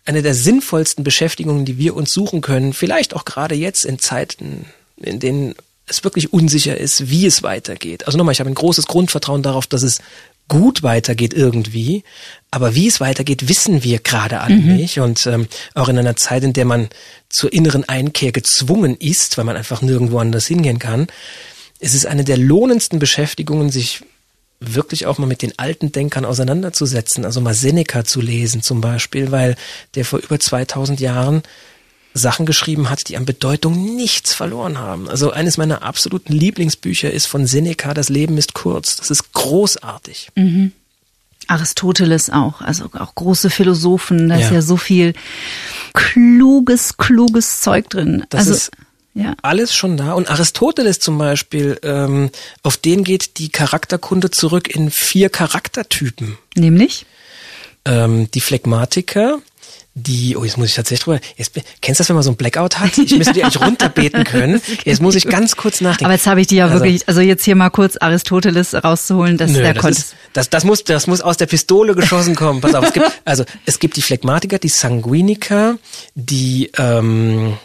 eine 0.06 0.22
der 0.22 0.36
sinnvollsten 0.36 1.04
Beschäftigungen, 1.04 1.66
die 1.66 1.80
wir 1.80 1.96
uns 1.96 2.14
suchen 2.14 2.42
können, 2.42 2.74
vielleicht 2.74 3.16
auch 3.16 3.26
gerade 3.26 3.56
jetzt 3.56 3.84
in 3.84 3.98
Zeiten, 3.98 4.68
in 4.98 5.20
denen 5.20 5.56
es 5.88 6.04
wirklich 6.04 6.32
unsicher 6.32 6.78
ist, 6.78 7.10
wie 7.10 7.26
es 7.26 7.42
weitergeht. 7.42 8.06
Also 8.06 8.20
nochmal, 8.20 8.34
ich 8.34 8.40
habe 8.40 8.52
ein 8.52 8.56
großes 8.56 8.86
Grundvertrauen 8.86 9.42
darauf, 9.42 9.66
dass 9.66 9.82
es 9.82 10.02
gut 10.48 10.84
weitergeht 10.84 11.34
irgendwie. 11.34 12.04
Aber 12.52 12.76
wie 12.76 12.88
es 12.88 13.00
weitergeht, 13.00 13.50
wissen 13.50 13.84
wir 13.84 14.00
gerade 14.00 14.42
alle 14.42 14.56
mhm. 14.56 14.76
nicht. 14.76 15.00
Und 15.00 15.26
ähm, 15.28 15.48
auch 15.74 15.90
in 15.90 15.98
einer 15.98 16.16
Zeit, 16.16 16.44
in 16.44 16.54
der 16.54 16.66
man 16.66 16.90
zur 17.30 17.52
inneren 17.52 17.88
Einkehr 17.88 18.32
gezwungen 18.32 18.96
ist, 18.98 19.38
weil 19.38 19.46
man 19.46 19.58
einfach 19.58 19.82
nirgendwo 19.82 20.20
anders 20.20 20.48
hingehen 20.48 20.80
kann, 20.80 21.08
ist 21.80 21.96
es 21.96 22.06
eine 22.06 22.24
der 22.24 22.38
lohnendsten 22.38 23.00
Beschäftigungen, 23.00 23.70
sich 23.70 24.02
wirklich 24.60 25.06
auch 25.06 25.18
mal 25.18 25.28
mit 25.28 25.42
den 25.42 25.58
alten 25.60 25.92
Denkern 25.92 26.26
auseinanderzusetzen. 26.26 27.26
Also 27.26 27.42
mal 27.42 27.54
Seneca 27.54 28.06
zu 28.06 28.22
lesen 28.22 28.62
zum 28.62 28.82
Beispiel, 28.82 29.32
weil 29.32 29.56
der 29.96 30.06
vor 30.06 30.20
über 30.20 30.40
2000 30.40 31.00
Jahren 31.00 31.44
Sachen 32.16 32.46
geschrieben 32.46 32.90
hat, 32.90 33.10
die 33.10 33.18
an 33.18 33.26
Bedeutung 33.26 33.96
nichts 33.96 34.34
verloren 34.34 34.80
haben. 34.80 35.10
Also 35.10 35.32
eines 35.32 35.58
meiner 35.58 35.84
absoluten 35.84 36.34
Lieblingsbücher 36.34 37.12
ist 37.12 37.26
von 37.26 37.46
Seneca, 37.46 37.94
Das 37.94 38.10
Leben 38.10 38.38
ist 38.38 38.54
kurz. 38.54 38.96
Das 38.96 39.12
ist 39.12 39.34
großartig. 39.34 40.30
Mhm. 40.36 40.72
Aristoteles 41.48 42.30
auch, 42.30 42.62
also 42.62 42.86
auch 42.94 43.14
große 43.14 43.50
Philosophen, 43.50 44.30
da 44.30 44.38
ja. 44.38 44.46
ist 44.46 44.52
ja 44.52 44.62
so 44.62 44.78
viel 44.78 45.14
kluges, 45.94 46.98
kluges 46.98 47.62
Zeug 47.62 47.90
drin. 47.90 48.26
Das 48.30 48.40
also, 48.40 48.54
ist 48.54 48.72
ja. 49.14 49.36
alles 49.42 49.76
schon 49.76 49.98
da. 49.98 50.14
Und 50.14 50.32
Aristoteles 50.32 51.00
zum 51.00 51.18
Beispiel, 51.18 51.78
ähm, 51.84 52.32
auf 52.64 52.78
den 52.78 53.04
geht 53.04 53.38
die 53.38 53.50
Charakterkunde 53.50 54.32
zurück 54.32 54.74
in 54.74 54.90
vier 54.90 55.30
Charaktertypen. 55.30 56.38
Nämlich? 56.56 57.06
Ähm, 57.84 58.32
die 58.32 58.42
Phlegmatiker, 58.42 59.40
die, 59.98 60.36
oh, 60.36 60.44
jetzt 60.44 60.58
muss 60.58 60.68
ich 60.68 60.76
tatsächlich 60.76 61.06
drüber, 61.06 61.20
jetzt, 61.38 61.54
kennst 61.82 62.00
du 62.00 62.02
das, 62.02 62.10
wenn 62.10 62.16
man 62.16 62.24
so 62.24 62.32
ein 62.32 62.36
Blackout 62.36 62.80
hat? 62.80 62.98
Ich 62.98 63.18
müsste 63.18 63.34
die 63.34 63.44
eigentlich 63.44 63.62
runterbeten 63.66 64.26
können. 64.26 64.62
Jetzt 64.84 65.02
muss 65.02 65.16
ich 65.16 65.26
ganz 65.26 65.56
kurz 65.56 65.80
nachdenken. 65.80 66.06
Aber 66.06 66.14
jetzt 66.14 66.28
habe 66.28 66.42
ich 66.42 66.48
die 66.48 66.58
ja 66.58 66.66
also, 66.66 66.76
wirklich, 66.76 67.08
also 67.08 67.22
jetzt 67.22 67.46
hier 67.46 67.56
mal 67.56 67.70
kurz 67.70 67.96
Aristoteles 67.98 68.74
rauszuholen, 68.74 69.38
dass 69.38 69.52
nö, 69.52 69.60
der 69.60 69.74
das 69.74 69.82
konnte. 69.82 70.00
Ist, 70.00 70.16
das, 70.34 70.50
das 70.50 70.66
muss, 70.66 70.84
das 70.84 71.08
muss 71.08 71.22
aus 71.22 71.38
der 71.38 71.46
Pistole 71.46 71.96
geschossen 71.96 72.36
kommen. 72.36 72.60
Pass 72.60 72.76
auf, 72.76 72.86
es 72.86 72.94
gibt, 72.94 73.10
also, 73.24 73.46
es 73.66 73.80
gibt 73.80 73.96
die 73.96 74.02
Phlegmatiker, 74.02 74.60
die 74.60 74.68
Sanguiniker, 74.68 75.78
die, 76.14 76.72
ähm, 76.78 77.58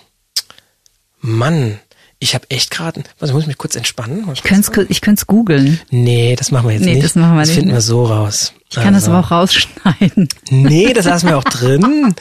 Mann, 1.21 1.81
ich 2.21 2.35
habe 2.35 2.49
echt 2.49 2.71
gerade, 2.71 3.03
was 3.19 3.33
muss 3.33 3.43
ich 3.43 3.49
mich 3.49 3.59
kurz 3.59 3.75
entspannen? 3.75 4.29
Ich 4.33 4.43
könnte 4.45 4.87
ich 4.89 5.01
könnte 5.01 5.25
googeln. 5.27 5.81
Nee, 5.91 6.37
das 6.37 6.53
machen 6.53 6.69
wir 6.69 6.75
jetzt 6.75 6.85
nee, 6.85 6.95
nicht. 6.95 7.05
Das 7.05 7.15
machen 7.17 7.35
wir 7.35 7.41
das 7.41 7.49
nicht. 7.49 7.59
finden 7.59 7.73
wir 7.73 7.81
so 7.81 8.05
raus. 8.05 8.53
Ich 8.71 8.77
kann 8.77 8.95
also. 8.95 9.07
das 9.07 9.09
aber 9.09 9.27
auch 9.27 9.31
rausschneiden. 9.33 10.29
Nee, 10.51 10.93
das 10.93 11.07
lassen 11.07 11.29
wir 11.29 11.39
auch 11.39 11.45
drin. 11.59 12.15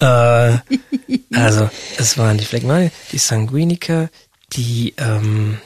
äh, 0.00 0.58
also, 1.32 1.70
es 1.96 2.18
waren 2.18 2.38
die 2.38 2.44
Phlegmatiker, 2.44 2.92
die 3.12 3.18
Sanguiniker, 3.18 4.08
die 4.52 4.94
ähm, 4.98 5.58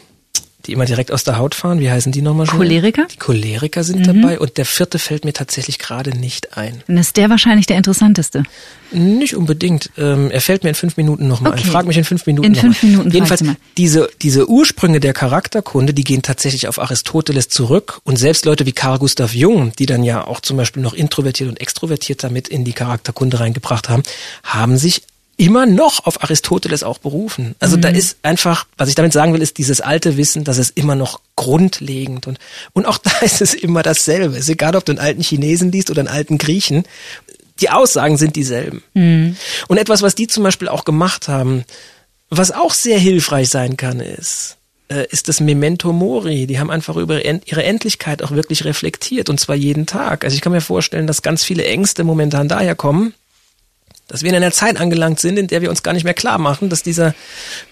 die 0.66 0.72
immer 0.72 0.84
direkt 0.84 1.12
aus 1.12 1.24
der 1.24 1.38
Haut 1.38 1.54
fahren. 1.54 1.80
Wie 1.80 1.90
heißen 1.90 2.12
die 2.12 2.22
nochmal 2.22 2.46
schon? 2.46 2.58
Choleriker? 2.58 3.06
Die 3.12 3.16
Choleriker 3.16 3.84
sind 3.84 4.00
mhm. 4.00 4.04
dabei 4.20 4.38
und 4.38 4.56
der 4.56 4.64
vierte 4.64 4.98
fällt 4.98 5.24
mir 5.24 5.32
tatsächlich 5.32 5.78
gerade 5.78 6.10
nicht 6.10 6.56
ein. 6.56 6.82
Dann 6.86 6.98
ist 6.98 7.16
der 7.16 7.30
wahrscheinlich 7.30 7.66
der 7.66 7.76
interessanteste. 7.76 8.42
Nicht 8.92 9.36
unbedingt. 9.36 9.90
Ähm, 9.96 10.30
er 10.30 10.40
fällt 10.40 10.64
mir 10.64 10.70
in 10.70 10.74
fünf 10.74 10.96
Minuten 10.96 11.28
nochmal 11.28 11.52
okay. 11.52 11.62
ein. 11.64 11.70
Frag 11.70 11.86
mich 11.86 11.96
in 11.96 12.04
fünf 12.04 12.26
Minuten 12.26 12.48
In 12.48 12.54
fünf 12.54 12.82
mal. 12.82 12.88
Minuten. 12.88 13.10
Jedenfalls, 13.10 13.44
diese, 13.76 14.10
diese 14.20 14.48
Ursprünge 14.48 15.00
der 15.00 15.12
Charakterkunde, 15.12 15.94
die 15.94 16.04
gehen 16.04 16.22
tatsächlich 16.22 16.66
auf 16.66 16.80
Aristoteles 16.80 17.48
zurück 17.48 18.00
und 18.04 18.16
selbst 18.16 18.44
Leute 18.44 18.66
wie 18.66 18.72
Carl 18.72 18.98
Gustav 18.98 19.34
Jung, 19.34 19.72
die 19.78 19.86
dann 19.86 20.02
ja 20.02 20.26
auch 20.26 20.40
zum 20.40 20.56
Beispiel 20.56 20.82
noch 20.82 20.94
introvertiert 20.94 21.48
und 21.48 21.60
extrovertiert 21.60 22.24
damit 22.24 22.48
in 22.48 22.64
die 22.64 22.72
Charakterkunde 22.72 23.40
reingebracht 23.40 23.88
haben, 23.88 24.02
haben 24.42 24.76
sich 24.76 25.02
immer 25.40 25.64
noch 25.64 26.04
auf 26.04 26.22
Aristoteles 26.22 26.82
auch 26.82 26.98
berufen. 26.98 27.54
Also 27.60 27.78
mhm. 27.78 27.80
da 27.80 27.88
ist 27.88 28.18
einfach, 28.22 28.66
was 28.76 28.90
ich 28.90 28.94
damit 28.94 29.14
sagen 29.14 29.32
will, 29.32 29.40
ist 29.40 29.56
dieses 29.56 29.80
alte 29.80 30.18
Wissen, 30.18 30.44
dass 30.44 30.58
es 30.58 30.68
immer 30.68 30.94
noch 30.94 31.20
grundlegend 31.34 32.26
und, 32.26 32.38
und 32.74 32.84
auch 32.84 32.98
da 33.02 33.10
ist 33.22 33.40
es 33.40 33.54
immer 33.54 33.82
dasselbe. 33.82 34.36
Es 34.36 34.44
ist 34.44 34.50
egal, 34.50 34.76
ob 34.76 34.84
du 34.84 34.92
einen 34.92 34.98
alten 34.98 35.22
Chinesen 35.22 35.72
liest 35.72 35.90
oder 35.90 36.00
einen 36.00 36.08
alten 36.08 36.36
Griechen. 36.36 36.84
Die 37.60 37.70
Aussagen 37.70 38.18
sind 38.18 38.36
dieselben. 38.36 38.82
Mhm. 38.92 39.36
Und 39.66 39.78
etwas, 39.78 40.02
was 40.02 40.14
die 40.14 40.26
zum 40.26 40.44
Beispiel 40.44 40.68
auch 40.68 40.84
gemacht 40.84 41.28
haben, 41.28 41.64
was 42.28 42.52
auch 42.52 42.74
sehr 42.74 42.98
hilfreich 42.98 43.48
sein 43.48 43.78
kann, 43.78 44.00
ist, 44.00 44.58
äh, 44.88 45.06
ist 45.08 45.28
das 45.28 45.40
Memento 45.40 45.90
Mori. 45.94 46.46
Die 46.46 46.58
haben 46.58 46.70
einfach 46.70 46.96
über 46.96 47.24
ihre 47.24 47.64
Endlichkeit 47.64 48.22
auch 48.22 48.32
wirklich 48.32 48.66
reflektiert 48.66 49.30
und 49.30 49.40
zwar 49.40 49.56
jeden 49.56 49.86
Tag. 49.86 50.22
Also 50.22 50.34
ich 50.34 50.42
kann 50.42 50.52
mir 50.52 50.60
vorstellen, 50.60 51.06
dass 51.06 51.22
ganz 51.22 51.44
viele 51.44 51.64
Ängste 51.64 52.04
momentan 52.04 52.46
daher 52.46 52.74
kommen, 52.74 53.14
dass 54.10 54.22
wir 54.22 54.30
in 54.30 54.36
einer 54.36 54.50
Zeit 54.50 54.80
angelangt 54.80 55.20
sind, 55.20 55.38
in 55.38 55.46
der 55.46 55.62
wir 55.62 55.70
uns 55.70 55.84
gar 55.84 55.92
nicht 55.92 56.04
mehr 56.04 56.14
klar 56.14 56.38
machen, 56.38 56.68
dass 56.68 56.82
dieser 56.82 57.14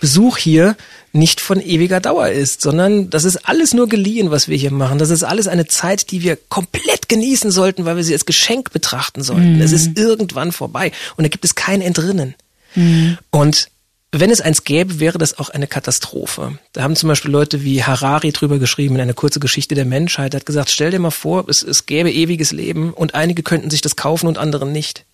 Besuch 0.00 0.38
hier 0.38 0.76
nicht 1.12 1.40
von 1.40 1.60
ewiger 1.60 2.00
Dauer 2.00 2.28
ist, 2.28 2.60
sondern 2.60 3.10
das 3.10 3.24
ist 3.24 3.48
alles 3.48 3.74
nur 3.74 3.88
geliehen, 3.88 4.30
was 4.30 4.46
wir 4.46 4.56
hier 4.56 4.70
machen. 4.70 4.98
Das 4.98 5.10
ist 5.10 5.24
alles 5.24 5.48
eine 5.48 5.66
Zeit, 5.66 6.12
die 6.12 6.22
wir 6.22 6.36
komplett 6.36 7.08
genießen 7.08 7.50
sollten, 7.50 7.84
weil 7.84 7.96
wir 7.96 8.04
sie 8.04 8.12
als 8.12 8.24
Geschenk 8.24 8.72
betrachten 8.72 9.22
sollten. 9.22 9.56
Mhm. 9.56 9.62
Es 9.62 9.72
ist 9.72 9.98
irgendwann 9.98 10.52
vorbei 10.52 10.92
und 11.16 11.24
da 11.24 11.28
gibt 11.28 11.44
es 11.44 11.56
kein 11.56 11.80
Entrinnen. 11.80 12.34
Mhm. 12.76 13.18
Und 13.30 13.68
wenn 14.12 14.30
es 14.30 14.40
eins 14.40 14.64
gäbe, 14.64 15.00
wäre 15.00 15.18
das 15.18 15.38
auch 15.38 15.50
eine 15.50 15.66
Katastrophe. 15.66 16.58
Da 16.72 16.82
haben 16.82 16.96
zum 16.96 17.08
Beispiel 17.08 17.30
Leute 17.30 17.64
wie 17.64 17.82
Harari 17.82 18.32
drüber 18.32 18.58
geschrieben 18.58 18.94
in 18.94 19.00
einer 19.00 19.12
kurze 19.12 19.40
Geschichte 19.40 19.74
der 19.74 19.84
Menschheit. 19.84 20.34
Er 20.34 20.40
hat 20.40 20.46
gesagt, 20.46 20.70
stell 20.70 20.90
dir 20.90 20.98
mal 20.98 21.10
vor, 21.10 21.48
es, 21.48 21.62
es 21.62 21.84
gäbe 21.84 22.10
ewiges 22.10 22.52
Leben 22.52 22.92
und 22.92 23.14
einige 23.14 23.42
könnten 23.42 23.70
sich 23.70 23.82
das 23.82 23.96
kaufen 23.96 24.26
und 24.28 24.38
andere 24.38 24.66
nicht. 24.66 25.04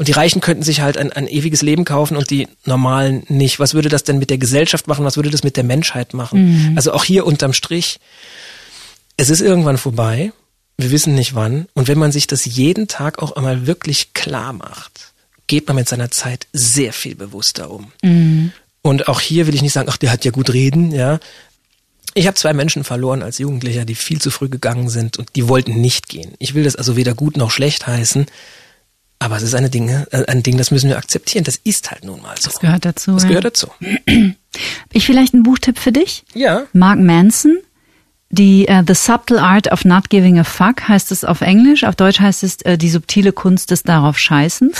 Und 0.00 0.08
die 0.08 0.12
Reichen 0.12 0.40
könnten 0.40 0.62
sich 0.62 0.80
halt 0.80 0.96
ein, 0.96 1.12
ein 1.12 1.28
ewiges 1.28 1.60
Leben 1.60 1.84
kaufen 1.84 2.16
und 2.16 2.30
die 2.30 2.48
Normalen 2.64 3.22
nicht. 3.28 3.60
Was 3.60 3.74
würde 3.74 3.90
das 3.90 4.02
denn 4.02 4.18
mit 4.18 4.30
der 4.30 4.38
Gesellschaft 4.38 4.88
machen? 4.88 5.04
Was 5.04 5.16
würde 5.16 5.28
das 5.28 5.44
mit 5.44 5.58
der 5.58 5.62
Menschheit 5.62 6.14
machen? 6.14 6.70
Mhm. 6.70 6.76
Also 6.78 6.94
auch 6.94 7.04
hier 7.04 7.26
unterm 7.26 7.52
Strich, 7.52 8.00
es 9.18 9.28
ist 9.28 9.42
irgendwann 9.42 9.76
vorbei. 9.76 10.32
Wir 10.78 10.90
wissen 10.90 11.14
nicht 11.14 11.34
wann. 11.34 11.66
Und 11.74 11.86
wenn 11.86 11.98
man 11.98 12.12
sich 12.12 12.26
das 12.26 12.46
jeden 12.46 12.88
Tag 12.88 13.18
auch 13.18 13.32
einmal 13.32 13.66
wirklich 13.66 14.14
klar 14.14 14.54
macht, 14.54 15.12
geht 15.48 15.68
man 15.68 15.76
mit 15.76 15.86
seiner 15.86 16.10
Zeit 16.10 16.46
sehr 16.54 16.94
viel 16.94 17.14
bewusster 17.14 17.70
um. 17.70 17.92
Mhm. 18.02 18.52
Und 18.80 19.06
auch 19.06 19.20
hier 19.20 19.46
will 19.46 19.54
ich 19.54 19.60
nicht 19.60 19.74
sagen, 19.74 19.90
ach, 19.92 19.98
der 19.98 20.12
hat 20.12 20.24
ja 20.24 20.30
gut 20.30 20.54
reden, 20.54 20.92
ja. 20.92 21.20
Ich 22.14 22.26
habe 22.26 22.36
zwei 22.36 22.54
Menschen 22.54 22.84
verloren 22.84 23.22
als 23.22 23.36
Jugendlicher, 23.36 23.84
die 23.84 23.96
viel 23.96 24.18
zu 24.18 24.30
früh 24.30 24.48
gegangen 24.48 24.88
sind 24.88 25.18
und 25.18 25.28
die 25.36 25.46
wollten 25.46 25.78
nicht 25.78 26.08
gehen. 26.08 26.32
Ich 26.38 26.54
will 26.54 26.64
das 26.64 26.76
also 26.76 26.96
weder 26.96 27.12
gut 27.12 27.36
noch 27.36 27.50
schlecht 27.50 27.86
heißen. 27.86 28.24
Aber 29.22 29.36
es 29.36 29.42
ist 29.42 29.54
eine 29.54 29.68
Dinge, 29.68 30.08
äh, 30.12 30.24
ein 30.26 30.42
Ding, 30.42 30.56
das 30.56 30.70
müssen 30.70 30.88
wir 30.88 30.96
akzeptieren. 30.96 31.44
Das 31.44 31.60
ist 31.62 31.90
halt 31.90 32.04
nun 32.04 32.22
mal 32.22 32.34
so. 32.40 32.48
Das 32.48 32.58
gehört 32.58 32.86
dazu. 32.86 33.12
Das 33.12 33.22
ja. 33.24 33.28
gehört 33.28 33.44
dazu. 33.44 33.68
Ich 34.92 35.06
vielleicht 35.06 35.32
einen 35.32 35.44
Buchtipp 35.44 35.78
für 35.78 35.92
dich? 35.92 36.24
Ja. 36.34 36.64
Mark 36.72 36.98
Manson. 36.98 37.58
Die 38.30 38.66
uh, 38.68 38.82
The 38.84 38.94
Subtle 38.94 39.40
Art 39.40 39.70
of 39.70 39.84
Not 39.84 40.10
Giving 40.10 40.40
a 40.40 40.44
Fuck 40.44 40.88
heißt 40.88 41.12
es 41.12 41.24
auf 41.24 41.40
Englisch. 41.40 41.84
Auf 41.84 41.94
Deutsch 41.94 42.18
heißt 42.18 42.42
es 42.42 42.58
uh, 42.66 42.76
die 42.76 42.90
subtile 42.90 43.32
Kunst 43.32 43.70
des 43.70 43.84
darauf 43.84 44.18
Scheißens. 44.18 44.76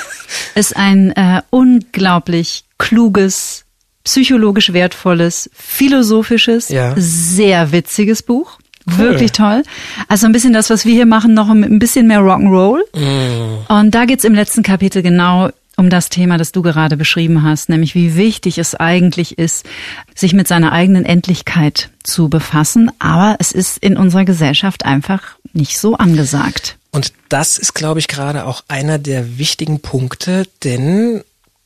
ist 0.56 0.76
ein 0.76 1.14
uh, 1.16 1.40
unglaublich 1.50 2.64
kluges, 2.78 3.64
psychologisch 4.02 4.72
wertvolles, 4.72 5.48
philosophisches, 5.54 6.68
ja. 6.70 6.94
sehr 6.96 7.70
witziges 7.70 8.22
Buch. 8.22 8.58
Wirklich 8.86 9.32
toll. 9.32 9.62
Also 10.08 10.26
ein 10.26 10.32
bisschen 10.32 10.52
das, 10.52 10.70
was 10.70 10.84
wir 10.84 10.92
hier 10.92 11.06
machen, 11.06 11.34
noch 11.34 11.48
ein 11.48 11.78
bisschen 11.78 12.06
mehr 12.06 12.20
Rock'n'Roll. 12.20 12.80
Mm. 12.94 13.72
Und 13.72 13.94
da 13.94 14.04
geht's 14.04 14.24
im 14.24 14.34
letzten 14.34 14.62
Kapitel 14.62 15.02
genau 15.02 15.50
um 15.76 15.90
das 15.90 16.08
Thema, 16.08 16.38
das 16.38 16.52
du 16.52 16.62
gerade 16.62 16.96
beschrieben 16.96 17.42
hast, 17.42 17.68
nämlich 17.68 17.94
wie 17.94 18.16
wichtig 18.16 18.58
es 18.58 18.74
eigentlich 18.74 19.38
ist, 19.38 19.66
sich 20.14 20.32
mit 20.32 20.46
seiner 20.46 20.72
eigenen 20.72 21.04
Endlichkeit 21.04 21.90
zu 22.02 22.28
befassen. 22.28 22.90
Aber 22.98 23.36
es 23.40 23.52
ist 23.52 23.78
in 23.78 23.96
unserer 23.96 24.24
Gesellschaft 24.24 24.84
einfach 24.84 25.36
nicht 25.52 25.78
so 25.78 25.96
angesagt. 25.96 26.76
Und 26.90 27.12
das 27.28 27.58
ist, 27.58 27.74
glaube 27.74 27.98
ich, 27.98 28.08
gerade 28.08 28.46
auch 28.46 28.62
einer 28.68 28.98
der 28.98 29.38
wichtigen 29.38 29.80
Punkte, 29.80 30.44
denn 30.62 31.22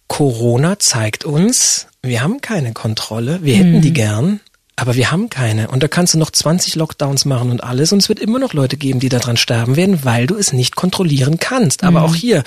Corona 0.07 0.79
zeigt 0.79 1.25
uns, 1.25 1.87
wir 2.03 2.23
haben 2.23 2.41
keine 2.41 2.73
Kontrolle. 2.73 3.41
Wir 3.43 3.57
hätten 3.57 3.77
mhm. 3.77 3.83
die 3.83 3.93
gern, 3.93 4.41
aber 4.79 4.95
wir 4.95 5.11
haben 5.11 5.29
keine. 5.29 5.69
Und 5.69 5.83
da 5.83 5.89
kannst 5.89 6.15
du 6.15 6.19
noch 6.19 6.31
20 6.31 6.77
Lockdowns 6.77 7.25
machen 7.25 7.51
und 7.51 7.65
alles. 7.65 7.93
Und 7.93 7.99
es 7.99 8.09
wird 8.09 8.21
immer 8.21 8.39
noch 8.39 8.53
Leute 8.53 8.77
geben, 8.77 9.01
die 9.01 9.09
daran 9.09 9.37
sterben 9.37 9.75
werden, 9.75 10.05
weil 10.05 10.29
du 10.29 10.37
es 10.37 10.53
nicht 10.53 10.77
kontrollieren 10.77 11.39
kannst. 11.41 11.83
Aber 11.83 12.01
mhm. 12.01 12.07
auch 12.07 12.15
hier, 12.15 12.45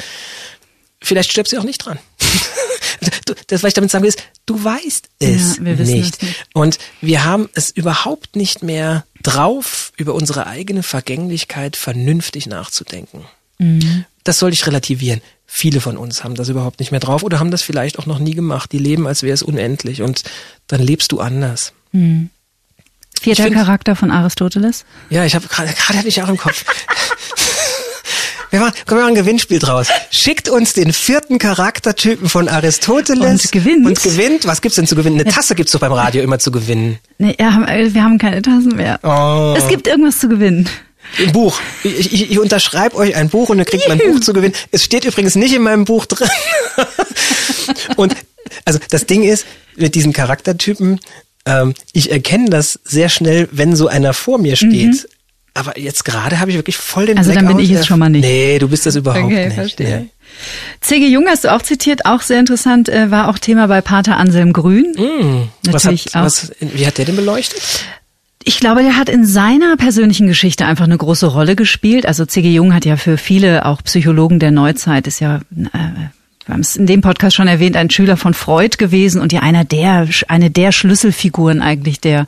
vielleicht 1.04 1.32
stirbst 1.32 1.52
du 1.52 1.60
auch 1.60 1.66
nicht 1.66 1.80
dran. 1.80 2.00
das, 3.48 3.64
was 3.64 3.70
ich 3.70 3.74
damit 3.74 3.92
sagen 3.92 4.04
will, 4.04 4.10
ist, 4.10 4.24
du 4.46 4.64
weißt 4.64 5.10
es 5.20 5.58
ja, 5.58 5.64
nicht. 5.64 6.22
nicht. 6.22 6.46
Und 6.54 6.78
wir 7.02 7.26
haben 7.26 7.50
es 7.54 7.70
überhaupt 7.70 8.38
nicht 8.38 8.64
mehr 8.64 9.06
drauf, 9.22 9.92
über 9.98 10.14
unsere 10.14 10.48
eigene 10.48 10.84
Vergänglichkeit 10.84 11.76
vernünftig 11.76 12.48
nachzudenken. 12.48 13.26
Mhm. 13.58 14.06
Das 14.24 14.40
soll 14.40 14.54
ich 14.54 14.66
relativieren. 14.66 15.22
Viele 15.46 15.82
von 15.82 15.98
uns 15.98 16.24
haben 16.24 16.36
das 16.36 16.48
überhaupt 16.48 16.80
nicht 16.80 16.92
mehr 16.92 17.02
drauf 17.02 17.24
oder 17.24 17.40
haben 17.40 17.52
das 17.52 17.62
vielleicht 17.62 18.00
auch 18.00 18.06
noch 18.06 18.20
nie 18.20 18.36
gemacht. 18.36 18.72
Die 18.72 18.78
leben, 18.78 19.06
als 19.06 19.22
wäre 19.22 19.34
es 19.34 19.44
unendlich 19.44 20.02
und 20.02 20.24
dann 20.68 20.82
lebst 20.82 21.12
du 21.12 21.20
anders. 21.20 21.74
Mhm. 21.92 22.30
Vierter 23.22 23.44
find, 23.44 23.56
Charakter 23.56 23.96
von 23.96 24.10
Aristoteles? 24.10 24.86
Ja, 25.10 25.26
ich 25.26 25.36
habe 25.36 25.48
gerade 25.48 25.72
gerade 25.74 26.00
hatte 26.00 26.08
ich 26.08 26.22
auch 26.22 26.30
im 26.30 26.38
Kopf. 26.38 26.66
Wir 28.52 28.60
machen, 28.60 28.74
wir 28.86 28.98
machen 28.98 29.08
ein 29.08 29.16
Gewinnspiel 29.16 29.60
draus. 29.60 29.88
Schickt 30.10 30.50
uns 30.50 30.74
den 30.74 30.92
vierten 30.92 31.38
Charaktertypen 31.38 32.28
von 32.28 32.50
Aristoteles. 32.50 33.46
Und 33.46 33.52
gewinnt. 33.54 33.88
Und 33.88 34.04
gewinnt. 34.04 34.46
Was 34.46 34.62
gibt's 34.62 34.76
denn 34.76 34.88
zu 34.88 34.98
gewinnen? 34.98 35.22
Eine 35.22 35.32
Tasse 35.32 35.56
gibt's 35.56 35.72
doch 35.72 35.80
beim 35.80 35.94
Radio 35.94 36.22
immer 36.22 36.38
zu 36.38 36.52
gewinnen. 36.52 37.00
Nee, 37.18 37.34
ja, 37.40 37.66
wir 37.66 38.04
haben 38.04 38.18
keine 38.18 38.42
Tassen 38.42 38.76
mehr. 38.76 39.00
Oh. 39.04 39.56
Es 39.58 39.70
gibt 39.70 39.88
irgendwas 39.88 40.20
zu 40.20 40.28
gewinnen. 40.28 40.68
Ein 41.18 41.32
Buch. 41.32 41.62
Ich, 41.86 42.12
ich, 42.12 42.32
ich 42.32 42.40
unterschreibe 42.40 42.98
euch 42.98 43.16
ein 43.16 43.30
Buch 43.30 43.48
und 43.48 43.60
ihr 43.60 43.66
kriegt 43.66 43.88
mein 43.88 44.00
Buch 44.00 44.20
zu 44.20 44.34
gewinnen. 44.34 44.54
Es 44.72 44.84
steht 44.84 45.06
übrigens 45.06 45.36
nicht 45.36 45.56
in 45.56 45.62
meinem 45.62 45.86
Buch 45.86 46.06
drin. 46.06 46.28
und 47.96 48.18
also 48.66 48.80
das 48.90 49.06
Ding 49.06 49.24
ist, 49.24 49.46
mit 49.78 49.96
diesen 49.96 50.12
Charaktertypen, 50.12 51.00
ähm, 51.46 51.74
ich 51.94 52.12
erkenne 52.12 52.50
das 52.50 52.80
sehr 52.84 53.10
schnell, 53.10 53.50
wenn 53.52 53.76
so 53.76 53.88
einer 53.88 54.14
vor 54.14 54.38
mir 54.38 54.56
steht. 54.56 54.92
Mhm. 54.92 55.00
Aber 55.54 55.78
jetzt 55.78 56.06
gerade 56.06 56.40
habe 56.40 56.52
ich 56.52 56.58
wirklich 56.58 56.78
voll 56.78 57.08
den 57.08 57.18
Also 57.18 57.32
Blackout. 57.32 57.50
dann 57.50 57.58
bin 57.58 57.66
ich 57.66 57.72
es 57.72 57.86
schon 57.86 58.00
mal 58.00 58.10
nicht. 58.10 58.24
Nee, 58.24 58.58
du 58.58 58.70
bist 58.70 58.86
das 58.86 58.96
überhaupt 58.96 59.26
okay, 59.26 59.46
nicht. 59.46 59.56
Verstehe. 59.56 60.00
Nee. 60.02 60.10
C.G. 60.80 61.08
Jung 61.08 61.26
hast 61.28 61.44
du 61.44 61.54
auch 61.54 61.62
zitiert, 61.62 62.06
auch 62.06 62.22
sehr 62.22 62.40
interessant, 62.40 62.88
äh, 62.88 63.12
war 63.12 63.28
auch 63.28 63.38
Thema 63.38 63.68
bei 63.68 63.82
Pater 63.82 64.16
Anselm 64.16 64.54
Grün. 64.54 64.94
Mm, 64.98 65.50
Natürlich 65.70 66.06
was 66.06 66.16
hat, 66.16 66.22
auch. 66.22 66.26
Was, 66.26 66.52
wie 66.60 66.88
hat 66.88 66.98
der 66.98 67.06
den 67.06 67.18
beleuchtet? 67.18 67.62
Ich 68.44 68.60
glaube, 68.60 68.82
der 68.82 68.98
hat 68.98 69.10
in 69.10 69.26
seiner 69.26 69.76
persönlichen 69.78 70.28
Geschichte 70.28 70.66
einfach 70.66 70.86
eine 70.86 70.98
große 70.98 71.28
Rolle 71.28 71.56
gespielt. 71.56 72.06
Also 72.06 72.26
C.G. 72.26 72.50
Jung 72.52 72.74
hat 72.74 72.86
ja 72.86 72.96
für 72.98 73.18
viele, 73.18 73.66
auch 73.66 73.84
Psychologen 73.84 74.40
der 74.40 74.52
Neuzeit, 74.52 75.06
ist 75.06 75.20
ja, 75.20 75.42
äh, 75.56 76.08
wir 76.46 76.54
haben 76.54 76.62
es 76.62 76.76
in 76.76 76.88
dem 76.88 77.02
Podcast 77.02 77.36
schon 77.36 77.48
erwähnt, 77.48 77.76
ein 77.76 77.90
Schüler 77.90 78.18
von 78.18 78.34
Freud 78.34 78.78
gewesen 78.78 79.22
und 79.22 79.32
ja 79.32 79.42
einer 79.42 79.64
der, 79.64 80.08
eine 80.28 80.50
der 80.50 80.72
Schlüsselfiguren 80.72 81.62
eigentlich 81.62 82.02
der, 82.02 82.26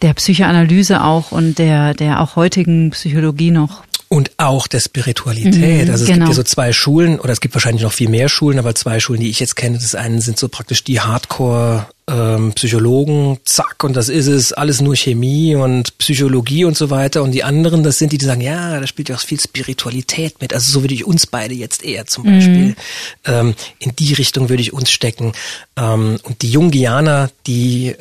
der 0.00 0.14
Psychoanalyse 0.14 1.02
auch 1.02 1.32
und 1.32 1.58
der, 1.58 1.94
der 1.94 2.20
auch 2.20 2.36
heutigen 2.36 2.90
Psychologie 2.90 3.50
noch. 3.50 3.84
Und 4.12 4.30
auch 4.36 4.66
der 4.66 4.80
Spiritualität. 4.80 5.86
Mhm, 5.86 5.90
also 5.90 6.04
es 6.04 6.10
genau. 6.10 6.26
gibt 6.26 6.28
ja 6.28 6.34
so 6.34 6.42
zwei 6.42 6.74
Schulen, 6.74 7.18
oder 7.18 7.32
es 7.32 7.40
gibt 7.40 7.54
wahrscheinlich 7.54 7.82
noch 7.82 7.94
viel 7.94 8.10
mehr 8.10 8.28
Schulen, 8.28 8.58
aber 8.58 8.74
zwei 8.74 9.00
Schulen, 9.00 9.22
die 9.22 9.30
ich 9.30 9.40
jetzt 9.40 9.56
kenne. 9.56 9.78
Das 9.78 9.94
eine 9.94 10.20
sind 10.20 10.38
so 10.38 10.50
praktisch 10.50 10.84
die 10.84 11.00
Hardcore 11.00 11.86
ähm, 12.08 12.52
Psychologen, 12.52 13.38
zack, 13.46 13.82
und 13.82 13.96
das 13.96 14.10
ist 14.10 14.26
es, 14.26 14.52
alles 14.52 14.82
nur 14.82 14.96
Chemie 14.96 15.54
und 15.54 15.96
Psychologie 15.96 16.66
und 16.66 16.76
so 16.76 16.90
weiter. 16.90 17.22
Und 17.22 17.32
die 17.32 17.42
anderen, 17.42 17.84
das 17.84 17.96
sind 17.96 18.12
die, 18.12 18.18
die 18.18 18.26
sagen, 18.26 18.42
ja, 18.42 18.78
da 18.80 18.86
spielt 18.86 19.08
ja 19.08 19.16
auch 19.16 19.20
viel 19.20 19.40
Spiritualität 19.40 20.42
mit. 20.42 20.52
Also 20.52 20.70
so 20.70 20.82
würde 20.82 20.92
ich 20.92 21.06
uns 21.06 21.26
beide 21.26 21.54
jetzt 21.54 21.82
eher 21.82 22.06
zum 22.06 22.24
Beispiel. 22.24 22.66
Mhm. 22.66 22.76
Ähm, 23.24 23.54
in 23.78 23.96
die 23.96 24.12
Richtung 24.12 24.50
würde 24.50 24.60
ich 24.60 24.74
uns 24.74 24.90
stecken. 24.90 25.32
Ähm, 25.78 26.18
und 26.22 26.42
die 26.42 26.50
Jungianer, 26.50 27.30
die 27.46 27.94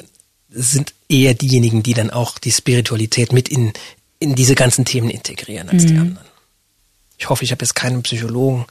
sind 0.49 0.93
eher 1.07 1.36
diejenigen, 1.36 1.84
die 1.84 1.93
dann 1.93 2.09
auch 2.09 2.38
die 2.38 2.51
Spiritualität 2.51 3.32
mit 3.32 3.47
in, 3.47 3.72
in 4.22 4.36
diese 4.36 4.55
ganzen 4.55 4.86
Themen 4.86 5.09
integrieren 5.09 5.67
als 5.67 5.84
mhm. 5.84 5.88
die 5.88 5.97
anderen. 5.97 6.28
Ich 7.17 7.30
hoffe, 7.30 7.43
ich 7.43 7.51
habe 7.51 7.63
jetzt 7.63 7.76
keinen 7.76 8.03
Psychologen 8.03 8.65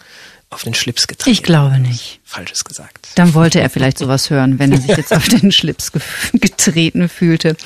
auf 0.49 0.63
den 0.65 0.75
Schlips 0.75 1.07
getreten. 1.07 1.31
Ich 1.31 1.43
glaube 1.43 1.79
nicht. 1.79 2.21
Falsches 2.25 2.65
gesagt. 2.65 3.09
Dann 3.17 3.35
wollte 3.35 3.61
er 3.61 3.69
vielleicht 3.69 3.99
sowas 3.99 4.31
hören, 4.31 4.59
wenn 4.59 4.73
er 4.73 4.81
sich 4.81 4.97
jetzt 4.97 5.13
auf 5.13 5.29
den 5.29 5.53
Schlips 5.53 5.93
getreten 6.33 7.09
fühlte. 7.09 7.57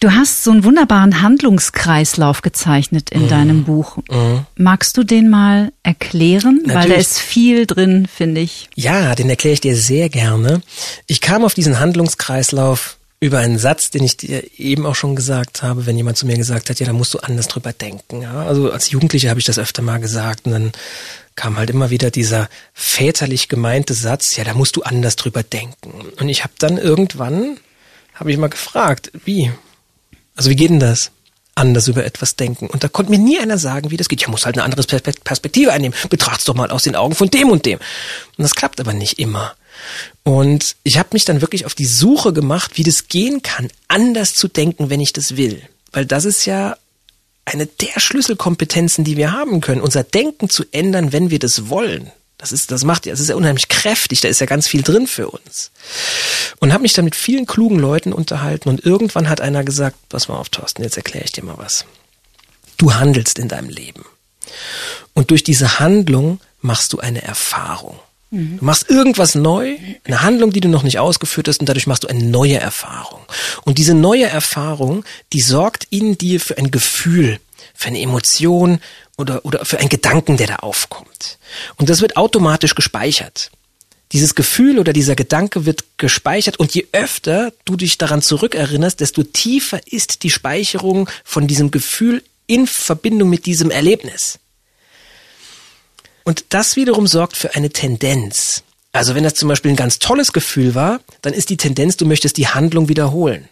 Du 0.00 0.12
hast 0.12 0.44
so 0.44 0.50
einen 0.50 0.64
wunderbaren 0.64 1.22
Handlungskreislauf 1.22 2.42
gezeichnet 2.42 3.10
in 3.10 3.22
mhm. 3.22 3.28
deinem 3.28 3.64
Buch. 3.64 3.98
Mhm. 4.10 4.46
Magst 4.56 4.96
du 4.96 5.04
den 5.04 5.30
mal 5.30 5.72
erklären? 5.82 6.60
Natürlich. 6.64 6.76
Weil 6.76 6.88
da 6.90 6.94
ist 6.96 7.18
viel 7.18 7.66
drin, 7.66 8.06
finde 8.12 8.40
ich. 8.40 8.68
Ja, 8.74 9.14
den 9.14 9.30
erkläre 9.30 9.54
ich 9.54 9.60
dir 9.60 9.76
sehr 9.76 10.08
gerne. 10.08 10.60
Ich 11.06 11.20
kam 11.20 11.44
auf 11.44 11.54
diesen 11.54 11.80
Handlungskreislauf 11.80 12.98
über 13.24 13.38
einen 13.38 13.58
Satz, 13.58 13.90
den 13.90 14.04
ich 14.04 14.18
dir 14.18 14.44
eben 14.58 14.84
auch 14.84 14.94
schon 14.94 15.16
gesagt 15.16 15.62
habe, 15.62 15.86
wenn 15.86 15.96
jemand 15.96 16.18
zu 16.18 16.26
mir 16.26 16.36
gesagt 16.36 16.68
hat, 16.68 16.78
ja, 16.78 16.86
da 16.86 16.92
musst 16.92 17.14
du 17.14 17.20
anders 17.20 17.48
drüber 17.48 17.72
denken. 17.72 18.20
Ja? 18.20 18.44
Also 18.44 18.70
als 18.70 18.90
Jugendliche 18.90 19.30
habe 19.30 19.40
ich 19.40 19.46
das 19.46 19.58
öfter 19.58 19.80
mal 19.80 19.98
gesagt 19.98 20.44
und 20.44 20.52
dann 20.52 20.72
kam 21.34 21.56
halt 21.56 21.70
immer 21.70 21.88
wieder 21.88 22.10
dieser 22.10 22.50
väterlich 22.74 23.48
gemeinte 23.48 23.94
Satz, 23.94 24.36
ja, 24.36 24.44
da 24.44 24.52
musst 24.52 24.76
du 24.76 24.82
anders 24.82 25.16
drüber 25.16 25.42
denken. 25.42 26.02
Und 26.20 26.28
ich 26.28 26.44
habe 26.44 26.52
dann 26.58 26.76
irgendwann, 26.76 27.56
habe 28.12 28.30
ich 28.30 28.36
mal 28.36 28.50
gefragt, 28.50 29.10
wie? 29.24 29.50
Also 30.36 30.50
wie 30.50 30.56
geht 30.56 30.70
denn 30.70 30.80
das? 30.80 31.10
Anders 31.54 31.88
über 31.88 32.04
etwas 32.04 32.36
denken. 32.36 32.66
Und 32.66 32.84
da 32.84 32.88
konnte 32.88 33.10
mir 33.10 33.18
nie 33.18 33.38
einer 33.38 33.56
sagen, 33.56 33.90
wie 33.90 33.96
das 33.96 34.08
geht. 34.08 34.20
Ich 34.20 34.28
muss 34.28 34.44
halt 34.44 34.56
eine 34.56 34.64
andere 34.64 34.82
Perspektive 34.82 35.72
einnehmen. 35.72 35.96
Betracht's 36.10 36.44
doch 36.44 36.54
mal 36.54 36.70
aus 36.70 36.82
den 36.82 36.94
Augen 36.94 37.14
von 37.14 37.30
dem 37.30 37.48
und 37.48 37.64
dem. 37.64 37.78
Und 38.36 38.42
das 38.42 38.54
klappt 38.54 38.80
aber 38.80 38.92
nicht 38.92 39.18
immer. 39.18 39.54
Und 40.24 40.76
ich 40.82 40.98
habe 40.98 41.10
mich 41.12 41.26
dann 41.26 41.42
wirklich 41.42 41.66
auf 41.66 41.74
die 41.74 41.84
Suche 41.84 42.32
gemacht, 42.32 42.72
wie 42.74 42.82
das 42.82 43.08
gehen 43.08 43.42
kann, 43.42 43.70
anders 43.88 44.34
zu 44.34 44.48
denken, 44.48 44.90
wenn 44.90 45.00
ich 45.00 45.12
das 45.12 45.36
will. 45.36 45.62
Weil 45.92 46.06
das 46.06 46.24
ist 46.24 46.46
ja 46.46 46.76
eine 47.44 47.66
der 47.66 48.00
Schlüsselkompetenzen, 48.00 49.04
die 49.04 49.18
wir 49.18 49.32
haben 49.32 49.60
können, 49.60 49.82
unser 49.82 50.02
Denken 50.02 50.48
zu 50.48 50.64
ändern, 50.72 51.12
wenn 51.12 51.30
wir 51.30 51.38
das 51.38 51.68
wollen. 51.68 52.10
Das 52.38 52.52
ist, 52.52 52.70
das 52.70 52.84
macht 52.84 53.06
ja, 53.06 53.12
das 53.12 53.20
ist 53.20 53.28
ja 53.28 53.36
unheimlich 53.36 53.68
kräftig, 53.68 54.20
da 54.22 54.28
ist 54.28 54.40
ja 54.40 54.46
ganz 54.46 54.66
viel 54.66 54.82
drin 54.82 55.06
für 55.06 55.28
uns. 55.28 55.70
Und 56.58 56.72
habe 56.72 56.82
mich 56.82 56.94
dann 56.94 57.04
mit 57.04 57.14
vielen 57.14 57.46
klugen 57.46 57.78
Leuten 57.78 58.12
unterhalten 58.12 58.68
und 58.68 58.84
irgendwann 58.84 59.28
hat 59.28 59.40
einer 59.40 59.62
gesagt, 59.62 59.96
pass 60.08 60.28
mal 60.28 60.36
auf, 60.36 60.48
Thorsten, 60.48 60.82
jetzt 60.82 60.96
erkläre 60.96 61.24
ich 61.24 61.32
dir 61.32 61.44
mal 61.44 61.58
was. 61.58 61.84
Du 62.76 62.94
handelst 62.94 63.38
in 63.38 63.48
deinem 63.48 63.68
Leben. 63.68 64.04
Und 65.12 65.30
durch 65.30 65.44
diese 65.44 65.78
Handlung 65.78 66.40
machst 66.60 66.92
du 66.92 66.98
eine 66.98 67.22
Erfahrung. 67.22 67.98
Du 68.58 68.64
machst 68.64 68.90
irgendwas 68.90 69.36
neu, 69.36 69.76
eine 70.02 70.22
Handlung, 70.22 70.50
die 70.50 70.60
du 70.60 70.68
noch 70.68 70.82
nicht 70.82 70.98
ausgeführt 70.98 71.46
hast 71.46 71.60
und 71.60 71.68
dadurch 71.68 71.86
machst 71.86 72.02
du 72.02 72.08
eine 72.08 72.24
neue 72.24 72.58
Erfahrung. 72.58 73.20
Und 73.64 73.78
diese 73.78 73.94
neue 73.94 74.26
Erfahrung, 74.26 75.04
die 75.32 75.40
sorgt 75.40 75.86
in 75.90 76.18
dir 76.18 76.40
für 76.40 76.58
ein 76.58 76.72
Gefühl, 76.72 77.38
für 77.74 77.88
eine 77.88 78.00
Emotion 78.00 78.80
oder, 79.16 79.44
oder 79.44 79.64
für 79.64 79.78
einen 79.78 79.88
Gedanken, 79.88 80.36
der 80.36 80.48
da 80.48 80.56
aufkommt. 80.56 81.38
Und 81.76 81.88
das 81.88 82.00
wird 82.00 82.16
automatisch 82.16 82.74
gespeichert. 82.74 83.52
Dieses 84.10 84.34
Gefühl 84.34 84.78
oder 84.80 84.92
dieser 84.92 85.14
Gedanke 85.14 85.64
wird 85.64 85.84
gespeichert 85.96 86.58
und 86.58 86.74
je 86.74 86.86
öfter 86.92 87.52
du 87.64 87.76
dich 87.76 87.98
daran 87.98 88.20
zurückerinnerst, 88.20 88.98
desto 89.00 89.22
tiefer 89.22 89.80
ist 89.86 90.24
die 90.24 90.30
Speicherung 90.30 91.08
von 91.24 91.46
diesem 91.46 91.70
Gefühl 91.70 92.22
in 92.46 92.66
Verbindung 92.66 93.30
mit 93.30 93.46
diesem 93.46 93.70
Erlebnis. 93.70 94.38
Und 96.24 96.46
das 96.48 96.76
wiederum 96.76 97.06
sorgt 97.06 97.36
für 97.36 97.54
eine 97.54 97.70
Tendenz. 97.70 98.62
Also 98.92 99.14
wenn 99.14 99.24
das 99.24 99.34
zum 99.34 99.48
Beispiel 99.48 99.72
ein 99.72 99.76
ganz 99.76 99.98
tolles 99.98 100.32
Gefühl 100.32 100.74
war, 100.74 101.00
dann 101.22 101.34
ist 101.34 101.50
die 101.50 101.56
Tendenz, 101.56 101.96
du 101.96 102.06
möchtest 102.06 102.36
die 102.36 102.48
Handlung 102.48 102.88
wiederholen. 102.88 103.48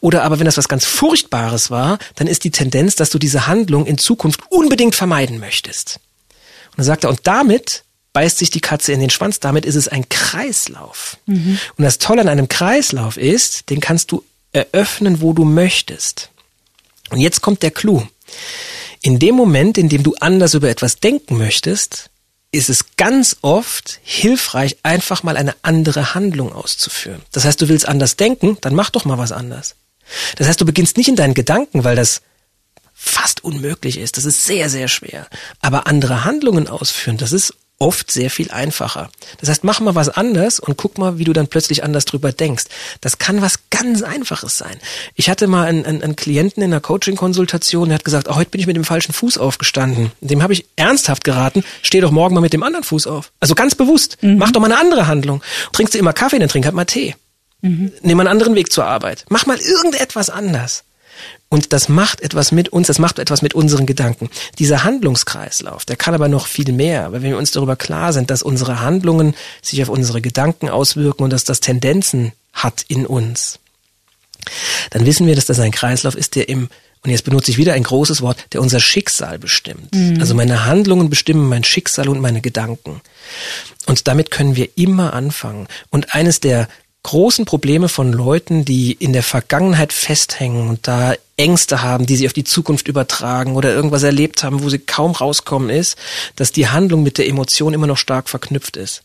Oder 0.00 0.22
aber 0.22 0.38
wenn 0.38 0.44
das 0.44 0.56
was 0.56 0.68
ganz 0.68 0.84
Furchtbares 0.84 1.70
war, 1.70 1.98
dann 2.16 2.26
ist 2.26 2.44
die 2.44 2.50
Tendenz, 2.50 2.94
dass 2.96 3.10
du 3.10 3.18
diese 3.18 3.46
Handlung 3.46 3.86
in 3.86 3.98
Zukunft 3.98 4.42
unbedingt 4.50 4.94
vermeiden 4.94 5.40
möchtest. 5.40 6.00
Und 6.70 6.78
dann 6.78 6.86
sagt 6.86 7.04
er, 7.04 7.10
und 7.10 7.20
damit 7.24 7.84
beißt 8.12 8.38
sich 8.38 8.50
die 8.50 8.60
Katze 8.60 8.92
in 8.92 9.00
den 9.00 9.10
Schwanz, 9.10 9.40
damit 9.40 9.64
ist 9.64 9.74
es 9.74 9.88
ein 9.88 10.08
Kreislauf. 10.08 11.16
Mhm. 11.26 11.58
Und 11.76 11.84
das 11.84 11.98
Tolle 11.98 12.20
an 12.20 12.28
einem 12.28 12.48
Kreislauf 12.48 13.16
ist, 13.16 13.70
den 13.70 13.80
kannst 13.80 14.12
du 14.12 14.22
eröffnen, 14.52 15.20
wo 15.20 15.32
du 15.32 15.44
möchtest. 15.44 16.30
Und 17.10 17.20
jetzt 17.20 17.40
kommt 17.40 17.62
der 17.62 17.70
Clou. 17.70 18.06
In 19.04 19.18
dem 19.18 19.34
Moment, 19.34 19.76
in 19.76 19.90
dem 19.90 20.02
du 20.02 20.14
anders 20.18 20.54
über 20.54 20.70
etwas 20.70 20.96
denken 20.96 21.36
möchtest, 21.36 22.08
ist 22.52 22.70
es 22.70 22.96
ganz 22.96 23.36
oft 23.42 24.00
hilfreich, 24.02 24.78
einfach 24.82 25.22
mal 25.22 25.36
eine 25.36 25.54
andere 25.60 26.14
Handlung 26.14 26.54
auszuführen. 26.54 27.20
Das 27.30 27.44
heißt, 27.44 27.60
du 27.60 27.68
willst 27.68 27.86
anders 27.86 28.16
denken, 28.16 28.56
dann 28.62 28.74
mach 28.74 28.88
doch 28.88 29.04
mal 29.04 29.18
was 29.18 29.30
anders. 29.30 29.74
Das 30.36 30.48
heißt, 30.48 30.58
du 30.58 30.64
beginnst 30.64 30.96
nicht 30.96 31.08
in 31.08 31.16
deinen 31.16 31.34
Gedanken, 31.34 31.84
weil 31.84 31.96
das 31.96 32.22
fast 32.94 33.44
unmöglich 33.44 33.98
ist. 33.98 34.16
Das 34.16 34.24
ist 34.24 34.46
sehr, 34.46 34.70
sehr 34.70 34.88
schwer. 34.88 35.28
Aber 35.60 35.86
andere 35.86 36.24
Handlungen 36.24 36.66
ausführen, 36.66 37.18
das 37.18 37.32
ist 37.32 37.52
oft 37.78 38.10
sehr 38.10 38.30
viel 38.30 38.50
einfacher. 38.50 39.10
Das 39.40 39.48
heißt, 39.48 39.64
mach 39.64 39.80
mal 39.80 39.94
was 39.94 40.08
anders 40.08 40.60
und 40.60 40.76
guck 40.76 40.96
mal, 40.98 41.18
wie 41.18 41.24
du 41.24 41.32
dann 41.32 41.48
plötzlich 41.48 41.82
anders 41.82 42.04
drüber 42.04 42.32
denkst. 42.32 42.64
Das 43.00 43.18
kann 43.18 43.42
was 43.42 43.70
ganz 43.70 44.02
Einfaches 44.02 44.56
sein. 44.58 44.78
Ich 45.14 45.28
hatte 45.28 45.46
mal 45.46 45.66
einen, 45.66 45.84
einen, 45.84 46.02
einen 46.02 46.16
Klienten 46.16 46.62
in 46.62 46.72
einer 46.72 46.80
Coaching-Konsultation, 46.80 47.88
der 47.88 47.96
hat 47.96 48.04
gesagt, 48.04 48.28
oh, 48.28 48.36
heute 48.36 48.50
bin 48.50 48.60
ich 48.60 48.66
mit 48.66 48.76
dem 48.76 48.84
falschen 48.84 49.12
Fuß 49.12 49.38
aufgestanden. 49.38 50.12
Dem 50.20 50.42
habe 50.42 50.52
ich 50.52 50.66
ernsthaft 50.76 51.24
geraten, 51.24 51.64
steh 51.82 52.00
doch 52.00 52.10
morgen 52.10 52.34
mal 52.34 52.40
mit 52.40 52.52
dem 52.52 52.62
anderen 52.62 52.84
Fuß 52.84 53.06
auf. 53.06 53.32
Also 53.40 53.54
ganz 53.54 53.74
bewusst, 53.74 54.18
mhm. 54.22 54.38
mach 54.38 54.52
doch 54.52 54.60
mal 54.60 54.70
eine 54.70 54.80
andere 54.80 55.06
Handlung. 55.06 55.42
Trinkst 55.72 55.94
du 55.94 55.98
immer 55.98 56.12
Kaffee, 56.12 56.38
dann 56.38 56.48
trink 56.48 56.64
halt 56.64 56.74
mal 56.74 56.84
Tee. 56.84 57.16
Mhm. 57.60 57.92
Nimm 58.02 58.20
einen 58.20 58.28
anderen 58.28 58.54
Weg 58.54 58.72
zur 58.72 58.84
Arbeit. 58.84 59.24
Mach 59.28 59.46
mal 59.46 59.58
irgendetwas 59.58 60.30
anders. 60.30 60.84
Und 61.48 61.72
das 61.72 61.88
macht 61.88 62.20
etwas 62.20 62.52
mit 62.52 62.70
uns, 62.70 62.88
das 62.88 62.98
macht 62.98 63.18
etwas 63.18 63.42
mit 63.42 63.54
unseren 63.54 63.86
Gedanken. 63.86 64.28
Dieser 64.58 64.84
Handlungskreislauf, 64.84 65.84
der 65.84 65.96
kann 65.96 66.14
aber 66.14 66.28
noch 66.28 66.46
viel 66.46 66.72
mehr, 66.72 67.12
weil 67.12 67.22
wenn 67.22 67.30
wir 67.30 67.38
uns 67.38 67.52
darüber 67.52 67.76
klar 67.76 68.12
sind, 68.12 68.30
dass 68.30 68.42
unsere 68.42 68.80
Handlungen 68.80 69.34
sich 69.62 69.82
auf 69.82 69.88
unsere 69.88 70.20
Gedanken 70.20 70.68
auswirken 70.68 71.22
und 71.24 71.30
dass 71.30 71.44
das 71.44 71.60
Tendenzen 71.60 72.32
hat 72.52 72.84
in 72.88 73.06
uns, 73.06 73.58
dann 74.90 75.06
wissen 75.06 75.26
wir, 75.26 75.34
dass 75.34 75.46
das 75.46 75.60
ein 75.60 75.70
Kreislauf 75.70 76.14
ist, 76.14 76.34
der 76.34 76.48
im 76.48 76.68
und 77.04 77.10
jetzt 77.10 77.24
benutze 77.24 77.50
ich 77.50 77.58
wieder 77.58 77.74
ein 77.74 77.82
großes 77.82 78.22
Wort, 78.22 78.46
der 78.54 78.62
unser 78.62 78.80
Schicksal 78.80 79.38
bestimmt. 79.38 79.94
Mhm. 79.94 80.20
Also 80.20 80.34
meine 80.34 80.64
Handlungen 80.64 81.10
bestimmen 81.10 81.50
mein 81.50 81.62
Schicksal 81.62 82.08
und 82.08 82.18
meine 82.18 82.40
Gedanken. 82.40 83.02
Und 83.84 84.08
damit 84.08 84.30
können 84.30 84.56
wir 84.56 84.70
immer 84.76 85.12
anfangen. 85.12 85.68
Und 85.90 86.14
eines 86.14 86.40
der 86.40 86.66
großen 87.04 87.44
Probleme 87.44 87.88
von 87.88 88.12
Leuten, 88.12 88.64
die 88.64 88.92
in 88.92 89.12
der 89.12 89.22
Vergangenheit 89.22 89.92
festhängen 89.92 90.68
und 90.68 90.88
da 90.88 91.14
Ängste 91.36 91.82
haben, 91.82 92.06
die 92.06 92.16
sie 92.16 92.26
auf 92.26 92.32
die 92.32 92.44
Zukunft 92.44 92.88
übertragen 92.88 93.54
oder 93.54 93.72
irgendwas 93.72 94.02
erlebt 94.02 94.42
haben, 94.42 94.62
wo 94.62 94.68
sie 94.68 94.78
kaum 94.78 95.12
rauskommen, 95.12 95.70
ist, 95.70 95.96
dass 96.34 96.50
die 96.50 96.68
Handlung 96.68 97.02
mit 97.02 97.18
der 97.18 97.28
Emotion 97.28 97.74
immer 97.74 97.86
noch 97.86 97.98
stark 97.98 98.28
verknüpft 98.28 98.76
ist. 98.76 99.02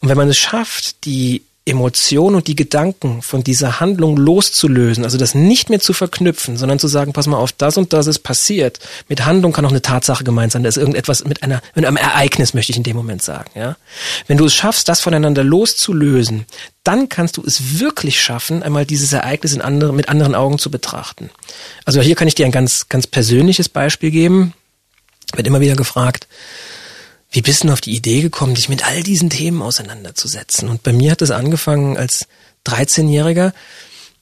Und 0.00 0.08
wenn 0.08 0.16
man 0.16 0.28
es 0.28 0.36
schafft, 0.36 1.04
die 1.06 1.42
Emotion 1.66 2.34
und 2.34 2.46
die 2.46 2.56
Gedanken 2.56 3.22
von 3.22 3.42
dieser 3.42 3.80
Handlung 3.80 4.18
loszulösen, 4.18 5.02
also 5.02 5.16
das 5.16 5.34
nicht 5.34 5.70
mehr 5.70 5.80
zu 5.80 5.94
verknüpfen, 5.94 6.58
sondern 6.58 6.78
zu 6.78 6.88
sagen, 6.88 7.14
pass 7.14 7.26
mal 7.26 7.38
auf, 7.38 7.52
das 7.52 7.78
und 7.78 7.94
das 7.94 8.06
ist 8.06 8.18
passiert. 8.18 8.80
Mit 9.08 9.24
Handlung 9.24 9.52
kann 9.52 9.64
auch 9.64 9.70
eine 9.70 9.80
Tatsache 9.80 10.24
gemeint 10.24 10.52
sein, 10.52 10.62
da 10.62 10.68
ist 10.68 10.76
irgendetwas 10.76 11.24
mit 11.24 11.42
einer, 11.42 11.62
mit 11.74 11.86
einem 11.86 11.96
Ereignis, 11.96 12.52
möchte 12.52 12.72
ich 12.72 12.76
in 12.76 12.82
dem 12.82 12.96
Moment 12.96 13.22
sagen, 13.22 13.50
ja. 13.54 13.76
Wenn 14.26 14.36
du 14.36 14.44
es 14.44 14.54
schaffst, 14.54 14.90
das 14.90 15.00
voneinander 15.00 15.42
loszulösen, 15.42 16.44
dann 16.82 17.08
kannst 17.08 17.38
du 17.38 17.42
es 17.46 17.80
wirklich 17.80 18.20
schaffen, 18.20 18.62
einmal 18.62 18.84
dieses 18.84 19.14
Ereignis 19.14 19.54
in 19.54 19.62
andere, 19.62 19.94
mit 19.94 20.10
anderen 20.10 20.34
Augen 20.34 20.58
zu 20.58 20.70
betrachten. 20.70 21.30
Also 21.86 22.02
hier 22.02 22.14
kann 22.14 22.28
ich 22.28 22.34
dir 22.34 22.44
ein 22.44 22.52
ganz, 22.52 22.90
ganz 22.90 23.06
persönliches 23.06 23.70
Beispiel 23.70 24.10
geben. 24.10 24.52
Wird 25.34 25.46
immer 25.46 25.60
wieder 25.60 25.76
gefragt, 25.76 26.28
wie 27.34 27.42
bist 27.42 27.64
du 27.64 27.72
auf 27.72 27.80
die 27.80 27.96
Idee 27.96 28.22
gekommen, 28.22 28.54
dich 28.54 28.68
mit 28.68 28.86
all 28.86 29.02
diesen 29.02 29.28
Themen 29.28 29.60
auseinanderzusetzen? 29.60 30.68
Und 30.68 30.84
bei 30.84 30.92
mir 30.92 31.10
hat 31.10 31.20
es 31.20 31.32
angefangen 31.32 31.96
als 31.96 32.28
13-Jähriger, 32.64 33.52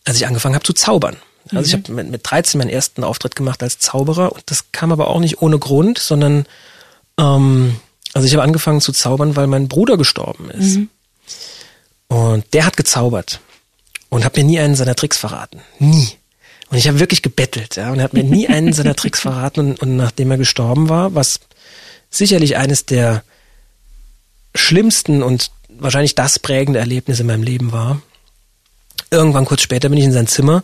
als 0.06 0.16
ich 0.16 0.26
angefangen 0.26 0.54
habe 0.54 0.64
zu 0.64 0.72
zaubern. 0.72 1.18
Also 1.50 1.66
ich 1.66 1.72
mhm. 1.76 1.82
habe 1.82 1.92
mit, 1.92 2.10
mit 2.10 2.20
13 2.24 2.56
meinen 2.56 2.70
ersten 2.70 3.04
Auftritt 3.04 3.36
gemacht 3.36 3.62
als 3.62 3.78
Zauberer 3.78 4.32
und 4.32 4.42
das 4.46 4.72
kam 4.72 4.92
aber 4.92 5.08
auch 5.08 5.20
nicht 5.20 5.42
ohne 5.42 5.58
Grund, 5.58 5.98
sondern 5.98 6.46
ähm, 7.18 7.76
also 8.14 8.26
ich 8.26 8.32
habe 8.32 8.42
angefangen 8.42 8.80
zu 8.80 8.92
zaubern, 8.92 9.36
weil 9.36 9.46
mein 9.46 9.68
Bruder 9.68 9.98
gestorben 9.98 10.50
ist. 10.50 10.76
Mhm. 10.76 10.88
Und 12.08 12.44
der 12.54 12.64
hat 12.64 12.78
gezaubert 12.78 13.40
und 14.08 14.24
hat 14.24 14.36
mir 14.36 14.44
nie 14.44 14.58
einen 14.58 14.74
seiner 14.74 14.94
Tricks 14.94 15.18
verraten. 15.18 15.60
Nie. 15.78 16.08
Und 16.70 16.78
ich 16.78 16.88
habe 16.88 16.98
wirklich 16.98 17.20
gebettelt, 17.20 17.76
ja, 17.76 17.92
und 17.92 17.98
er 17.98 18.04
hat 18.04 18.14
mir 18.14 18.24
nie 18.24 18.48
einen 18.48 18.72
seiner 18.72 18.96
Tricks 18.96 19.20
verraten 19.22 19.60
und, 19.60 19.82
und 19.82 19.96
nachdem 19.96 20.30
er 20.30 20.38
gestorben 20.38 20.88
war, 20.88 21.14
was 21.14 21.40
sicherlich 22.12 22.56
eines 22.56 22.86
der 22.86 23.24
schlimmsten 24.54 25.22
und 25.22 25.50
wahrscheinlich 25.68 26.14
das 26.14 26.38
prägende 26.38 26.78
Erlebnis 26.78 27.18
in 27.18 27.26
meinem 27.26 27.42
Leben 27.42 27.72
war. 27.72 28.00
Irgendwann 29.10 29.44
kurz 29.44 29.62
später 29.62 29.88
bin 29.88 29.98
ich 29.98 30.04
in 30.04 30.12
sein 30.12 30.26
Zimmer 30.26 30.62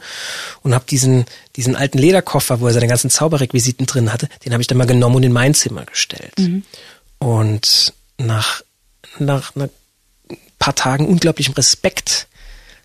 und 0.62 0.74
habe 0.74 0.84
diesen 0.88 1.26
diesen 1.56 1.74
alten 1.74 1.98
Lederkoffer, 1.98 2.60
wo 2.60 2.66
er 2.66 2.72
seine 2.72 2.86
ganzen 2.86 3.10
Zauberrequisiten 3.10 3.86
drin 3.86 4.12
hatte, 4.12 4.28
den 4.44 4.52
habe 4.52 4.62
ich 4.62 4.66
dann 4.66 4.78
mal 4.78 4.86
genommen 4.86 5.16
und 5.16 5.22
in 5.22 5.32
mein 5.32 5.54
Zimmer 5.54 5.84
gestellt. 5.84 6.38
Mhm. 6.38 6.62
Und 7.18 7.92
nach 8.18 8.62
nach 9.18 9.56
einer 9.56 9.68
paar 10.58 10.74
Tagen 10.74 11.06
unglaublichem 11.06 11.54
Respekt 11.54 12.28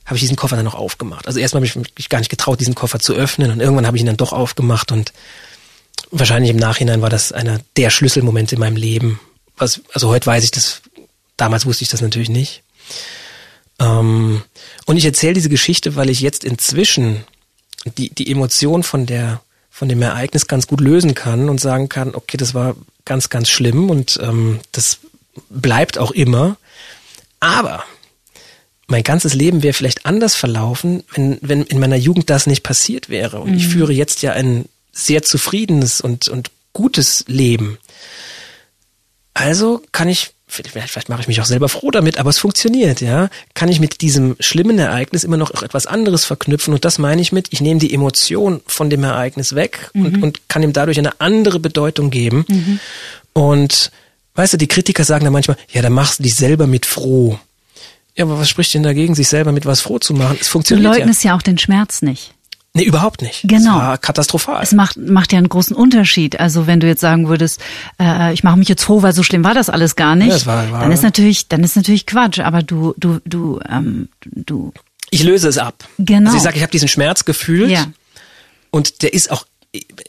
habe 0.06 0.16
ich 0.16 0.22
diesen 0.22 0.36
Koffer 0.36 0.56
dann 0.56 0.66
noch 0.66 0.76
aufgemacht. 0.76 1.28
Also 1.28 1.40
erstmal 1.40 1.60
habe 1.60 1.66
ich 1.66 1.76
mich 1.76 2.10
gar 2.10 2.20
nicht 2.20 2.30
getraut, 2.30 2.60
diesen 2.60 2.76
Koffer 2.76 3.00
zu 3.00 3.14
öffnen 3.14 3.52
und 3.52 3.62
irgendwann 3.62 3.88
habe 3.88 3.96
ich 3.96 4.04
ihn 4.04 4.08
dann 4.08 4.18
doch 4.18 4.34
aufgemacht 4.34 4.92
und 4.92 5.14
wahrscheinlich 6.12 6.52
im 6.52 6.58
Nachhinein 6.58 7.02
war 7.02 7.10
das 7.10 7.32
einer 7.32 7.60
der 7.78 7.90
Schlüsselmomente 7.90 8.56
in 8.56 8.60
meinem 8.60 8.76
Leben. 8.76 9.20
Was, 9.58 9.82
also 9.94 10.10
heute 10.10 10.26
weiß 10.26 10.44
ich 10.44 10.52
das, 10.52 10.82
damals 11.38 11.66
wusste 11.66 11.84
ich 11.84 11.90
das 11.90 12.02
natürlich 12.02 12.30
nicht. 12.30 12.64
Ähm, 13.80 14.44
und 14.86 14.98
ich 14.98 15.06
erzähle 15.06 15.34
diese 15.34 15.50
Geschichte, 15.50 15.96
weil 15.96 16.10
ich 16.10 16.22
jetzt 16.22 16.44
inzwischen 16.44 17.24
die, 17.98 18.10
die 18.10 18.32
Emotion 18.32 18.84
von 18.84 19.06
der, 19.06 19.42
von 19.70 19.90
dem 19.90 20.02
Ereignis 20.02 20.48
ganz 20.48 20.68
gut 20.68 20.82
lösen 20.82 21.16
kann 21.16 21.50
und 21.50 21.60
sagen 21.60 21.90
kann, 21.90 22.16
okay, 22.16 22.38
das 22.38 22.54
war 22.54 22.76
ganz, 23.06 23.30
ganz 23.30 23.50
schlimm 23.50 23.90
und 23.90 24.20
ähm, 24.22 24.60
das 24.72 25.00
bleibt 25.50 25.98
auch 25.98 26.12
immer. 26.12 26.58
Aber 27.40 27.84
mein 28.88 29.04
ganzes 29.04 29.34
Leben 29.34 29.64
wäre 29.64 29.74
vielleicht 29.74 30.06
anders 30.06 30.36
verlaufen, 30.36 31.04
wenn, 31.14 31.40
wenn 31.42 31.64
in 31.64 31.80
meiner 31.80 31.96
Jugend 31.96 32.30
das 32.30 32.48
nicht 32.48 32.64
passiert 32.64 33.10
wäre. 33.10 33.40
Und 33.40 33.52
mhm. 33.52 33.58
ich 33.58 33.68
führe 33.68 33.92
jetzt 33.92 34.22
ja 34.22 34.34
ein 34.34 34.66
sehr 34.94 35.24
zufriedenes 35.24 36.00
und, 36.00 36.30
und 36.30 36.52
gutes 36.72 37.26
Leben. 37.28 37.78
Also 39.34 39.82
kann 39.92 40.08
ich, 40.08 40.32
vielleicht, 40.48 40.92
vielleicht 40.92 41.10
mache 41.10 41.22
ich 41.22 41.28
mich 41.28 41.42
auch 41.42 41.46
selber 41.46 41.68
froh 41.68 41.90
damit, 41.90 42.20
aber 42.20 42.30
es 42.30 42.38
funktioniert, 42.38 43.02
ja. 43.02 43.30
Kann 43.56 43.70
ich 43.70 43.80
mit 43.80 44.02
diesem 44.02 44.36
schlimmen 44.40 44.78
Ereignis 44.78 45.24
immer 45.24 45.38
noch 45.38 45.64
etwas 45.64 45.88
anderes 45.88 46.26
verknüpfen 46.26 46.74
und 46.74 46.86
das 46.86 47.00
meine 47.00 47.22
ich 47.22 47.32
mit, 47.32 47.48
ich 47.52 47.60
nehme 47.60 47.80
die 47.80 47.94
Emotion 47.94 48.62
von 48.68 48.92
dem 48.92 49.04
Ereignis 49.04 49.56
weg 49.56 49.90
mhm. 49.94 50.06
und, 50.06 50.24
und 50.24 50.50
kann 50.50 50.62
ihm 50.62 50.74
dadurch 50.74 51.00
eine 51.00 51.20
andere 51.20 51.60
Bedeutung 51.60 52.12
geben. 52.12 52.46
Mhm. 52.48 52.80
Und 53.34 53.92
weißt 54.36 54.54
du, 54.54 54.58
die 54.58 54.68
Kritiker 54.68 55.04
sagen 55.04 55.24
dann 55.24 55.34
manchmal, 55.34 55.58
ja, 55.72 55.82
dann 55.82 55.94
machst 55.94 56.20
du 56.20 56.24
dich 56.24 56.36
selber 56.36 56.68
mit 56.68 56.86
froh. 56.86 57.40
Ja, 58.16 58.26
aber 58.26 58.38
was 58.40 58.48
spricht 58.48 58.76
denn 58.76 58.84
dagegen, 58.84 59.16
sich 59.16 59.28
selber 59.28 59.52
mit 59.52 59.66
was 59.66 59.82
froh 59.82 59.98
zu 59.98 60.14
machen? 60.14 60.38
Es 60.40 60.48
funktioniert. 60.48 60.94
Du 60.94 61.00
leugnest 61.00 61.24
ja, 61.24 61.32
ja 61.32 61.38
auch 61.38 61.42
den 61.42 61.58
Schmerz 61.58 62.04
nicht. 62.04 62.36
Nee, 62.76 62.86
überhaupt 62.86 63.22
nicht. 63.22 63.42
Genau. 63.44 63.78
Das 63.78 63.88
war 63.88 63.98
katastrophal. 64.00 64.64
Es 64.64 64.72
macht, 64.72 64.98
macht 64.98 65.32
ja 65.32 65.38
einen 65.38 65.50
großen 65.50 65.76
Unterschied. 65.76 66.40
Also 66.40 66.66
wenn 66.66 66.80
du 66.80 66.88
jetzt 66.88 67.02
sagen 67.02 67.28
würdest, 67.28 67.62
äh, 68.00 68.34
ich 68.34 68.44
mache 68.44 68.58
mich 68.58 68.68
jetzt 68.68 68.84
froh, 68.84 69.04
weil 69.04 69.14
so 69.14 69.22
schlimm 69.22 69.44
war 69.44 69.54
das 69.54 69.70
alles 69.70 69.96
gar 69.96 70.16
nicht, 70.16 70.30
ja, 70.30 70.34
das 70.34 70.48
war, 70.48 70.72
war, 70.72 70.82
dann 70.82 70.92
ist 70.92 71.04
natürlich, 71.04 71.48
dann 71.48 71.64
ist 71.64 71.76
natürlich 71.76 72.08
Quatsch. 72.08 72.40
Aber 72.40 72.64
du, 72.64 72.96
du, 72.98 73.20
du, 73.26 73.60
ähm, 73.70 74.10
du. 74.26 74.74
Ich 75.12 75.22
löse 75.22 75.48
es 75.48 75.60
ab. 75.60 75.88
Genau. 76.00 76.28
Also 76.28 76.38
ich 76.38 76.44
sage, 76.44 76.58
ich 76.58 76.64
habe 76.64 76.72
diesen 76.72 76.88
Schmerz 76.88 77.26
gefühlt 77.26 77.70
ja. 77.70 77.86
und 78.72 79.04
der 79.04 79.14
ist 79.14 79.30
auch 79.30 79.46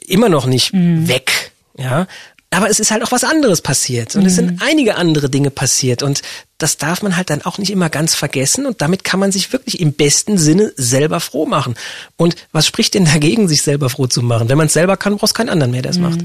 immer 0.07 0.29
noch 0.29 0.47
nicht 0.47 0.73
mhm. 0.73 1.07
weg. 1.07 1.51
Ja, 1.77 2.07
aber 2.55 2.69
es 2.69 2.79
ist 2.79 2.91
halt 2.91 3.03
auch 3.03 3.11
was 3.11 3.25
anderes 3.25 3.61
passiert 3.61 4.15
und 4.15 4.21
mhm. 4.21 4.27
es 4.27 4.35
sind 4.35 4.51
mhm. 4.53 4.59
einige 4.61 4.95
andere 4.95 5.29
Dinge 5.29 5.51
passiert 5.51 6.03
und 6.03 6.21
das 6.57 6.77
darf 6.77 7.01
man 7.01 7.17
halt 7.17 7.29
dann 7.29 7.41
auch 7.41 7.57
nicht 7.57 7.69
immer 7.69 7.89
ganz 7.89 8.15
vergessen 8.15 8.65
und 8.65 8.81
damit 8.81 9.03
kann 9.03 9.19
man 9.19 9.31
sich 9.33 9.51
wirklich 9.51 9.81
im 9.81 9.91
besten 9.91 10.37
Sinne 10.37 10.71
selber 10.77 11.19
froh 11.19 11.45
machen. 11.45 11.75
Und 12.15 12.37
was 12.53 12.65
spricht 12.65 12.93
denn 12.93 13.05
dagegen, 13.05 13.49
sich 13.49 13.61
selber 13.61 13.89
froh 13.89 14.07
zu 14.07 14.21
machen? 14.21 14.47
Wenn 14.47 14.57
man 14.57 14.67
es 14.67 14.73
selber 14.73 14.95
kann, 14.95 15.17
brauchst 15.17 15.35
keinen 15.35 15.49
anderen 15.49 15.71
mehr, 15.71 15.81
der 15.81 15.91
es 15.91 15.97
mhm. 15.97 16.03
macht. 16.03 16.19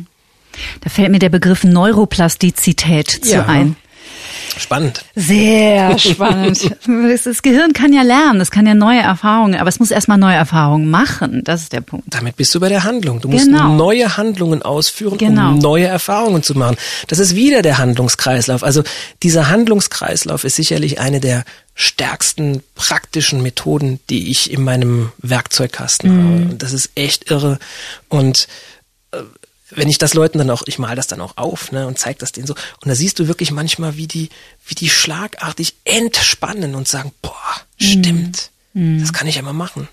Da 0.82 0.90
fällt 0.90 1.10
mir 1.10 1.18
der 1.18 1.30
Begriff 1.30 1.64
Neuroplastizität 1.64 3.10
zu 3.10 3.32
ja. 3.32 3.46
ein. 3.46 3.76
Spannend. 4.60 5.04
Sehr 5.14 5.98
spannend. 5.98 6.70
das 6.86 7.42
Gehirn 7.42 7.72
kann 7.72 7.92
ja 7.92 8.02
lernen, 8.02 8.40
es 8.40 8.50
kann 8.50 8.66
ja 8.66 8.74
neue 8.74 9.00
Erfahrungen, 9.00 9.58
aber 9.58 9.68
es 9.68 9.80
muss 9.80 9.90
erstmal 9.90 10.18
neue 10.18 10.34
Erfahrungen 10.34 10.90
machen. 10.90 11.42
Das 11.44 11.62
ist 11.62 11.72
der 11.72 11.80
Punkt. 11.80 12.06
Damit 12.08 12.36
bist 12.36 12.54
du 12.54 12.60
bei 12.60 12.68
der 12.68 12.84
Handlung. 12.84 13.20
Du 13.20 13.28
musst 13.28 13.46
genau. 13.46 13.74
neue 13.74 14.16
Handlungen 14.16 14.62
ausführen, 14.62 15.18
genau. 15.18 15.50
um 15.50 15.58
neue 15.58 15.86
Erfahrungen 15.86 16.42
zu 16.42 16.54
machen. 16.54 16.76
Das 17.08 17.18
ist 17.18 17.34
wieder 17.34 17.62
der 17.62 17.78
Handlungskreislauf. 17.78 18.62
Also 18.62 18.82
dieser 19.22 19.48
Handlungskreislauf 19.48 20.44
ist 20.44 20.56
sicherlich 20.56 21.00
eine 21.00 21.20
der 21.20 21.44
stärksten 21.74 22.62
praktischen 22.74 23.42
Methoden, 23.42 24.00
die 24.10 24.30
ich 24.30 24.52
in 24.52 24.62
meinem 24.62 25.12
Werkzeugkasten 25.18 26.10
mhm. 26.10 26.44
habe. 26.44 26.54
Das 26.56 26.74
ist 26.74 26.90
echt 26.94 27.30
irre. 27.30 27.58
Und 28.08 28.46
äh, 29.12 29.18
wenn 29.70 29.88
ich 29.88 29.98
das 29.98 30.14
Leuten 30.14 30.38
dann 30.38 30.50
auch, 30.50 30.62
ich 30.66 30.78
mal 30.78 30.96
das 30.96 31.06
dann 31.06 31.20
auch 31.20 31.36
auf, 31.36 31.72
ne, 31.72 31.86
und 31.86 31.98
zeig 31.98 32.18
das 32.18 32.32
denen 32.32 32.46
so, 32.46 32.54
und 32.54 32.88
da 32.88 32.94
siehst 32.94 33.18
du 33.18 33.28
wirklich 33.28 33.50
manchmal, 33.50 33.96
wie 33.96 34.06
die, 34.06 34.28
wie 34.66 34.74
die 34.74 34.88
schlagartig 34.88 35.74
entspannen 35.84 36.74
und 36.74 36.88
sagen, 36.88 37.12
boah, 37.22 37.34
stimmt, 37.76 38.50
mhm. 38.74 39.00
das 39.00 39.12
kann 39.12 39.26
ich 39.26 39.36
ja 39.36 39.42
mal 39.42 39.52
machen. 39.52 39.88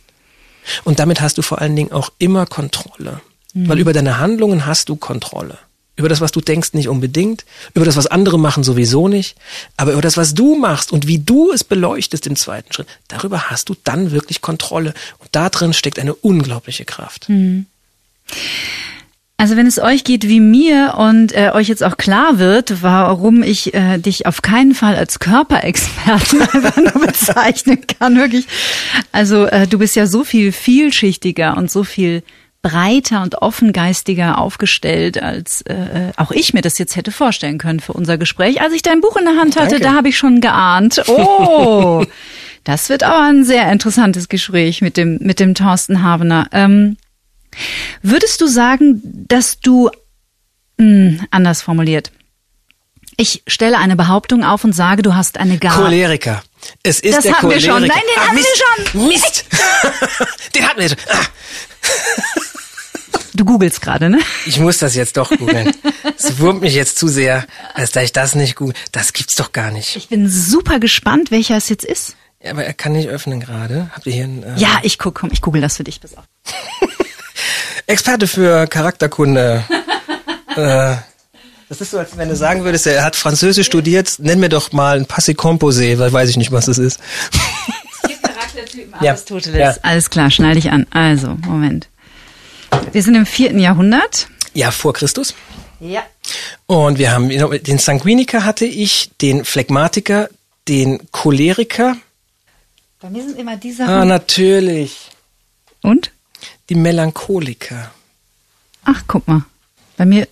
Und 0.83 0.99
damit 0.99 1.21
hast 1.21 1.37
du 1.37 1.41
vor 1.41 1.61
allen 1.61 1.75
Dingen 1.75 1.91
auch 1.91 2.11
immer 2.17 2.45
Kontrolle. 2.45 3.21
Mhm. 3.53 3.69
Weil 3.69 3.79
über 3.79 3.93
deine 3.93 4.19
Handlungen 4.19 4.65
hast 4.65 4.89
du 4.89 4.95
Kontrolle. 4.95 5.57
Über 5.95 6.09
das, 6.09 6.21
was 6.21 6.31
du 6.31 6.41
denkst, 6.41 6.73
nicht 6.73 6.89
unbedingt. 6.89 7.43
Über 7.73 7.85
das, 7.85 7.95
was 7.95 8.05
andere 8.05 8.37
machen, 8.37 8.63
sowieso 8.63 9.07
nicht. 9.07 9.35
Aber 9.77 9.93
über 9.93 10.01
das, 10.01 10.15
was 10.15 10.35
du 10.35 10.55
machst 10.55 10.91
und 10.91 11.07
wie 11.07 11.17
du 11.17 11.51
es 11.51 11.63
beleuchtest 11.63 12.27
im 12.27 12.35
zweiten 12.35 12.71
Schritt, 12.71 12.87
darüber 13.07 13.49
hast 13.49 13.69
du 13.69 13.75
dann 13.83 14.11
wirklich 14.11 14.41
Kontrolle. 14.41 14.93
Und 15.17 15.29
da 15.31 15.49
drin 15.49 15.73
steckt 15.73 15.97
eine 15.97 16.13
unglaubliche 16.13 16.85
Kraft. 16.85 17.29
Mhm. 17.29 17.65
Also 19.39 19.55
wenn 19.55 19.67
es 19.67 19.77
euch 19.77 20.03
geht 20.03 20.27
wie 20.27 20.39
mir 20.39 20.95
und 20.97 21.31
äh, 21.31 21.51
euch 21.53 21.67
jetzt 21.67 21.83
auch 21.83 21.97
klar 21.97 22.39
wird, 22.39 22.81
warum 22.81 23.43
ich 23.43 23.71
äh, 23.75 23.99
dich 23.99 24.25
auf 24.25 24.41
keinen 24.41 24.73
Fall 24.73 24.95
als 24.95 25.19
Körperexperten 25.19 26.41
einfach 26.53 26.77
nur 26.77 27.05
bezeichnen 27.05 27.85
kann, 27.85 28.17
wirklich. 28.17 28.47
Also 29.11 29.45
äh, 29.45 29.67
du 29.67 29.77
bist 29.77 29.95
ja 29.95 30.07
so 30.07 30.23
viel 30.23 30.51
vielschichtiger 30.51 31.55
und 31.55 31.69
so 31.69 31.83
viel 31.83 32.23
breiter 32.63 33.21
und 33.21 33.35
offengeistiger 33.35 34.39
aufgestellt, 34.39 35.21
als 35.21 35.61
äh, 35.61 35.73
äh, 35.73 36.11
auch 36.17 36.31
ich 36.31 36.55
mir 36.55 36.61
das 36.61 36.79
jetzt 36.79 36.95
hätte 36.95 37.11
vorstellen 37.11 37.59
können 37.59 37.79
für 37.79 37.93
unser 37.93 38.17
Gespräch. 38.17 38.59
Als 38.61 38.73
ich 38.73 38.81
dein 38.81 39.01
Buch 39.01 39.17
in 39.17 39.25
der 39.25 39.35
Hand 39.35 39.55
hatte, 39.55 39.75
Danke. 39.75 39.83
da 39.83 39.93
habe 39.93 40.09
ich 40.09 40.17
schon 40.17 40.41
geahnt. 40.41 41.03
Oh, 41.07 42.03
das 42.63 42.89
wird 42.89 43.03
aber 43.03 43.21
ein 43.27 43.43
sehr 43.43 43.71
interessantes 43.71 44.29
Gespräch 44.29 44.81
mit 44.81 44.97
dem 44.97 45.19
mit 45.21 45.39
dem 45.39 45.53
Thorsten 45.53 46.01
Havener. 46.01 46.47
Ähm, 46.51 46.97
Würdest 48.01 48.41
du 48.41 48.47
sagen, 48.47 49.01
dass 49.27 49.59
du 49.59 49.89
mh, 50.77 51.25
anders 51.31 51.61
formuliert? 51.61 52.11
Ich 53.19 53.41
stelle 53.47 53.79
eine 53.79 53.95
Behauptung 53.95 54.43
auf 54.43 54.63
und 54.63 54.73
sage, 54.73 55.01
du 55.01 55.15
hast 55.15 55.37
eine 55.39 55.57
Gabe. 55.57 55.83
Choleriker. 55.83 56.43
Es 56.83 56.99
ist 56.99 57.15
Das 57.17 57.23
der 57.23 57.33
hatten 57.37 57.49
wir 57.49 57.57
Choleriker. 57.57 57.73
schon. 57.73 57.87
Nein, 57.87 58.01
den 58.15 58.21
ah, 58.21 58.25
hatten 58.27 58.35
wir 58.35 58.43
Mist. 58.43 58.63
schon. 58.91 59.07
Mist. 59.07 59.45
den 60.55 60.67
hatten 60.67 60.79
wir 60.79 60.89
schon. 60.89 60.97
Ah, 61.09 61.25
Du 63.33 63.45
googelst 63.45 63.81
gerade, 63.81 64.09
ne? 64.09 64.17
ich 64.47 64.59
muss 64.59 64.79
das 64.79 64.95
jetzt 64.95 65.15
doch 65.15 65.29
googeln. 65.29 65.71
Es 66.17 66.39
wurmt 66.39 66.61
mich 66.61 66.73
jetzt 66.73 66.97
zu 66.97 67.07
sehr, 67.07 67.45
als 67.75 67.91
da 67.91 68.01
ich 68.01 68.11
das 68.11 68.33
nicht 68.33 68.55
google. 68.55 68.73
Das 68.91 69.13
gibt's 69.13 69.35
doch 69.35 69.51
gar 69.51 69.69
nicht. 69.69 69.95
Ich 69.95 70.07
bin 70.09 70.27
super 70.27 70.79
gespannt, 70.79 71.29
welcher 71.29 71.55
es 71.55 71.69
jetzt 71.69 71.85
ist. 71.85 72.15
Ja, 72.41 72.49
aber 72.51 72.65
er 72.65 72.73
kann 72.73 72.93
nicht 72.93 73.09
öffnen 73.09 73.39
gerade. 73.39 73.91
Habt 73.93 74.07
ihr 74.07 74.13
hier 74.13 74.23
einen 74.23 74.41
äh, 74.41 74.55
Ja, 74.57 74.79
ich 74.81 74.97
guck, 74.97 75.13
komm, 75.15 75.29
ich 75.31 75.41
google 75.41 75.61
das 75.61 75.77
für 75.77 75.83
dich. 75.83 76.01
Pass 76.01 76.17
auf. 76.17 76.23
Experte 77.85 78.27
für 78.27 78.67
Charakterkunde? 78.67 79.63
äh, 80.55 80.95
das 81.69 81.81
ist 81.81 81.91
so, 81.91 81.99
als 81.99 82.15
wenn 82.17 82.29
du 82.29 82.35
sagen 82.35 82.63
würdest, 82.63 82.87
er 82.87 83.03
hat 83.03 83.15
Französisch 83.15 83.67
studiert. 83.67 84.15
Nenn 84.19 84.39
mir 84.39 84.49
doch 84.49 84.71
mal 84.71 84.97
ein 84.97 85.05
Passé 85.05 85.35
Composé, 85.35 85.99
weil 85.99 86.11
weiß 86.13 86.29
ich 86.29 86.37
nicht, 86.37 86.51
was 86.51 86.65
das 86.67 86.77
ist. 86.77 86.99
Charaktertypen 88.23 88.93
Ja, 89.01 89.11
Aristoteles. 89.11 89.59
ja. 89.59 89.75
Alles 89.83 90.09
klar, 90.09 90.31
schneide 90.31 90.59
ich 90.59 90.71
an. 90.71 90.87
Also, 90.91 91.37
Moment. 91.45 91.87
Wir 92.91 93.03
sind 93.03 93.15
im 93.15 93.25
vierten 93.25 93.59
Jahrhundert. 93.59 94.27
Ja, 94.53 94.71
vor 94.71 94.93
Christus. 94.93 95.33
Ja. 95.79 96.03
Und 96.65 96.97
wir 96.97 97.11
haben 97.11 97.29
den 97.29 97.77
Sanguiniker 97.77 98.43
hatte 98.45 98.65
ich, 98.65 99.11
den 99.21 99.45
Phlegmatiker, 99.45 100.29
den 100.67 100.99
Choleriker. 101.11 101.97
Bei 102.99 103.09
mir 103.09 103.23
sind 103.23 103.37
immer 103.37 103.57
die 103.57 103.75
Ah, 103.81 104.05
natürlich. 104.05 105.11
und? 105.83 106.11
Die 106.69 106.75
Melancholiker. 106.75 107.91
Ach, 108.83 109.03
guck 109.07 109.27
mal. 109.27 109.43
Bei 109.97 110.05
mir 110.05 110.27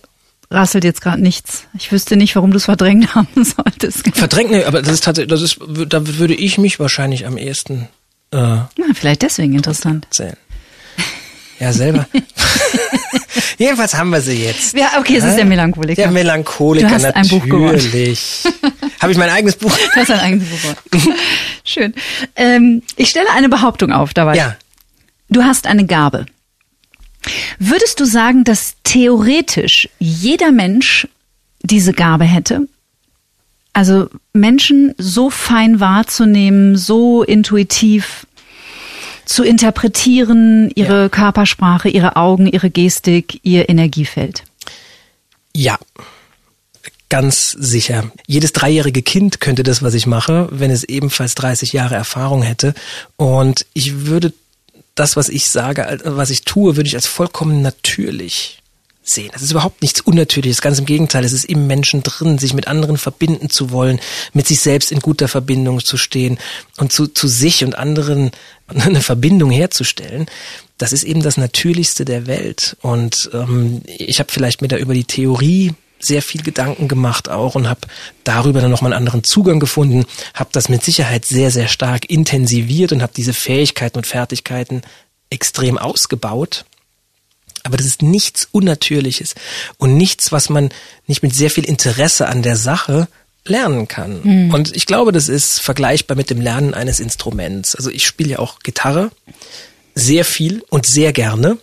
rasselt 0.50 0.84
jetzt 0.84 1.00
gerade 1.00 1.20
nichts. 1.20 1.64
Ich 1.78 1.90
wüsste 1.92 2.16
nicht, 2.16 2.36
warum 2.36 2.50
du 2.50 2.56
es 2.56 2.66
verdrängt 2.66 3.14
haben 3.14 3.44
solltest. 3.44 4.08
Verdrängt, 4.14 4.50
ne, 4.50 4.64
aber 4.66 4.82
das 4.82 4.92
ist 4.94 5.04
tatsächlich, 5.04 5.30
das 5.30 5.42
ist, 5.42 5.58
da 5.88 6.06
würde 6.18 6.34
ich 6.34 6.58
mich 6.58 6.78
wahrscheinlich 6.78 7.26
am 7.26 7.36
ehesten 7.36 7.88
äh, 8.32 8.36
Na, 8.38 8.68
vielleicht 8.94 9.22
deswegen 9.22 9.54
interessant. 9.54 10.06
zählen. 10.10 10.36
Ja, 11.58 11.72
selber. 11.72 12.06
Jedenfalls 13.58 13.94
haben 13.94 14.10
wir 14.10 14.20
sie 14.20 14.44
jetzt. 14.44 14.76
Ja, 14.76 14.98
okay, 14.98 15.16
es 15.16 15.24
ist 15.24 15.36
der 15.36 15.46
Melancholiker. 15.46 15.94
Der 16.02 16.10
Melancholiker, 16.10 16.86
Du 16.88 16.94
hast 16.94 17.04
ein 17.06 17.28
Buch 17.28 17.46
natürlich. 17.46 18.44
Habe 19.00 19.12
ich 19.12 19.16
mein 19.18 19.30
eigenes 19.30 19.56
Buch? 19.56 19.72
Du 19.94 20.00
hast 20.00 20.10
ein 20.10 20.20
eigenes 20.20 20.48
Buch. 20.90 21.00
Schön. 21.64 21.94
Ähm, 22.34 22.82
ich 22.96 23.08
stelle 23.08 23.30
eine 23.30 23.48
Behauptung 23.48 23.90
auf 23.92 24.12
dabei. 24.12 24.36
Ja. 24.36 24.56
Du 25.28 25.42
hast 25.42 25.66
eine 25.66 25.86
Gabe. 25.86 26.26
Würdest 27.58 27.98
du 28.00 28.04
sagen, 28.04 28.44
dass 28.44 28.76
theoretisch 28.84 29.88
jeder 29.98 30.52
Mensch 30.52 31.08
diese 31.62 31.92
Gabe 31.92 32.24
hätte? 32.24 32.68
Also 33.72 34.08
Menschen 34.32 34.94
so 34.96 35.28
fein 35.30 35.80
wahrzunehmen, 35.80 36.76
so 36.76 37.22
intuitiv 37.22 38.26
zu 39.24 39.42
interpretieren, 39.42 40.70
ihre 40.74 41.02
Ja. 41.02 41.08
Körpersprache, 41.08 41.88
ihre 41.88 42.16
Augen, 42.16 42.46
ihre 42.46 42.70
Gestik, 42.70 43.40
ihr 43.42 43.68
Energiefeld. 43.68 44.44
Ja. 45.54 45.78
Ganz 47.08 47.52
sicher. 47.52 48.10
Jedes 48.26 48.52
dreijährige 48.52 49.02
Kind 49.02 49.40
könnte 49.40 49.62
das, 49.62 49.82
was 49.82 49.94
ich 49.94 50.06
mache, 50.06 50.48
wenn 50.50 50.70
es 50.70 50.82
ebenfalls 50.84 51.34
30 51.36 51.72
Jahre 51.72 51.94
Erfahrung 51.94 52.42
hätte. 52.42 52.74
Und 53.16 53.66
ich 53.74 54.06
würde 54.06 54.32
das, 54.96 55.16
was 55.16 55.28
ich 55.28 55.48
sage, 55.48 56.00
was 56.04 56.30
ich 56.30 56.42
tue, 56.42 56.76
würde 56.76 56.88
ich 56.88 56.96
als 56.96 57.06
vollkommen 57.06 57.62
natürlich 57.62 58.62
sehen. 59.08 59.30
Das 59.32 59.42
ist 59.42 59.52
überhaupt 59.52 59.82
nichts 59.82 60.00
Unnatürliches. 60.00 60.60
Ganz 60.60 60.78
im 60.78 60.86
Gegenteil. 60.86 61.24
Es 61.24 61.32
ist 61.32 61.44
im 61.44 61.66
Menschen 61.68 62.02
drin, 62.02 62.38
sich 62.38 62.54
mit 62.54 62.66
anderen 62.66 62.98
verbinden 62.98 63.50
zu 63.50 63.70
wollen, 63.70 64.00
mit 64.32 64.48
sich 64.48 64.60
selbst 64.60 64.90
in 64.90 64.98
guter 64.98 65.28
Verbindung 65.28 65.84
zu 65.84 65.96
stehen 65.96 66.38
und 66.78 66.92
zu, 66.92 67.06
zu 67.06 67.28
sich 67.28 67.64
und 67.64 67.78
anderen 67.78 68.32
eine 68.66 69.02
Verbindung 69.02 69.50
herzustellen. 69.50 70.26
Das 70.78 70.92
ist 70.92 71.04
eben 71.04 71.22
das 71.22 71.36
Natürlichste 71.36 72.04
der 72.04 72.26
Welt. 72.26 72.76
Und 72.82 73.30
ähm, 73.32 73.82
ich 73.86 74.18
habe 74.18 74.32
vielleicht 74.32 74.60
mir 74.60 74.68
da 74.68 74.76
über 74.76 74.94
die 74.94 75.04
Theorie 75.04 75.74
sehr 75.98 76.22
viel 76.22 76.42
Gedanken 76.42 76.88
gemacht 76.88 77.28
auch 77.28 77.54
und 77.54 77.68
habe 77.68 77.80
darüber 78.24 78.60
dann 78.60 78.70
nochmal 78.70 78.92
einen 78.92 78.98
anderen 78.98 79.24
Zugang 79.24 79.60
gefunden, 79.60 80.04
habe 80.34 80.50
das 80.52 80.68
mit 80.68 80.82
Sicherheit 80.82 81.24
sehr, 81.24 81.50
sehr 81.50 81.68
stark 81.68 82.08
intensiviert 82.10 82.92
und 82.92 83.02
habe 83.02 83.12
diese 83.16 83.32
Fähigkeiten 83.32 83.98
und 83.98 84.06
Fertigkeiten 84.06 84.82
extrem 85.30 85.78
ausgebaut. 85.78 86.64
Aber 87.62 87.76
das 87.76 87.86
ist 87.86 88.02
nichts 88.02 88.48
Unnatürliches 88.52 89.34
und 89.78 89.96
nichts, 89.96 90.30
was 90.30 90.48
man 90.50 90.68
nicht 91.06 91.22
mit 91.22 91.34
sehr 91.34 91.50
viel 91.50 91.64
Interesse 91.64 92.28
an 92.28 92.42
der 92.42 92.56
Sache 92.56 93.08
lernen 93.44 93.88
kann. 93.88 94.50
Und 94.52 94.74
ich 94.76 94.86
glaube, 94.86 95.12
das 95.12 95.28
ist 95.28 95.60
vergleichbar 95.60 96.16
mit 96.16 96.30
dem 96.30 96.40
Lernen 96.40 96.74
eines 96.74 97.00
Instruments. 97.00 97.74
Also 97.74 97.90
ich 97.90 98.06
spiele 98.06 98.30
ja 98.30 98.38
auch 98.38 98.60
Gitarre 98.60 99.10
sehr 99.94 100.24
viel 100.24 100.62
und 100.68 100.86
sehr 100.86 101.12
gerne, 101.12 101.58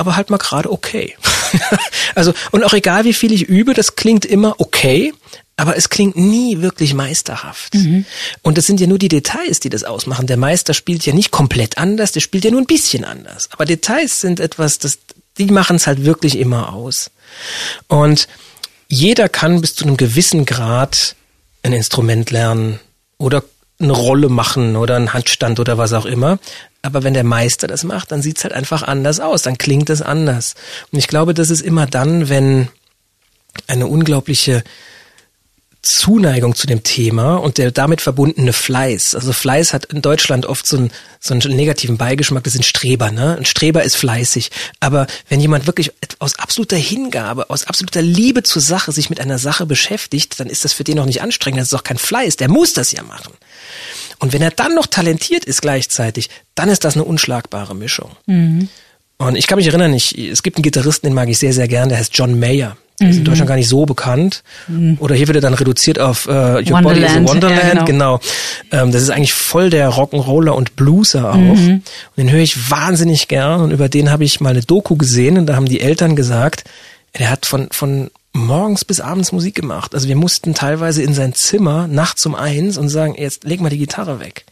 aber 0.00 0.16
halt 0.16 0.30
mal 0.30 0.38
gerade 0.38 0.70
okay. 0.72 1.16
also 2.14 2.32
und 2.50 2.64
auch 2.64 2.72
egal 2.72 3.04
wie 3.04 3.12
viel 3.12 3.32
ich 3.32 3.48
übe, 3.48 3.74
das 3.74 3.96
klingt 3.96 4.24
immer 4.24 4.56
okay, 4.58 5.12
aber 5.56 5.76
es 5.76 5.90
klingt 5.90 6.16
nie 6.16 6.62
wirklich 6.62 6.94
meisterhaft. 6.94 7.74
Und 8.42 8.56
das 8.56 8.66
sind 8.66 8.80
ja 8.80 8.86
nur 8.86 8.98
die 8.98 9.08
Details, 9.08 9.60
die 9.60 9.68
das 9.68 9.84
ausmachen. 9.84 10.26
Der 10.26 10.38
Meister 10.38 10.72
spielt 10.72 11.04
ja 11.04 11.12
nicht 11.12 11.30
komplett 11.30 11.76
anders, 11.76 12.12
der 12.12 12.20
spielt 12.20 12.44
ja 12.44 12.50
nur 12.50 12.62
ein 12.62 12.66
bisschen 12.66 13.04
anders. 13.04 13.50
Aber 13.52 13.66
Details 13.66 14.22
sind 14.22 14.40
etwas, 14.40 14.78
das 14.78 14.98
die 15.38 15.46
machen 15.46 15.76
es 15.76 15.86
halt 15.86 16.04
wirklich 16.04 16.38
immer 16.38 16.72
aus. 16.72 17.10
Und 17.88 18.28
jeder 18.88 19.28
kann 19.28 19.60
bis 19.60 19.74
zu 19.74 19.84
einem 19.84 19.96
gewissen 19.96 20.44
Grad 20.44 21.14
ein 21.62 21.72
Instrument 21.72 22.30
lernen 22.30 22.80
oder 23.18 23.44
eine 23.80 23.92
Rolle 23.92 24.28
machen 24.28 24.76
oder 24.76 24.96
einen 24.96 25.12
Handstand 25.12 25.58
oder 25.60 25.78
was 25.78 25.92
auch 25.92 26.06
immer. 26.06 26.38
Aber 26.82 27.02
wenn 27.02 27.14
der 27.14 27.24
Meister 27.24 27.66
das 27.66 27.84
macht, 27.84 28.12
dann 28.12 28.22
sieht's 28.22 28.44
halt 28.44 28.54
einfach 28.54 28.82
anders 28.82 29.20
aus, 29.20 29.42
dann 29.42 29.58
klingt 29.58 29.90
es 29.90 30.02
anders. 30.02 30.54
Und 30.92 30.98
ich 30.98 31.08
glaube, 31.08 31.34
das 31.34 31.50
ist 31.50 31.60
immer 31.60 31.86
dann, 31.86 32.28
wenn 32.28 32.68
eine 33.66 33.86
unglaubliche 33.86 34.62
Zuneigung 35.82 36.54
zu 36.54 36.66
dem 36.66 36.82
Thema 36.82 37.36
und 37.36 37.56
der 37.56 37.70
damit 37.70 38.02
verbundene 38.02 38.52
Fleiß. 38.52 39.14
Also 39.14 39.32
Fleiß 39.32 39.72
hat 39.72 39.86
in 39.86 40.02
Deutschland 40.02 40.44
oft 40.44 40.66
so 40.66 40.76
einen, 40.76 40.90
so 41.20 41.32
einen 41.32 41.56
negativen 41.56 41.96
Beigeschmack, 41.96 42.44
das 42.44 42.52
sind 42.52 42.66
Streber, 42.66 43.10
ne? 43.10 43.36
Ein 43.36 43.46
Streber 43.46 43.82
ist 43.82 43.96
fleißig. 43.96 44.50
Aber 44.80 45.06
wenn 45.28 45.40
jemand 45.40 45.66
wirklich 45.66 45.92
aus 46.18 46.38
absoluter 46.38 46.76
Hingabe, 46.76 47.48
aus 47.48 47.64
absoluter 47.64 48.02
Liebe 48.02 48.42
zur 48.42 48.60
Sache 48.60 48.92
sich 48.92 49.08
mit 49.08 49.20
einer 49.20 49.38
Sache 49.38 49.64
beschäftigt, 49.64 50.38
dann 50.38 50.48
ist 50.48 50.64
das 50.64 50.74
für 50.74 50.84
den 50.84 50.96
noch 50.96 51.06
nicht 51.06 51.22
anstrengend, 51.22 51.60
das 51.60 51.68
ist 51.68 51.78
auch 51.78 51.84
kein 51.84 51.98
Fleiß, 51.98 52.36
der 52.36 52.50
muss 52.50 52.74
das 52.74 52.92
ja 52.92 53.02
machen. 53.02 53.32
Und 54.18 54.34
wenn 54.34 54.42
er 54.42 54.50
dann 54.50 54.74
noch 54.74 54.86
talentiert 54.86 55.46
ist 55.46 55.62
gleichzeitig, 55.62 56.28
dann 56.54 56.68
ist 56.68 56.84
das 56.84 56.94
eine 56.94 57.04
unschlagbare 57.04 57.74
Mischung. 57.74 58.10
Und 59.16 59.36
ich 59.36 59.46
kann 59.46 59.56
mich 59.56 59.66
erinnern, 59.66 59.94
ich, 59.94 60.16
es 60.16 60.42
gibt 60.42 60.56
einen 60.56 60.62
Gitarristen, 60.62 61.06
den 61.06 61.14
mag 61.14 61.28
ich 61.28 61.38
sehr, 61.38 61.52
sehr 61.52 61.68
gern, 61.68 61.88
der 61.88 61.98
heißt 61.98 62.16
John 62.16 62.38
Mayer. 62.38 62.76
Der 63.00 63.10
ist 63.10 63.16
in 63.16 63.24
Deutschland 63.24 63.48
gar 63.48 63.56
nicht 63.56 63.68
so 63.68 63.86
bekannt. 63.86 64.42
Oder 64.98 65.14
hier 65.14 65.26
wird 65.26 65.36
er 65.36 65.40
dann 65.40 65.54
reduziert 65.54 65.98
auf 65.98 66.26
äh, 66.26 66.30
Your 66.30 66.82
Body 66.82 67.00
is 67.00 67.10
a 67.12 67.14
Wonderland, 67.16 67.28
Wonderland. 67.28 67.74
ja, 67.74 67.84
genau. 67.84 68.20
Ähm, 68.70 68.92
das 68.92 69.02
ist 69.02 69.10
eigentlich 69.10 69.32
voll 69.32 69.70
der 69.70 69.90
Rock'n'Roller 69.90 70.50
und 70.50 70.76
Blueser 70.76 71.30
auch. 71.30 71.36
Und 71.36 71.82
den 72.16 72.30
höre 72.30 72.42
ich 72.42 72.70
wahnsinnig 72.70 73.28
gern. 73.28 73.62
Und 73.62 73.70
über 73.70 73.88
den 73.88 74.10
habe 74.10 74.24
ich 74.24 74.40
mal 74.40 74.50
eine 74.50 74.62
Doku 74.62 74.96
gesehen 74.96 75.38
und 75.38 75.46
da 75.46 75.56
haben 75.56 75.66
die 75.66 75.80
Eltern 75.80 76.14
gesagt, 76.14 76.64
der 77.18 77.30
hat 77.30 77.46
von, 77.46 77.68
von 77.70 78.10
morgens 78.32 78.84
bis 78.84 79.00
abends 79.00 79.32
Musik 79.32 79.54
gemacht. 79.54 79.94
Also 79.94 80.08
wir 80.08 80.16
mussten 80.16 80.54
teilweise 80.54 81.02
in 81.02 81.14
sein 81.14 81.34
Zimmer 81.34 81.88
nachts 81.88 82.24
um 82.26 82.34
eins 82.34 82.78
und 82.78 82.88
sagen, 82.88 83.14
jetzt 83.16 83.44
leg 83.44 83.60
mal 83.60 83.70
die 83.70 83.78
Gitarre 83.78 84.20
weg. 84.20 84.44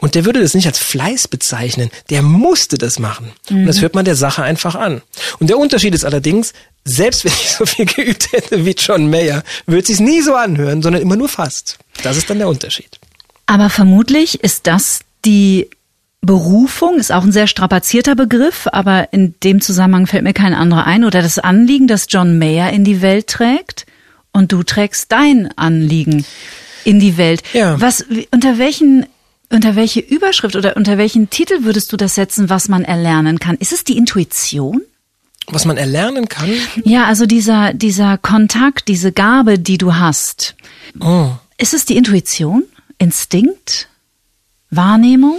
Und 0.00 0.14
der 0.14 0.24
würde 0.24 0.40
das 0.40 0.54
nicht 0.54 0.66
als 0.66 0.78
Fleiß 0.78 1.28
bezeichnen. 1.28 1.90
Der 2.08 2.22
musste 2.22 2.78
das 2.78 2.98
machen. 2.98 3.32
Und 3.50 3.66
das 3.66 3.80
hört 3.80 3.94
man 3.94 4.04
der 4.04 4.16
Sache 4.16 4.42
einfach 4.42 4.74
an. 4.74 5.02
Und 5.38 5.50
der 5.50 5.58
Unterschied 5.58 5.94
ist 5.94 6.04
allerdings, 6.04 6.52
selbst 6.84 7.24
wenn 7.24 7.32
ich 7.32 7.50
so 7.52 7.66
viel 7.66 7.86
geübt 7.86 8.32
hätte 8.32 8.64
wie 8.64 8.74
John 8.76 9.10
Mayer, 9.10 9.42
würde 9.66 9.86
sich's 9.86 10.00
nie 10.00 10.22
so 10.22 10.34
anhören, 10.34 10.82
sondern 10.82 11.02
immer 11.02 11.16
nur 11.16 11.28
fast. 11.28 11.78
Das 12.02 12.16
ist 12.16 12.30
dann 12.30 12.38
der 12.38 12.48
Unterschied. 12.48 12.98
Aber 13.46 13.68
vermutlich 13.68 14.42
ist 14.42 14.66
das 14.66 15.00
die 15.24 15.68
Berufung 16.22 16.98
ist 16.98 17.12
auch 17.12 17.24
ein 17.24 17.32
sehr 17.32 17.46
strapazierter 17.46 18.14
Begriff, 18.14 18.68
aber 18.70 19.12
in 19.12 19.34
dem 19.42 19.60
Zusammenhang 19.62 20.06
fällt 20.06 20.22
mir 20.22 20.34
kein 20.34 20.52
anderer 20.52 20.86
ein. 20.86 21.04
Oder 21.04 21.22
das 21.22 21.38
Anliegen, 21.38 21.86
das 21.86 22.06
John 22.10 22.38
Mayer 22.38 22.70
in 22.70 22.84
die 22.84 23.00
Welt 23.00 23.26
trägt 23.26 23.86
und 24.32 24.52
du 24.52 24.62
trägst 24.62 25.10
dein 25.12 25.50
Anliegen 25.56 26.24
in 26.84 27.00
die 27.00 27.16
Welt. 27.16 27.42
Ja. 27.54 27.80
Was, 27.80 28.04
unter 28.32 28.58
welchen, 28.58 29.06
unter 29.50 29.76
welche 29.76 30.00
Überschrift 30.00 30.56
oder 30.56 30.76
unter 30.76 30.96
welchen 30.96 31.28
Titel 31.28 31.64
würdest 31.64 31.92
du 31.92 31.96
das 31.96 32.14
setzen, 32.14 32.48
was 32.48 32.68
man 32.68 32.84
erlernen 32.84 33.38
kann? 33.38 33.56
Ist 33.56 33.72
es 33.72 33.84
die 33.84 33.96
Intuition? 33.96 34.82
Was 35.48 35.64
man 35.64 35.76
erlernen 35.76 36.28
kann? 36.28 36.50
Ja, 36.84 37.06
also 37.06 37.26
dieser, 37.26 37.74
dieser 37.74 38.16
Kontakt, 38.18 38.86
diese 38.88 39.10
Gabe, 39.10 39.58
die 39.58 39.78
du 39.78 39.96
hast. 39.96 40.54
Oh. 41.00 41.32
Ist 41.58 41.74
es 41.74 41.84
die 41.84 41.96
Intuition? 41.96 42.64
Instinkt? 42.98 43.88
Wahrnehmung? 44.70 45.38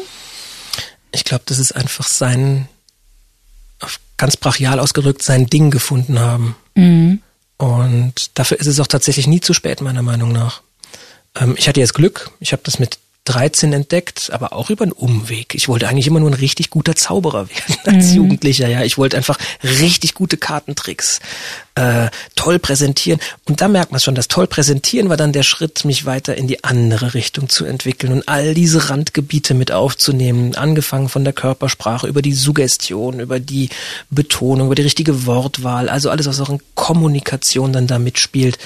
Ich 1.14 1.24
glaube, 1.24 1.43
das 1.45 1.59
ist 1.59 1.72
einfach 1.72 2.07
sein, 2.07 2.68
ganz 4.18 4.36
brachial 4.36 4.80
ausgedrückt, 4.80 5.24
sein 5.24 5.47
Ding 5.47 5.72
gefunden 5.72 6.20
haben. 6.20 6.55
Und 7.57 8.38
dafür 8.38 8.59
ist 8.59 8.68
es 8.68 8.80
auch 8.80 8.88
tatsächlich 8.88 9.28
nie 9.28 9.39
zu 9.39 9.53
spät, 9.53 9.82
meiner 9.82 10.01
Meinung 10.01 10.32
nach. 10.32 10.62
Ähm, 11.36 11.55
ich 11.57 11.68
hatte 11.70 11.80
jetzt 11.80 11.93
Glück, 11.93 12.32
ich 12.39 12.51
habe 12.51 12.64
das 12.66 12.80
mit 12.80 12.97
13 13.26 13.72
entdeckt, 13.72 14.32
aber 14.34 14.53
auch 14.53 14.72
über 14.72 14.84
einen 14.84 14.91
Umweg. 14.91 15.53
Ich 15.53 15.67
wollte 15.67 15.88
eigentlich 15.88 16.07
immer 16.07 16.19
nur 16.19 16.32
ein 16.32 16.36
richtig 16.36 16.72
guter 16.72 16.95
Zauberer 16.95 17.49
werden 17.49 17.78
als 17.86 18.13
Jugendlicher. 18.13 18.67
Ja, 18.67 18.84
ich 18.84 18.97
wollte 18.97 19.15
einfach 19.15 19.38
richtig 19.63 20.15
gute 20.15 20.38
Kartentricks 20.38 21.19
äh, 21.76 22.09
toll 22.36 22.57
präsentieren. 22.57 23.19
Und 23.47 23.61
da 23.61 23.67
merkt 23.67 23.91
man 23.91 24.01
schon, 24.01 24.15
das 24.15 24.28
toll 24.28 24.47
präsentieren 24.47 25.09
war 25.09 25.17
dann 25.17 25.34
der 25.34 25.43
Schritt, 25.43 25.86
mich 25.86 26.05
weiter 26.05 26.36
in 26.36 26.47
die 26.47 26.63
andere 26.63 27.13
Richtung 27.13 27.47
zu 27.47 27.65
entwickeln 27.65 28.11
und 28.11 28.28
all 28.28 28.55
diese 28.55 28.89
Randgebiete 28.89 29.53
mit 29.53 29.72
aufzunehmen. 29.72 30.55
Angefangen 30.55 31.07
von 31.07 31.24
der 31.24 31.34
Körpersprache 31.34 32.07
über 32.07 32.24
die 32.24 32.34
Suggestion, 32.34 33.19
über 33.19 33.39
die 33.39 33.69
Betonung, 34.09 34.65
über 34.65 34.76
die 34.76 34.82
richtige 34.82 35.28
Wortwahl, 35.28 35.89
also 35.89 36.09
alles, 36.09 36.26
was 36.26 36.41
auch 36.41 36.49
in 36.49 36.59
Kommunikation 36.74 37.72
dann 37.72 37.86
da 37.86 37.99
mitspielt. 37.99 38.57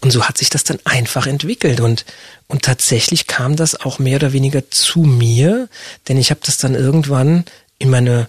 Und 0.00 0.10
so 0.10 0.24
hat 0.24 0.38
sich 0.38 0.50
das 0.50 0.64
dann 0.64 0.78
einfach 0.84 1.26
entwickelt 1.26 1.80
und 1.80 2.04
und 2.48 2.62
tatsächlich 2.62 3.26
kam 3.26 3.56
das 3.56 3.80
auch 3.80 3.98
mehr 3.98 4.16
oder 4.16 4.32
weniger 4.32 4.70
zu 4.70 5.00
mir, 5.00 5.68
denn 6.06 6.16
ich 6.16 6.30
habe 6.30 6.40
das 6.44 6.58
dann 6.58 6.74
irgendwann 6.74 7.44
in 7.78 7.90
meine 7.90 8.28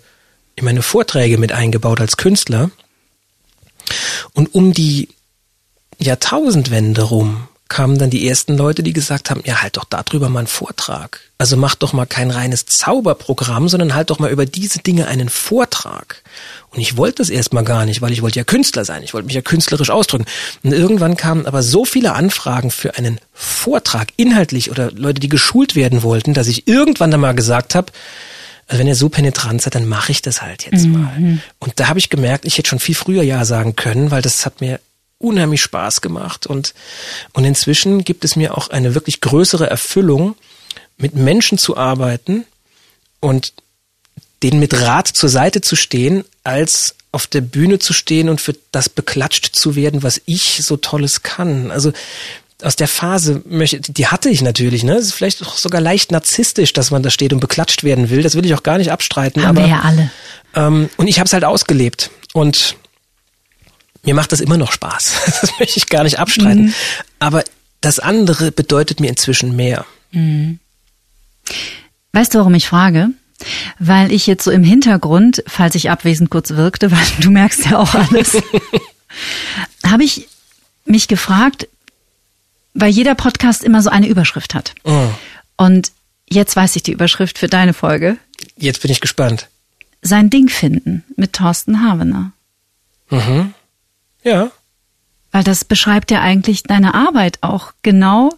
in 0.55 0.65
meine 0.65 0.81
Vorträge 0.81 1.37
mit 1.37 1.51
eingebaut 1.51 2.01
als 2.01 2.17
Künstler. 2.17 2.71
Und 4.33 4.53
um 4.55 4.73
die 4.73 5.09
Jahrtausendwende 5.99 7.03
rum 7.03 7.47
kamen 7.69 7.97
dann 7.97 8.09
die 8.09 8.27
ersten 8.27 8.57
Leute, 8.57 8.83
die 8.83 8.93
gesagt 8.93 9.29
haben, 9.29 9.41
ja, 9.45 9.61
halt 9.61 9.77
doch 9.77 9.85
darüber 9.85 10.29
mal 10.29 10.39
einen 10.39 10.47
Vortrag. 10.47 11.21
Also 11.37 11.55
mach 11.57 11.75
doch 11.75 11.93
mal 11.93 12.05
kein 12.05 12.31
reines 12.31 12.65
Zauberprogramm, 12.65 13.69
sondern 13.69 13.93
halt 13.93 14.09
doch 14.09 14.19
mal 14.19 14.31
über 14.31 14.45
diese 14.45 14.79
Dinge 14.79 15.07
einen 15.07 15.29
Vortrag. 15.29 16.23
Und 16.71 16.79
ich 16.79 16.97
wollte 16.97 17.17
das 17.17 17.29
erstmal 17.29 17.63
gar 17.63 17.85
nicht, 17.85 18.01
weil 18.01 18.11
ich 18.11 18.21
wollte 18.21 18.39
ja 18.39 18.43
Künstler 18.43 18.85
sein, 18.85 19.03
ich 19.03 19.13
wollte 19.13 19.27
mich 19.27 19.35
ja 19.35 19.41
künstlerisch 19.41 19.89
ausdrücken. 19.89 20.25
Und 20.63 20.73
irgendwann 20.73 21.17
kamen 21.17 21.45
aber 21.45 21.63
so 21.63 21.85
viele 21.85 22.13
Anfragen 22.13 22.71
für 22.71 22.95
einen 22.95 23.19
Vortrag, 23.33 24.09
inhaltlich 24.17 24.71
oder 24.71 24.91
Leute, 24.91 25.19
die 25.19 25.29
geschult 25.29 25.75
werden 25.75 26.03
wollten, 26.03 26.33
dass 26.33 26.47
ich 26.47 26.67
irgendwann 26.67 27.11
dann 27.11 27.21
mal 27.21 27.35
gesagt 27.35 27.75
habe, 27.75 27.91
also 28.67 28.79
wenn 28.79 28.87
ihr 28.87 28.95
so 28.95 29.07
penetrant 29.07 29.61
seid, 29.61 29.75
dann 29.75 29.87
mache 29.87 30.11
ich 30.11 30.21
das 30.21 30.41
halt 30.41 30.65
jetzt 30.65 30.85
mal. 30.87 31.39
Und 31.59 31.79
da 31.79 31.87
habe 31.87 31.99
ich 31.99 32.09
gemerkt, 32.09 32.45
ich 32.45 32.57
hätte 32.57 32.69
schon 32.69 32.79
viel 32.79 32.95
früher 32.95 33.23
Ja 33.23 33.45
sagen 33.45 33.75
können, 33.77 34.11
weil 34.11 34.21
das 34.21 34.45
hat 34.45 34.59
mir 34.59 34.79
unheimlich 35.19 35.61
Spaß 35.61 36.01
gemacht. 36.01 36.47
Und, 36.47 36.73
und 37.33 37.45
inzwischen 37.45 38.03
gibt 38.03 38.23
es 38.25 38.35
mir 38.35 38.57
auch 38.57 38.69
eine 38.69 38.95
wirklich 38.95 39.21
größere 39.21 39.69
Erfüllung, 39.69 40.35
mit 40.97 41.15
Menschen 41.15 41.57
zu 41.57 41.77
arbeiten 41.77 42.45
und 43.19 43.53
denen 44.43 44.59
mit 44.59 44.73
Rat 44.73 45.07
zur 45.07 45.29
Seite 45.29 45.61
zu 45.61 45.75
stehen, 45.75 46.23
als 46.43 46.95
auf 47.11 47.27
der 47.27 47.41
Bühne 47.41 47.79
zu 47.79 47.93
stehen 47.93 48.29
und 48.29 48.41
für 48.41 48.55
das 48.71 48.89
beklatscht 48.89 49.55
zu 49.55 49.75
werden, 49.75 50.03
was 50.03 50.21
ich 50.25 50.63
so 50.63 50.77
Tolles 50.77 51.23
kann. 51.23 51.71
Also 51.71 51.93
aus 52.61 52.75
der 52.75 52.87
Phase 52.87 53.41
möchte, 53.45 53.79
die 53.91 54.07
hatte 54.07 54.29
ich 54.29 54.41
natürlich, 54.41 54.83
ne? 54.83 54.95
Es 54.95 55.07
ist 55.07 55.13
vielleicht 55.13 55.43
auch 55.43 55.57
sogar 55.57 55.79
leicht 55.79 56.11
narzisstisch, 56.11 56.73
dass 56.73 56.91
man 56.91 57.03
da 57.03 57.09
steht 57.09 57.33
und 57.33 57.39
beklatscht 57.39 57.83
werden 57.83 58.09
will. 58.09 58.23
Das 58.23 58.35
will 58.35 58.45
ich 58.45 58.53
auch 58.55 58.63
gar 58.63 58.77
nicht 58.77 58.91
abstreiten. 58.91 59.43
Haben 59.43 59.57
aber, 59.57 59.67
wir 59.67 59.73
ja 59.73 59.81
alle. 59.81 60.11
Ähm, 60.55 60.89
und 60.97 61.07
ich 61.07 61.19
habe 61.19 61.27
es 61.27 61.33
halt 61.33 61.43
ausgelebt. 61.43 62.09
Und 62.33 62.75
mir 64.07 64.15
macht 64.15 64.31
das 64.31 64.39
immer 64.39 64.57
noch 64.57 64.71
Spaß. 64.71 65.13
Das 65.41 65.59
möchte 65.59 65.77
ich 65.77 65.87
gar 65.89 66.03
nicht 66.03 66.17
abstreiten. 66.17 66.73
Aber 67.19 67.43
das 67.81 67.99
andere 67.99 68.51
bedeutet 68.53 68.99
mir 69.01 69.09
inzwischen 69.09 69.55
mehr. 69.55 69.85
Weißt 72.13 72.33
du, 72.33 72.39
warum 72.39 72.55
ich 72.55 72.67
frage? 72.67 73.09
Weil 73.79 74.11
ich 74.11 74.25
jetzt 74.25 74.45
so 74.45 74.51
im 74.51 74.63
Hintergrund, 74.63 75.43
falls 75.45 75.75
ich 75.75 75.89
abwesend 75.91 76.29
kurz 76.29 76.51
wirkte, 76.51 76.89
weil 76.91 77.05
du 77.19 77.29
merkst 77.29 77.65
ja 77.65 77.77
auch 77.77 77.93
alles, 77.93 78.37
habe 79.85 80.03
ich 80.05 80.27
mich 80.85 81.07
gefragt, 81.09 81.67
weil 82.73 82.89
jeder 82.91 83.13
Podcast 83.13 83.63
immer 83.63 83.81
so 83.81 83.89
eine 83.89 84.07
Überschrift 84.07 84.55
hat. 84.55 84.73
Oh, 84.85 85.09
Und 85.57 85.91
jetzt 86.29 86.55
weiß 86.55 86.77
ich 86.77 86.83
die 86.83 86.93
Überschrift 86.93 87.37
für 87.37 87.47
deine 87.47 87.73
Folge. 87.73 88.17
jetzt 88.55 88.81
bin 88.81 88.89
ich 88.91 89.01
gespannt. 89.01 89.49
Sein 90.01 90.29
Ding 90.29 90.47
finden 90.47 91.03
mit 91.17 91.33
Thorsten 91.33 91.83
Havener. 91.83 92.31
Ja, 94.27 94.51
Weil 95.31 95.43
das 95.43 95.63
beschreibt 95.65 96.11
ja 96.11 96.21
eigentlich 96.21 96.63
deine 96.63 96.93
Arbeit 96.93 97.37
auch 97.41 97.71
genau 97.81 98.29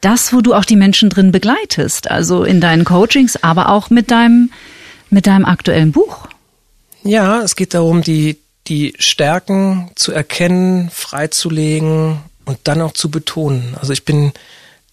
das, 0.00 0.32
wo 0.32 0.40
du 0.40 0.54
auch 0.54 0.64
die 0.64 0.76
Menschen 0.76 1.10
drin 1.10 1.32
begleitest. 1.32 2.10
Also 2.10 2.44
in 2.44 2.60
deinen 2.60 2.84
Coachings, 2.84 3.42
aber 3.42 3.68
auch 3.68 3.90
mit 3.90 4.10
deinem, 4.10 4.50
mit 5.10 5.26
deinem 5.26 5.44
aktuellen 5.44 5.92
Buch. 5.92 6.28
ja, 7.04 7.42
es 7.42 7.56
geht 7.56 7.74
darum, 7.74 8.02
die, 8.02 8.38
die 8.66 8.94
Stärken 8.98 9.90
zu 9.94 10.12
erkennen, 10.12 10.90
freizulegen 10.90 12.18
und 12.44 12.58
dann 12.64 12.82
auch 12.82 12.92
zu 12.92 13.10
betonen. 13.10 13.76
Also 13.80 13.92
ich 13.92 14.04
bin 14.04 14.32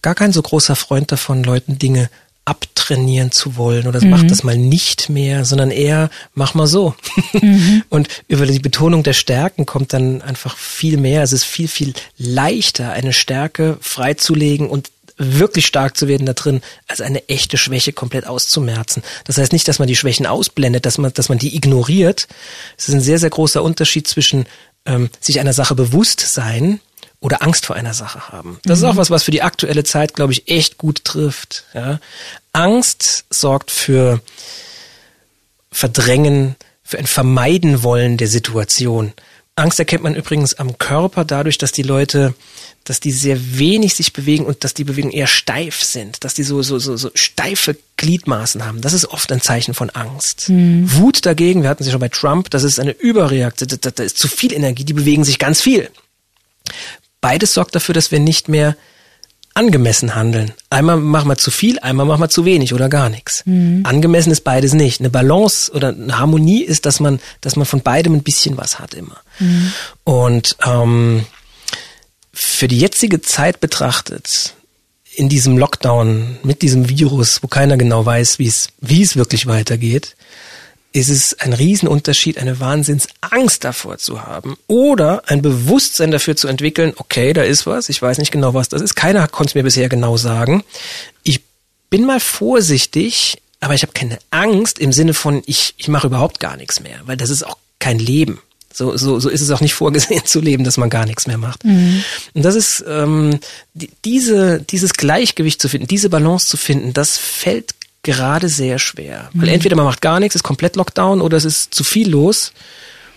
gar 0.02 0.14
kein 0.14 0.32
so 0.32 0.42
großer 0.42 0.76
Freund 0.76 1.10
davon, 1.12 1.42
Leuten 1.42 1.78
Dinge 1.78 2.08
abtrainieren 2.46 3.32
zu 3.32 3.56
wollen 3.56 3.88
oder 3.88 4.02
mach 4.06 4.22
das 4.22 4.44
mal 4.44 4.56
nicht 4.56 5.10
mehr, 5.10 5.44
sondern 5.44 5.72
eher 5.72 6.10
mach 6.34 6.54
mal 6.54 6.68
so. 6.68 6.94
Und 7.90 8.08
über 8.28 8.46
die 8.46 8.60
Betonung 8.60 9.02
der 9.02 9.14
Stärken 9.14 9.66
kommt 9.66 9.92
dann 9.92 10.22
einfach 10.22 10.56
viel 10.56 10.96
mehr. 10.96 11.24
Es 11.24 11.32
ist 11.32 11.44
viel, 11.44 11.66
viel 11.66 11.92
leichter, 12.16 12.92
eine 12.92 13.12
Stärke 13.12 13.76
freizulegen 13.80 14.68
und 14.70 14.90
wirklich 15.18 15.66
stark 15.66 15.96
zu 15.96 16.08
werden 16.08 16.26
da 16.26 16.34
drin, 16.34 16.60
als 16.86 17.00
eine 17.00 17.28
echte 17.28 17.56
Schwäche 17.56 17.92
komplett 17.92 18.26
auszumerzen. 18.26 19.02
Das 19.24 19.38
heißt 19.38 19.52
nicht, 19.52 19.66
dass 19.66 19.78
man 19.78 19.88
die 19.88 19.96
Schwächen 19.96 20.26
ausblendet, 20.26 20.86
dass 20.86 20.98
man, 20.98 21.12
dass 21.12 21.28
man 21.28 21.38
die 21.38 21.56
ignoriert. 21.56 22.28
Es 22.76 22.88
ist 22.88 22.94
ein 22.94 23.00
sehr, 23.00 23.18
sehr 23.18 23.30
großer 23.30 23.62
Unterschied 23.62 24.06
zwischen 24.06 24.46
ähm, 24.84 25.10
sich 25.20 25.40
einer 25.40 25.54
Sache 25.54 25.74
bewusst 25.74 26.20
sein 26.20 26.80
oder 27.26 27.42
Angst 27.42 27.66
vor 27.66 27.74
einer 27.74 27.92
Sache 27.92 28.28
haben. 28.28 28.60
Das 28.62 28.78
ist 28.78 28.84
auch 28.84 28.94
was, 28.94 29.10
was 29.10 29.24
für 29.24 29.32
die 29.32 29.42
aktuelle 29.42 29.82
Zeit, 29.82 30.14
glaube 30.14 30.32
ich, 30.32 30.46
echt 30.46 30.78
gut 30.78 31.04
trifft. 31.04 31.64
Ja? 31.74 31.98
Angst 32.52 33.24
sorgt 33.30 33.72
für 33.72 34.20
Verdrängen, 35.72 36.54
für 36.84 36.98
ein 36.98 37.08
Vermeiden 37.08 37.82
wollen 37.82 38.16
der 38.16 38.28
Situation. 38.28 39.12
Angst 39.56 39.80
erkennt 39.80 40.04
man 40.04 40.14
übrigens 40.14 40.54
am 40.54 40.78
Körper 40.78 41.24
dadurch, 41.24 41.58
dass 41.58 41.72
die 41.72 41.82
Leute, 41.82 42.32
dass 42.84 43.00
die 43.00 43.10
sehr 43.10 43.58
wenig 43.58 43.96
sich 43.96 44.12
bewegen 44.12 44.46
und 44.46 44.62
dass 44.62 44.74
die 44.74 44.84
Bewegungen 44.84 45.12
eher 45.12 45.26
steif 45.26 45.82
sind, 45.82 46.22
dass 46.22 46.34
die 46.34 46.44
so, 46.44 46.62
so, 46.62 46.78
so, 46.78 46.96
so 46.96 47.10
steife 47.14 47.76
Gliedmaßen 47.96 48.64
haben. 48.64 48.82
Das 48.82 48.92
ist 48.92 49.06
oft 49.06 49.32
ein 49.32 49.40
Zeichen 49.40 49.74
von 49.74 49.90
Angst. 49.90 50.48
Wut 50.48 51.26
dagegen, 51.26 51.64
wir 51.64 51.70
hatten 51.70 51.82
sie 51.82 51.90
schon 51.90 51.98
bei 51.98 52.08
Trump, 52.08 52.50
das 52.50 52.62
ist 52.62 52.78
eine 52.78 52.92
Überreaktion, 52.92 53.68
da, 53.80 53.90
da 53.90 54.04
ist 54.04 54.16
zu 54.16 54.28
viel 54.28 54.52
Energie, 54.52 54.84
die 54.84 54.92
bewegen 54.92 55.24
sich 55.24 55.40
ganz 55.40 55.60
viel. 55.60 55.90
Beides 57.26 57.54
sorgt 57.54 57.74
dafür, 57.74 57.92
dass 57.92 58.12
wir 58.12 58.20
nicht 58.20 58.48
mehr 58.48 58.76
angemessen 59.54 60.14
handeln. 60.14 60.52
Einmal 60.70 60.98
machen 60.98 61.28
wir 61.28 61.36
zu 61.36 61.50
viel, 61.50 61.78
einmal 61.80 62.06
machen 62.06 62.20
wir 62.20 62.28
zu 62.28 62.44
wenig 62.44 62.74
oder 62.74 62.88
gar 62.88 63.08
nichts. 63.08 63.42
Angemessen 63.84 64.30
ist 64.30 64.42
beides 64.42 64.74
nicht. 64.74 65.00
Eine 65.00 65.10
Balance 65.10 65.72
oder 65.72 65.88
eine 65.88 66.18
Harmonie 66.18 66.62
ist, 66.62 66.86
dass 66.86 67.00
man, 67.00 67.18
dass 67.40 67.56
man 67.56 67.66
von 67.66 67.80
beidem 67.80 68.14
ein 68.14 68.22
bisschen 68.22 68.56
was 68.56 68.78
hat 68.78 68.94
immer. 68.94 69.16
Und 70.04 70.56
ähm, 70.64 71.26
für 72.32 72.68
die 72.68 72.78
jetzige 72.78 73.22
Zeit 73.22 73.60
betrachtet, 73.60 74.54
in 75.14 75.28
diesem 75.28 75.56
Lockdown 75.56 76.38
mit 76.42 76.60
diesem 76.60 76.88
Virus, 76.88 77.42
wo 77.42 77.48
keiner 77.48 77.78
genau 77.78 78.04
weiß, 78.04 78.38
wie 78.38 78.46
es, 78.46 78.68
wie 78.80 79.02
es 79.02 79.16
wirklich 79.16 79.46
weitergeht, 79.46 80.15
ist 80.96 81.10
es 81.10 81.38
ein 81.40 81.52
Riesenunterschied, 81.52 82.38
eine 82.38 82.58
Wahnsinnsangst 82.58 83.62
davor 83.62 83.98
zu 83.98 84.22
haben 84.22 84.56
oder 84.66 85.28
ein 85.28 85.42
Bewusstsein 85.42 86.10
dafür 86.10 86.36
zu 86.36 86.48
entwickeln, 86.48 86.94
okay, 86.96 87.34
da 87.34 87.42
ist 87.42 87.66
was, 87.66 87.90
ich 87.90 88.00
weiß 88.00 88.16
nicht 88.16 88.32
genau, 88.32 88.54
was 88.54 88.70
das 88.70 88.80
ist. 88.80 88.96
Keiner 88.96 89.28
konnte 89.28 89.50
es 89.50 89.54
mir 89.54 89.62
bisher 89.62 89.90
genau 89.90 90.16
sagen. 90.16 90.64
Ich 91.22 91.42
bin 91.90 92.06
mal 92.06 92.18
vorsichtig, 92.18 93.42
aber 93.60 93.74
ich 93.74 93.82
habe 93.82 93.92
keine 93.92 94.18
Angst 94.30 94.78
im 94.78 94.90
Sinne 94.90 95.12
von, 95.12 95.42
ich, 95.44 95.74
ich 95.76 95.88
mache 95.88 96.06
überhaupt 96.06 96.40
gar 96.40 96.56
nichts 96.56 96.80
mehr, 96.80 96.98
weil 97.04 97.18
das 97.18 97.28
ist 97.28 97.46
auch 97.46 97.58
kein 97.78 97.98
Leben. 97.98 98.40
So, 98.72 98.96
so, 98.96 99.20
so 99.20 99.28
ist 99.28 99.42
es 99.42 99.50
auch 99.50 99.60
nicht 99.60 99.74
vorgesehen 99.74 100.24
zu 100.24 100.40
leben, 100.40 100.64
dass 100.64 100.78
man 100.78 100.88
gar 100.88 101.04
nichts 101.04 101.26
mehr 101.26 101.38
macht. 101.38 101.62
Und 102.32 102.42
das 102.42 102.54
ist 102.54 102.82
ähm, 102.88 103.38
die, 103.74 103.90
diese, 104.06 104.60
dieses 104.62 104.94
Gleichgewicht 104.94 105.60
zu 105.60 105.68
finden, 105.68 105.88
diese 105.88 106.08
Balance 106.08 106.46
zu 106.46 106.56
finden, 106.56 106.94
das 106.94 107.18
fällt 107.18 107.74
gerade 108.06 108.48
sehr 108.48 108.78
schwer. 108.78 109.28
Weil 109.34 109.50
entweder 109.50 109.76
man 109.76 109.84
macht 109.84 110.00
gar 110.00 110.20
nichts, 110.20 110.34
ist 110.36 110.42
komplett 110.42 110.76
Lockdown 110.76 111.20
oder 111.20 111.36
es 111.36 111.44
ist 111.44 111.74
zu 111.74 111.84
viel 111.84 112.08
los. 112.08 112.52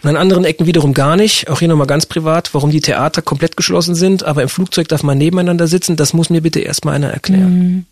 Und 0.02 0.10
an 0.10 0.18
anderen 0.18 0.46
Ecken 0.46 0.66
wiederum 0.66 0.94
gar 0.94 1.16
nicht. 1.16 1.50
Auch 1.50 1.60
hier 1.60 1.68
nochmal 1.68 1.88
ganz 1.88 2.06
privat, 2.06 2.54
warum 2.54 2.72
die 2.72 2.82
Theater 2.82 3.22
komplett 3.22 3.56
geschlossen 3.56 3.96
sind, 3.96 4.24
aber 4.24 4.42
im 4.44 4.50
Flugzeug 4.50 4.88
darf 4.88 5.04
man 5.04 5.18
nebeneinander 5.18 5.68
sitzen. 5.68 5.96
Das 5.96 6.14
muss 6.14 6.30
mir 6.30 6.42
bitte 6.42 6.60
erstmal 6.60 6.96
einer 6.96 7.10
erklären. 7.10 7.86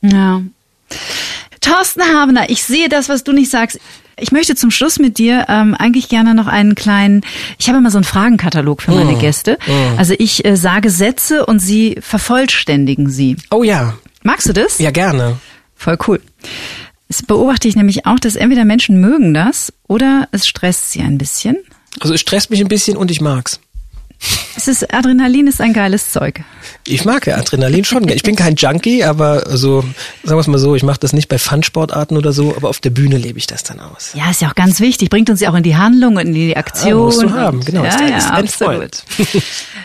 Ja. 0.00 0.42
Thorsten 1.60 2.02
Habener, 2.02 2.48
ich 2.50 2.62
sehe 2.62 2.88
das, 2.88 3.08
was 3.08 3.24
du 3.24 3.32
nicht 3.32 3.50
sagst. 3.50 3.80
Ich 4.20 4.32
möchte 4.32 4.54
zum 4.56 4.70
Schluss 4.70 4.98
mit 4.98 5.18
dir 5.18 5.46
ähm, 5.48 5.74
eigentlich 5.74 6.08
gerne 6.08 6.34
noch 6.34 6.46
einen 6.46 6.74
kleinen, 6.74 7.22
ich 7.58 7.68
habe 7.68 7.78
immer 7.78 7.90
so 7.90 7.98
einen 7.98 8.04
Fragenkatalog 8.04 8.82
für 8.82 8.92
meine 8.92 9.16
Gäste. 9.18 9.58
Also 9.96 10.14
ich 10.18 10.44
äh, 10.44 10.56
sage 10.56 10.90
Sätze 10.90 11.46
und 11.46 11.60
sie 11.60 11.98
vervollständigen 12.00 13.10
sie. 13.10 13.36
Oh 13.50 13.62
ja, 13.62 13.94
Magst 14.22 14.48
du 14.48 14.52
das? 14.52 14.78
ja 14.78 14.90
gerne. 14.90 15.38
Voll 15.78 15.96
cool. 16.06 16.20
Das 17.08 17.22
beobachte 17.22 17.68
ich 17.68 17.76
nämlich 17.76 18.04
auch, 18.04 18.18
dass 18.18 18.36
entweder 18.36 18.66
Menschen 18.66 19.00
mögen 19.00 19.32
das 19.32 19.72
oder 19.86 20.28
es 20.30 20.46
stresst 20.46 20.90
sie 20.90 21.00
ein 21.00 21.16
bisschen. 21.16 21.56
Also 22.00 22.12
es 22.12 22.20
stresst 22.20 22.50
mich 22.50 22.60
ein 22.60 22.68
bisschen 22.68 22.96
und 22.96 23.10
ich 23.10 23.22
mag's. 23.22 23.60
Es 24.56 24.66
ist, 24.66 24.92
Adrenalin 24.92 25.46
ist 25.46 25.60
ein 25.60 25.72
geiles 25.72 26.10
Zeug. 26.10 26.42
Ich 26.84 27.04
mag 27.04 27.26
ja 27.28 27.36
Adrenalin 27.36 27.84
schon. 27.84 28.08
Ich 28.08 28.24
bin 28.24 28.34
kein 28.34 28.56
Junkie, 28.56 29.04
aber 29.04 29.56
so, 29.56 29.82
sagen 30.24 30.36
wir 30.36 30.38
es 30.38 30.48
mal 30.48 30.58
so, 30.58 30.74
ich 30.74 30.82
mache 30.82 30.98
das 30.98 31.12
nicht 31.12 31.28
bei 31.28 31.38
Fun-Sportarten 31.38 32.16
oder 32.16 32.32
so, 32.32 32.56
aber 32.56 32.68
auf 32.68 32.80
der 32.80 32.90
Bühne 32.90 33.16
lebe 33.16 33.38
ich 33.38 33.46
das 33.46 33.62
dann 33.62 33.78
aus. 33.78 34.10
Ja, 34.14 34.28
ist 34.28 34.42
ja 34.42 34.48
auch 34.48 34.56
ganz 34.56 34.80
wichtig. 34.80 35.08
Bringt 35.10 35.30
uns 35.30 35.40
ja 35.40 35.50
auch 35.50 35.54
in 35.54 35.62
die 35.62 35.76
Handlung 35.76 36.16
und 36.16 36.26
in 36.26 36.34
die 36.34 36.56
Aktion. 36.56 36.90
Ja, 36.90 36.96
musst 36.96 37.22
du 37.22 37.30
haben, 37.30 37.64
genau. 37.64 37.84
Ja, 37.84 37.90
Ist 37.90 38.00
ja, 38.00 38.16
ist 38.16 38.30
absolut. 38.30 39.02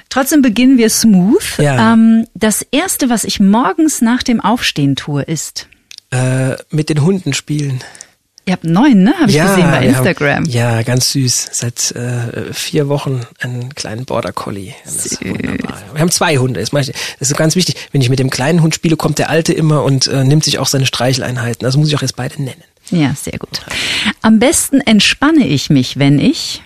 Trotzdem 0.10 0.42
beginnen 0.42 0.80
wir 0.80 0.90
smooth. 0.90 1.60
Ja. 1.60 1.94
Ähm, 1.94 2.26
das 2.34 2.66
erste, 2.72 3.10
was 3.12 3.26
ich 3.26 3.40
morgens 3.40 4.02
nach 4.02 4.24
dem 4.24 4.42
Aufstehen 4.42 4.96
tue, 4.96 5.22
ist. 5.22 5.68
Äh, 6.14 6.58
mit 6.70 6.90
den 6.90 7.02
Hunden 7.02 7.34
spielen. 7.34 7.84
Ihr 8.46 8.54
habt 8.54 8.66
neun, 8.66 9.04
ne? 9.04 9.14
Habe 9.20 9.32
ich 9.32 9.38
gesehen 9.40 9.56
bei 9.56 9.82
wir 9.84 9.96
haben- 9.96 10.06
Instagram. 10.06 10.44
ja, 10.46 10.82
ganz 10.84 11.12
süß. 11.14 11.50
Seit 11.54 11.92
äh, 11.92 12.54
vier 12.54 12.90
Wochen 12.90 13.22
einen 13.40 13.74
kleinen 13.74 14.04
Border 14.06 14.34
Collie. 14.34 14.74
Das 14.84 15.06
ist 15.06 15.26
wunderbar. 15.26 15.82
Wir 15.94 16.02
haben 16.02 16.12
zwei 16.12 16.38
Hunde. 16.38 16.60
Das, 16.60 16.72
ist 17.20 17.30
so 17.30 17.36
ganz 17.36 17.56
wichtig. 17.56 17.76
Wenn 17.94 18.02
ich 18.02 18.10
mit 18.10 18.20
dem 18.20 18.30
kleinen 18.30 18.62
Hund 18.62 18.76
spiele, 18.76 18.98
kommt 18.98 19.18
der 19.18 19.30
alte 19.30 19.54
immer 19.54 19.84
und 19.84 20.08
äh, 20.08 20.26
nimmt 20.26 20.44
sich 20.44 20.60
auch 20.60 20.68
seine 20.68 20.86
Streicheleinheiten. 20.86 21.66
Also 21.66 21.80
muss 21.80 21.88
ich 21.88 21.96
auch 21.96 22.02
jetzt 22.02 22.18
beide 22.18 22.42
nennen. 22.44 22.62
Ja, 22.92 23.16
sehr 23.16 23.40
gut. 23.40 23.62
Am 24.22 24.40
besten 24.40 24.82
entspanne 24.82 25.48
ich 25.48 25.70
mich, 25.70 25.98
wenn 25.98 26.20
ich 26.20 26.62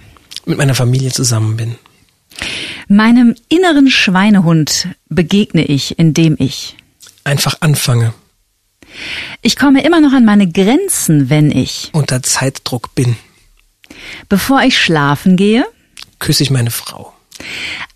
Mit 0.46 0.58
meiner 0.58 0.74
Familie 0.74 1.12
zusammen 1.12 1.58
bin. 1.58 1.76
meinem 2.88 3.36
inneren 3.50 3.90
Schweinehund 3.90 4.88
begegne 5.10 5.64
ich, 5.64 6.00
indem 6.00 6.36
ich 6.40 6.76
Einfach 7.24 7.58
anfange. 7.60 8.14
Ich 9.42 9.56
komme 9.56 9.84
immer 9.84 10.02
noch 10.02 10.14
an 10.14 10.26
meine 10.26 10.50
Grenzen, 10.52 11.30
wenn 11.30 11.52
ich 11.52 11.90
Unter 11.94 12.22
Zeitdruck 12.24 12.94
bin. 12.96 13.16
bevor 14.30 14.62
ich 14.64 14.78
schlafen 14.80 15.38
gehe. 15.38 15.66
Küsse 16.20 16.44
ich 16.44 16.50
meine 16.50 16.72
Frau. 16.72 17.14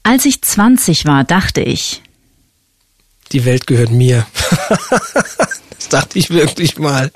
Als 0.04 0.26
ich 0.26 0.42
20 0.42 1.06
war, 1.06 1.24
dachte 1.24 1.62
ich, 1.62 2.02
Die 3.32 3.46
Welt 3.46 3.66
gehört 3.68 3.92
mir. 3.92 4.28
das 5.72 5.90
dachte 5.90 6.20
ich 6.20 6.30
wirklich 6.30 6.78
mal. 6.78 7.12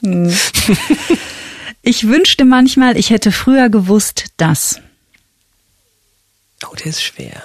ich 1.81 2.07
wünschte 2.07 2.45
manchmal, 2.45 2.97
ich 2.97 3.09
hätte 3.11 3.31
früher 3.31 3.69
gewusst, 3.69 4.25
dass. 4.37 4.79
Oh, 6.67 6.75
der 6.75 6.87
ist 6.87 7.03
schwer. 7.03 7.43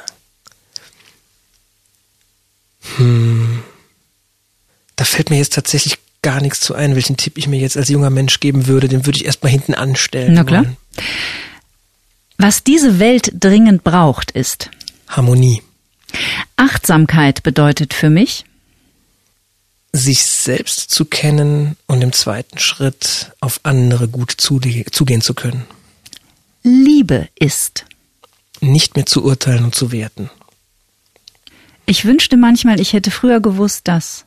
Hm. 2.97 3.63
Da 4.97 5.05
fällt 5.05 5.31
mir 5.31 5.39
jetzt 5.39 5.55
tatsächlich 5.55 5.99
gar 6.23 6.41
nichts 6.41 6.61
zu 6.61 6.75
ein, 6.75 6.95
welchen 6.95 7.17
Tipp 7.17 7.39
ich 7.39 7.47
mir 7.49 7.59
jetzt 7.61 7.77
als 7.77 7.89
junger 7.89 8.11
Mensch 8.11 8.41
geben 8.41 8.67
würde. 8.67 8.89
Den 8.89 9.07
würde 9.07 9.19
ich 9.19 9.25
erstmal 9.25 9.53
hinten 9.53 9.75
anstellen. 9.75 10.35
Na 10.35 10.45
klar. 10.45 10.65
wollen. 10.65 10.77
Was 12.39 12.65
diese 12.65 12.99
Welt 12.99 13.33
dringend 13.35 13.85
braucht, 13.85 14.31
ist 14.31 14.71
Harmonie. 15.09 15.63
Achtsamkeit 16.57 17.43
bedeutet 17.43 17.95
für 17.95 18.11
mich, 18.11 18.45
Sich 19.93 20.23
selbst 20.25 20.91
zu 20.93 21.05
kennen 21.05 21.77
und 21.89 22.01
im 22.03 22.13
zweiten 22.13 22.59
Schritt 22.59 23.33
auf 23.41 23.59
andere 23.65 24.07
gut 24.07 24.31
zuge- 24.39 24.89
zugehen 24.93 25.21
zu 25.21 25.35
können. 25.35 25.65
Liebe 26.63 27.29
ist. 27.39 27.87
Nicht 28.61 28.95
mehr 28.95 29.07
zu 29.07 29.25
urteilen 29.25 29.65
und 29.65 29.75
zu 29.75 29.91
werten. 29.91 30.31
Ich 31.87 32.05
wünschte 32.05 32.37
manchmal, 32.37 32.79
ich 32.79 32.93
hätte 32.93 33.11
früher 33.11 33.41
gewusst, 33.41 33.89
dass. 33.89 34.27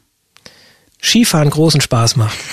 Skifahren 1.04 1.50
großen 1.50 1.82
Spaß 1.82 2.16
macht. 2.16 2.38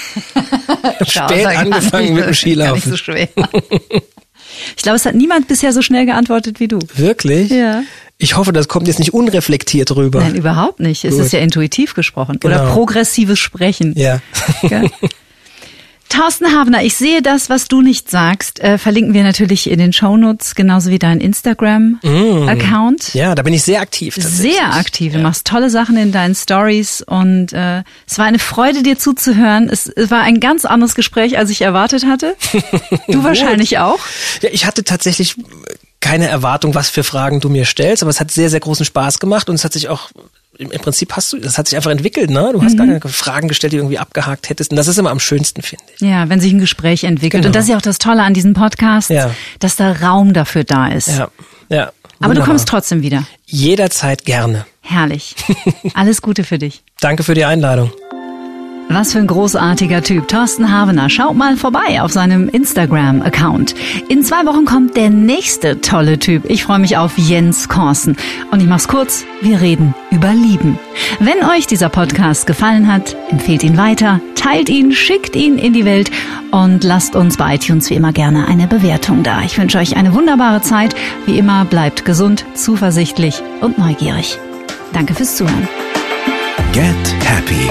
Ich 1.02 1.18
habe 1.18 1.32
spät 1.34 1.46
angefangen 1.46 2.14
mit 2.14 2.26
dem 2.26 2.34
Skilaufen. 2.34 2.90
so 2.90 2.96
schwer. 2.96 3.28
Ich 4.76 4.82
glaube, 4.82 4.96
es 4.96 5.06
hat 5.06 5.14
niemand 5.14 5.48
bisher 5.48 5.72
so 5.72 5.80
schnell 5.80 6.04
geantwortet 6.06 6.60
wie 6.60 6.68
du. 6.68 6.78
Wirklich? 6.94 7.50
Ja. 7.50 7.82
Ich 8.18 8.36
hoffe, 8.36 8.52
das 8.52 8.68
kommt 8.68 8.88
jetzt 8.88 8.98
nicht 8.98 9.14
unreflektiert 9.14 9.94
rüber. 9.96 10.20
Nein, 10.20 10.34
überhaupt 10.34 10.80
nicht. 10.80 11.04
Es 11.04 11.14
Gut. 11.14 11.24
ist 11.24 11.32
ja 11.32 11.38
intuitiv 11.38 11.94
gesprochen. 11.94 12.38
Oder 12.44 12.58
Genau. 12.60 12.72
progressives 12.74 13.38
Sprechen. 13.38 13.94
Ja. 13.96 14.20
Gell? 14.62 14.90
Thorsten 16.10 16.52
Habener, 16.52 16.82
ich 16.82 16.96
sehe 16.96 17.22
das, 17.22 17.48
was 17.48 17.68
du 17.68 17.82
nicht 17.82 18.10
sagst, 18.10 18.58
äh, 18.60 18.78
verlinken 18.78 19.14
wir 19.14 19.22
natürlich 19.22 19.70
in 19.70 19.78
den 19.78 19.92
Shownotes, 19.92 20.56
genauso 20.56 20.90
wie 20.90 20.98
dein 20.98 21.20
Instagram-Account. 21.20 23.14
Ja, 23.14 23.34
da 23.36 23.42
bin 23.42 23.54
ich 23.54 23.62
sehr 23.62 23.80
aktiv. 23.80 24.16
Sehr 24.18 24.74
aktiv. 24.74 25.12
Du 25.12 25.20
machst 25.20 25.46
tolle 25.46 25.70
Sachen 25.70 25.96
in 25.96 26.10
deinen 26.10 26.34
Stories 26.34 27.00
und 27.00 27.52
äh, 27.52 27.84
es 28.08 28.18
war 28.18 28.26
eine 28.26 28.40
Freude, 28.40 28.82
dir 28.82 28.98
zuzuhören. 28.98 29.68
Es, 29.70 29.86
es 29.86 30.10
war 30.10 30.22
ein 30.22 30.40
ganz 30.40 30.64
anderes 30.64 30.96
Gespräch, 30.96 31.38
als 31.38 31.48
ich 31.48 31.62
erwartet 31.62 32.04
hatte. 32.04 32.36
Du 33.08 33.24
wahrscheinlich 33.24 33.78
auch. 33.78 33.98
Ja, 34.42 34.50
ich 34.52 34.66
hatte 34.66 34.84
tatsächlich 34.84 35.36
keine 36.00 36.28
Erwartung, 36.28 36.74
was 36.74 36.90
für 36.90 37.04
Fragen 37.04 37.40
du 37.40 37.48
mir 37.48 37.64
stellst, 37.64 38.02
aber 38.02 38.10
es 38.10 38.20
hat 38.20 38.30
sehr, 38.30 38.50
sehr 38.50 38.60
großen 38.60 38.84
Spaß 38.84 39.18
gemacht 39.18 39.48
und 39.48 39.54
es 39.56 39.64
hat 39.64 39.72
sich 39.72 39.88
auch 39.88 40.10
im 40.60 40.70
im 40.70 40.80
Prinzip 40.80 41.14
hast 41.16 41.32
du, 41.32 41.38
das 41.38 41.58
hat 41.58 41.68
sich 41.68 41.76
einfach 41.76 41.90
entwickelt, 41.90 42.30
ne? 42.30 42.50
Du 42.52 42.62
hast 42.62 42.76
gar 42.76 42.86
Mhm. 42.86 43.00
keine 43.00 43.12
Fragen 43.12 43.48
gestellt, 43.48 43.72
die 43.72 43.76
du 43.78 43.82
irgendwie 43.82 43.98
abgehakt 43.98 44.48
hättest. 44.50 44.70
Und 44.70 44.76
das 44.76 44.86
ist 44.88 44.98
immer 44.98 45.10
am 45.10 45.18
schönsten, 45.20 45.62
finde 45.62 45.84
ich. 45.94 46.00
Ja, 46.00 46.28
wenn 46.28 46.40
sich 46.40 46.52
ein 46.52 46.60
Gespräch 46.60 47.04
entwickelt. 47.04 47.42
Genau. 47.42 47.48
Und 47.48 47.56
das 47.56 47.64
ist 47.64 47.70
ja 47.70 47.76
auch 47.76 47.82
das 47.82 47.98
Tolle 47.98 48.22
an 48.22 48.34
diesem 48.34 48.52
Podcast, 48.54 49.10
Ja. 49.10 49.30
dass 49.58 49.76
da 49.76 49.92
Raum 49.92 50.32
dafür 50.32 50.64
da 50.64 50.88
ist. 50.88 51.08
Ja, 51.08 51.28
ja. 51.68 51.92
Aber 52.20 52.34
du 52.34 52.42
kommst 52.42 52.68
trotzdem 52.68 53.02
wieder. 53.02 53.26
jederzeit 53.46 54.24
gerne. 54.26 54.66
Herrlich. 54.82 55.34
Alles 55.94 56.20
Gute 56.22 56.44
für 56.44 56.58
dich. 56.58 56.82
Danke 57.00 57.22
für 57.22 57.34
die 57.34 57.44
Einladung. 57.46 57.90
Was 58.92 59.12
für 59.12 59.20
ein 59.20 59.28
großartiger 59.28 60.02
Typ. 60.02 60.26
Thorsten 60.26 60.72
Havener. 60.72 61.08
Schaut 61.08 61.36
mal 61.36 61.56
vorbei 61.56 62.02
auf 62.02 62.10
seinem 62.10 62.48
Instagram-Account. 62.48 63.76
In 64.08 64.24
zwei 64.24 64.44
Wochen 64.46 64.64
kommt 64.64 64.96
der 64.96 65.10
nächste 65.10 65.80
tolle 65.80 66.18
Typ. 66.18 66.50
Ich 66.50 66.64
freue 66.64 66.80
mich 66.80 66.96
auf 66.96 67.16
Jens 67.16 67.68
Korsen. 67.68 68.16
Und 68.50 68.60
ich 68.60 68.66
mach's 68.66 68.88
kurz. 68.88 69.24
Wir 69.42 69.60
reden 69.60 69.94
über 70.10 70.34
Lieben. 70.34 70.76
Wenn 71.20 71.44
euch 71.44 71.68
dieser 71.68 71.88
Podcast 71.88 72.48
gefallen 72.48 72.92
hat, 72.92 73.14
empfehlt 73.30 73.62
ihn 73.62 73.76
weiter, 73.76 74.20
teilt 74.34 74.68
ihn, 74.68 74.90
schickt 74.90 75.36
ihn 75.36 75.56
in 75.56 75.72
die 75.72 75.84
Welt 75.84 76.10
und 76.50 76.82
lasst 76.82 77.14
uns 77.14 77.36
bei 77.36 77.54
iTunes 77.54 77.90
wie 77.90 77.94
immer 77.94 78.12
gerne 78.12 78.48
eine 78.48 78.66
Bewertung 78.66 79.22
da. 79.22 79.42
Ich 79.42 79.56
wünsche 79.56 79.78
euch 79.78 79.96
eine 79.96 80.14
wunderbare 80.14 80.62
Zeit. 80.62 80.96
Wie 81.26 81.38
immer 81.38 81.64
bleibt 81.64 82.04
gesund, 82.04 82.44
zuversichtlich 82.54 83.40
und 83.60 83.78
neugierig. 83.78 84.36
Danke 84.92 85.14
fürs 85.14 85.36
Zuhören. 85.36 85.68
Get 86.72 87.14
Happy. 87.24 87.70